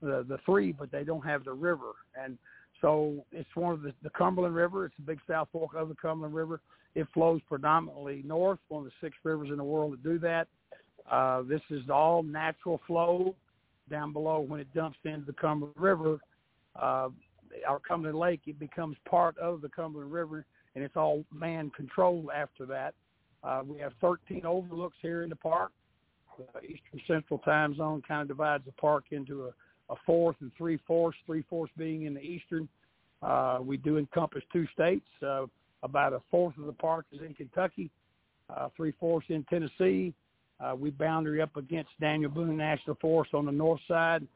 the 0.00 0.24
the 0.28 0.38
three, 0.44 0.72
but 0.72 0.90
they 0.90 1.04
don't 1.04 1.24
have 1.24 1.44
the 1.44 1.52
river, 1.52 1.92
and 2.20 2.38
so 2.80 3.24
it's 3.32 3.48
one 3.54 3.74
of 3.74 3.82
the, 3.82 3.92
the 4.02 4.10
Cumberland 4.10 4.54
River. 4.54 4.86
It's 4.86 4.94
the 4.96 5.02
Big 5.02 5.20
South 5.28 5.48
Fork 5.52 5.74
of 5.74 5.88
the 5.88 5.94
Cumberland 5.94 6.34
River. 6.34 6.60
It 6.94 7.06
flows 7.12 7.40
predominantly 7.48 8.22
north, 8.24 8.58
one 8.68 8.84
of 8.84 8.86
the 8.86 9.06
six 9.06 9.16
rivers 9.24 9.48
in 9.50 9.56
the 9.56 9.64
world 9.64 9.92
that 9.92 10.02
do 10.02 10.18
that. 10.20 10.48
Uh, 11.10 11.42
this 11.42 11.60
is 11.70 11.88
all 11.90 12.22
natural 12.22 12.80
flow 12.86 13.34
down 13.90 14.12
below 14.12 14.40
when 14.40 14.60
it 14.60 14.72
dumps 14.74 14.98
into 15.04 15.26
the 15.26 15.32
Cumberland 15.32 15.76
River. 15.78 16.18
Uh, 16.76 17.08
our 17.66 17.78
Cumberland 17.86 18.18
Lake, 18.18 18.42
it 18.46 18.58
becomes 18.58 18.96
part 19.08 19.36
of 19.38 19.60
the 19.60 19.68
Cumberland 19.68 20.12
River, 20.12 20.44
and 20.74 20.84
it's 20.84 20.96
all 20.96 21.24
man 21.32 21.70
controlled 21.74 22.28
after 22.34 22.66
that. 22.66 22.94
Uh, 23.42 23.62
we 23.66 23.78
have 23.78 23.92
13 24.00 24.44
overlooks 24.44 24.96
here 25.00 25.22
in 25.22 25.30
the 25.30 25.36
park. 25.36 25.72
The 26.36 26.60
Eastern 26.62 27.00
Central 27.06 27.38
Time 27.40 27.74
Zone 27.76 28.02
kind 28.06 28.22
of 28.22 28.28
divides 28.28 28.64
the 28.64 28.72
park 28.72 29.06
into 29.10 29.46
a, 29.46 29.50
a 29.90 29.94
fourth 30.06 30.36
and 30.40 30.50
three 30.56 30.78
fourths, 30.86 31.18
three 31.26 31.44
fourths 31.48 31.72
being 31.76 32.02
in 32.02 32.14
the 32.14 32.20
eastern. 32.20 32.68
Uh, 33.22 33.58
we 33.60 33.76
do 33.76 33.98
encompass 33.98 34.42
two 34.52 34.66
states. 34.72 35.06
Uh, 35.26 35.46
about 35.82 36.12
a 36.12 36.20
fourth 36.30 36.56
of 36.58 36.66
the 36.66 36.72
park 36.72 37.06
is 37.12 37.20
in 37.20 37.34
Kentucky, 37.34 37.90
uh, 38.50 38.68
three 38.76 38.92
fourths 38.98 39.26
in 39.28 39.44
Tennessee, 39.44 40.12
uh, 40.60 40.74
we 40.74 40.90
boundary 40.90 41.40
up 41.40 41.56
against 41.56 41.90
Daniel 42.00 42.30
Boone 42.30 42.56
National 42.56 42.96
Forest 43.00 43.34
on 43.34 43.46
the 43.46 43.52
north 43.52 43.80
side, 43.86 44.26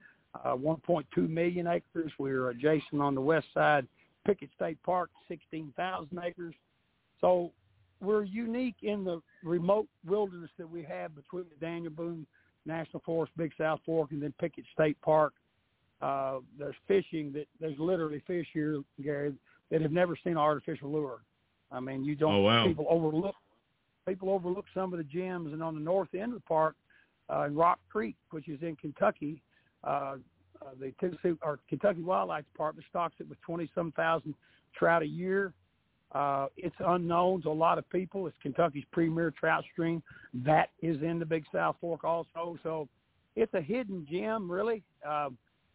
uh, 0.45 0.55
1.2 0.55 1.29
million 1.29 1.67
acres. 1.67 2.13
We're 2.19 2.51
adjacent 2.51 3.01
on 3.01 3.15
the 3.15 3.21
west 3.21 3.47
side, 3.53 3.87
Pickett 4.25 4.51
State 4.55 4.81
Park, 4.85 5.11
16,000 5.29 6.19
acres. 6.23 6.55
So 7.21 7.51
we're 8.01 8.23
unique 8.23 8.77
in 8.83 9.05
the 9.05 9.21
remote 9.43 9.89
wilderness 10.07 10.51
that 10.59 10.71
we 10.71 10.83
have 10.85 11.15
between 11.15 11.45
the 11.45 11.65
Daniel 11.65 11.93
Boone 11.93 12.27
National 12.67 13.03
Forest, 13.05 13.33
Big 13.37 13.53
South 13.59 13.81
Fork, 13.85 14.13
and 14.13 14.23
then 14.23 14.33
Pickett 14.41 14.65
State 14.73 15.01
Park. 15.03 15.33
Uh, 16.03 16.41
there's 16.59 16.75
fishing 16.89 17.33
that 17.33 17.47
there's 17.61 17.79
literally 17.79 18.23
fish 18.27 18.47
here, 18.53 18.83
Gary, 19.03 19.33
that 19.71 19.81
have 19.81 19.93
never 19.93 20.17
seen 20.23 20.33
an 20.33 20.39
artificial 20.39 20.91
lure. 20.91 21.21
I 21.71 21.79
mean, 21.81 22.05
you 22.05 22.17
don't 22.17 22.35
oh, 22.35 22.41
wow. 22.41 22.67
people 22.67 22.87
overlook 22.91 23.37
people 24.07 24.31
overlook 24.31 24.65
some 24.75 24.93
of 24.93 24.99
the 24.99 25.05
gems. 25.05 25.53
And 25.53 25.63
on 25.63 25.75
the 25.75 25.81
north 25.81 26.09
end 26.13 26.33
of 26.33 26.41
the 26.41 26.49
park, 26.49 26.75
uh, 27.33 27.45
in 27.45 27.55
Rock 27.55 27.79
Creek, 27.89 28.17
which 28.33 28.49
is 28.49 28.61
in 28.63 28.75
Kentucky, 28.75 29.41
uh, 29.85 30.17
uh, 30.61 30.71
the 30.79 30.93
Tennessee 31.01 31.39
or 31.41 31.61
Kentucky 31.69 32.03
Wildlife 32.03 32.45
Department 32.53 32.85
stocks 32.91 33.15
it 33.21 33.29
with 33.29 33.41
twenty 33.43 33.71
some 33.75 33.93
thousand 33.93 34.35
trout 34.77 35.03
a 35.03 35.07
year. 35.07 35.53
Uh, 36.13 36.47
it's 36.57 36.77
unknown 36.81 37.43
to 37.43 37.49
a 37.49 37.53
lot 37.53 37.79
of 37.79 37.89
people. 37.91 38.27
It's 38.27 38.37
Kentucky's 38.43 38.85
premier 38.93 39.31
trout 39.31 39.65
stream. 39.73 40.03
That 40.35 40.71
is 40.83 41.01
in 41.01 41.19
the 41.19 41.25
Big 41.25 41.45
South 41.55 41.77
Fork 41.81 42.05
also. 42.05 42.59
So 42.63 42.89
it's 43.35 43.55
a 43.55 43.63
hidden 43.63 44.07
gem, 44.11 44.51
really. 44.51 44.83
Uh, 45.09 45.31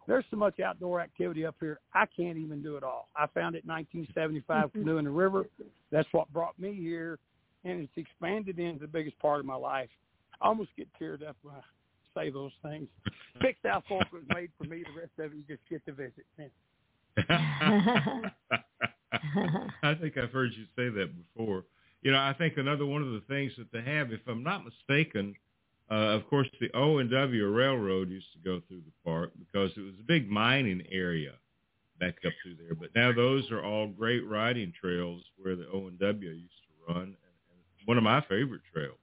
there's 0.08 0.26
so 0.32 0.38
much 0.38 0.60
outdoor 0.60 1.02
activity 1.02 1.46
up 1.46 1.56
here. 1.60 1.80
I 1.94 2.06
can't 2.06 2.38
even 2.38 2.64
do 2.64 2.78
it 2.78 2.84
all. 2.84 3.10
I 3.16 3.28
found 3.28 3.56
it 3.56 3.66
in 3.66 3.70
1975 3.70 4.72
canoeing 4.74 5.06
the 5.06 5.12
river. 5.12 5.46
That's 5.92 6.08
what 6.12 6.32
brought 6.32 6.58
me 6.58 6.74
here 6.74 7.20
and 7.64 7.82
it's 7.82 7.98
expanded 7.98 8.60
into 8.60 8.80
the 8.80 8.88
biggest 8.88 9.18
part 9.20 9.40
of 9.40 9.46
my 9.46 9.56
life. 9.56 9.90
I 10.42 10.48
almost 10.48 10.70
get 10.78 10.88
teared 11.00 11.28
up 11.28 11.38
when 11.42 11.56
I 11.56 11.62
say 12.16 12.30
those 12.30 12.52
things. 12.64 12.88
Big 13.42 13.56
South 13.64 13.84
Fork 13.88 14.12
was 14.14 14.22
made 14.34 14.52
for 14.58 14.64
me. 14.66 14.84
The 14.84 14.92
rest 15.02 15.12
of 15.20 15.34
it, 15.34 15.38
you 15.38 15.44
just 15.48 15.62
get 15.70 15.86
to 15.86 15.92
visit. 15.92 16.26
I 19.84 19.94
think 19.96 20.18
I've 20.18 20.32
heard 20.32 20.54
you 20.54 20.66
say 20.76 20.90
that 20.90 21.10
before. 21.36 21.66
You 22.02 22.12
know, 22.12 22.20
I 22.20 22.34
think 22.38 22.58
another 22.58 22.86
one 22.86 23.02
of 23.02 23.12
the 23.12 23.24
things 23.28 23.54
that 23.58 23.72
they 23.72 23.82
have, 23.82 24.12
if 24.12 24.22
I'm 24.28 24.44
not 24.44 24.64
mistaken, 24.64 25.34
uh, 25.90 26.16
of 26.16 26.28
course, 26.30 26.48
the 26.60 26.70
O 26.74 26.98
and 26.98 27.10
W 27.10 27.48
Railroad 27.48 28.10
used 28.10 28.32
to 28.34 28.40
go 28.40 28.62
through 28.68 28.82
the 28.82 28.92
park 29.06 29.32
because 29.40 29.72
it 29.78 29.82
was 29.82 29.94
a 30.00 30.04
big 30.04 30.30
mining 30.30 30.84
area 30.92 31.34
back 32.00 32.16
up 32.26 32.34
through 32.44 32.56
there. 32.56 32.76
But 32.76 32.90
now 32.96 33.14
those 33.14 33.50
are 33.52 33.64
all 33.64 33.88
great 33.88 34.28
riding 34.28 34.74
trails 34.80 35.24
where 35.38 35.56
the 35.56 35.68
O 35.74 35.88
and 35.88 35.98
W 36.00 36.30
used 36.30 36.52
to 36.52 36.94
run, 36.94 37.04
and 37.04 37.16
one 37.86 37.98
of 37.98 38.04
my 38.04 38.22
favorite 38.22 38.62
trails 38.74 39.00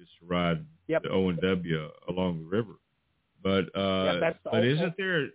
is 0.00 0.08
to 0.20 0.26
ride 0.26 0.64
yep. 0.88 1.02
the 1.02 1.10
O 1.10 1.28
and 1.28 1.40
W 1.40 1.88
along 2.08 2.38
the 2.38 2.56
river. 2.56 2.74
But 3.42 3.66
uh 3.78 4.18
yeah, 4.20 4.32
but 4.44 4.64
isn't 4.64 4.94
there 4.96 5.28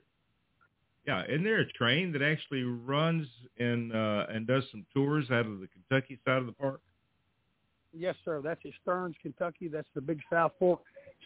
yeah, 1.08 1.24
isn't 1.28 1.44
there 1.44 1.62
a 1.62 1.72
train 1.74 2.12
that 2.12 2.22
actually 2.22 2.64
runs 2.64 3.28
and 3.58 3.96
uh 3.96 4.26
and 4.30 4.46
does 4.46 4.64
some 4.72 4.86
tours 4.94 5.32
out 5.32 5.46
of 5.46 5.62
the 5.62 5.68
Kentucky 5.68 6.20
side 6.26 6.38
of 6.38 6.48
the 6.48 6.52
park? 6.52 6.82
Yes, 7.94 8.16
sir. 8.24 8.42
That's 8.42 8.62
at 8.66 8.72
Stearns, 8.82 9.16
Kentucky. 9.22 9.68
That's 9.68 9.88
the 9.96 10.02
Big 10.02 10.22
South 10.30 10.54
Fork 10.60 10.82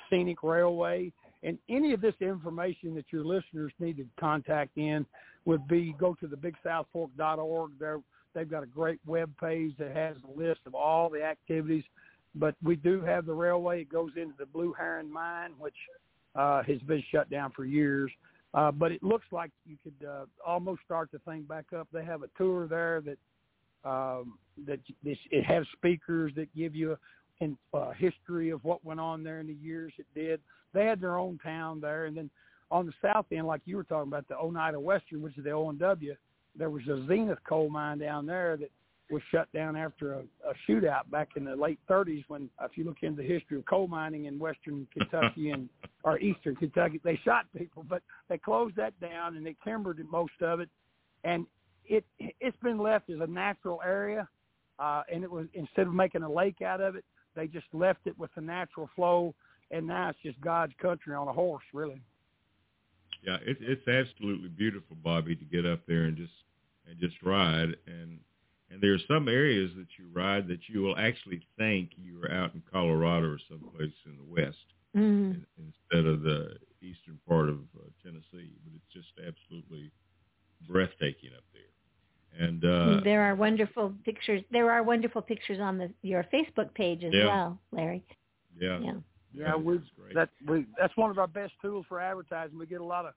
Scenic 0.10 0.44
Railway. 0.44 1.12
And 1.44 1.60
any 1.70 1.94
of 1.94 2.02
this 2.02 2.16
information 2.22 2.96
that 2.96 3.06
your 3.12 3.24
listeners 3.24 3.72
need 3.80 3.98
to 3.98 4.06
contact 4.20 4.78
in 4.78 5.06
would 5.46 5.68
be 5.68 5.96
go 6.00 6.16
to 6.16 6.28
the 6.28 6.36
bigsouthfork.org. 6.36 7.72
There 7.80 8.00
They've 8.36 8.50
got 8.50 8.64
a 8.64 8.68
great 8.68 9.00
web 9.08 9.32
page 9.40 9.74
that 9.80 9.96
has 9.96 10.18
a 10.28 10.40
list 10.40 10.60
of 10.66 10.76
all 10.76 11.10
the 11.10 11.24
activities. 11.24 11.86
But 12.36 12.54
we 12.62 12.76
do 12.76 13.02
have 13.02 13.26
the 13.26 13.34
railway. 13.34 13.82
It 13.82 13.90
goes 13.90 14.12
into 14.18 14.34
the 14.38 14.46
Blue 14.46 14.74
Heron 14.74 15.12
mine, 15.12 15.52
which 15.58 15.74
uh, 16.36 16.62
has 16.64 16.80
been 16.82 17.02
shut 17.12 17.30
down 17.30 17.52
for 17.56 17.64
years. 17.64 18.12
Uh, 18.54 18.72
but 18.72 18.92
it 18.92 19.02
looks 19.02 19.26
like 19.32 19.52
you 19.66 19.78
could 19.84 20.08
uh, 20.08 20.26
almost 20.46 20.82
start 20.84 21.10
the 21.14 21.20
thing 21.20 21.44
back 21.44 21.66
up. 21.78 21.88
They 21.94 22.04
have 22.04 22.24
a 22.24 22.30
tour 22.38 22.68
there 22.68 23.02
that 23.02 23.90
um, 23.90 24.38
that 24.66 24.80
this, 25.04 25.18
it 25.32 25.44
has 25.44 25.66
speakers 25.74 26.32
that 26.36 26.54
give 26.56 26.76
you 26.76 26.98
in 27.42 27.58
uh, 27.74 27.92
history 27.92 28.50
of 28.50 28.64
what 28.64 28.84
went 28.86 29.00
on 29.00 29.24
there 29.24 29.40
in 29.40 29.48
the 29.48 29.54
years 29.54 29.94
it 29.98 30.08
did. 30.16 30.40
They 30.74 30.86
had 30.86 31.02
their 31.02 31.18
own 31.18 31.40
town 31.44 31.82
there, 31.82 32.06
and 32.06 32.16
then 32.16 32.30
on 32.72 32.86
the 32.86 32.94
south 33.02 33.26
end, 33.32 33.48
like 33.48 33.62
you 33.66 33.78
were 33.78 33.84
talking 33.84 34.12
about, 34.12 34.28
the 34.28 34.38
Oneida 34.38 34.80
Western, 34.80 35.22
which 35.22 35.38
is 35.38 35.44
the 35.44 35.52
O 35.52 35.70
and 35.70 35.80
W, 35.80 36.16
there 36.58 36.70
was 36.70 36.84
a 36.88 37.06
Zenith 37.08 37.38
coal 37.48 37.70
mine 37.70 38.00
down 38.00 38.26
there 38.26 38.58
that 38.58 38.72
was 39.12 39.22
shut 39.32 39.52
down 39.54 39.76
after 39.76 40.14
a, 40.14 40.20
a 40.20 40.54
shootout 40.68 41.10
back 41.12 41.30
in 41.36 41.46
the 41.46 41.56
late 41.56 41.80
30s. 41.90 42.24
When, 42.28 42.50
if 42.62 42.72
you 42.76 42.86
look 42.86 42.98
into 43.02 43.22
the 43.22 43.28
history 43.28 43.58
of 43.58 43.66
coal 43.66 43.88
mining 43.88 44.26
in 44.26 44.40
western 44.40 44.88
Kentucky 44.98 45.52
and 45.52 45.70
or 46.04 46.20
eastern 46.20 46.56
Kentucky, 46.56 47.00
they 47.04 47.20
shot 47.24 47.46
people, 47.56 47.86
but 47.88 48.02
they 48.30 48.38
closed 48.38 48.76
that 48.78 49.00
down 49.00 49.38
and 49.38 49.46
they 49.46 49.56
timbered 49.64 50.04
most 50.10 50.34
of 50.42 50.60
it, 50.60 50.70
and 51.24 51.46
it 51.88 52.04
it's 52.20 52.58
been 52.64 52.80
left 52.80 53.10
as 53.10 53.20
a 53.22 53.28
natural 53.28 53.80
area. 53.86 54.28
Uh, 54.80 55.04
and 55.12 55.24
it 55.24 55.32
was 55.32 55.48
instead 55.54 55.88
of 55.88 55.94
making 55.94 56.24
a 56.24 56.32
lake 56.32 56.62
out 56.62 56.82
of 56.82 56.96
it, 56.96 57.06
they 57.36 57.48
just 57.48 57.68
left 57.74 58.00
it 58.06 58.18
with 58.18 58.30
the 58.36 58.42
natural 58.42 58.90
flow, 58.96 59.34
and 59.72 59.88
now 59.88 60.10
it's 60.10 60.20
just 60.24 60.40
God's 60.42 60.74
country 60.82 61.14
on 61.14 61.28
a 61.28 61.34
horse, 61.34 61.64
really. 61.74 62.02
Yeah, 63.26 63.38
it's 63.46 63.60
it's 63.64 63.88
absolutely 63.88 64.50
beautiful, 64.50 64.96
Bobbi, 65.04 65.38
to 65.40 65.46
get 65.46 65.66
up 65.66 65.82
there 65.88 66.04
and 66.04 66.18
just 66.18 66.34
and 66.88 67.00
just 67.00 67.16
ride. 67.24 67.76
And 67.88 68.20
and 68.70 68.82
there 68.82 68.94
are 68.94 69.08
some 69.08 69.28
areas 69.28 69.72
that 69.78 69.88
you 69.98 70.08
ride 70.14 70.48
that 70.48 70.68
you 70.68 70.82
will 70.82 70.98
actually 70.98 71.42
think 71.58 71.92
you 71.98 72.22
are 72.24 72.32
out 72.32 72.54
in 72.54 72.62
Colorado 72.72 73.28
or 73.28 73.40
someplace 73.50 73.94
in 74.06 74.18
the 74.18 74.42
west 74.42 74.58
mm-hmm. 74.96 75.40
instead 75.58 76.06
of 76.06 76.22
the 76.22 76.58
eastern 76.82 77.20
part 77.28 77.50
of 77.50 77.60
uh, 77.78 77.88
Tennessee. 78.04 78.52
But 78.64 78.74
it's 78.76 78.94
just 78.94 79.14
absolutely 79.20 79.92
breathtaking 80.68 81.32
up 81.36 81.44
there. 81.54 81.75
And 82.40 82.64
uh, 82.66 83.00
there 83.04 83.22
are 83.22 83.36
wonderful 83.36 83.94
pictures. 84.04 84.42
There 84.52 84.70
are 84.72 84.84
wonderful 84.84 85.22
pictures 85.22 85.60
on 85.62 85.78
the 85.78 85.90
your 86.02 86.26
Facebook 86.34 86.74
page 86.74 87.04
as 87.04 87.14
Yeah. 87.14 87.26
well, 87.28 87.60
Larry. 87.72 88.04
yeah, 88.60 88.80
Yeah. 88.80 88.94
Yeah, 89.34 89.56
we 89.56 89.78
that's 89.78 89.90
great. 90.00 90.16
that 90.16 90.30
we 90.48 90.66
that's 90.80 90.96
one 90.98 91.12
of 91.12 91.18
our 91.20 91.28
best 91.28 91.54
tools 91.62 91.86
for 91.90 92.00
advertising. 92.00 92.58
We 92.58 92.66
get 92.66 92.82
a 92.82 92.86
lot 92.86 93.06
of 93.06 93.14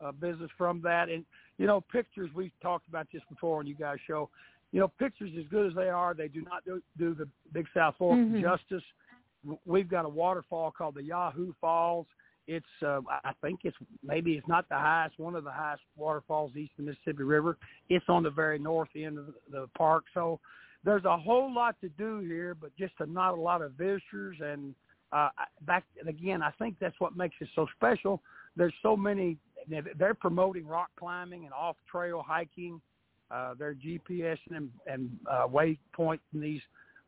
uh, 0.00 0.12
business 0.12 0.50
from 0.56 0.80
that, 0.82 1.08
and 1.08 1.24
you 1.58 1.66
know, 1.66 1.80
pictures. 1.80 2.30
We've 2.34 2.52
talked 2.62 2.86
about 2.88 3.06
this 3.12 3.22
before 3.28 3.58
on 3.60 3.66
you 3.66 3.74
guys' 3.74 3.98
show. 4.06 4.30
You 4.72 4.80
know, 4.80 4.88
pictures 4.88 5.30
as 5.38 5.44
good 5.48 5.66
as 5.68 5.74
they 5.74 5.88
are, 5.88 6.12
they 6.14 6.28
do 6.28 6.42
not 6.42 6.64
do, 6.64 6.82
do 6.98 7.14
the 7.14 7.28
Big 7.52 7.66
South 7.74 7.94
Fork 7.98 8.18
Mhm. 8.18 8.42
justice. 8.42 8.82
We've 9.64 9.88
got 9.88 10.04
a 10.04 10.08
waterfall 10.08 10.70
called 10.72 10.96
the 10.96 11.02
Yahoo 11.04 11.52
Falls. 11.60 12.06
It's 12.46 12.66
uh, 12.84 13.00
I 13.24 13.32
think 13.42 13.60
it's 13.64 13.76
maybe 14.04 14.32
it's 14.34 14.46
not 14.46 14.68
the 14.68 14.76
highest, 14.76 15.18
one 15.18 15.34
of 15.34 15.44
the 15.44 15.50
highest 15.50 15.82
waterfalls 15.96 16.52
east 16.56 16.72
of 16.78 16.84
the 16.84 16.90
Mississippi 16.92 17.24
River. 17.24 17.58
It's 17.88 18.04
on 18.08 18.22
the 18.22 18.30
very 18.30 18.58
north 18.58 18.90
end 18.94 19.18
of 19.18 19.26
the, 19.50 19.66
park, 19.76 20.04
so 20.14 20.38
there's 20.84 21.04
a 21.04 21.16
whole 21.16 21.52
lot 21.52 21.74
to 21.80 21.88
do 21.90 22.20
here, 22.20 22.54
but 22.54 22.70
just 22.76 22.92
a, 23.00 23.06
not 23.06 23.32
a 23.32 23.40
lot 23.40 23.62
of 23.62 23.72
visitors 23.72 24.36
and 24.40 24.74
uh, 25.12 25.28
back 25.62 25.84
again, 26.06 26.42
I 26.42 26.50
think 26.52 26.76
that's 26.80 26.98
what 26.98 27.16
makes 27.16 27.36
it 27.40 27.48
so 27.54 27.66
special. 27.76 28.22
There's 28.56 28.74
so 28.82 28.96
many. 28.96 29.38
They're 29.98 30.14
promoting 30.14 30.66
rock 30.66 30.90
climbing 30.98 31.44
and 31.44 31.52
off-trail 31.52 32.24
hiking. 32.26 32.80
Uh, 33.30 33.54
they're 33.58 33.74
GPSing 33.74 34.38
and, 34.54 34.70
and 34.86 35.10
uh, 35.30 35.46
waypointing 35.48 36.18
these 36.32 36.60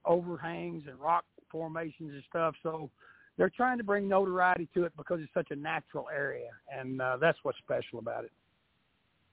overhangs 0.04 0.84
and 0.88 0.98
rock 0.98 1.24
formations 1.50 2.10
and 2.12 2.22
stuff. 2.28 2.54
So 2.62 2.90
they're 3.38 3.48
trying 3.48 3.78
to 3.78 3.84
bring 3.84 4.08
notoriety 4.08 4.68
to 4.74 4.84
it 4.84 4.92
because 4.96 5.20
it's 5.22 5.32
such 5.32 5.50
a 5.50 5.56
natural 5.56 6.06
area, 6.14 6.50
and 6.76 7.00
uh, 7.00 7.16
that's 7.18 7.38
what's 7.44 7.56
special 7.58 8.00
about 8.00 8.24
it. 8.24 8.32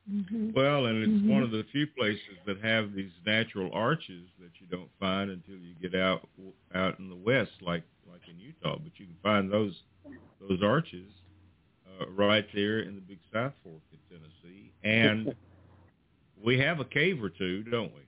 Mm-hmm. 0.09 0.51
Well, 0.55 0.85
and 0.85 1.01
it's 1.03 1.23
Mhm. 1.23 1.29
one 1.33 1.41
of 1.41 1.49
the 1.49 1.63
few 1.71 1.87
places 1.87 2.37
that 2.45 2.59
have 2.61 2.93
these 2.93 3.11
natural 3.25 3.73
arches 3.73 4.29
that 4.39 4.51
you 4.61 4.67
don't 4.67 4.91
find 4.99 5.31
until 5.31 5.55
you 5.55 5.73
get 5.81 5.95
out 5.95 6.29
out 6.75 6.99
in 6.99 7.09
the 7.09 7.15
west, 7.15 7.53
like 7.61 7.83
like 8.07 8.21
in 8.29 8.39
Utah. 8.39 8.77
But 8.77 8.99
you 8.99 9.07
can 9.07 9.17
find 9.23 9.51
those 9.51 9.81
those 10.47 10.61
arches 10.61 11.11
uh, 11.99 12.07
right 12.11 12.45
there 12.53 12.81
in 12.81 12.93
the 12.93 13.01
Big 13.01 13.17
South 13.33 13.53
Fork 13.63 13.81
in 13.91 13.97
Tennessee, 14.17 14.71
and 14.83 15.35
we 16.43 16.59
have 16.59 16.79
a 16.79 16.85
cave 16.85 17.23
or 17.23 17.29
two, 17.29 17.63
don't 17.63 17.91
we? 17.95 18.01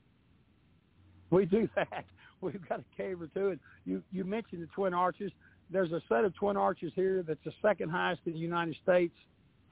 We 1.31 1.45
do 1.45 1.67
that. 1.75 2.05
We've 2.41 2.67
got 2.69 2.79
a 2.79 2.85
cave 2.95 3.21
or 3.21 3.27
two. 3.27 3.49
And 3.49 3.59
you, 3.85 4.03
you 4.11 4.23
mentioned 4.23 4.61
the 4.61 4.67
Twin 4.67 4.93
Arches. 4.93 5.31
There's 5.69 5.91
a 5.91 6.01
set 6.07 6.23
of 6.23 6.33
Twin 6.35 6.55
Arches 6.57 6.93
here 6.95 7.23
that's 7.27 7.43
the 7.43 7.53
second 7.61 7.89
highest 7.89 8.21
in 8.25 8.33
the 8.33 8.39
United 8.39 8.75
States. 8.83 9.13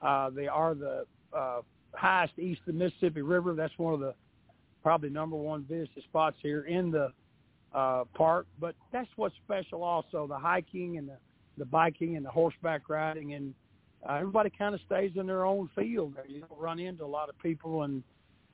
Uh, 0.02 0.30
they 0.30 0.46
are 0.46 0.74
the 0.74 1.06
uh, 1.32 1.60
highest 1.94 2.38
east 2.38 2.60
of 2.66 2.74
the 2.74 2.84
Mississippi 2.84 3.22
River. 3.22 3.54
That's 3.54 3.76
one 3.78 3.94
of 3.94 4.00
the 4.00 4.14
probably 4.82 5.10
number 5.10 5.36
one 5.36 5.64
visitor 5.64 6.00
spots 6.02 6.36
here 6.42 6.62
in 6.62 6.90
the 6.90 7.12
uh, 7.74 8.04
park. 8.14 8.46
But 8.60 8.74
that's 8.92 9.08
what's 9.16 9.34
special 9.44 9.82
also, 9.82 10.26
the 10.26 10.38
hiking 10.38 10.98
and 10.98 11.08
the, 11.08 11.16
the 11.58 11.64
biking 11.64 12.16
and 12.16 12.24
the 12.24 12.30
horseback 12.30 12.88
riding. 12.88 13.34
And 13.34 13.54
uh, 14.08 14.14
everybody 14.14 14.50
kind 14.56 14.74
of 14.74 14.80
stays 14.86 15.12
in 15.16 15.26
their 15.26 15.44
own 15.44 15.70
field. 15.74 16.14
You 16.28 16.40
don't 16.40 16.60
run 16.60 16.78
into 16.78 17.04
a 17.04 17.06
lot 17.06 17.28
of 17.28 17.38
people. 17.38 17.82
and 17.84 18.02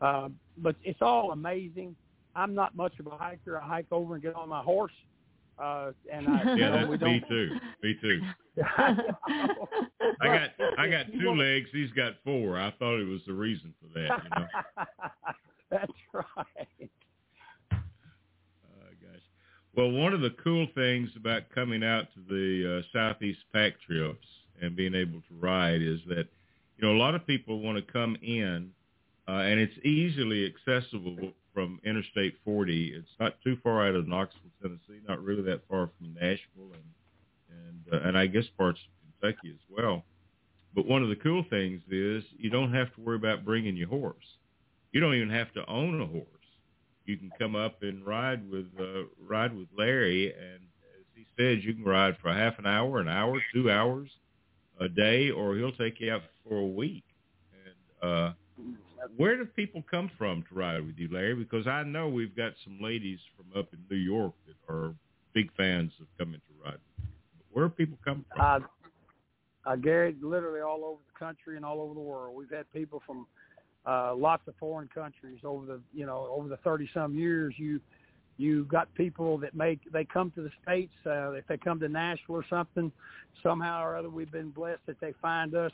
uh, 0.01 0.29
But 0.59 0.77
it's 0.85 1.03
all 1.03 1.33
amazing. 1.33 1.97
I'm 2.35 2.55
not 2.55 2.77
much 2.77 2.99
of 2.99 3.09
a 3.09 3.17
hiker. 3.17 3.61
I 3.61 3.67
hike 3.67 3.87
over 3.91 4.15
and 4.15 4.23
get 4.23 4.35
on 4.35 4.49
my 4.49 4.63
horse. 4.63 4.93
Uh, 5.59 5.93
and 6.13 6.29
I, 6.29 6.55
Yeah, 6.57 6.69
know, 6.71 6.77
that's 6.77 6.89
we 6.89 6.97
me 7.13 7.21
don't. 7.21 7.29
too. 7.29 7.57
Me 7.83 7.97
too. 8.01 8.21
I 8.65 8.97
I 10.21 10.27
got 10.27 10.51
I 10.79 10.89
got 10.89 11.07
two 11.13 11.31
legs. 11.35 11.69
He's 11.73 11.91
got 11.93 12.15
four. 12.25 12.59
I 12.59 12.71
thought 12.79 12.99
it 13.01 13.07
was 13.09 13.21
the 13.27 13.33
reason 13.33 13.73
for 13.81 13.99
that. 13.99 14.23
You 14.25 14.31
know? 14.41 14.47
That's 15.71 15.93
right. 16.13 16.91
Uh, 17.73 17.77
gosh. 19.01 19.23
Well, 19.77 19.91
one 19.91 20.13
of 20.13 20.21
the 20.21 20.35
cool 20.43 20.67
things 20.75 21.11
about 21.17 21.43
coming 21.55 21.83
out 21.83 22.07
to 22.15 22.21
the 22.29 22.79
uh, 22.79 22.83
Southeast 22.93 23.41
Pack 23.53 23.75
trips 23.87 24.27
and 24.61 24.77
being 24.77 24.95
able 24.95 25.21
to 25.21 25.35
ride 25.41 25.81
is 25.83 26.01
that, 26.09 26.27
you 26.77 26.87
know, 26.87 26.93
a 26.93 26.99
lot 26.99 27.15
of 27.15 27.27
people 27.27 27.61
want 27.61 27.85
to 27.85 27.93
come 27.93 28.17
in, 28.23 28.71
uh, 29.29 29.33
and 29.33 29.59
it's 29.59 29.77
easily 29.85 30.47
accessible 30.47 31.33
from 31.53 31.81
Interstate 31.85 32.35
40. 32.45 32.95
It's 32.97 33.09
not 33.21 33.35
too 33.43 33.57
far 33.63 33.87
out 33.87 33.95
of 33.95 34.09
Knoxville, 34.09 34.51
Tennessee, 34.61 35.03
not 35.09 35.23
really 35.23 35.43
that 35.43 35.63
far 35.69 35.91
from 35.99 36.15
Nashville, 36.15 36.73
and 36.73 36.83
and 37.51 37.85
uh, 37.93 38.09
and 38.09 38.17
I 38.19 38.27
guess 38.27 38.45
parts 38.57 38.81
of 38.81 39.21
Kentucky 39.21 39.51
as 39.51 39.61
well. 39.69 40.05
But 40.75 40.87
one 40.87 41.03
of 41.03 41.11
the 41.11 41.17
cool 41.17 41.45
things 41.51 41.83
is 41.91 42.25
you 42.39 42.49
don't 42.51 42.73
have 42.73 42.95
to 42.95 43.01
worry 43.01 43.17
about 43.17 43.45
bringing 43.45 43.77
your 43.77 43.89
horse. 43.89 44.25
You 44.93 45.01
don't 45.01 45.15
even 45.15 45.31
have 45.31 45.53
to 45.55 45.69
own 45.69 46.01
a 46.01 46.07
horse 46.07 46.27
you 47.05 47.17
can 47.17 47.31
come 47.39 47.57
up 47.57 47.83
and 47.83 48.05
ride 48.05 48.49
with 48.51 48.67
uh, 48.79 49.05
ride 49.21 49.57
with 49.57 49.69
Larry, 49.77 50.33
and 50.33 50.61
as 50.99 51.05
he 51.15 51.27
says, 51.37 51.65
you 51.65 51.75
can 51.75 51.85
ride 51.85 52.17
for 52.23 52.33
half 52.33 52.59
an 52.59 52.67
hour, 52.67 53.01
an 53.01 53.09
hour, 53.09 53.41
two 53.53 53.71
hours 53.71 54.09
a 54.81 54.89
day, 54.89 55.31
or 55.31 55.57
he'll 55.57 55.73
take 55.73 56.01
you 56.01 56.13
out 56.13 56.23
for 56.47 56.59
a 56.59 56.67
week. 56.67 57.05
And 57.65 58.11
uh, 58.11 58.33
where 59.17 59.37
do 59.37 59.45
people 59.45 59.83
come 59.91 60.11
from 60.17 60.45
to 60.49 60.55
ride 60.55 60.85
with 60.87 60.97
you, 60.99 61.09
Larry? 61.13 61.35
Because 61.35 61.67
I 61.67 61.83
know 61.83 62.09
we've 62.09 62.37
got 62.37 62.53
some 62.65 62.79
ladies 62.81 63.19
from 63.37 63.59
up 63.59 63.69
in 63.73 63.79
New 63.91 64.03
York 64.03 64.33
that 64.47 64.73
are 64.73 64.95
big 65.35 65.51
fans 65.57 65.93
of 66.01 66.07
coming 66.19 66.41
to 66.41 66.65
ride. 66.65 66.79
But 66.97 67.47
where 67.53 67.69
do 67.69 67.75
people 67.75 67.99
come 68.05 68.25
from? 68.35 68.65
Uh, 68.65 69.71
uh, 69.71 69.77
Gary, 69.77 70.17
literally 70.21 70.61
all 70.61 70.85
over 70.85 71.01
the 71.13 71.19
country 71.19 71.57
and 71.57 71.65
all 71.65 71.81
over 71.81 71.95
the 71.95 72.01
world. 72.01 72.37
We've 72.37 72.51
had 72.51 72.71
people 72.73 73.03
from 73.07 73.27
uh, 73.87 74.15
lots 74.15 74.47
of 74.47 74.55
foreign 74.59 74.89
countries 74.89 75.39
over 75.45 75.67
the 75.67 75.81
you 75.93 76.07
know 76.07 76.29
over 76.31 76.49
the 76.49 76.57
thirty 76.59 76.89
some 76.93 77.15
years. 77.15 77.55
You 77.57 77.81
you 78.39 78.65
got 78.65 78.93
people 78.95 79.39
that 79.39 79.55
make 79.55 79.81
they 79.93 80.05
come 80.05 80.31
to 80.33 80.43
the 80.43 80.51
states 80.63 80.93
uh, 81.07 81.33
if 81.33 81.47
they 81.47 81.57
come 81.57 81.79
to 81.81 81.89
Nashville 81.89 82.37
or 82.37 82.45
something. 82.49 82.91
Somehow 83.43 83.85
or 83.85 83.97
other, 83.97 84.11
we've 84.11 84.31
been 84.31 84.51
blessed 84.51 84.83
that 84.87 85.01
they 85.01 85.13
find 85.21 85.55
us. 85.55 85.73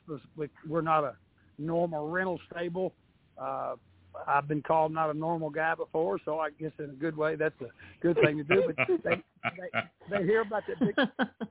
We're 0.66 0.80
not 0.80 1.04
a 1.04 1.16
normal 1.58 2.08
rental 2.08 2.40
stable. 2.50 2.92
Uh, 3.40 3.74
I've 4.26 4.48
been 4.48 4.62
called 4.62 4.92
not 4.92 5.10
a 5.10 5.14
normal 5.14 5.50
guy 5.50 5.74
before, 5.74 6.18
so 6.24 6.38
I 6.38 6.50
guess 6.50 6.72
in 6.78 6.86
a 6.86 6.94
good 6.94 7.16
way 7.16 7.36
that's 7.36 7.60
a 7.60 7.68
good 8.00 8.16
thing 8.16 8.38
to 8.38 8.44
do. 8.44 8.72
But 8.74 8.86
they 9.04 9.22
they, 9.44 10.18
they 10.18 10.24
hear 10.24 10.40
about 10.40 10.64
the 10.66 10.84
big 10.84 10.94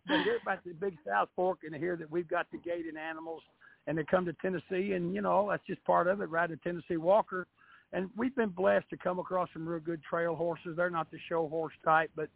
they 0.08 0.24
hear 0.24 0.40
about 0.42 0.64
the 0.64 0.74
big 0.74 0.98
South 1.08 1.30
Fork 1.36 1.60
and 1.64 1.74
they 1.74 1.80
hear 1.80 1.96
that 1.96 2.12
we've 2.12 2.28
got 2.28 2.48
the 2.52 2.58
gaited 2.58 2.98
animals 2.98 3.42
and 3.86 3.98
they 3.98 4.04
come 4.04 4.26
to 4.26 4.34
Tennessee 4.34 4.94
and 4.94 5.14
you 5.14 5.22
know 5.22 5.48
that's 5.50 5.66
just 5.66 5.84
part 5.86 6.08
of 6.08 6.22
it. 6.22 6.30
Ride 6.30 6.52
a 6.52 6.58
Tennessee 6.58 6.98
Walker, 6.98 7.48
and 7.94 8.10
we've 8.18 8.36
been 8.36 8.50
blessed 8.50 8.90
to 8.90 8.98
come 8.98 9.20
across 9.20 9.50
some 9.54 9.68
real 9.68 9.80
good 9.80 10.02
trail 10.04 10.36
horses. 10.36 10.76
They're 10.76 10.90
not 10.90 11.10
the 11.12 11.20
show 11.30 11.48
horse 11.48 11.74
type, 11.86 12.12
but 12.16 12.30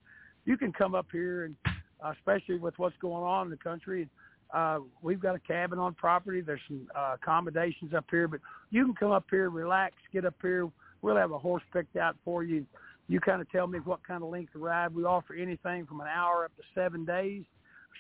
you 0.46 0.58
can 0.58 0.72
come 0.72 0.96
up 0.96 1.08
here 1.12 1.46
and 1.46 1.56
uh, 2.04 2.12
especially 2.18 2.58
with 2.58 2.78
what's 2.78 2.98
going 3.02 3.24
on 3.24 3.48
in 3.48 3.52
the 3.52 3.58
country. 3.58 4.08
Uh, 4.54 4.80
we've 5.02 5.20
got 5.20 5.36
a 5.36 5.40
cabin 5.40 5.80
on 5.80 5.94
property. 5.94 6.42
There's 6.42 6.62
some 6.68 6.88
uh, 6.96 7.16
accommodations 7.22 7.94
up 7.94 8.06
here, 8.12 8.28
but 8.28 8.42
you 8.70 8.84
can 8.86 8.94
come 8.94 9.12
up 9.12 9.26
here, 9.30 9.50
relax, 9.50 9.96
get 10.12 10.26
up 10.26 10.36
here. 10.42 10.70
We'll 11.02 11.16
have 11.16 11.32
a 11.32 11.40
horse 11.40 11.64
picked 11.72 11.96
out 11.96 12.16
for 12.26 12.44
you. 12.44 12.66
You 13.08 13.20
kind 13.20 13.42
of 13.42 13.50
tell 13.52 13.68
me 13.68 13.80
what 13.80 14.06
kind 14.06 14.24
of 14.24 14.30
length 14.30 14.56
of 14.56 14.62
ride. 14.62 14.94
We 14.94 15.04
offer 15.04 15.34
anything 15.34 15.86
from 15.86 16.02
an 16.02 16.08
hour 16.08 16.46
up 16.46 16.56
to 16.58 16.64
seven 16.76 17.06
days 17.06 17.44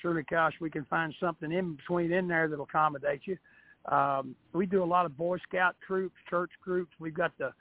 surely, 0.01 0.23
gosh, 0.29 0.53
we 0.59 0.69
can 0.69 0.85
find 0.85 1.13
something 1.19 1.51
in 1.51 1.75
between 1.75 2.11
in 2.11 2.27
there 2.27 2.47
that'll 2.47 2.65
accommodate 2.65 3.21
you. 3.25 3.37
Um, 3.91 4.35
we 4.53 4.65
do 4.65 4.83
a 4.83 4.85
lot 4.85 5.05
of 5.05 5.17
Boy 5.17 5.37
Scout 5.47 5.75
troops, 5.85 6.15
church 6.29 6.51
groups. 6.63 6.91
We've 6.99 7.13
got 7.13 7.31
the 7.37 7.51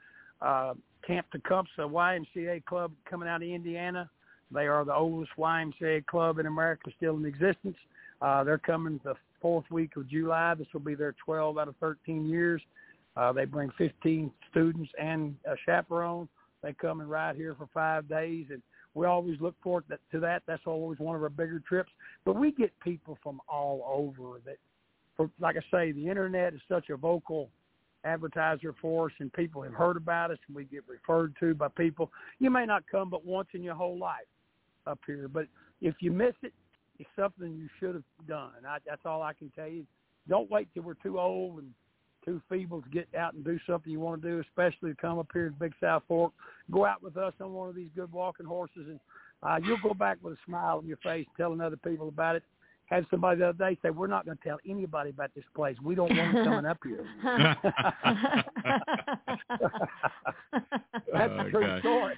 uh, 0.42 0.74
Camp 1.06 1.26
Tecumseh 1.32 1.68
YMCA 1.78 2.64
club 2.64 2.92
coming 3.08 3.28
out 3.28 3.42
of 3.42 3.48
Indiana. 3.48 4.10
They 4.52 4.66
are 4.66 4.84
the 4.84 4.94
oldest 4.94 5.32
YMCA 5.38 6.06
club 6.06 6.38
in 6.38 6.46
America 6.46 6.90
still 6.96 7.16
in 7.16 7.24
existence. 7.24 7.76
Uh, 8.20 8.44
they're 8.44 8.58
coming 8.58 9.00
the 9.04 9.14
fourth 9.40 9.64
week 9.70 9.96
of 9.96 10.08
July. 10.08 10.54
This 10.54 10.66
will 10.72 10.80
be 10.80 10.94
their 10.94 11.14
12 11.24 11.58
out 11.58 11.68
of 11.68 11.76
13 11.76 12.28
years. 12.28 12.60
Uh, 13.16 13.32
they 13.32 13.44
bring 13.44 13.70
15 13.78 14.30
students 14.50 14.90
and 15.00 15.34
a 15.46 15.54
chaperone. 15.66 16.28
They 16.62 16.72
come 16.74 17.00
and 17.00 17.10
ride 17.10 17.36
here 17.36 17.54
for 17.54 17.68
five 17.72 18.08
days, 18.08 18.46
and 18.50 18.62
we 18.94 19.06
always 19.06 19.40
look 19.40 19.54
forward 19.62 19.84
to 20.12 20.20
that. 20.20 20.42
That's 20.46 20.62
always 20.66 20.98
one 20.98 21.16
of 21.16 21.22
our 21.22 21.30
bigger 21.30 21.62
trips. 21.66 21.90
But 22.24 22.36
we 22.36 22.52
get 22.52 22.72
people 22.80 23.18
from 23.22 23.40
all 23.48 23.84
over 23.88 24.38
that, 24.44 24.58
for, 25.16 25.30
like 25.40 25.56
I 25.56 25.60
say, 25.70 25.92
the 25.92 26.08
internet 26.08 26.54
is 26.54 26.60
such 26.68 26.90
a 26.90 26.96
vocal 26.96 27.48
advertiser 28.04 28.74
for 28.80 29.06
us, 29.06 29.12
and 29.18 29.32
people 29.32 29.62
have 29.62 29.72
heard 29.72 29.96
about 29.96 30.30
us, 30.30 30.38
and 30.46 30.56
we 30.56 30.64
get 30.64 30.84
referred 30.86 31.34
to 31.40 31.54
by 31.54 31.68
people. 31.68 32.10
You 32.38 32.50
may 32.50 32.66
not 32.66 32.84
come 32.90 33.10
but 33.10 33.24
once 33.24 33.48
in 33.54 33.62
your 33.62 33.74
whole 33.74 33.98
life 33.98 34.26
up 34.86 34.98
here, 35.06 35.28
but 35.28 35.46
if 35.80 35.96
you 36.00 36.10
miss 36.10 36.34
it, 36.42 36.52
it's 37.00 37.08
something 37.18 37.52
you 37.56 37.68
should 37.80 37.94
have 37.94 38.04
done. 38.28 38.50
I, 38.68 38.76
that's 38.86 39.00
all 39.06 39.22
I 39.22 39.32
can 39.32 39.50
tell 39.56 39.66
you. 39.66 39.86
Don't 40.28 40.50
wait 40.50 40.68
till 40.74 40.82
we're 40.82 40.94
too 40.94 41.18
old 41.18 41.58
and 41.58 41.70
too 42.24 42.42
feeble 42.50 42.82
to 42.82 42.88
get 42.90 43.08
out 43.18 43.32
and 43.32 43.42
do 43.42 43.58
something 43.66 43.90
you 43.90 43.98
want 43.98 44.20
to 44.20 44.28
do, 44.28 44.38
especially 44.40 44.90
to 44.90 44.96
come 45.00 45.18
up 45.18 45.28
here 45.32 45.48
to 45.48 45.54
Big 45.54 45.72
South 45.80 46.02
Fork. 46.06 46.32
Go 46.70 46.84
out 46.84 47.02
with 47.02 47.16
us 47.16 47.32
on 47.40 47.54
one 47.54 47.70
of 47.70 47.74
these 47.74 47.88
good 47.96 48.12
walking 48.12 48.44
horses, 48.44 48.86
and 48.88 49.00
uh, 49.42 49.58
you'll 49.64 49.78
go 49.82 49.94
back 49.94 50.18
with 50.22 50.34
a 50.34 50.38
smile 50.44 50.76
on 50.76 50.86
your 50.86 50.98
face, 50.98 51.26
telling 51.38 51.62
other 51.62 51.78
people 51.78 52.08
about 52.08 52.36
it. 52.36 52.42
Had 52.84 53.06
somebody 53.10 53.38
the 53.38 53.48
other 53.48 53.70
day 53.70 53.78
say, 53.82 53.90
"We're 53.90 54.06
not 54.08 54.26
going 54.26 54.36
to 54.36 54.44
tell 54.44 54.58
anybody 54.68 55.10
about 55.10 55.30
this 55.34 55.44
place. 55.54 55.76
We 55.82 55.94
don't 55.94 56.14
want 56.14 56.34
them 56.34 56.44
coming 56.44 56.66
up 56.66 56.78
here." 56.84 57.06
That's 61.12 61.32
Oh, 61.36 61.40
a 61.40 61.50
true 61.50 61.66
gosh. 61.66 61.80
story. 61.80 62.14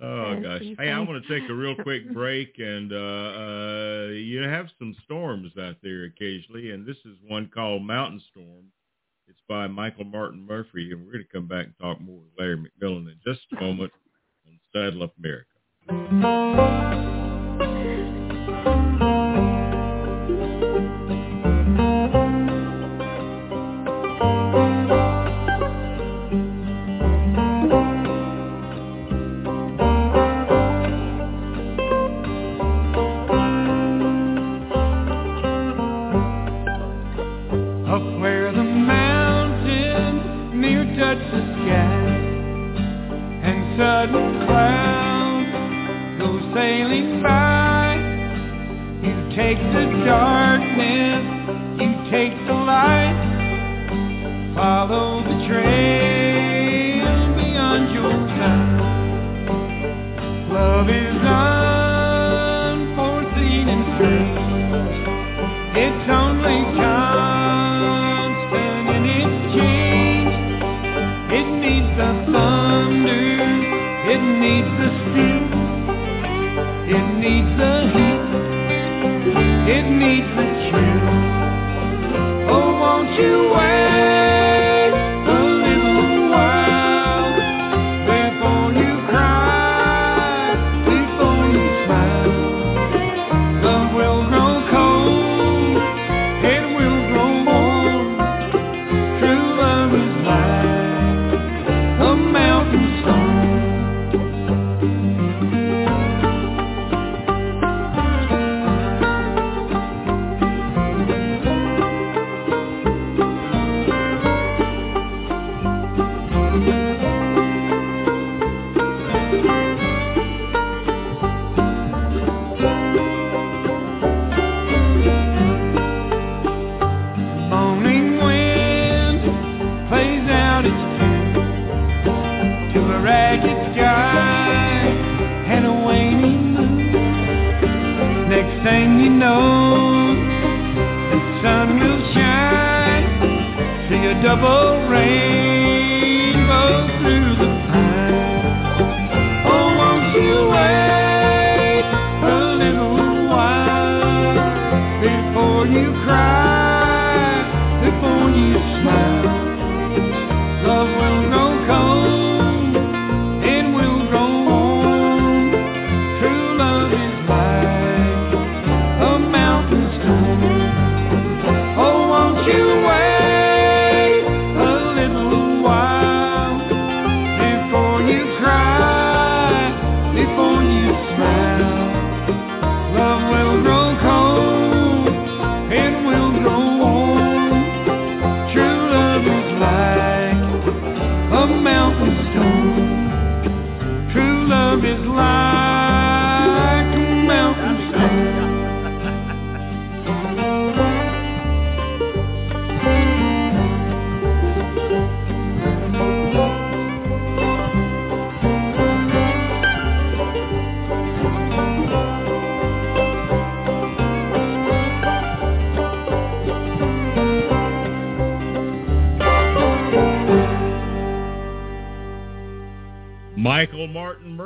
Oh 0.00 0.34
That's 0.34 0.44
gosh! 0.44 0.62
Hey, 0.78 0.90
I 0.90 0.94
funny. 0.94 1.06
want 1.06 1.24
to 1.26 1.40
take 1.40 1.50
a 1.50 1.52
real 1.54 1.74
quick 1.74 2.12
break, 2.12 2.54
and 2.58 2.92
uh, 2.92 2.96
uh, 2.96 4.06
you 4.12 4.40
have 4.42 4.66
some 4.78 4.94
storms 5.04 5.50
out 5.60 5.76
there 5.82 6.04
occasionally, 6.04 6.70
and 6.70 6.86
this 6.86 6.96
is 7.04 7.16
one 7.26 7.50
called 7.52 7.82
Mountain 7.82 8.22
Storm. 8.30 8.66
It's 9.26 9.40
by 9.48 9.66
Michael 9.66 10.04
Martin 10.04 10.46
Murphey, 10.46 10.92
and 10.92 11.04
we're 11.04 11.12
going 11.12 11.24
to 11.24 11.32
come 11.32 11.46
back 11.46 11.66
and 11.66 11.74
talk 11.80 12.00
more 12.00 12.18
with 12.18 12.30
Larry 12.38 12.56
McMillan 12.56 13.08
in 13.08 13.16
just 13.26 13.40
a 13.56 13.60
moment 13.60 13.92
on 14.46 14.58
Saddle 14.72 15.02
Up 15.02 15.14
America. 15.18 15.46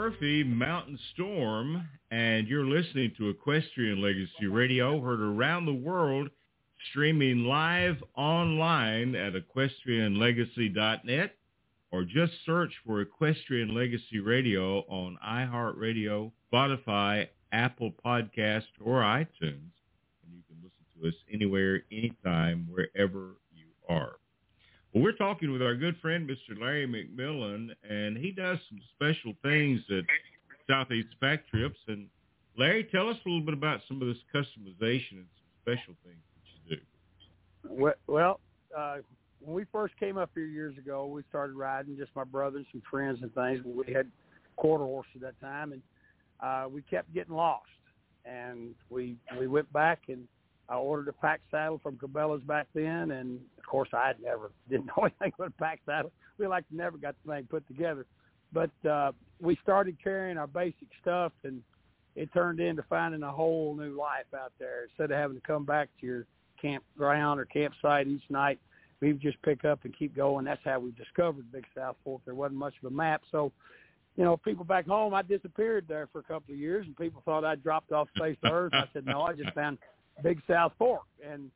Murphy, 0.05 0.45
Mountain 0.45 0.99
Storm, 1.15 1.89
and 2.11 2.47
you're 2.47 2.67
listening 2.67 3.11
to 3.17 3.31
Equestrian 3.31 4.03
Legacy 4.03 4.47
Radio, 4.47 5.01
heard 5.01 5.23
around 5.23 5.65
the 5.65 5.73
world, 5.73 6.29
streaming 6.91 7.47
live 7.47 7.97
online 8.15 9.15
at 9.15 9.33
equestrianlegacy.net, 9.33 11.35
or 11.91 12.05
just 12.05 12.35
search 12.45 12.71
for 12.85 13.01
Equestrian 13.01 13.75
Legacy 13.75 14.21
Radio 14.21 14.81
on 14.91 15.17
iHeartRadio, 15.27 16.31
Spotify, 16.53 17.27
Apple 17.53 17.95
Podcast, 18.05 18.65
or 18.85 19.01
iTunes. 19.01 19.27
And 19.41 20.35
you 20.35 20.43
can 20.47 20.59
listen 20.63 20.85
to 21.01 21.09
us 21.09 21.15
anywhere, 21.33 21.83
anytime, 21.91 22.69
wherever 22.71 23.37
you 23.55 23.69
are. 23.89 24.17
Well, 24.95 25.03
we're 25.03 25.13
talking 25.13 25.51
with 25.51 25.61
our 25.61 25.75
good 25.75 25.97
friend, 26.01 26.29
Mr. 26.29 26.61
Larry 26.61 26.87
McMillan, 26.87 27.71
and 27.89 28.17
he 28.17 28.31
does 28.31 28.59
some 28.69 28.81
special 28.95 29.35
things 29.43 29.81
at 29.91 30.05
Southeast 30.71 31.09
Pack 31.21 31.49
Trips. 31.49 31.79
And 31.89 32.07
Larry, 32.57 32.85
tell 32.85 33.09
us 33.09 33.17
a 33.27 33.29
little 33.29 33.45
bit 33.45 33.55
about 33.55 33.81
some 33.89 34.01
of 34.01 34.07
this 34.07 34.19
customization 34.33 35.13
and 35.13 35.27
some 35.35 35.63
special 35.63 35.95
things 36.05 36.23
that 36.69 36.77
you 36.77 36.77
do. 36.77 37.93
Well, 38.07 38.39
uh, 38.77 38.99
when 39.41 39.57
we 39.57 39.65
first 39.73 39.99
came 39.99 40.17
up 40.17 40.31
here 40.33 40.47
years 40.47 40.79
ago, 40.79 41.07
we 41.07 41.23
started 41.29 41.57
riding 41.57 41.97
just 41.97 42.13
my 42.15 42.25
brothers 42.25 42.67
and 42.73 42.83
friends 42.89 43.19
and 43.21 43.35
things. 43.35 43.65
We 43.65 43.93
had 43.93 44.09
quarter 44.55 44.85
horses 44.85 45.11
at 45.17 45.23
that 45.23 45.41
time, 45.41 45.73
and 45.73 45.83
uh, 46.41 46.69
we 46.69 46.83
kept 46.83 47.13
getting 47.13 47.35
lost. 47.35 47.67
And 48.25 48.77
we 48.91 49.17
we 49.39 49.49
went 49.49 49.71
back 49.73 50.03
and 50.09 50.27
I 50.69 50.77
ordered 50.77 51.09
a 51.09 51.13
pack 51.13 51.41
saddle 51.51 51.79
from 51.83 51.97
Cabela's 51.97 52.43
back 52.43 52.67
then, 52.75 53.11
and 53.11 53.39
of 53.59 53.67
course 53.67 53.89
I 53.93 54.07
had 54.09 54.21
never 54.23 54.51
didn't 54.71 54.87
know 54.87 55.05
anything 55.05 55.33
about 55.39 55.49
a 55.49 55.63
pack 55.63 55.81
saddle. 55.87 56.13
We 56.39 56.47
like 56.47 56.65
never 56.71 56.97
got 56.97 57.15
the 57.25 57.33
thing 57.33 57.47
put 57.49 57.67
together, 57.69 58.07
but 58.53 58.71
uh, 58.89 59.13
we 59.41 59.59
started 59.63 59.97
carrying 60.03 60.39
our 60.39 60.47
basic 60.47 60.89
stuff, 61.01 61.33
and 61.45 61.63
it 62.17 62.33
turned 62.33 62.61
into 62.61 62.83
finding 62.89 63.23
a 63.23 63.33
whole 63.33 63.75
new 63.77 63.97
life 63.97 64.27
out 64.35 64.53
there. 64.59 64.85
Instead 64.85 65.11
of 65.11 65.19
having 65.19 65.37
to 65.37 65.47
come 65.47 65.65
back 65.65 65.89
to 66.01 66.07
your 66.07 66.27
campground 66.61 67.41
or 67.41 67.45
campsite 67.45 68.07
each 68.07 68.23
night, 68.31 68.59
we 69.01 69.13
would 69.13 69.21
just 69.21 69.41
pick 69.43 69.65
up 69.65 69.81
and 69.85 69.97
keep 69.97 70.17
going. 70.17 70.45
That's 70.45 70.61
how 70.65 70.79
we 70.81 70.93
discovered 70.93 71.51
Big 71.53 71.67
South 71.77 71.97
Fork. 72.05 72.23
There 72.25 72.35
wasn't 72.35 72.59
much 72.59 72.75
of 72.83 72.91
a 72.91 72.95
map, 72.95 73.23
so 73.31 73.53
you 74.17 74.23
know, 74.23 74.37
people 74.37 74.65
back 74.65 74.87
home, 74.87 75.13
I 75.13 75.23
disappeared 75.23 75.87
there 75.89 76.09
for 76.13 76.21
a 76.21 76.23
couple 76.23 76.55
of 76.55 76.61
years, 76.61 76.87
and 76.87 76.97
people 76.97 77.21
thought 77.25 77.45
I 77.45 77.57
dropped 77.57 77.91
off 77.91 78.09
face 78.19 78.37
of 78.45 78.53
Earth. 78.53 78.73
I 78.73 78.85
said, 78.93 79.07
no, 79.07 79.23
I 79.23 79.33
just 79.33 79.53
found 79.55 79.79
Big 80.23 80.41
South 80.49 80.73
Fork, 80.79 81.05
and 81.27 81.51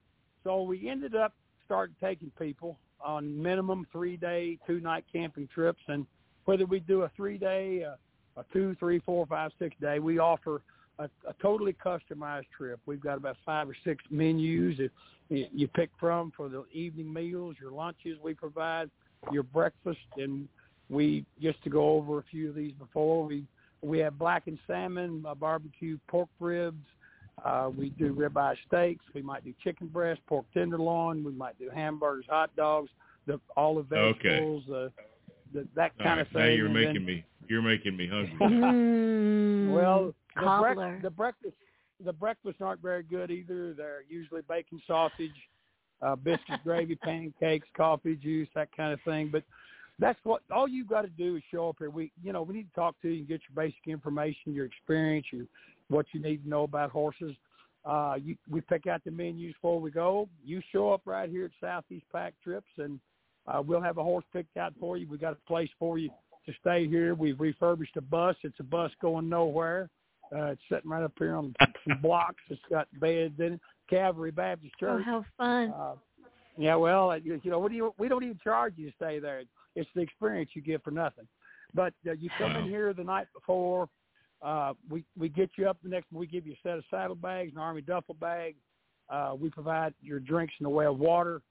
so 0.44 0.62
we 0.62 0.89
ended 0.89 1.14
up 1.14 1.32
starting 1.64 1.94
taking 2.01 2.30
people 2.39 2.78
on 3.05 3.40
minimum 3.40 3.86
three 3.93 4.16
day, 4.16 4.59
two 4.66 4.80
night 4.80 5.05
camping 5.12 5.48
trips, 5.55 5.82
and 5.89 6.06
whether 6.44 6.66
we 6.66 6.80
do 6.80 7.02
a 7.02 7.10
three 7.16 7.39
day, 7.39 7.82
a, 7.82 7.97
a 8.40 8.44
two, 8.52 8.74
three, 8.78 9.01
four, 9.01 9.26
five, 9.26 9.52
six 9.59 9.76
day, 9.80 9.98
we 9.98 10.18
offer 10.18 10.62
a, 10.98 11.05
a 11.05 11.35
totally 11.40 11.74
customized 11.85 12.47
trip. 12.56 12.80
We've 12.86 13.01
got 13.01 13.18
about 13.18 13.36
five 13.44 13.68
or 13.68 13.76
six 13.85 14.02
menus 14.10 14.78
that 14.78 14.90
you 15.28 15.68
pick 15.68 15.90
from 16.01 16.32
for 16.36 16.48
the 16.48 16.64
evening 16.72 17.12
meals, 17.12 17.56
your 17.60 17.70
lunches 17.70 18.18
we 18.22 18.35
provide, 18.35 18.90
your 19.30 19.43
breakfast, 19.43 19.98
and 20.16 20.48
we 20.89 21.24
just 21.40 21.62
to 21.64 21.70
go 21.70 21.90
over 21.90 22.18
a 22.18 22.24
few 22.30 22.48
of 22.48 22.55
these 22.55 22.72
before 22.72 23.24
we 23.24 23.44
we 23.80 23.98
have 24.01 24.18
blackened 24.18 24.59
salmon, 24.66 25.24
uh, 25.28 25.35
barbecue 25.35 25.98
pork 26.09 26.28
ribs. 26.40 26.85
Uh, 27.44 27.70
we 27.77 27.90
do 27.90 28.15
ribeye 28.15 28.56
steaks. 28.66 29.05
We 29.15 29.23
might 29.23 29.44
do 29.44 29.55
chicken 29.62 29.86
breast, 29.89 30.20
pork 30.27 30.47
tenderloin. 30.52 31.23
We 31.24 31.32
might 31.32 31.59
do 31.59 31.70
hamburgers, 31.74 32.27
hot 32.28 32.55
dogs, 32.56 32.90
the 33.27 33.40
all 33.56 33.77
the 33.77 33.82
vegetables, 33.82 34.65
okay. 34.69 34.86
uh, 34.86 35.02
the, 35.52 35.69
that 35.77 35.97
kind 35.98 36.19
right, 36.19 36.20
of 36.20 36.28
thing. 36.28 36.40
Now 36.40 36.48
you're 36.48 36.66
and 36.66 36.74
making 36.74 36.94
then, 36.94 37.05
me 37.05 37.24
you're 37.48 37.62
making 37.62 37.97
me 37.97 38.09
hungry. 38.09 38.39
Mm, 39.59 39.73
well, 39.74 40.15
the, 40.36 40.40
cobbler. 40.40 40.74
brec- 40.74 41.02
the 41.02 41.10
breakfast 41.10 41.55
the 42.05 42.12
breakfasts 42.12 42.60
aren't 42.60 42.81
very 42.81 43.02
good 43.02 43.31
either. 43.31 43.74
They're 43.74 44.05
usually 44.09 44.43
bacon 44.48 44.81
sausage, 44.86 45.35
uh, 46.02 46.16
biscuits, 46.16 46.60
gravy, 46.65 46.94
pancakes, 47.02 47.66
coffee, 47.77 48.15
juice, 48.15 48.48
that 48.55 48.69
kind 48.77 48.93
of 48.93 49.01
thing. 49.02 49.31
But 49.32 49.43
that's 49.98 50.19
what 50.23 50.43
all 50.52 50.69
you've 50.69 50.89
got 50.89 51.02
to 51.02 51.09
do 51.09 51.36
is 51.36 51.43
show 51.51 51.70
up 51.70 51.77
here. 51.78 51.90
We, 51.90 52.12
you 52.23 52.32
know, 52.32 52.43
we 52.43 52.55
need 52.55 52.69
to 52.69 52.74
talk 52.74 52.94
to 53.02 53.09
you 53.09 53.20
and 53.20 53.28
get 53.28 53.40
your 53.48 53.65
basic 53.65 53.86
information, 53.86 54.55
your 54.55 54.66
experience, 54.66 55.27
your 55.32 55.47
what 55.89 56.06
you 56.12 56.20
need 56.20 56.43
to 56.43 56.48
know 56.48 56.65
about 56.65 56.90
horses. 56.90 57.35
Uh, 57.85 58.16
you, 58.23 58.36
we 58.51 58.60
pick 58.60 58.86
out 58.86 59.02
the 59.05 59.10
menus 59.10 59.55
before 59.55 59.81
we 59.81 59.90
go. 59.90 60.28
You 60.44 60.60
show 60.73 60.93
up 60.93 61.02
right 61.05 61.31
here 61.31 61.47
at 61.47 61.51
Southeast 61.60 62.05
Pack 62.12 62.35
Trips, 62.43 62.70
and 62.77 63.01
uh, 63.47 63.62
we'll 63.65 63.81
have 63.81 63.98
a 63.98 64.02
horse 64.02 64.24
picked 64.32 64.56
out 64.56 64.74
for 64.78 64.97
you. 64.97 65.06
We 65.09 65.16
got 65.16 65.32
a 65.32 65.47
place 65.47 65.70
for 65.78 65.98
you 65.98 66.10
to 66.47 66.52
stay 66.60 66.86
here. 66.86 67.15
We've 67.15 67.39
refurbished 67.39 67.97
a 67.97 68.02
bus. 68.02 68.36
It's 68.43 68.60
a 68.60 68.65
bus 68.65 68.90
going 69.01 69.28
nowhere. 69.28 69.89
Uh, 70.35 70.47
it's 70.47 70.60
sitting 70.70 70.90
right 70.90 71.02
up 71.02 71.12
here 71.19 71.35
on 71.35 71.55
some 71.89 72.01
blocks. 72.02 72.43
It's 72.51 72.60
got 72.70 72.89
beds 73.01 73.35
in 73.39 73.55
it. 73.55 73.60
Calvary 73.89 74.31
Baptist 74.31 74.74
Oh, 74.82 75.01
how 75.02 75.24
fun. 75.39 75.73
Uh, 75.73 75.94
yeah, 76.59 76.74
well, 76.74 77.16
you 77.16 77.40
you 77.43 77.51
know, 77.51 77.59
what 77.59 77.70
do 77.70 77.77
you, 77.77 77.94
we 77.98 78.09
don't 78.09 78.23
even 78.23 78.39
charge 78.43 78.74
you 78.77 78.90
to 78.90 78.97
stay 78.97 79.19
there. 79.19 79.43
It's 79.74 79.89
the 79.94 80.02
experience 80.02 80.51
you 80.55 80.60
get 80.60 80.82
for 80.85 80.90
nothing. 80.90 81.27
But 81.73 81.94
uh, 82.06 82.12
you 82.12 82.28
come 82.36 82.56
in 82.56 82.65
here 82.65 82.93
the 82.93 83.05
night 83.05 83.28
before. 83.32 83.89
Uh, 84.43 84.73
we 84.89 85.05
we 85.19 85.28
get 85.28 85.51
you 85.56 85.69
up 85.69 85.78
the 85.82 85.89
next. 85.89 86.06
We 86.12 86.27
give 86.27 86.47
you 86.47 86.52
a 86.52 86.69
set 86.69 86.78
of 86.78 86.85
saddlebags, 86.90 87.52
an 87.52 87.59
army 87.59 87.82
duffel 87.82 88.15
bag. 88.15 88.55
Uh, 89.10 89.35
we 89.39 89.51
provide 89.51 89.94
your 90.01 90.20
drinks 90.20 90.55
in 90.60 90.65
the 90.65 90.70
way 90.70 90.86
of 90.86 90.98
water, 90.98 91.43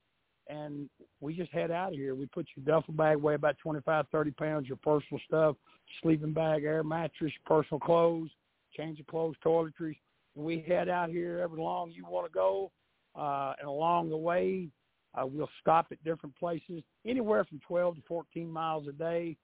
and 0.47 0.89
we 1.19 1.35
just 1.35 1.51
head 1.51 1.71
out 1.71 1.89
of 1.89 1.95
here. 1.95 2.15
We 2.15 2.27
put 2.27 2.47
your 2.55 2.65
duffel 2.65 2.93
bag 2.93 3.17
weigh 3.17 3.33
about 3.33 3.57
twenty 3.61 3.81
five, 3.81 4.05
thirty 4.11 4.31
pounds, 4.31 4.67
your 4.67 4.77
personal 4.77 5.19
stuff, 5.27 5.55
sleeping 6.01 6.33
bag, 6.33 6.63
air 6.63 6.83
mattress, 6.83 7.33
personal 7.45 7.79
clothes, 7.79 8.29
change 8.75 8.99
of 8.99 9.07
clothes, 9.07 9.35
toiletries. 9.43 9.97
And 10.35 10.45
we 10.45 10.63
head 10.65 10.87
out 10.87 11.09
here 11.09 11.39
every 11.39 11.59
long 11.59 11.91
you 11.91 12.05
want 12.05 12.27
to 12.27 12.33
go, 12.33 12.71
uh, 13.15 13.53
and 13.59 13.67
along 13.67 14.09
the 14.09 14.17
way, 14.17 14.69
uh, 15.13 15.25
we'll 15.25 15.49
stop 15.59 15.87
at 15.91 16.01
different 16.05 16.35
places, 16.37 16.83
anywhere 17.05 17.43
from 17.43 17.59
12 17.67 17.95
to 17.95 18.01
14 18.07 18.49
miles 18.49 18.87
a 18.87 18.93
day. 18.93 19.35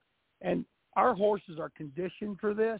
And 0.41 0.65
our 0.95 1.15
horses 1.15 1.57
are 1.59 1.71
conditioned 1.75 2.37
for 2.39 2.53
this. 2.53 2.79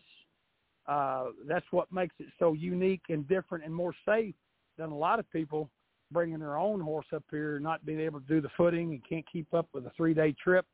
Uh, 0.88 1.26
that's 1.48 1.66
what 1.72 1.92
makes 1.92 2.16
it 2.20 2.28
so 2.40 2.54
unique 2.54 3.04
and 3.10 3.28
different 3.28 3.64
and 3.64 3.74
more 3.74 3.94
safe 4.06 4.36
than 4.78 4.92
a 4.92 4.98
lot 4.98 5.20
of 5.20 5.30
people 5.32 5.70
bringing 6.12 6.40
their 6.40 6.58
own 6.58 6.80
horse 6.80 7.06
up 7.14 7.24
here, 7.32 7.60
not 7.60 7.86
being 7.86 8.00
able 8.00 8.20
to 8.20 8.28
do 8.28 8.42
the 8.42 8.50
footing 8.56 8.92
and 8.92 9.02
can't 9.08 9.26
keep 9.32 9.52
up 9.54 9.68
with 9.74 9.86
a 9.86 9.92
three-day 9.96 10.36
trip. 10.44 10.66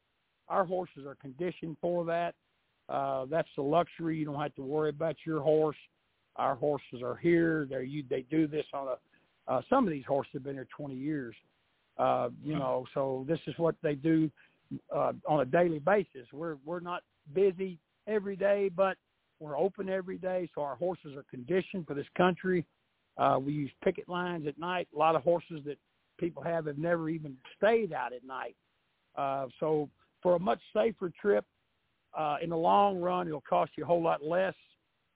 Our 0.47 0.65
horses 0.65 1.05
are 1.05 1.15
conditioned 1.15 1.77
for 1.79 2.03
that. 2.05 2.33
Uh, 2.89 3.25
that's 3.29 3.47
the 3.55 3.61
luxury. 3.61 4.17
You 4.17 4.25
don't 4.25 4.39
have 4.39 4.55
to 4.55 4.63
worry 4.63 4.89
about 4.89 5.15
your 5.25 5.41
horse. 5.41 5.77
Our 6.35 6.55
horses 6.55 7.01
are 7.03 7.15
here. 7.15 7.67
They 7.69 7.83
you 7.83 8.03
they 8.09 8.21
do 8.31 8.47
this 8.47 8.65
on 8.73 8.87
a. 8.87 9.51
Uh, 9.51 9.61
some 9.69 9.85
of 9.85 9.91
these 9.91 10.05
horses 10.05 10.31
have 10.33 10.43
been 10.43 10.55
here 10.55 10.67
20 10.75 10.95
years. 10.95 11.35
Uh, 11.97 12.29
you 12.43 12.53
know, 12.53 12.85
so 12.93 13.25
this 13.27 13.39
is 13.45 13.53
what 13.57 13.75
they 13.83 13.93
do 13.93 14.31
uh, 14.95 15.11
on 15.27 15.41
a 15.41 15.45
daily 15.45 15.79
basis. 15.79 16.27
We're 16.31 16.55
we're 16.65 16.79
not 16.79 17.03
busy 17.33 17.77
every 18.07 18.35
day, 18.35 18.69
but 18.75 18.97
we're 19.39 19.57
open 19.57 19.89
every 19.89 20.17
day, 20.17 20.49
so 20.53 20.61
our 20.61 20.75
horses 20.75 21.15
are 21.15 21.25
conditioned 21.29 21.87
for 21.87 21.93
this 21.93 22.07
country. 22.17 22.65
Uh, 23.17 23.37
we 23.39 23.53
use 23.53 23.71
picket 23.83 24.07
lines 24.07 24.47
at 24.47 24.57
night. 24.57 24.87
A 24.95 24.97
lot 24.97 25.15
of 25.15 25.23
horses 25.23 25.61
that 25.65 25.77
people 26.19 26.43
have 26.43 26.65
have 26.65 26.77
never 26.77 27.09
even 27.09 27.35
stayed 27.57 27.93
out 27.93 28.13
at 28.13 28.23
night. 28.23 28.55
Uh, 29.17 29.47
so 29.59 29.89
for 30.21 30.35
a 30.35 30.39
much 30.39 30.59
safer 30.73 31.11
trip, 31.21 31.45
uh, 32.17 32.37
in 32.41 32.49
the 32.49 32.57
long 32.57 32.99
run, 32.99 33.27
it'll 33.27 33.41
cost 33.41 33.71
you 33.77 33.83
a 33.83 33.87
whole 33.87 34.01
lot 34.01 34.23
less 34.23 34.55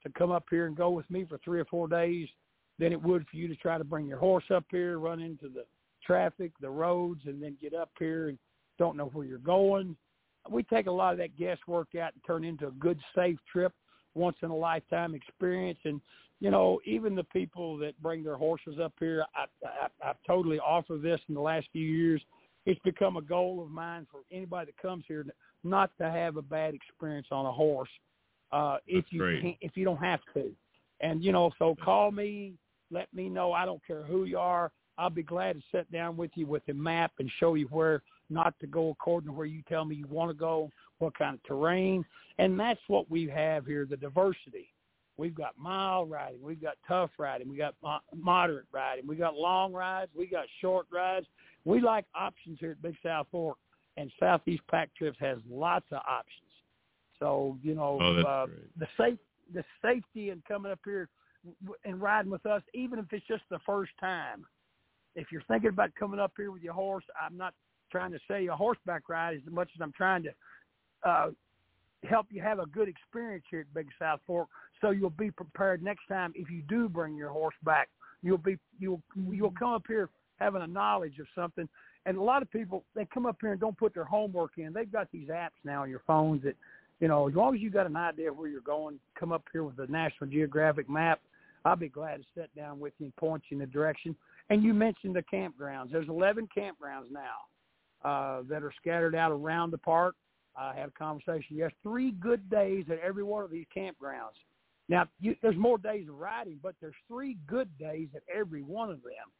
to 0.04 0.12
come 0.18 0.32
up 0.32 0.46
here 0.50 0.68
and 0.68 0.76
go 0.76 0.90
with 0.90 1.10
me 1.10 1.26
for 1.28 1.40
three 1.44 1.60
or 1.60 1.66
four 1.66 1.88
days 1.88 2.28
than 2.80 2.92
it 2.92 3.02
would 3.02 3.26
for 3.30 3.38
you 3.38 3.48
to 3.48 3.56
try 3.56 3.78
to 3.78 3.84
bring 3.84 4.06
your 4.06 4.20
horse 4.20 4.44
up 4.54 4.66
here, 4.70 5.00
run 5.00 5.20
into 5.20 5.48
the 5.48 5.66
traffic, 6.06 6.52
the 6.60 6.70
roads, 6.70 7.22
and 7.26 7.42
then 7.42 7.56
get 7.62 7.74
up 7.74 7.90
here 7.98 8.30
and 8.30 8.38
don't 8.78 8.98
know 8.98 9.06
where 9.14 9.26
you're 9.26 9.38
going. 9.40 9.96
We 10.50 10.64
take 10.64 10.88
a 10.88 10.92
lot 10.92 11.14
of 11.14 11.20
that 11.20 11.38
guesswork 11.38 11.96
out 11.96 12.14
and 12.14 12.22
turn 12.26 12.44
into 12.44 12.68
a 12.68 12.72
good, 12.72 13.00
safe 13.16 13.38
trip, 13.50 13.74
once 14.16 14.38
in 14.42 14.50
a 14.50 14.56
lifetime 14.56 15.16
experience. 15.16 15.80
And 15.86 16.02
you 16.40 16.52
know, 16.52 16.80
even 16.86 17.16
the 17.16 17.24
people 17.26 17.78
that 17.78 18.02
bring 18.02 18.24
their 18.24 18.36
horses 18.36 18.76
up 18.82 18.94
here, 19.00 19.26
I, 19.36 19.46
I, 19.66 20.10
I've 20.10 20.18
totally 20.28 20.60
offered 20.60 21.02
this 21.02 21.20
in 21.30 21.36
the 21.36 21.42
last 21.42 21.68
few 21.72 21.86
years. 21.86 22.22
It's 22.66 22.80
become 22.84 23.18
a 23.18 23.22
goal 23.22 23.62
of 23.62 23.70
mine 23.70 24.08
for 24.12 24.22
anybody 24.32 24.72
that 24.72 24.82
comes 24.82 25.04
here 25.08 25.26
not 25.64 25.92
to 26.00 26.10
have 26.10 26.38
a 26.38 26.42
bad 26.42 26.74
experience 26.74 27.28
on 27.32 27.46
a 27.46 27.52
horse 27.52 27.90
uh, 28.52 28.78
if 28.88 29.04
That's 29.06 29.14
you 29.14 29.20
great. 29.20 29.42
can't, 29.42 29.58
if 29.62 29.72
you 29.76 29.86
don't 29.86 30.04
have 30.04 30.20
to. 30.34 30.52
And 31.02 31.24
you 31.24 31.32
know, 31.32 31.52
so 31.60 31.76
call 31.84 32.12
me, 32.12 32.54
let 32.92 33.14
me 33.14 33.30
know. 33.30 33.52
I 33.52 33.66
don't 33.66 33.86
care 33.86 34.04
who 34.04 34.26
you 34.26 34.38
are. 34.38 34.72
I'll 34.98 35.10
be 35.10 35.24
glad 35.24 35.56
to 35.56 35.62
sit 35.72 35.92
down 35.92 36.16
with 36.16 36.32
you 36.36 36.46
with 36.46 36.64
a 36.70 36.74
map 36.74 37.12
and 37.20 37.30
show 37.40 37.56
you 37.56 37.66
where 37.68 38.04
not 38.30 38.54
to 38.60 38.68
go 38.68 38.90
according 38.90 39.30
to 39.30 39.34
where 39.34 39.48
you 39.48 39.64
tell 39.68 39.86
me 39.86 39.96
you 39.96 40.08
want 40.08 40.30
to 40.30 40.36
go, 40.36 40.70
what 41.04 41.18
kind 41.18 41.36
of 41.36 41.44
terrain. 41.44 42.06
And 42.40 42.60
that's 42.60 42.80
what 42.88 43.10
we 43.12 43.28
have 43.28 43.66
here, 43.66 43.86
the 43.86 43.98
diversity. 43.98 44.74
We've 45.18 45.36
got 45.36 45.56
mile 45.58 46.08
riding, 46.08 46.42
we've 46.42 46.62
got 46.62 46.76
tough 46.88 47.12
riding, 47.20 47.48
we 47.48 47.56
got 47.56 47.76
mo- 47.84 48.00
moderate 48.16 48.66
riding, 48.72 49.06
we 49.06 49.16
got 49.16 49.36
long 49.36 49.72
rides, 49.72 50.10
we 50.18 50.26
got 50.26 50.46
short 50.60 50.88
rides. 50.92 51.28
We 51.66 51.82
like 51.82 52.06
options 52.16 52.58
here 52.60 52.72
at 52.72 52.82
Big 52.82 52.96
South 53.04 53.28
Fork, 53.32 53.58
and 53.96 54.12
Southeast 54.20 54.64
Pack 54.72 54.90
Trips 54.98 55.18
has 55.20 55.38
lots 55.48 55.86
of 55.92 56.00
options. 56.08 56.50
So 57.20 57.58
you 57.62 57.76
know, 57.76 58.00
Oh, 58.02 58.22
uh, 58.22 58.46
great. 58.48 58.80
the 58.80 58.88
safe 58.98 59.20
the 59.54 59.64
safety 59.84 60.32
in 60.32 60.42
coming 60.48 60.72
up 60.72 60.80
here 60.84 61.10
and 61.86 62.02
riding 62.02 62.32
with 62.32 62.46
us, 62.46 62.64
even 62.74 62.98
if 62.98 63.06
it's 63.12 63.28
just 63.28 63.44
the 63.52 63.60
first 63.66 63.92
time. 64.00 64.46
If 65.16 65.32
you're 65.32 65.44
thinking 65.48 65.70
about 65.70 65.94
coming 65.94 66.20
up 66.20 66.32
here 66.36 66.52
with 66.52 66.64
your 66.64 66.74
horse, 66.74 67.06
I'm 67.22 67.38
not 67.38 67.54
trying 67.92 68.12
to 68.14 68.20
sell 68.28 68.40
you 68.40 68.52
a 68.52 68.56
horseback 68.56 69.10
ride 69.10 69.36
as 69.36 69.54
much 69.54 69.70
as 69.76 69.82
I'm 69.82 69.92
trying 69.92 70.24
to 70.24 70.34
uh, 71.06 71.30
help 72.08 72.28
you 72.30 72.42
have 72.42 72.60
a 72.60 72.66
good 72.66 72.88
experience 72.88 73.46
here 73.50 73.62
at 73.62 73.74
Big 73.74 73.88
South 74.00 74.20
Fork, 74.26 74.50
so 74.82 74.92
you'll 74.92 75.10
be 75.10 75.32
prepared 75.32 75.82
next 75.82 76.08
time 76.08 76.34
if 76.36 76.50
you 76.50 76.62
do 76.68 76.90
bring 76.90 77.16
your 77.16 77.30
horse 77.30 77.56
back. 77.64 77.90
You'll 78.22 78.38
be 78.38 78.58
you'll 78.80 79.02
you'll 79.30 79.54
come 79.58 79.72
up 79.72 79.84
here 79.88 80.10
having 80.40 80.62
a 80.62 80.68
knowledge 80.68 81.20
of 81.20 81.28
something. 81.36 81.68
And 82.06 82.18
a 82.18 82.22
lot 82.22 82.42
of 82.42 82.52
people 82.52 82.84
they 82.96 83.06
come 83.06 83.26
up 83.26 83.38
here 83.40 83.52
and 83.52 83.60
don't 83.60 83.78
put 83.78 83.94
their 83.94 84.04
homework 84.04 84.52
in. 84.58 84.74
They've 84.74 84.92
got 84.92 85.10
these 85.12 85.30
apps 85.30 85.52
now 85.64 85.84
on 85.84 85.90
your 85.90 86.02
phones 86.06 86.44
that, 86.44 86.56
you 87.00 87.08
know, 87.08 87.30
as 87.30 87.36
long 87.36 87.56
as 87.56 87.62
you 87.62 87.70
got 87.70 87.86
an 87.86 87.96
idea 87.96 88.32
of 88.32 88.38
where 88.38 88.50
you're 88.50 88.62
going, 88.62 89.00
come 89.18 89.32
up 89.32 89.44
here 89.52 89.64
with 89.64 89.78
the 89.78 89.88
National 89.88 90.30
Geographic 90.30 90.90
map. 90.90 91.22
I'll 91.66 91.78
be 91.78 91.88
glad 91.88 92.18
to 92.18 92.24
sit 92.36 92.54
down 92.56 92.80
with 92.80 92.94
you 93.00 93.06
and 93.06 93.16
point 93.16 93.44
you 93.50 93.56
in 93.56 93.60
the 93.60 93.68
direction. 93.68 94.16
And 94.50 94.64
you 94.64 94.74
mentioned 94.74 95.16
the 95.16 95.24
campgrounds. 95.24 95.92
There's 95.92 96.10
11 96.10 96.50
campgrounds 96.56 97.10
now 97.10 98.10
uh, 98.10 98.44
that 98.50 98.64
are 98.64 98.74
scattered 98.82 99.16
out 99.16 99.32
around 99.32 99.72
the 99.72 99.78
park. 99.78 100.16
I 100.56 100.76
had 100.76 100.90
a 100.90 100.92
conversation 100.92 101.58
Yes, 101.58 101.72
Three 101.82 102.12
good 102.12 102.50
days 102.50 102.86
at 102.92 103.00
every 103.00 103.24
one 103.24 103.44
of 103.44 103.52
these 103.52 103.66
campgrounds. 103.76 104.38
Now, 104.90 105.08
you, 105.20 105.36
there's 105.42 105.56
more 105.56 105.78
days 105.78 106.08
of 106.10 106.16
riding, 106.16 106.60
but 106.62 106.76
there's 106.82 106.94
three 107.08 107.38
good 107.48 107.70
days 107.78 108.10
at 108.16 108.22
every 108.34 108.62
one 108.62 108.90
of 108.90 109.02
them, 109.02 109.32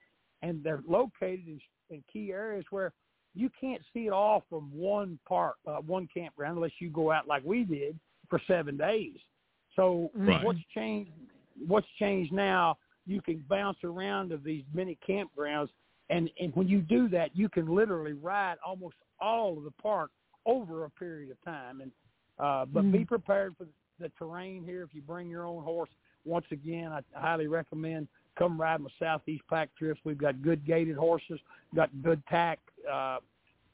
and 0.42 0.64
they're 0.64 0.84
located 0.88 1.48
in, 1.48 1.60
in 1.90 2.04
key 2.12 2.32
areas 2.32 2.66
where 2.70 2.94
you 3.36 3.50
can't 3.60 3.82
see 3.94 4.08
it 4.08 4.14
all 4.14 4.44
from 4.50 4.72
one 4.74 5.20
park, 5.28 5.56
uh, 5.68 5.78
one 5.78 6.08
campground, 6.14 6.58
unless 6.58 6.72
you 6.80 6.90
go 6.90 7.12
out 7.12 7.28
like 7.28 7.44
we 7.44 7.64
did 7.64 8.00
for 8.30 8.40
seven 8.48 8.78
days. 8.78 9.18
So 9.76 10.12
Right. 10.16 10.44
what's 10.44 10.60
changed? 10.74 11.12
What's 11.68 11.88
changed 12.00 12.32
now? 12.32 12.78
You 13.06 13.22
can 13.22 13.44
bounce 13.50 13.78
around 13.84 14.30
to 14.30 14.38
these 14.38 14.64
many 14.74 14.98
campgrounds, 15.08 15.70
and 16.10 16.30
and 16.40 16.56
when 16.56 16.68
you 16.68 16.82
do 16.82 17.10
that, 17.10 17.36
you 17.36 17.50
can 17.50 17.68
literally 17.68 18.14
ride 18.14 18.58
almost 18.66 18.96
all 19.20 19.58
of 19.58 19.64
the 19.64 19.72
park 19.72 20.12
over 20.46 20.86
a 20.86 20.90
period 20.90 21.32
of 21.32 21.44
time. 21.44 21.82
And 21.82 21.92
uh, 22.40 22.66
but 22.66 22.92
be 22.92 23.06
prepared 23.06 23.56
for 23.58 23.68
the 24.00 24.12
terrain 24.18 24.64
here. 24.64 24.84
If 24.84 24.94
you 24.94 25.02
bring 25.02 25.30
your 25.30 25.46
own 25.46 25.64
horse, 25.64 25.90
once 26.26 26.46
again, 26.52 26.92
I 26.92 27.02
highly 27.14 27.48
recommend 27.48 28.08
come 28.38 28.60
ride 28.60 28.82
with 28.82 28.94
Southeast 29.00 29.44
Pack 29.50 29.70
Trips. 29.78 30.00
We've 30.04 30.18
got 30.18 30.42
good 30.42 30.66
gaited 30.66 30.96
horses, 30.96 31.40
got 31.76 31.90
good 32.02 32.22
tack. 32.28 32.60
Uh, 32.92 33.18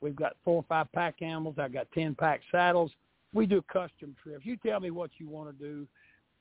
we've 0.02 0.16
got 0.16 0.34
four 0.44 0.56
or 0.56 0.66
five 0.68 0.92
pack 0.94 1.22
animals. 1.22 1.56
I've 1.58 1.74
got 1.74 1.88
ten 1.94 2.16
pack 2.16 2.42
saddles. 2.52 2.92
We 3.34 3.46
do 3.46 3.62
custom 3.72 4.16
trips. 4.22 4.46
You 4.46 4.58
tell 4.58 4.80
me 4.80 4.92
what 4.92 5.12
you 5.18 5.30
want 5.30 5.58
to 5.58 5.64
do. 5.64 5.88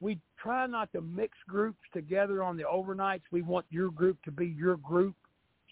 We 0.00 0.18
try 0.40 0.66
not 0.66 0.90
to 0.92 1.00
mix 1.00 1.36
groups 1.46 1.80
together 1.92 2.42
on 2.42 2.56
the 2.56 2.62
overnights. 2.62 3.22
We 3.30 3.42
want 3.42 3.66
your 3.70 3.90
group 3.90 4.16
to 4.24 4.30
be 4.30 4.46
your 4.46 4.76
group, 4.76 5.14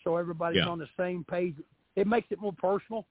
so 0.04 0.16
everybody's 0.16 0.62
Yeah. 0.64 0.68
on 0.68 0.78
the 0.78 0.88
same 0.96 1.24
page. 1.24 1.56
It 1.94 2.06
makes 2.06 2.30
it 2.30 2.40
more 2.40 2.52
personal 2.52 3.06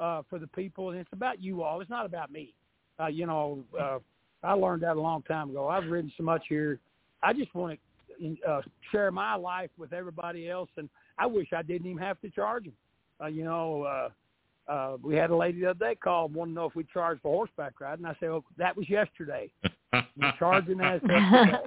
uh, 0.00 0.22
for 0.28 0.38
the 0.38 0.46
people, 0.48 0.90
and 0.90 0.98
it's 0.98 1.12
about 1.12 1.42
you 1.42 1.62
all. 1.62 1.80
It's 1.80 1.90
not 1.90 2.06
about 2.06 2.32
me. 2.32 2.54
Uh, 2.98 3.06
you 3.06 3.26
know, 3.26 3.62
uh, 3.78 3.98
I 4.42 4.52
learned 4.52 4.82
that 4.82 4.96
a 4.96 5.00
long 5.00 5.22
time 5.22 5.50
ago. 5.50 5.68
I've 5.68 5.86
ridden 5.86 6.12
so 6.16 6.22
much 6.22 6.42
here. 6.48 6.78
I 7.22 7.32
just 7.32 7.54
want 7.54 7.78
to 8.20 8.36
uh, 8.48 8.62
share 8.90 9.10
my 9.10 9.34
life 9.34 9.70
with 9.78 9.92
everybody 9.92 10.48
else, 10.48 10.70
and 10.76 10.88
I 11.18 11.26
wish 11.26 11.48
I 11.54 11.62
didn't 11.62 11.86
even 11.86 12.02
have 12.02 12.20
to 12.22 12.30
charge 12.30 12.64
them. 12.64 12.72
Uh, 13.22 13.26
you 13.26 13.44
know, 13.44 13.82
uh, 13.82 14.08
uh, 14.70 14.96
we 15.02 15.14
had 15.16 15.30
a 15.30 15.36
lady 15.36 15.60
the 15.60 15.70
other 15.70 15.78
day 15.78 15.94
call 15.94 16.26
and 16.26 16.34
wanted 16.34 16.52
to 16.52 16.54
know 16.54 16.66
if 16.66 16.74
we 16.74 16.84
charged 16.92 17.22
for 17.22 17.34
horseback 17.34 17.80
riding. 17.80 18.06
I 18.06 18.14
said, 18.20 18.30
well, 18.30 18.44
that 18.56 18.76
was 18.76 18.88
yesterday. 18.88 19.50
We're 19.92 20.32
charging 20.38 20.80
as 20.80 21.00
yesterday. 21.06 21.58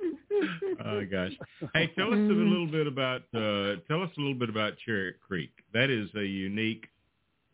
oh 0.84 1.04
gosh. 1.10 1.32
Hey, 1.74 1.90
tell 1.96 2.08
us 2.08 2.14
a 2.14 2.32
little 2.32 2.66
bit 2.66 2.86
about 2.86 3.22
uh, 3.34 3.76
tell 3.86 4.02
us 4.02 4.10
a 4.16 4.20
little 4.20 4.34
bit 4.34 4.48
about 4.48 4.74
Charit 4.86 5.14
Creek. 5.26 5.50
That 5.74 5.90
is 5.90 6.08
a 6.16 6.24
unique 6.24 6.86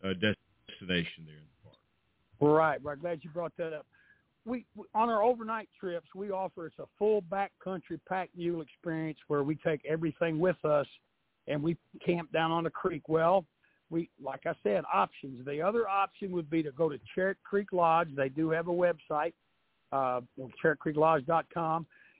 uh, 0.03 0.09
destination 0.09 1.25
there 1.25 1.37
in 1.37 1.43
the 1.43 1.63
park. 1.63 1.77
Right, 2.39 2.83
right. 2.83 2.99
Glad 2.99 3.19
you 3.23 3.29
brought 3.29 3.55
that 3.57 3.73
up. 3.73 3.85
We 4.45 4.65
on 4.95 5.09
our 5.09 5.23
overnight 5.23 5.67
trips, 5.79 6.07
we 6.15 6.31
offer 6.31 6.67
it's 6.67 6.79
a 6.79 6.85
full 6.97 7.21
backcountry 7.23 7.99
pack 8.07 8.29
mule 8.35 8.61
experience 8.61 9.19
where 9.27 9.43
we 9.43 9.55
take 9.55 9.81
everything 9.85 10.39
with 10.39 10.63
us, 10.63 10.87
and 11.47 11.61
we 11.61 11.75
camp 12.05 12.31
down 12.31 12.51
on 12.51 12.63
the 12.63 12.69
creek. 12.69 13.09
Well, 13.09 13.45
we 13.89 14.09
like 14.23 14.45
I 14.45 14.53
said, 14.63 14.83
options. 14.93 15.45
The 15.45 15.61
other 15.61 15.87
option 15.87 16.31
would 16.31 16.49
be 16.49 16.63
to 16.63 16.71
go 16.71 16.87
to 16.87 16.97
Charit 17.15 17.35
Creek 17.43 17.73
Lodge. 17.73 18.09
They 18.15 18.29
do 18.29 18.49
have 18.51 18.67
a 18.67 18.71
website, 18.71 19.33
uh. 19.91 20.21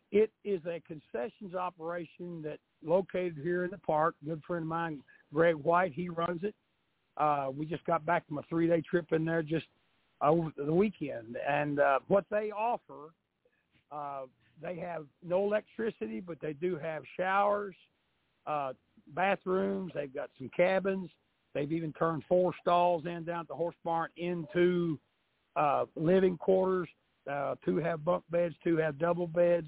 It 0.09 0.31
is 0.45 0.61
a 0.65 0.81
concessions 0.87 1.53
operation 1.53 2.41
that 2.41 2.59
located 2.83 3.37
here 3.41 3.65
in 3.65 3.71
the 3.71 3.77
park. 3.77 4.15
A 4.21 4.29
Good 4.29 4.41
friend 4.47 4.63
of 4.63 4.69
mine, 4.69 5.01
Greg 5.33 5.55
White, 5.55 5.93
he 5.93 6.09
runs 6.09 6.43
it. 6.43 6.55
Uh, 7.17 7.47
we 7.55 7.65
just 7.65 7.83
got 7.85 8.05
back 8.05 8.27
from 8.27 8.37
a 8.37 8.43
three-day 8.43 8.81
trip 8.89 9.11
in 9.11 9.25
there 9.25 9.41
just 9.41 9.65
over 10.21 10.51
the 10.57 10.73
weekend. 10.73 11.37
And 11.47 11.79
uh, 11.79 11.99
what 12.07 12.25
they 12.29 12.51
offer, 12.51 13.11
uh, 13.91 14.23
they 14.61 14.75
have 14.77 15.05
no 15.23 15.43
electricity, 15.43 16.19
but 16.19 16.39
they 16.41 16.53
do 16.53 16.77
have 16.77 17.03
showers, 17.17 17.75
uh, 18.45 18.73
bathrooms. 19.15 19.91
They've 19.93 20.13
got 20.13 20.29
some 20.37 20.49
cabins. 20.55 21.09
They've 21.53 21.71
even 21.71 21.93
turned 21.93 22.23
four 22.27 22.53
stalls 22.61 23.05
in 23.05 23.23
down 23.23 23.41
at 23.41 23.47
the 23.47 23.55
horse 23.55 23.75
barn 23.83 24.09
into 24.17 24.99
uh, 25.55 25.85
living 25.95 26.37
quarters. 26.37 26.89
Uh, 27.29 27.55
two 27.65 27.77
have 27.77 28.05
bunk 28.05 28.23
beds, 28.29 28.55
two 28.63 28.77
have 28.77 28.97
double 28.99 29.27
beds. 29.27 29.67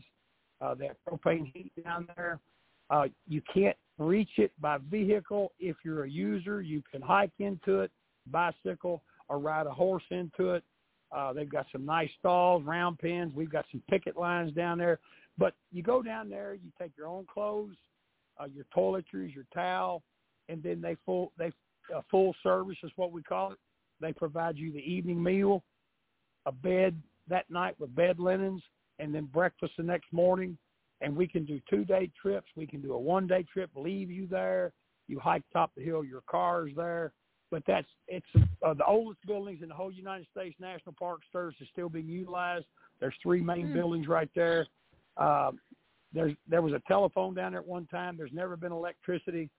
Uh, 0.62 0.76
they 0.76 0.88
have 0.88 0.98
propane 1.08 1.52
heat 1.54 1.72
down 1.84 2.08
there. 2.16 2.40
Uh, 2.90 3.06
you 3.28 3.42
can't 3.54 3.78
reach 3.98 4.32
it 4.38 4.52
by 4.60 4.78
vehicle. 4.90 5.52
If 5.60 5.78
you're 5.84 6.06
a 6.06 6.10
user, 6.10 6.62
you 6.62 6.82
can 6.92 7.02
hike 7.02 7.34
into 7.40 7.82
it, 7.82 7.92
bicycle, 8.32 9.04
or 9.28 9.40
ride 9.40 9.68
a 9.68 9.72
horse 9.72 10.04
into 10.12 10.52
it. 10.52 10.64
Uh, 11.12 11.34
they've 11.34 11.50
got 11.50 11.66
some 11.72 11.86
nice 11.86 12.10
stalls, 12.20 12.64
round 12.64 13.00
pens. 13.00 13.34
We've 13.36 13.52
got 13.52 13.66
some 13.72 13.82
picket 13.90 14.18
lines 14.18 14.54
down 14.54 14.78
there. 14.78 15.00
But 15.38 15.54
you 15.72 15.82
go 15.82 16.02
down 16.02 16.30
there, 16.30 16.54
you 16.54 16.72
take 16.80 16.92
your 16.98 17.08
own 17.08 17.26
clothes, 17.32 17.76
uh, 18.40 18.46
your 18.46 18.66
toiletries, 18.76 19.34
your 19.34 19.46
towel, 19.54 20.04
and 20.50 20.62
then 20.62 20.82
they 20.82 20.96
full 21.06 21.32
they 21.38 21.52
uh, 21.96 22.02
full 22.12 22.36
service 22.44 22.78
is 22.84 22.92
what 22.96 23.12
we 23.12 23.24
call 23.24 23.54
it. 23.54 23.58
They 24.02 24.14
provide 24.14 24.58
you 24.58 24.72
the 24.72 24.80
evening 24.80 25.22
meal, 25.22 25.64
a 26.46 26.52
bed 26.52 27.02
that 27.28 27.50
night 27.50 27.76
with 27.80 27.96
bed 27.96 28.20
linens, 28.20 28.62
and 29.00 29.14
then 29.14 29.26
breakfast 29.26 29.74
the 29.78 29.84
next 29.84 30.12
morning. 30.12 30.58
And 31.02 31.16
we 31.16 31.28
can 31.28 31.46
do 31.46 31.60
two 31.70 31.86
day 31.86 32.12
trips. 32.22 32.48
We 32.56 32.68
can 32.68 32.82
do 32.82 32.94
a 32.94 33.00
one 33.00 33.28
day 33.28 33.46
trip, 33.52 33.70
leave 33.76 34.12
you 34.12 34.28
there. 34.28 34.72
You 35.08 35.20
hike 35.20 35.44
top 35.52 35.72
the 35.76 35.84
hill, 35.84 36.04
your 36.04 36.22
car's 36.30 36.72
there. 36.76 37.14
But 37.52 37.64
that's 37.66 37.88
it's 38.08 38.26
uh, 38.64 38.74
the 38.76 38.86
oldest 38.86 39.26
buildings 39.26 39.62
in 39.64 39.70
the 39.70 39.76
whole 39.76 39.92
United 39.92 40.28
States 40.32 40.56
National 40.60 40.94
Park 41.00 41.22
Service 41.32 41.56
is 41.60 41.68
still 41.72 41.90
being 41.90 42.08
utilized. 42.08 42.66
There's 43.00 43.16
three 43.24 43.42
main 43.42 43.74
buildings 43.74 44.08
right 44.08 44.30
there. 44.36 44.68
Um, 45.18 45.60
there's 46.14 46.34
there 46.48 46.62
was 46.62 46.74
a 46.74 46.82
telephone 46.88 47.34
down 47.34 47.54
there 47.54 47.62
at 47.62 47.68
one 47.68 47.88
time. 47.88 48.18
There's 48.18 48.34
never 48.34 48.56
been 48.56 48.72
electricity. 48.72 49.50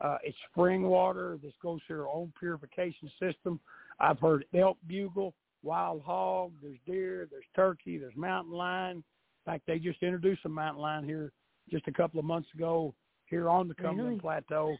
Uh, 0.00 0.18
it's 0.22 0.36
spring 0.50 0.82
water. 0.84 1.38
This 1.42 1.52
goes 1.62 1.80
through 1.86 2.02
our 2.02 2.08
own 2.08 2.32
purification 2.38 3.10
system. 3.20 3.60
I've 3.98 4.18
heard 4.18 4.44
elk 4.58 4.78
bugle, 4.86 5.34
wild 5.62 6.02
hog. 6.02 6.52
There's 6.62 6.78
deer. 6.86 7.28
There's 7.30 7.44
turkey. 7.54 7.98
There's 7.98 8.16
mountain 8.16 8.52
lion. 8.52 9.04
In 9.50 9.54
fact, 9.54 9.66
they 9.66 9.80
just 9.80 10.00
introduced 10.00 10.44
a 10.44 10.48
mountain 10.48 10.80
lion 10.80 11.04
here 11.04 11.32
just 11.68 11.88
a 11.88 11.92
couple 11.92 12.20
of 12.20 12.24
months 12.24 12.48
ago 12.54 12.94
here 13.26 13.48
on 13.48 13.66
the 13.66 13.74
Cumberland 13.74 14.06
Really? 14.08 14.20
Plateau. 14.20 14.76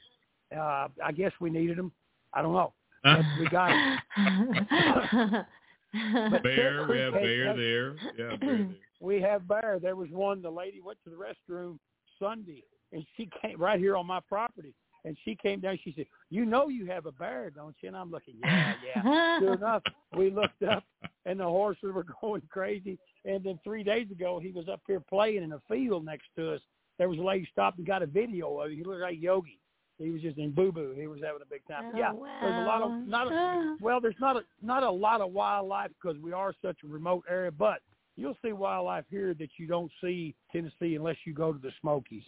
Uh, 0.57 0.87
I 1.05 1.11
guess 1.11 1.33
we 1.41 1.51
needed 1.51 1.77
them. 1.77 1.91
I 2.33 2.41
don't 2.41 2.53
know. 2.53 2.73
But 3.03 3.21
we 3.41 3.49
got 3.49 3.73
'em. 4.17 5.45
But 6.31 6.45
bear, 6.45 6.87
we 6.89 6.99
have 6.99 7.15
bear 7.15 7.57
there. 7.57 7.95
Yeah, 8.17 8.37
bear 8.37 8.39
there. 8.39 8.69
we 9.01 9.21
have 9.21 9.49
bear. 9.49 9.81
There 9.83 9.97
was 9.97 10.09
one. 10.11 10.41
The 10.41 10.51
lady 10.51 10.81
went 10.81 10.99
to 11.03 11.11
the 11.11 11.17
restroom 11.17 11.81
Sunday, 12.21 12.63
and 12.93 13.05
she 13.17 13.29
came 13.43 13.61
right 13.61 13.81
here 13.81 13.97
on 13.97 14.07
my 14.07 14.21
property. 14.21 14.73
And 15.05 15.17
she 15.25 15.35
came 15.35 15.59
down. 15.59 15.81
She 15.83 15.93
said, 15.97 16.07
"You 16.29 16.45
know 16.45 16.69
you 16.69 16.87
have 16.87 17.07
a 17.07 17.13
bear, 17.13 17.51
don't 17.51 17.75
you?" 17.81 17.89
And 17.89 17.97
I'm 17.97 18.13
looking, 18.13 18.35
"Yeah, 18.41 18.75
yeah." 18.87 19.39
sure 19.41 19.55
enough, 19.55 19.83
we 20.17 20.31
looked 20.31 20.63
up, 20.63 20.85
and 21.27 21.41
the 21.41 21.45
horses 21.45 21.93
were 21.93 22.07
going 22.21 22.43
crazy. 22.51 23.01
And 23.25 23.45
then 23.45 23.59
three 23.63 23.83
days 23.83 24.11
ago, 24.11 24.41
he 24.43 24.51
was 24.51 24.69
up 24.69 24.81
here 24.87 25.01
playing 25.01 25.43
in 25.43 25.53
a 25.53 25.61
field 25.69 26.05
next 26.05 26.29
to 26.37 26.55
us. 26.55 26.61
There 26.99 27.09
was 27.09 27.19
a 27.19 27.23
lady 27.23 27.49
stopped 27.51 27.79
and 27.79 27.87
got 27.87 28.03
a 28.03 28.07
video 28.07 28.61
of 28.61 28.71
him. 28.71 28.77
He 28.77 28.85
looked 28.85 29.01
like 29.01 29.21
Yogi. 29.21 29.59
He 29.99 30.11
was 30.11 30.23
just 30.23 30.39
in 30.39 30.53
boo 30.53 30.73
boo. 30.73 30.95
He 30.99 31.07
was 31.07 31.21
having 31.23 31.43
a 31.43 31.47
big 31.47 31.61
time. 31.69 31.93
Oh, 31.95 31.99
yeah, 31.99 32.13
there's 32.41 32.57
a 32.57 32.61
lot 32.61 32.83
of 32.83 33.07
not 33.07 33.31
a, 33.31 33.77
well, 33.81 34.01
there's 34.01 34.15
not 34.19 34.37
a 34.37 34.41
not 34.63 34.83
a 34.83 34.91
lot 34.91 35.21
of 35.21 35.33
wildlife 35.33 35.91
because 36.01 36.19
we 36.23 36.33
are 36.33 36.55
such 36.63 36.79
a 36.85 36.87
remote 36.87 37.25
area, 37.29 37.51
but 37.51 37.81
you'll 38.17 38.37
see 38.43 38.53
wildlife 38.53 39.05
here 39.11 39.35
that 39.35 39.51
you 39.59 39.67
don't 39.67 39.93
see 40.01 40.35
Tennessee 40.51 40.95
unless 40.95 41.17
you 41.27 41.35
go 41.35 41.53
to 41.53 41.59
the 41.59 41.71
Smokies. 41.81 42.25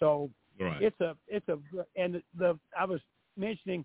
So 0.00 0.30
Right. 0.60 0.82
it's 0.82 1.00
a 1.00 1.16
it's 1.26 1.48
a 1.48 1.58
and 1.96 2.22
the 2.36 2.58
I 2.78 2.84
was 2.84 3.00
mentioning 3.36 3.84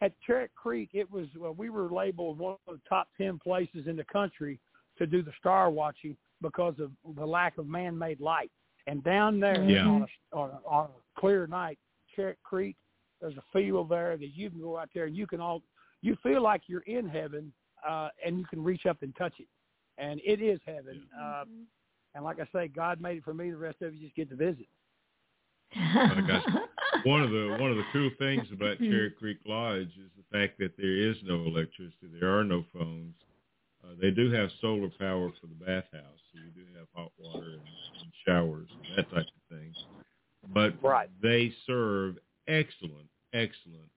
at 0.00 0.12
Charit 0.26 0.48
Creek 0.54 0.90
it 0.92 1.10
was 1.10 1.26
well, 1.38 1.54
we 1.54 1.70
were 1.70 1.90
labeled 1.90 2.38
one 2.38 2.56
of 2.66 2.74
the 2.74 2.80
top 2.88 3.08
ten 3.18 3.38
places 3.38 3.86
in 3.86 3.96
the 3.96 4.04
country 4.04 4.58
to 4.98 5.06
do 5.06 5.22
the 5.22 5.32
star 5.38 5.70
watching 5.70 6.16
because 6.42 6.74
of 6.78 6.90
the 7.16 7.26
lack 7.26 7.58
of 7.58 7.66
man-made 7.66 8.20
light. 8.20 8.50
And 8.86 9.02
down 9.02 9.40
there 9.40 9.64
Yeah. 9.68 9.86
on, 9.86 10.02
a, 10.02 10.36
on, 10.36 10.50
a, 10.50 10.68
on 10.68 10.84
a 10.86 11.20
clear 11.20 11.46
night, 11.46 11.78
Charit 12.16 12.36
Creek, 12.42 12.76
there's 13.20 13.36
a 13.36 13.44
field 13.52 13.88
there 13.88 14.16
that 14.16 14.34
you 14.34 14.50
can 14.50 14.60
go 14.60 14.78
out 14.78 14.90
there 14.94 15.04
and 15.04 15.16
you 15.16 15.26
can 15.26 15.40
all 15.40 15.62
you 16.02 16.16
feel 16.22 16.42
like 16.42 16.62
you're 16.66 16.82
in 16.82 17.08
heaven 17.08 17.52
uh, 17.86 18.08
and 18.24 18.38
you 18.38 18.44
can 18.46 18.62
reach 18.62 18.86
up 18.86 18.98
and 19.02 19.14
touch 19.16 19.32
it, 19.38 19.48
and 19.98 20.20
it 20.24 20.40
is 20.42 20.60
heaven. 20.66 21.02
Uh, 21.20 21.44
and 22.14 22.24
like 22.24 22.38
I 22.38 22.46
say, 22.52 22.68
God 22.68 23.00
made 23.00 23.18
it 23.18 23.24
for 23.24 23.34
me. 23.34 23.50
The 23.50 23.56
rest 23.56 23.82
of 23.82 23.94
you 23.94 24.00
just 24.00 24.14
get 24.14 24.28
to 24.30 24.36
visit. 24.36 24.66
Oh, 25.74 26.20
gosh. 26.26 26.44
one 27.04 27.22
of 27.22 27.30
the 27.30 27.56
one 27.60 27.70
of 27.70 27.76
the 27.76 27.84
cool 27.92 28.10
things 28.18 28.46
about 28.52 28.78
Charit 28.78 29.16
Creek 29.16 29.38
Lodge 29.46 29.88
is 29.88 30.10
the 30.16 30.38
fact 30.38 30.58
that 30.58 30.76
there 30.76 30.96
is 30.96 31.16
no 31.24 31.44
electricity. 31.44 32.08
There 32.20 32.38
are 32.38 32.44
no 32.44 32.64
phones. 32.72 33.14
Uh, 33.86 33.94
they 34.00 34.10
do 34.10 34.30
have 34.32 34.50
solar 34.60 34.88
power 34.98 35.30
for 35.40 35.46
the 35.46 35.54
bathhouse, 35.64 36.18
so 36.32 36.38
you 36.40 36.50
do 36.54 36.66
have 36.78 36.88
hot 36.94 37.12
water 37.18 37.46
and, 37.46 37.60
and 38.02 38.12
showers 38.26 38.68
and 38.72 38.98
that 38.98 39.08
type 39.10 39.26
of 39.26 39.56
thing. 39.56 39.72
But 40.52 40.74
Right. 40.82 41.08
they 41.22 41.52
serve 41.66 42.16
excellent, 42.48 43.08
excellent 43.32 43.90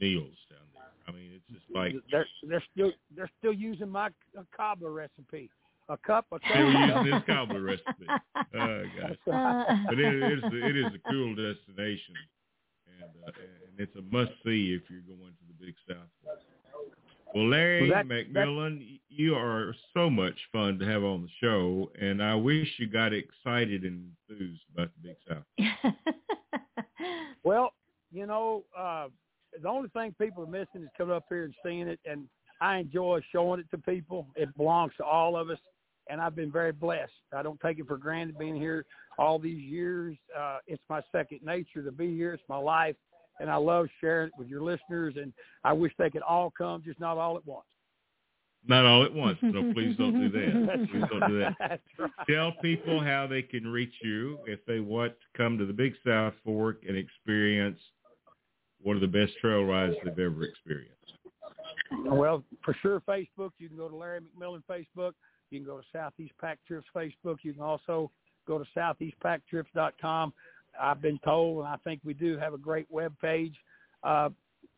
meals 0.00 0.36
down 0.50 0.66
there. 0.74 0.82
I 1.08 1.10
mean, 1.12 1.32
it's 1.34 1.46
just 1.48 1.64
like 1.74 1.94
they're 2.10 2.26
they're 2.44 2.62
still 2.72 2.92
they're 3.16 3.30
still 3.38 3.52
using 3.52 3.88
my 3.88 4.06
uh, 4.38 4.42
cobbler 4.56 4.92
recipe. 4.92 5.50
A 5.88 5.96
cup, 5.98 6.26
a 6.32 6.38
still 6.48 6.72
cup. 6.72 6.88
using 7.04 7.12
this 7.12 7.22
cobbler 7.26 7.62
recipe. 7.62 8.06
Oh 8.54 8.82
gosh. 9.00 9.16
but 9.88 9.98
it, 9.98 10.14
it 10.22 10.38
is 10.38 10.44
it 10.52 10.76
is 10.76 10.92
a 10.94 11.10
cool 11.10 11.34
destination, 11.34 12.14
and 13.00 13.10
uh, 13.26 13.32
and 13.32 13.78
it's 13.78 13.94
a 13.96 14.02
must 14.14 14.30
see 14.44 14.76
if 14.76 14.82
you're 14.90 15.00
going 15.08 15.32
to 15.32 15.44
the 15.48 15.64
Big 15.64 15.74
South. 15.88 16.06
Well, 17.34 17.48
Larry 17.48 17.88
Well, 17.90 18.02
that- 18.02 18.06
McMillan, 18.06 19.00
you 19.08 19.34
are 19.34 19.74
so 19.94 20.10
much 20.10 20.38
fun 20.52 20.78
to 20.78 20.84
have 20.86 21.02
on 21.02 21.22
the 21.22 21.28
show, 21.40 21.90
and 22.00 22.22
I 22.22 22.34
wish 22.34 22.68
you 22.78 22.86
got 22.86 23.12
excited 23.12 23.84
and 23.84 24.10
enthused 24.28 24.62
about 24.74 24.90
the 25.02 25.08
Big 25.08 25.16
South. 25.28 25.94
Well, 27.44 27.72
you 28.12 28.26
know, 28.26 28.62
uh, 28.78 29.08
the 29.60 29.68
only 29.68 29.88
thing 29.88 30.14
people 30.20 30.44
are 30.44 30.46
missing 30.46 30.82
is 30.82 30.88
coming 30.96 31.16
up 31.16 31.24
here 31.28 31.44
and 31.44 31.54
seeing 31.64 31.88
it, 31.88 31.98
and 32.04 32.28
I 32.60 32.76
enjoy 32.78 33.20
showing 33.32 33.58
it 33.58 33.66
to 33.72 33.78
people. 33.78 34.28
It 34.36 34.56
belongs 34.56 34.92
to 34.98 35.04
all 35.04 35.36
of 35.36 35.50
us, 35.50 35.58
and 36.08 36.20
I've 36.20 36.36
been 36.36 36.52
very 36.52 36.70
blessed. 36.70 37.10
I 37.36 37.42
don't 37.42 37.58
take 37.60 37.80
it 37.80 37.88
for 37.88 37.96
granted 37.96 38.38
being 38.38 38.54
here 38.54 38.84
all 39.18 39.40
these 39.40 39.60
years. 39.60 40.16
Uh, 40.38 40.58
it's 40.68 40.82
my 40.88 41.00
second 41.10 41.40
nature 41.44 41.82
to 41.82 41.90
be 41.90 42.14
here. 42.14 42.32
It's 42.34 42.42
my 42.48 42.58
life, 42.58 42.94
and 43.40 43.50
I 43.50 43.56
love 43.56 43.86
sharing 44.00 44.28
it 44.28 44.34
with 44.38 44.48
your 44.48 44.62
listeners. 44.62 45.14
And 45.16 45.32
I 45.64 45.72
wish 45.72 45.92
they 45.98 46.10
could 46.10 46.22
all 46.22 46.52
come, 46.56 46.82
just 46.84 47.00
not 47.00 47.18
all 47.18 47.36
at 47.36 47.46
once. 47.46 47.66
Not 48.66 48.86
all 48.86 49.04
at 49.04 49.12
once. 49.12 49.38
No, 49.42 49.72
please 49.72 49.96
don't 49.96 50.20
do 50.20 50.30
that. 50.30 50.88
Please 50.92 51.04
don't 51.10 51.28
do 51.28 51.40
that. 51.40 51.80
Right. 51.98 52.10
Tell 52.30 52.52
people 52.62 53.00
how 53.00 53.26
they 53.26 53.42
can 53.42 53.66
reach 53.66 53.94
you 54.02 54.38
if 54.46 54.64
they 54.66 54.78
want 54.78 55.12
to 55.12 55.38
come 55.38 55.58
to 55.58 55.66
the 55.66 55.72
Big 55.72 55.94
South 56.06 56.34
Fork 56.44 56.82
and 56.86 56.96
experience 56.96 57.78
one 58.80 58.94
of 58.94 59.02
the 59.02 59.08
best 59.08 59.32
trail 59.40 59.64
rides 59.64 59.96
they've 60.04 60.18
ever 60.18 60.44
experienced. 60.44 60.96
Well, 62.04 62.44
for 62.64 62.76
sure, 62.82 63.00
Facebook. 63.00 63.50
You 63.58 63.68
can 63.68 63.76
go 63.76 63.88
to 63.88 63.96
Larry 63.96 64.20
McMillan 64.20 64.62
Facebook. 64.70 65.12
You 65.50 65.58
can 65.58 65.66
go 65.66 65.78
to 65.78 65.84
Southeast 65.92 66.32
Pack 66.40 66.58
Trips 66.66 66.86
Facebook. 66.94 67.38
You 67.42 67.52
can 67.52 67.62
also 67.62 68.10
go 68.46 68.58
to 68.58 68.64
southeastpacktrips.com. 68.76 70.32
I've 70.80 71.02
been 71.02 71.18
told, 71.24 71.58
and 71.58 71.68
I 71.68 71.76
think 71.84 72.00
we 72.04 72.14
do 72.14 72.38
have 72.38 72.54
a 72.54 72.58
great 72.58 72.86
web 72.90 73.14
page. 73.20 73.54
Uh, 74.02 74.30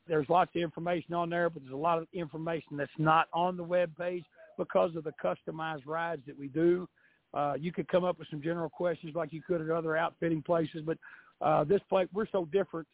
there's 0.06 0.28
lots 0.28 0.50
of 0.54 0.62
information 0.62 1.14
on 1.14 1.30
there, 1.30 1.48
but 1.48 1.62
there's 1.62 1.74
a 1.74 1.76
lot 1.76 1.98
of 1.98 2.06
information 2.12 2.76
that's 2.76 2.90
not 2.98 3.28
on 3.32 3.56
the 3.56 3.62
web 3.62 3.96
page 3.96 4.24
because 4.58 4.94
of 4.96 5.04
the 5.04 5.12
customized 5.22 5.86
rides 5.86 6.22
that 6.26 6.38
we 6.38 6.48
do. 6.48 6.88
Uh, 7.32 7.54
you 7.58 7.72
could 7.72 7.88
come 7.88 8.04
up 8.04 8.18
with 8.18 8.28
some 8.30 8.42
general 8.42 8.68
questions 8.68 9.14
like 9.14 9.32
you 9.32 9.42
could 9.42 9.60
at 9.60 9.70
other 9.70 9.96
outfitting 9.96 10.42
places, 10.42 10.82
but 10.84 10.98
uh, 11.40 11.64
this 11.64 11.80
place 11.88 12.08
we're 12.12 12.28
so 12.30 12.44
different. 12.52 12.86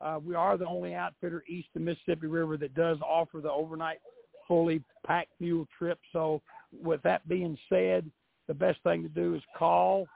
Uh, 0.00 0.18
we 0.24 0.34
are 0.34 0.56
the 0.56 0.66
only 0.66 0.94
outfitter 0.94 1.42
east 1.48 1.68
of 1.74 1.82
Mississippi 1.82 2.28
River 2.28 2.56
that 2.56 2.74
does 2.74 2.98
offer 3.00 3.40
the 3.40 3.50
overnight 3.50 3.98
fully 4.46 4.82
packed 5.04 5.32
mule 5.40 5.66
trip. 5.76 5.98
So 6.12 6.40
with 6.72 7.02
that 7.02 7.28
being 7.28 7.58
said, 7.68 8.08
the 8.46 8.54
best 8.54 8.78
thing 8.84 9.02
to 9.02 9.08
do 9.08 9.34
is 9.34 9.42
call 9.56 10.06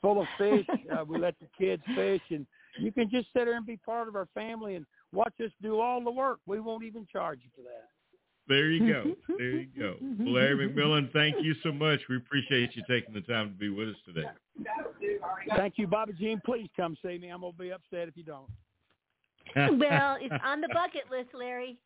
full 0.01 0.21
of 0.21 0.29
fish. 0.39 0.67
Uh, 0.93 1.05
we 1.05 1.19
let 1.19 1.35
the 1.41 1.49
kids 1.59 1.83
fish, 1.95 2.21
and 2.31 2.47
you 2.79 2.93
can 2.93 3.11
just 3.11 3.27
sit 3.33 3.47
there 3.47 3.57
and 3.57 3.67
be 3.67 3.79
part 3.79 4.09
of 4.09 4.15
our 4.15 4.29
family 4.35 4.77
and 4.77 4.87
watch 5.13 5.35
us 5.43 5.51
do 5.63 5.81
all 5.81 6.03
the 6.03 6.11
work. 6.11 6.39
We 6.47 6.61
won't 6.61 6.85
even 6.85 7.07
charge 7.11 7.41
you 7.43 7.51
for 7.57 7.63
that. 7.63 7.89
There 8.49 8.71
you 8.71 8.93
go. 8.93 9.17
There 9.39 9.51
you 9.51 9.69
go. 9.77 9.97
Well, 10.01 10.35
Larry 10.35 10.69
McMillan, 10.69 11.13
thank 11.13 11.37
you 11.43 11.55
so 11.63 11.73
much. 11.73 12.01
We 12.09 12.17
appreciate 12.17 12.77
you 12.77 12.83
taking 12.89 13.13
the 13.13 13.21
time 13.23 13.49
to 13.49 13.55
be 13.55 13.69
with 13.69 13.89
us 13.89 13.97
today. 14.05 14.29
Thank 15.57 15.75
you, 15.77 15.89
Bobbi 15.89 16.17
Jean. 16.17 16.41
Please 16.45 16.69
come 16.77 16.97
see 17.03 17.19
me. 17.19 17.29
I'm 17.29 17.41
gonna 17.41 17.53
be 17.53 17.73
upset 17.73 18.09
if 18.09 18.17
you 18.17 18.23
don't. 18.23 18.49
well, 19.79 20.17
it's 20.21 20.35
on 20.45 20.61
the 20.61 20.69
bucket 20.73 21.11
list, 21.11 21.31
Larry. 21.35 21.77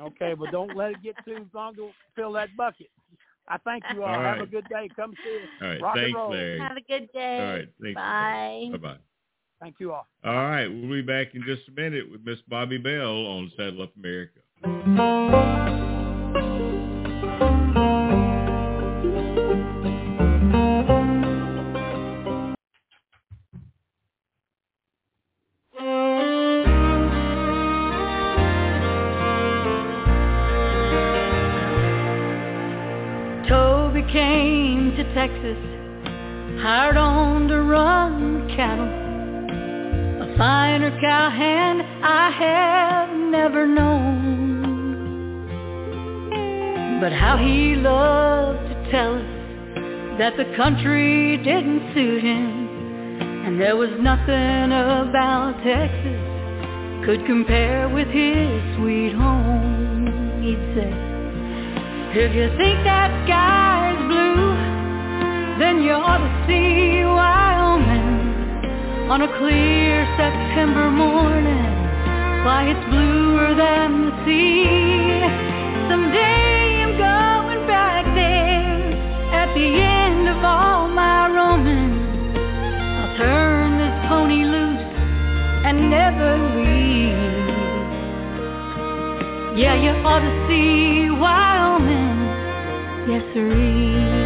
Okay, 0.00 0.34
but 0.34 0.50
don't 0.50 0.76
let 0.76 0.92
it 0.92 1.02
get 1.02 1.14
too 1.24 1.46
long 1.54 1.74
to 1.76 1.90
fill 2.14 2.32
that 2.32 2.48
bucket. 2.56 2.88
I 3.48 3.58
thank 3.58 3.82
you 3.92 4.04
all. 4.04 4.14
All 4.14 4.20
Have 4.20 4.40
a 4.40 4.46
good 4.46 4.68
day. 4.68 4.88
Come 4.94 5.14
see 5.24 5.36
us. 5.36 5.48
All 5.60 5.68
right. 5.68 5.82
Rock 5.82 5.96
and 5.96 6.04
Thanks, 6.04 6.16
roll. 6.16 6.30
Larry. 6.30 6.60
Have 6.60 6.76
a 6.76 6.80
good 6.80 7.08
day. 7.12 7.38
All 7.40 7.52
right. 7.54 7.68
Thanks. 7.82 7.94
Bye. 7.96 8.68
Bye-bye. 8.72 8.96
Thank 9.60 9.74
you 9.78 9.92
all. 9.92 10.06
All 10.24 10.34
right. 10.34 10.68
We'll 10.68 10.90
be 10.90 11.02
back 11.02 11.34
in 11.34 11.42
just 11.42 11.68
a 11.68 11.72
minute 11.72 12.10
with 12.10 12.24
Miss 12.24 12.38
Bobbi 12.50 12.82
Bell 12.82 13.26
on 13.26 13.50
Saddle 13.56 13.82
Up 13.82 13.92
America. 13.96 14.40
Toby 14.62 15.89
But 47.10 47.18
how 47.18 47.36
he 47.38 47.74
loved 47.74 48.70
to 48.70 48.90
tell 48.92 49.16
us 49.18 49.26
that 50.22 50.36
the 50.36 50.44
country 50.56 51.38
didn't 51.38 51.92
suit 51.92 52.22
him. 52.22 53.18
And 53.46 53.60
there 53.60 53.74
was 53.74 53.90
nothing 53.98 54.70
about 54.70 55.58
Texas 55.66 56.22
could 57.04 57.26
compare 57.26 57.88
with 57.88 58.06
his 58.14 58.62
sweet 58.78 59.10
home, 59.10 60.06
he'd 60.38 60.62
say. 60.78 60.94
If 62.14 62.30
you 62.30 62.46
think 62.54 62.78
that 62.86 63.10
sky's 63.26 63.98
blue, 64.06 64.54
then 65.58 65.82
you 65.82 65.90
ought 65.90 66.22
to 66.22 66.30
see 66.46 67.02
Wyoming 67.02 68.22
on 69.10 69.22
a 69.22 69.28
clear 69.42 70.06
September 70.14 70.88
morning. 70.92 71.74
Why 72.46 72.70
it's 72.70 72.88
blue 72.88 73.30
deeper 73.40 73.54
than 73.54 74.06
the 74.06 74.24
sea. 74.24 75.20
Someday 75.88 76.49
going 77.00 77.66
back 77.66 78.04
there 78.14 78.92
at 79.32 79.48
the 79.54 79.68
end 79.80 80.28
of 80.28 80.44
all 80.44 80.86
my 80.88 81.28
roaming. 81.32 81.96
I'll 83.00 83.16
turn 83.16 83.78
this 83.78 83.96
pony 84.08 84.44
loose 84.44 84.84
and 85.66 85.88
never 85.88 86.30
leave. 86.60 87.40
Yeah, 89.58 89.74
you 89.84 89.90
ought 90.04 90.20
to 90.20 90.32
see 90.48 91.10
Wyoming. 91.10 92.20
Yes, 93.08 93.24
sirree. 93.32 94.19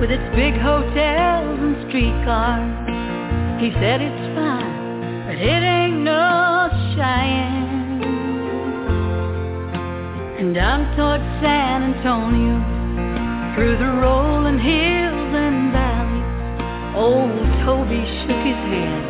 With 0.00 0.12
its 0.12 0.22
big 0.36 0.54
hotels 0.54 1.58
and 1.58 1.74
streetcars. 1.88 2.70
He 3.60 3.72
said 3.82 4.00
it's 4.00 4.26
fine, 4.38 5.26
but 5.26 5.34
it 5.34 5.62
ain't 5.62 6.06
no 6.06 6.70
Cheyenne. 6.94 8.02
And 10.38 10.54
down 10.54 10.94
toward 10.94 11.20
San 11.42 11.94
Antonio, 11.94 12.62
through 13.56 13.76
the 13.78 13.90
rolling 13.98 14.60
hills 14.60 15.34
and 15.34 15.72
valleys, 15.74 16.94
old 16.94 17.42
Toby 17.66 17.98
shook 18.22 18.42
his 18.46 18.60
head, 18.70 19.02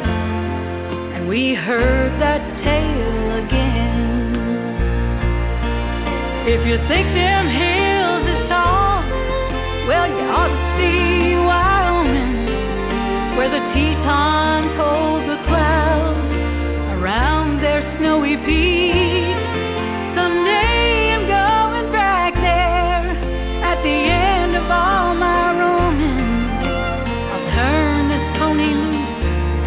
and 1.20 1.28
we 1.28 1.52
heard 1.52 2.19
that 2.19 2.40
tale 2.65 3.44
again. 3.44 4.09
If 6.48 6.66
you 6.66 6.78
think 6.89 7.12
them 7.12 7.44
hills 7.47 8.24
is 8.24 8.48
tall, 8.48 9.05
well, 9.86 10.09
you 10.09 10.24
ought 10.32 10.48
to 10.48 10.67
Tetons 14.09 15.28
the 15.28 15.36
clouds 15.44 16.32
around 16.97 17.60
their 17.60 17.85
snowy 17.98 18.36
peaks. 18.39 19.44
Someday 20.16 21.12
I'm 21.12 21.26
going 21.28 21.93
back 21.93 22.32
there 22.32 23.05
at 23.68 23.82
the 23.82 23.98
end 24.09 24.56
of 24.56 24.64
all 24.64 25.14
my 25.14 25.52
roaming. 25.60 26.24
I'll 27.32 27.47
turn 27.52 28.09
this 28.09 28.24
pony 28.40 28.72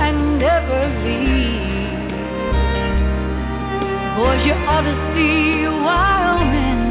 and 0.05 0.39
never 0.39 0.89
leave. 1.05 2.09
Boys, 4.17 4.41
you 4.43 4.55
ought 4.65 4.85
to 4.89 4.95
see 5.13 5.69
Wyoming. 5.85 6.81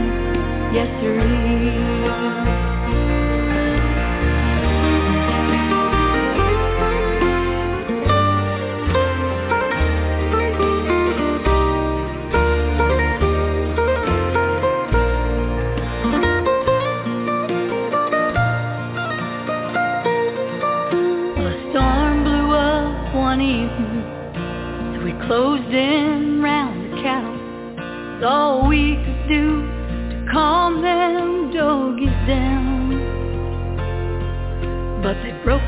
Yes, 0.72 0.88
sirree. 1.02 2.49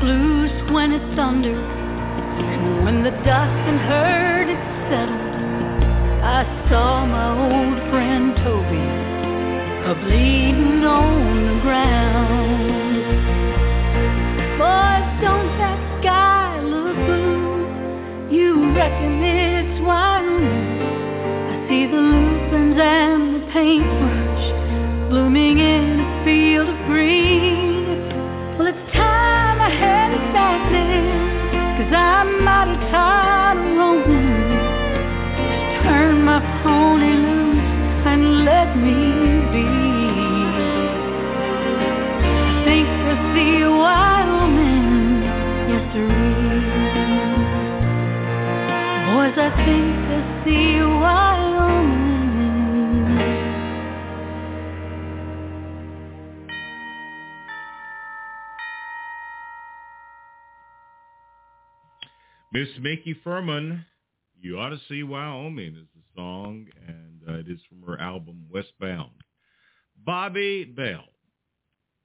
Loose 0.03 0.71
when 0.71 0.91
it 0.91 1.03
thundered, 1.15 1.55
and 1.55 2.83
when 2.83 3.03
the 3.03 3.11
dust 3.23 3.61
and 3.69 3.79
hurt 3.79 4.47
had 4.51 4.63
settled, 4.91 5.33
I 6.23 6.43
saw 6.69 7.05
my 7.05 7.29
old 7.47 7.79
friend 7.89 8.35
Toby 8.43 9.13
a 9.85 9.95
bleeding 9.95 10.83
on 10.83 11.47
the 11.47 11.61
ground. 11.61 12.63
Boys, 14.59 15.07
don't 15.19 15.51
that 15.59 15.79
sky 15.99 16.59
look 16.63 16.95
blue? 17.07 17.67
You 18.31 18.71
reckon 18.75 19.23
it's 19.23 19.81
Wyoming? 19.81 20.81
I 21.51 21.67
see 21.67 21.85
the 21.87 21.99
lupins 21.99 22.79
and 22.79 23.35
the 23.35 23.43
paintbrush 23.51 24.45
blooming 25.09 25.59
in 25.59 25.99
a 25.99 26.23
field 26.23 26.69
of 26.69 26.77
green. 26.87 27.32
Cause 31.77 31.93
I'm 31.93 32.29
tired 32.91 33.57
of 33.57 33.65
roaming. 33.77 34.51
Just 35.37 35.83
turn 35.83 36.23
my 36.23 36.39
pony 36.63 37.13
loose 37.25 38.05
and 38.05 38.23
let 38.45 38.69
me 38.77 38.99
be. 39.53 39.67
Think 42.65 42.87
I 42.87 43.15
see 43.33 43.55
Wyoming, 43.81 45.23
yes. 45.71 45.85
Boys, 49.09 49.37
I 49.37 49.49
think 49.65 49.95
I 50.09 50.19
see. 50.45 50.63
Miss 62.53 62.69
Micki 62.79 63.15
Fuhrman, 63.25 63.83
You 64.39 64.59
Ought 64.59 64.69
to 64.69 64.79
See 64.87 65.01
Wyoming 65.01 65.75
is 65.75 65.87
the 65.95 66.03
song, 66.15 66.67
and 66.87 67.19
uh, 67.27 67.39
it 67.39 67.47
is 67.49 67.59
from 67.67 67.81
her 67.81 67.99
album 67.99 68.45
Westbound. 68.47 69.09
Bobbi 70.07 70.75
Bell, 70.75 71.05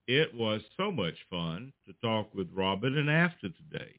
it 0.07 0.35
was 0.35 0.63
so 0.79 0.91
much 0.91 1.17
fun 1.29 1.71
to 1.87 1.93
talk 2.01 2.35
with 2.35 2.49
Robin 2.55 2.97
and 2.97 3.11
Afton 3.11 3.53
today. 3.71 3.91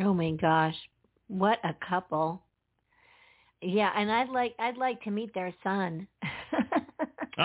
Oh 0.00 0.14
my 0.14 0.30
gosh, 0.40 0.76
what 1.26 1.58
a 1.64 1.74
couple! 1.84 2.40
Yeah, 3.60 3.90
and 3.96 4.12
I'd 4.12 4.28
like 4.28 4.54
I'd 4.60 4.76
like 4.76 5.02
to 5.02 5.10
meet 5.10 5.34
their 5.34 5.52
son. 5.64 6.06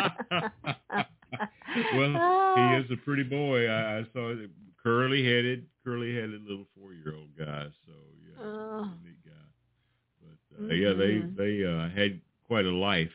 well, 1.96 2.54
he 2.56 2.62
is 2.86 2.92
a 2.92 2.98
pretty 3.04 3.24
boy. 3.24 3.68
I, 3.68 3.98
I 3.98 4.04
saw 4.14 4.36
curly 4.84 5.24
headed, 5.24 5.66
curly 5.84 6.14
headed 6.16 6.44
little 6.44 6.66
four 6.78 6.94
year 6.94 7.14
old 7.16 7.36
guy. 7.38 7.68
So 7.86 7.94
yeah, 8.24 8.44
Oh. 8.44 8.92
neat 9.04 9.18
guy. 9.26 9.48
But 10.22 10.64
uh, 10.64 10.74
yeah, 10.74 10.94
they 10.94 11.22
Mhm. 11.22 11.36
they 11.36 11.64
uh, 11.66 11.90
had 11.90 12.22
quite 12.46 12.66
a 12.66 12.72
life 12.72 13.14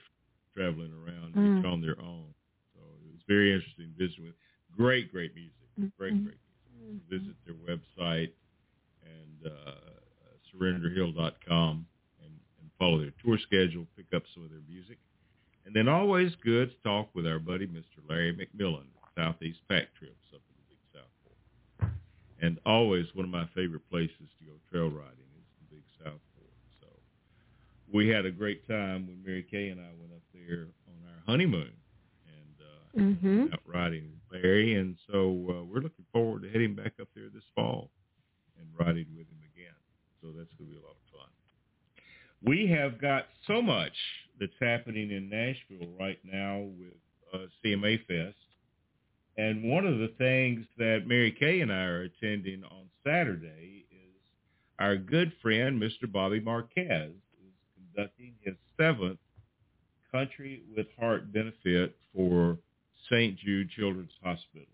traveling 0.54 0.92
around 0.92 1.34
Mm. 1.34 1.58
each 1.58 1.64
on 1.64 1.80
their 1.80 2.00
own. 2.00 2.32
So 2.74 2.80
it 2.80 3.12
was 3.12 3.22
very 3.26 3.52
interesting 3.52 3.92
visiting 3.98 4.24
with 4.26 4.36
great, 4.76 5.10
great 5.10 5.34
music, 5.34 5.52
great, 5.98 6.12
Mhm. 6.14 6.24
great 6.24 6.38
music. 6.78 7.02
Visit 7.08 7.36
their 7.44 7.54
website 7.54 8.32
and 9.02 9.46
uh, 9.46 9.74
surrenderhill.com 10.52 11.86
and, 12.22 12.32
and 12.60 12.70
follow 12.78 12.98
their 13.00 13.12
tour 13.22 13.38
schedule. 13.38 13.86
Pick 13.96 14.12
up 14.14 14.22
some 14.34 14.44
of 14.44 14.50
their 14.50 14.60
music. 14.68 14.98
And 15.66 15.74
then 15.74 15.88
always 15.88 16.34
good 16.36 16.70
to 16.70 16.76
talk 16.82 17.14
with 17.14 17.26
our 17.26 17.38
buddy, 17.38 17.66
Mr. 17.66 18.06
Larry 18.08 18.34
McMillan, 18.34 18.84
Southeast 19.16 19.60
Pack 19.68 19.94
Trips 19.94 20.26
up 20.34 20.42
in 20.48 20.54
the 20.56 20.68
Big 20.68 20.78
South 20.92 21.10
Fork. 21.24 21.90
And 22.44 22.58
always 22.66 23.06
one 23.14 23.24
of 23.24 23.30
my 23.30 23.48
favorite 23.54 23.88
places 23.90 24.28
to 24.38 24.44
go 24.44 24.52
trail 24.70 24.90
riding 24.90 25.30
is 25.40 25.48
the 25.60 25.76
Big 25.76 25.84
South 25.98 26.20
Fork. 26.36 26.60
So 26.78 26.86
we 27.90 28.08
had 28.08 28.26
a 28.26 28.30
great 28.30 28.68
time 28.68 29.06
when 29.06 29.22
Mary 29.24 29.46
Kay 29.50 29.68
and 29.68 29.80
I 29.80 29.88
went 29.98 30.12
up 30.12 30.20
there 30.34 30.66
on 30.86 31.08
our 31.08 31.22
honeymoon 31.24 31.72
and 32.28 32.56
uh, 32.60 33.00
mhm. 33.00 33.52
out 33.54 33.60
riding 33.66 34.10
with 34.10 34.42
Larry. 34.42 34.74
And 34.74 34.96
so 35.10 35.20
uh, 35.48 35.64
we're 35.64 35.80
looking 35.80 36.04
forward 36.12 36.42
to 36.42 36.50
heading 36.50 36.74
back 36.74 36.92
up 37.00 37.08
there 37.16 37.30
this 37.32 37.44
fall 37.54 37.88
and 38.60 38.68
riding 38.78 39.06
with 39.16 39.26
him 39.26 39.40
again. 39.54 39.74
So 40.20 40.28
that's 40.36 40.52
going 40.58 40.68
to 40.68 40.76
be 40.76 40.76
a 40.76 40.84
lot 40.84 40.96
of 41.00 41.18
fun. 41.18 41.30
We 42.42 42.66
have 42.66 43.00
got 43.00 43.24
so 43.46 43.62
much 43.62 43.96
that's 44.38 44.52
happening 44.60 45.12
in 45.12 45.30
Nashville 45.30 45.88
right 45.98 46.18
now 46.30 46.58
with 46.78 46.92
uh, 47.32 47.46
CMA 47.64 48.04
Fest. 48.06 48.36
And 49.36 49.64
one 49.64 49.86
of 49.86 49.98
the 49.98 50.12
things 50.16 50.64
that 50.78 51.06
Mary 51.06 51.32
Kay 51.32 51.60
and 51.60 51.72
I 51.72 51.84
are 51.84 52.02
attending 52.02 52.62
on 52.64 52.86
Saturday 53.04 53.86
is 53.90 54.20
our 54.78 54.96
good 54.96 55.32
friend, 55.42 55.80
Mr. 55.80 56.10
Bobby 56.10 56.40
Marquez, 56.40 57.10
is 57.10 57.54
conducting 57.74 58.34
his 58.42 58.54
seventh 58.76 59.18
Country 60.12 60.62
with 60.76 60.86
Heart 60.98 61.32
benefit 61.32 61.96
for 62.14 62.58
St. 63.10 63.36
Jude 63.36 63.70
Children's 63.70 64.12
Hospital. 64.22 64.68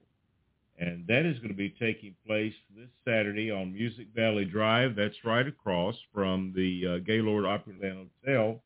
And 0.78 1.07
that 1.09 1.27
is 1.27 1.37
going 1.39 1.51
to 1.51 1.55
be 1.55 1.74
taking 1.78 2.15
place 2.27 2.55
this 2.77 2.89
Saturday 3.05 3.51
on 3.51 3.73
Music 3.73 4.09
Valley 4.15 4.47
Drive. 4.47 4.97
That's 4.97 5.24
right 5.24 5.47
across 5.47 5.95
from 6.12 6.53
the 6.57 6.87
uh, 6.87 6.99
Gaylord 7.07 7.45
Opryland 7.45 8.09
Hotel 8.24 8.62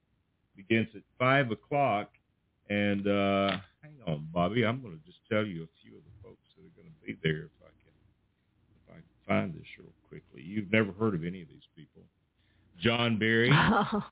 begins 0.56 0.88
at 0.94 1.02
five 1.18 1.50
o'clock. 1.50 2.10
And 2.70 3.06
uh, 3.06 3.56
hang 3.84 3.96
on, 4.06 4.26
Bobbi, 4.34 4.66
I'm 4.66 4.80
going 4.82 4.98
to 4.98 5.04
just 5.06 5.18
tell 5.30 5.44
you 5.44 5.62
a 5.64 5.72
few 5.82 5.96
of 5.96 6.02
the 6.04 6.16
folks 6.22 6.40
that 6.56 6.64
are 6.64 6.74
going 6.82 6.88
to 6.88 7.06
be 7.06 7.16
there 7.22 7.44
if 7.44 7.56
I 7.62 7.70
can 7.70 7.94
if 8.80 8.90
I 8.90 8.94
can 8.96 9.18
find 9.28 9.54
this 9.54 9.68
real 9.78 9.92
quickly. 10.08 10.42
You've 10.42 10.72
never 10.72 10.92
heard 10.92 11.14
of 11.14 11.24
any 11.24 11.42
of 11.42 11.48
these 11.48 11.68
people. 11.76 12.02
John 12.80 13.18
Berry, 13.18 13.50
Oh. 13.52 14.02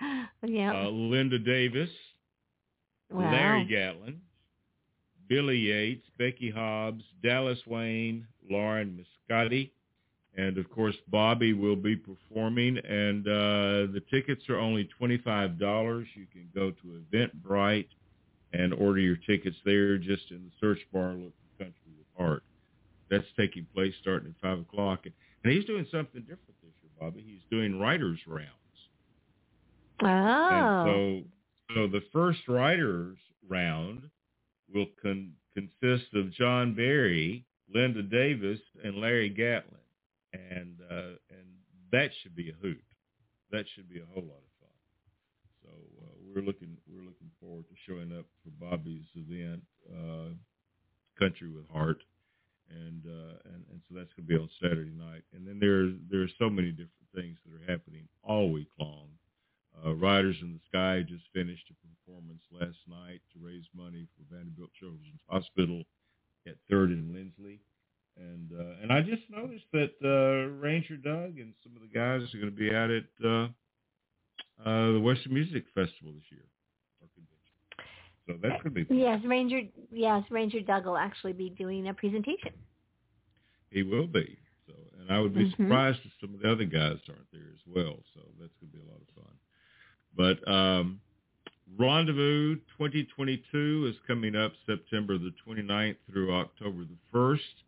yeah. 0.46 0.84
uh, 0.86 0.90
Linda 0.90 1.38
Davis, 1.38 1.90
wow. 3.10 3.30
Larry 3.32 3.64
Gatlin, 3.66 4.20
Billy 5.28 5.58
Yates, 5.58 6.06
Becky 6.18 6.50
Hobbs, 6.50 7.04
Dallas 7.22 7.58
Wayne, 7.66 8.26
Lauren 8.50 9.04
Muscati, 9.30 9.70
and 10.36 10.56
of 10.58 10.70
course 10.70 10.96
Bobby 11.08 11.52
will 11.52 11.76
be 11.76 11.96
performing. 11.96 12.78
And 12.78 13.26
uh, 13.26 13.92
the 13.92 14.02
tickets 14.10 14.42
are 14.48 14.58
only 14.58 14.88
twenty-five 14.98 15.58
dollars. 15.58 16.06
You 16.14 16.26
can 16.32 16.48
go 16.54 16.70
to 16.70 17.02
Eventbrite 17.12 17.88
and 18.52 18.74
order 18.74 19.00
your 19.00 19.16
tickets 19.16 19.56
there. 19.64 19.98
Just 19.98 20.30
in 20.30 20.44
the 20.44 20.50
search 20.60 20.80
bar, 20.92 21.14
look 21.14 21.32
for 21.58 21.64
Country 21.64 21.92
with 21.96 22.06
Heart. 22.16 22.42
That's 23.10 23.26
taking 23.38 23.66
place 23.74 23.94
starting 24.00 24.34
at 24.34 24.40
five 24.40 24.60
o'clock, 24.60 25.06
and 25.06 25.52
he's 25.52 25.64
doing 25.64 25.86
something 25.90 26.20
different 26.22 26.54
this 26.62 26.72
year, 26.82 26.92
Bobbi. 27.00 27.24
He's 27.24 27.42
doing 27.50 27.78
writers' 27.78 28.20
rounds. 28.26 28.48
Oh. 30.02 30.06
And 30.06 31.24
so, 31.70 31.74
so 31.74 31.86
the 31.88 32.02
first 32.12 32.40
writers 32.48 33.18
round 33.48 34.02
will 34.72 34.86
con- 35.02 35.32
consist 35.54 36.14
of 36.14 36.32
John 36.32 36.74
Berry, 36.74 37.44
Linda 37.72 38.02
Davis, 38.02 38.60
and 38.84 38.96
Larry 38.96 39.28
Gatlin, 39.28 39.80
and 40.32 40.76
uh, 40.90 41.16
and 41.30 41.46
that 41.92 42.10
should 42.22 42.36
be 42.36 42.50
a 42.50 42.54
hoot. 42.62 42.82
That 43.50 43.64
should 43.74 43.88
be 43.88 43.98
a 43.98 44.06
whole 44.14 44.22
lot 44.22 44.38
of 44.38 44.52
fun. 44.60 44.70
So 45.62 45.68
uh, 46.02 46.32
we're 46.32 46.42
looking 46.42 46.76
forward 47.40 47.64
to 47.68 47.74
showing 47.86 48.12
up 48.16 48.26
for 48.44 48.50
Bobby's 48.64 49.06
event, 49.14 49.62
uh, 49.90 50.30
Country 51.18 51.48
with 51.48 51.68
Heart, 51.70 52.02
and 52.70 53.02
uh, 53.06 53.36
and 53.52 53.64
and 53.70 53.80
so 53.88 53.94
that's 53.96 54.12
going 54.14 54.26
to 54.26 54.32
be 54.32 54.36
on 54.36 54.48
Saturday 54.60 54.94
night. 54.94 55.24
And 55.34 55.46
then 55.46 55.58
there 55.58 55.90
there 56.10 56.22
are 56.24 56.34
so 56.38 56.48
many 56.48 56.70
different 56.70 57.10
things 57.14 57.38
that 57.44 57.56
are 57.56 57.70
happening 57.70 58.08
all 58.22 58.50
week 58.50 58.68
long. 58.78 59.08
Uh, 59.84 59.94
Riders 59.94 60.36
in 60.42 60.52
the 60.52 60.60
Sky 60.68 61.02
just 61.06 61.24
finished 61.32 61.64
a 61.70 61.76
performance 61.80 62.42
last 62.52 62.78
night 62.88 63.20
to 63.32 63.44
raise 63.44 63.64
money 63.74 64.06
for 64.16 64.34
Vanderbilt 64.34 64.70
Children's 64.78 65.22
Hospital 65.28 65.84
at 66.46 66.56
Third 66.68 66.90
and 66.90 67.14
Lindsley, 67.14 67.60
and 68.16 68.50
uh, 68.52 68.82
and 68.82 68.92
I 68.92 69.00
just 69.00 69.22
noticed 69.30 69.66
that 69.72 69.92
uh, 70.04 70.52
Ranger 70.60 70.96
Doug 70.96 71.38
and 71.38 71.54
some 71.62 71.76
of 71.76 71.82
the 71.82 71.92
guys 71.92 72.22
are 72.34 72.38
going 72.38 72.52
to 72.52 72.58
be 72.58 72.74
out 72.74 72.90
at 72.90 73.08
uh, 73.24 73.48
uh, 74.64 74.92
the 74.92 75.00
Western 75.00 75.34
Music 75.34 75.64
Festival 75.74 76.12
this 76.12 76.28
year. 76.30 76.44
So 78.30 78.38
that's 78.40 78.62
going 78.62 78.74
to 78.74 78.80
be 78.80 78.84
fun. 78.84 78.98
Yes, 78.98 79.20
Ranger. 79.24 79.62
Yes, 79.90 80.22
Ranger 80.30 80.60
Doug 80.60 80.86
will 80.86 80.96
actually 80.96 81.32
be 81.32 81.50
doing 81.50 81.88
a 81.88 81.94
presentation. 81.94 82.52
He 83.70 83.82
will 83.82 84.06
be. 84.06 84.38
So, 84.66 84.74
and 85.00 85.10
I 85.10 85.20
would 85.20 85.34
be 85.34 85.46
Mhm. 85.46 85.56
surprised 85.56 86.00
if 86.04 86.12
some 86.20 86.34
of 86.34 86.40
the 86.40 86.50
other 86.50 86.64
guys 86.64 86.98
aren't 87.08 87.30
there 87.32 87.48
as 87.52 87.66
well. 87.66 88.02
So 88.14 88.20
that's 88.38 88.52
going 88.60 88.72
to 88.72 88.78
be 88.78 88.82
a 88.84 88.90
lot 88.90 89.00
of 89.00 89.08
fun. 89.24 89.34
But 90.16 90.48
um, 90.48 91.00
Rendezvous 91.76 92.56
2022 92.76 93.86
is 93.88 93.96
coming 94.06 94.36
up 94.36 94.52
September 94.66 95.18
the 95.18 95.32
29th 95.44 95.96
through 96.10 96.32
October 96.34 96.84
the 96.84 96.98
1st. 97.12 97.64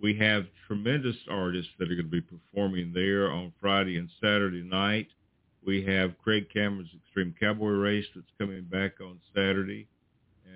We 0.00 0.14
have 0.14 0.46
tremendous 0.66 1.16
artists 1.28 1.72
that 1.78 1.90
are 1.90 1.94
going 1.94 2.06
to 2.06 2.10
be 2.10 2.20
performing 2.20 2.92
there 2.92 3.30
on 3.32 3.52
Friday 3.60 3.96
and 3.98 4.08
Saturday 4.20 4.62
night. 4.62 5.08
We 5.64 5.82
have 5.84 6.16
Craig 6.18 6.48
Cameron's 6.50 6.94
Extreme 6.94 7.34
Cowboy 7.40 7.70
Race 7.70 8.06
that's 8.14 8.30
coming 8.38 8.62
back 8.64 9.00
on 9.00 9.18
Saturday, 9.34 9.88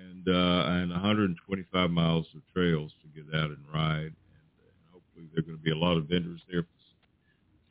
and 0.03 0.27
uh, 0.27 0.65
and 0.69 0.91
125 0.91 1.89
miles 1.89 2.25
of 2.35 2.41
trails 2.53 2.91
to 3.01 3.07
get 3.21 3.33
out 3.33 3.49
and 3.49 3.59
ride. 3.73 4.01
And, 4.01 4.15
and 4.61 4.91
hopefully 4.91 5.27
there 5.33 5.39
are 5.39 5.45
going 5.45 5.57
to 5.57 5.63
be 5.63 5.71
a 5.71 5.77
lot 5.77 5.97
of 5.97 6.05
vendors 6.05 6.41
there 6.51 6.63
for 6.63 6.67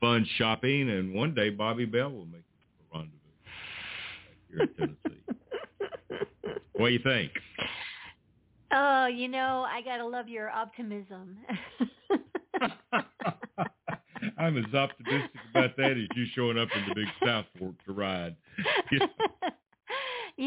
fun 0.00 0.26
shopping. 0.36 0.90
And 0.90 1.14
one 1.14 1.34
day 1.34 1.50
Bobbi 1.50 1.90
Bell 1.90 2.10
will 2.10 2.26
make 2.26 2.42
a 2.42 2.96
Rendezvous 2.96 3.18
back 4.26 4.36
here 4.48 4.62
in 4.62 4.68
Tennessee. 4.76 5.22
what 6.72 6.88
do 6.88 6.92
you 6.92 7.00
think? 7.02 7.32
Oh, 8.74 9.06
you 9.06 9.28
know, 9.28 9.66
I 9.68 9.82
gotta 9.82 10.06
love 10.06 10.28
your 10.28 10.50
optimism. 10.50 11.36
I'm 14.38 14.56
as 14.56 14.74
optimistic 14.74 15.30
about 15.50 15.76
that 15.76 15.90
as 15.92 16.16
you 16.16 16.26
showing 16.34 16.58
up 16.58 16.68
in 16.74 16.88
the 16.88 16.94
big 16.94 17.06
South 17.24 17.44
Fork 17.58 17.74
to 17.86 17.92
ride. 17.92 18.34
you 18.90 19.00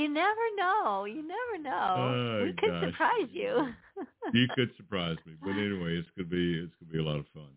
never 0.09 0.41
know. 0.57 1.05
You 1.05 1.26
never 1.27 1.57
know. 1.63 1.95
Oh, 1.97 2.43
we 2.45 2.53
could 2.53 2.69
gosh. 2.69 2.84
surprise 2.91 3.30
you. 3.31 3.73
you 4.34 4.47
could 4.55 4.69
surprise 4.77 5.17
me, 5.26 5.34
but 5.41 5.51
anyway, 5.51 5.97
it's 5.97 6.09
gonna 6.17 6.30
be 6.30 6.59
it's 6.63 6.73
gonna 6.80 6.91
be 6.91 6.99
a 6.99 7.03
lot 7.03 7.19
of 7.19 7.26
fun. 7.34 7.49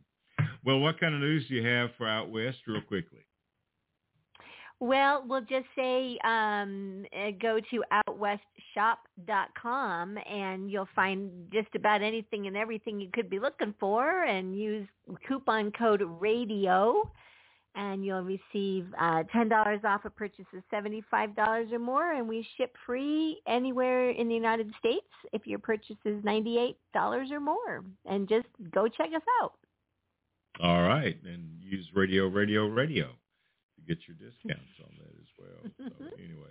Well, 0.65 0.79
what 0.79 1.01
kind 1.01 1.15
of 1.15 1.21
news 1.21 1.47
do 1.49 1.55
you 1.55 1.67
have 1.67 1.91
for 1.97 2.07
out 2.09 2.31
west, 2.31 2.59
real 2.67 2.81
quickly? 2.83 3.21
Well, 4.81 5.25
we'll 5.27 5.41
just 5.41 5.67
say 5.75 6.17
um, 6.25 7.05
uh, 7.13 7.33
go 7.43 7.59
to 7.59 7.83
outwestshop.com 8.09 10.19
and 10.31 10.71
you'll 10.71 10.89
find 10.95 11.33
just 11.53 11.75
about 11.75 12.01
anything 12.01 12.47
and 12.47 12.57
everything 12.57 13.01
you 13.01 13.09
could 13.13 13.29
be 13.29 13.41
looking 13.41 13.75
for 13.81 14.23
and 14.23 14.57
use 14.57 14.87
coupon 15.27 15.73
code 15.73 16.05
RADIO 16.21 17.11
and 17.79 18.05
you'll 18.05 18.23
receive 18.23 18.87
uh, 19.01 19.23
$10 19.35 19.85
off 19.85 20.05
a 20.05 20.11
purchase 20.11 20.45
of 20.53 20.63
$75 20.73 21.73
or 21.73 21.79
more 21.79 22.13
and 22.13 22.29
we 22.29 22.47
ship 22.57 22.75
free 22.85 23.41
anywhere 23.47 24.11
in 24.11 24.29
the 24.29 24.35
United 24.35 24.71
States 24.81 25.07
if 25.33 25.47
your 25.47 25.61
purchase 25.61 25.97
is 26.05 26.23
$98 26.25 26.75
or 27.07 27.41
more. 27.41 27.85
And 28.05 28.29
just 28.29 28.49
go 28.75 28.89
check 28.89 29.11
us 29.15 29.23
out. 29.41 29.53
All 30.61 30.83
right, 30.83 31.17
and 31.25 31.63
use 31.63 31.87
radio, 31.95 32.27
radio, 32.27 32.67
radio 32.67 33.07
to 33.07 33.83
get 33.87 33.99
your 34.09 34.17
discounts 34.17 34.75
on 34.83 34.91
that 34.99 35.15
as 35.15 35.31
well. 35.39 35.91
So 35.99 36.07
anyway, 36.17 36.51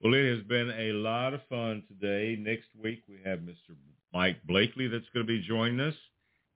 well, 0.00 0.14
it 0.14 0.36
has 0.36 0.42
been 0.46 0.70
a 0.70 0.92
lot 0.94 1.34
of 1.34 1.42
fun 1.50 1.82
today. 1.86 2.34
Next 2.40 2.68
week 2.82 3.02
we 3.08 3.18
have 3.26 3.40
Mr. 3.40 3.76
Mike 4.14 4.38
Blakely 4.46 4.88
that's 4.88 5.08
going 5.12 5.26
to 5.26 5.30
be 5.30 5.46
joining 5.46 5.80
us, 5.80 5.94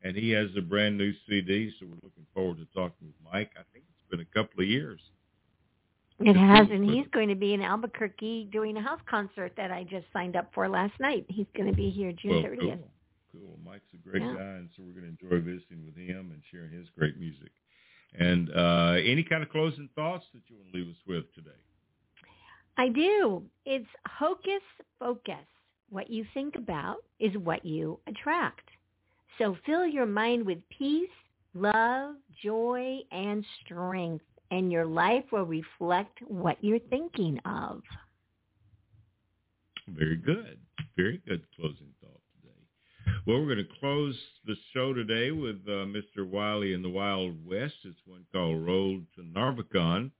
and 0.02 0.16
he 0.16 0.30
has 0.30 0.48
a 0.56 0.62
brand 0.62 0.97
new 0.97 1.12
CD. 1.28 1.70
So 1.78 1.86
we're 1.86 1.97
looking 2.02 2.26
forward 2.32 2.56
to 2.59 2.64
talking 2.74 3.09
with 3.09 3.16
Mike. 3.30 3.51
I 3.59 3.62
think 3.74 3.84
it's 4.06 4.10
been 4.10 4.20
a 4.20 4.34
couple 4.44 4.62
of 4.62 4.68
years. 4.68 5.00
It 6.18 6.34
has, 6.34 6.66
and 6.70 6.88
he's 6.88 7.06
going 7.12 7.28
to 7.28 7.34
be 7.34 7.52
in 7.52 7.60
Albuquerque 7.60 8.48
doing 8.50 8.76
a 8.78 8.80
house 8.80 9.00
concert 9.08 9.52
that 9.58 9.70
I 9.70 9.84
just 9.84 10.06
signed 10.14 10.34
up 10.34 10.50
for 10.54 10.66
last 10.66 10.94
night. 10.98 11.26
He's 11.28 11.46
going 11.54 11.68
to 11.68 11.76
be 11.76 11.90
here 11.90 12.10
June 12.12 12.42
Well, 12.42 12.42
30th. 12.42 12.58
cool. 12.60 12.90
Cool. 13.32 13.58
Mike's 13.62 13.92
a 13.92 13.98
great 13.98 14.22
Yeah. 14.22 14.34
guy, 14.34 14.52
and 14.56 14.70
so 14.74 14.82
we're 14.82 14.98
going 14.98 15.14
to 15.14 15.26
enjoy 15.26 15.40
visiting 15.44 15.84
with 15.84 15.94
him 15.94 16.30
and 16.32 16.40
sharing 16.50 16.70
his 16.70 16.88
great 16.98 17.18
music. 17.18 17.50
And 18.18 18.50
uh, 18.50 18.94
any 19.04 19.22
kind 19.24 19.42
of 19.42 19.50
closing 19.50 19.90
thoughts 19.94 20.24
that 20.32 20.40
you 20.48 20.56
want 20.56 20.72
to 20.72 20.78
leave 20.78 20.88
us 20.88 20.96
with 21.06 21.30
today? 21.34 21.50
I 22.78 22.88
do. 22.88 23.42
It's 23.66 23.86
hocus 24.06 24.62
focus. 24.98 25.44
What 25.90 26.08
you 26.10 26.24
think 26.32 26.56
about 26.56 26.96
is 27.20 27.36
what 27.36 27.64
you 27.64 28.00
attract. 28.06 28.68
So 29.38 29.56
fill 29.66 29.86
your 29.86 30.06
mind 30.06 30.46
with 30.46 30.58
peace, 30.70 31.10
love, 31.56 32.16
joy, 32.42 32.98
and 33.10 33.44
strength, 33.64 34.24
and 34.50 34.70
your 34.70 34.86
life 34.86 35.24
will 35.32 35.44
reflect 35.44 36.18
what 36.26 36.56
you're 36.60 36.78
thinking 36.90 37.40
of. 37.44 37.82
Very 39.88 40.16
good. 40.16 40.58
Very 40.96 41.20
good 41.26 41.42
closing 41.54 41.92
thought 42.00 42.20
today. 42.40 43.16
Well, 43.26 43.40
we're 43.40 43.54
going 43.54 43.66
to 43.66 43.80
close 43.80 44.16
the 44.46 44.56
show 44.72 44.92
today 44.92 45.30
with 45.30 45.56
uh, 45.66 45.86
Mr. 45.86 46.28
Wylie 46.28 46.74
in 46.74 46.82
the 46.82 46.90
Wild 46.90 47.34
West. 47.46 47.74
It's 47.84 47.98
one 48.06 48.24
called 48.32 48.64
Road 48.64 49.06
to 49.16 49.22
Narvacan. 49.22 50.10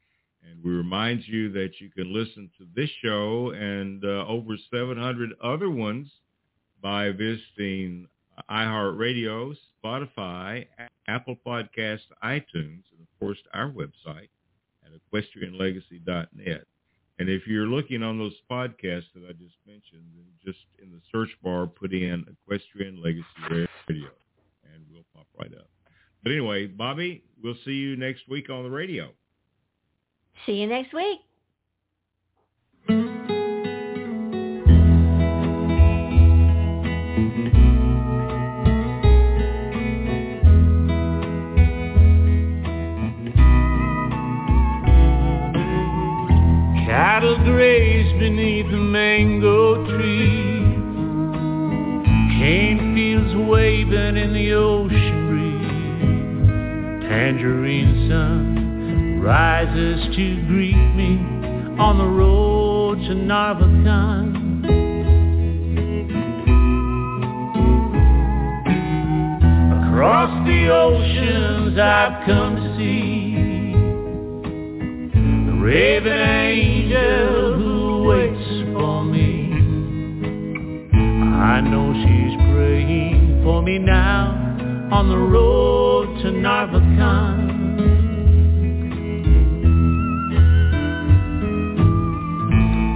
And 0.49 0.63
we 0.65 0.71
remind 0.71 1.27
you 1.27 1.51
that 1.53 1.81
you 1.81 1.91
can 1.91 2.15
listen 2.15 2.51
to 2.59 2.67
this 2.77 2.91
show 3.03 3.51
and 3.51 4.05
uh, 4.05 4.27
over 4.29 4.57
700 4.71 5.31
other 5.43 5.71
ones 5.71 6.09
by 6.81 7.11
visiting 7.11 8.07
iHeartRadio, 8.51 9.57
Spotify, 9.85 10.67
Apple 11.09 11.37
Podcasts, 11.47 12.01
iTunes, 12.23 12.85
and 12.93 13.01
of 13.01 13.21
course 13.21 13.39
our 13.55 13.71
website 13.71 14.29
at 14.85 14.93
equestrianlegacy.net. 15.13 16.65
And 17.19 17.31
if 17.31 17.47
you're 17.47 17.67
looking 17.67 18.03
on 18.03 18.19
those 18.19 18.35
podcasts 18.51 19.13
that 19.15 19.25
I 19.27 19.33
just 19.33 19.57
mentioned, 19.67 20.05
then 20.15 20.27
just 20.45 20.59
in 20.83 20.91
the 20.91 21.01
search 21.11 21.31
bar, 21.43 21.67
put 21.67 21.93
in 21.93 22.25
Equestrian 22.29 23.03
Legacy 23.03 23.25
Radio, 23.51 24.11
and 24.73 24.85
we'll 24.93 25.05
pop 25.15 25.27
right 25.39 25.53
up. 25.55 25.69
But 26.23 26.33
anyway, 26.33 26.69
Bobbi, 26.69 27.23
we'll 27.43 27.57
see 27.65 27.73
you 27.73 27.97
next 27.97 28.29
week 28.29 28.51
on 28.51 28.65
the 28.65 28.71
radio. 28.71 29.11
See 30.45 30.53
you 30.53 30.67
next 30.67 30.93
week. 30.93 31.21
Mango 49.17 49.87
tree. 49.97 50.61
Cane 52.39 52.95
fields 52.95 53.35
waving 53.49 54.17
in 54.17 54.35
the 54.35 54.53
ocean 54.53 55.17
breeze. 55.29 57.09
Tangerine 57.09 58.09
sun 58.11 59.21
rises 59.23 60.05
to 60.15 60.47
greet 60.49 60.95
me 60.95 61.17
on 61.81 61.97
the 61.97 62.05
road 62.05 62.99
to 63.09 63.15
Narvacan. 63.15 64.35
Across 69.89 70.47
the 70.47 70.69
oceans 70.69 71.79
I've 71.79 72.27
come 72.27 72.57
to 72.57 72.77
see 72.77 73.73
the 75.47 75.57
raven 75.59 76.13
angel 76.13 77.55
who 77.57 77.76
I 81.37 81.61
know 81.61 81.93
she's 81.93 82.35
praying 82.55 83.43
for 83.45 83.61
me 83.61 83.79
now 83.79 84.33
on 84.91 85.09
the 85.11 85.19
road 85.19 86.19
to 86.23 86.29
Narvacan. 86.33 87.37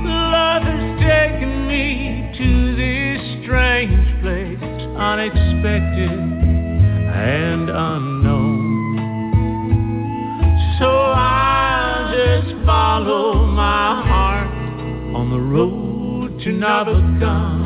Love 0.06 0.62
has 0.62 1.00
taken 1.00 1.68
me 1.68 2.32
to 2.38 2.76
this 2.76 3.44
strange 3.44 4.22
place, 4.22 4.58
unexpected 4.96 6.18
and 7.12 7.68
unknown. 7.68 8.96
So 10.78 10.88
I'll 10.88 12.08
just 12.16 12.64
follow 12.64 13.44
my 13.46 14.02
heart 14.08 14.50
on 15.14 15.30
the 15.30 15.40
road 15.40 16.40
to 16.40 16.48
Narvacan. 16.48 17.59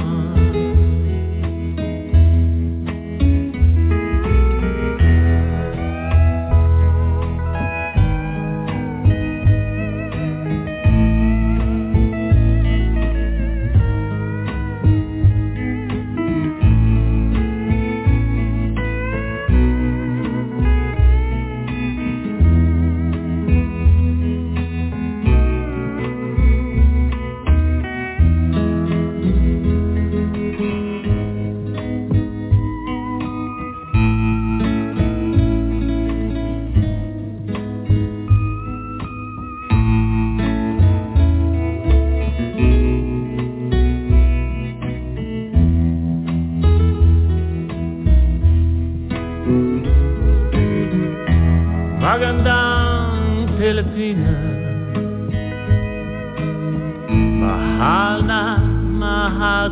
Mahal 57.43 58.27
na 58.27 58.59
mahal 58.59 59.71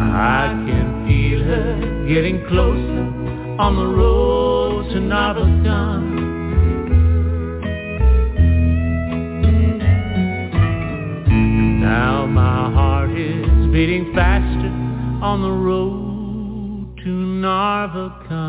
I 0.00 0.54
can 0.66 0.88
feel 1.08 1.42
her 1.42 2.06
getting 2.06 2.46
closer 2.46 3.06
on 3.58 3.74
the 3.74 3.86
road 3.86 4.90
to 4.90 5.00
Narvacan 5.00 6.02
Now 11.80 12.26
my 12.26 12.70
heart 12.72 13.10
is 13.10 13.66
beating 13.72 14.14
faster 14.14 14.70
on 15.26 15.42
the 15.42 15.50
road 15.50 16.96
to 17.02 17.10
Narvacan 17.42 18.47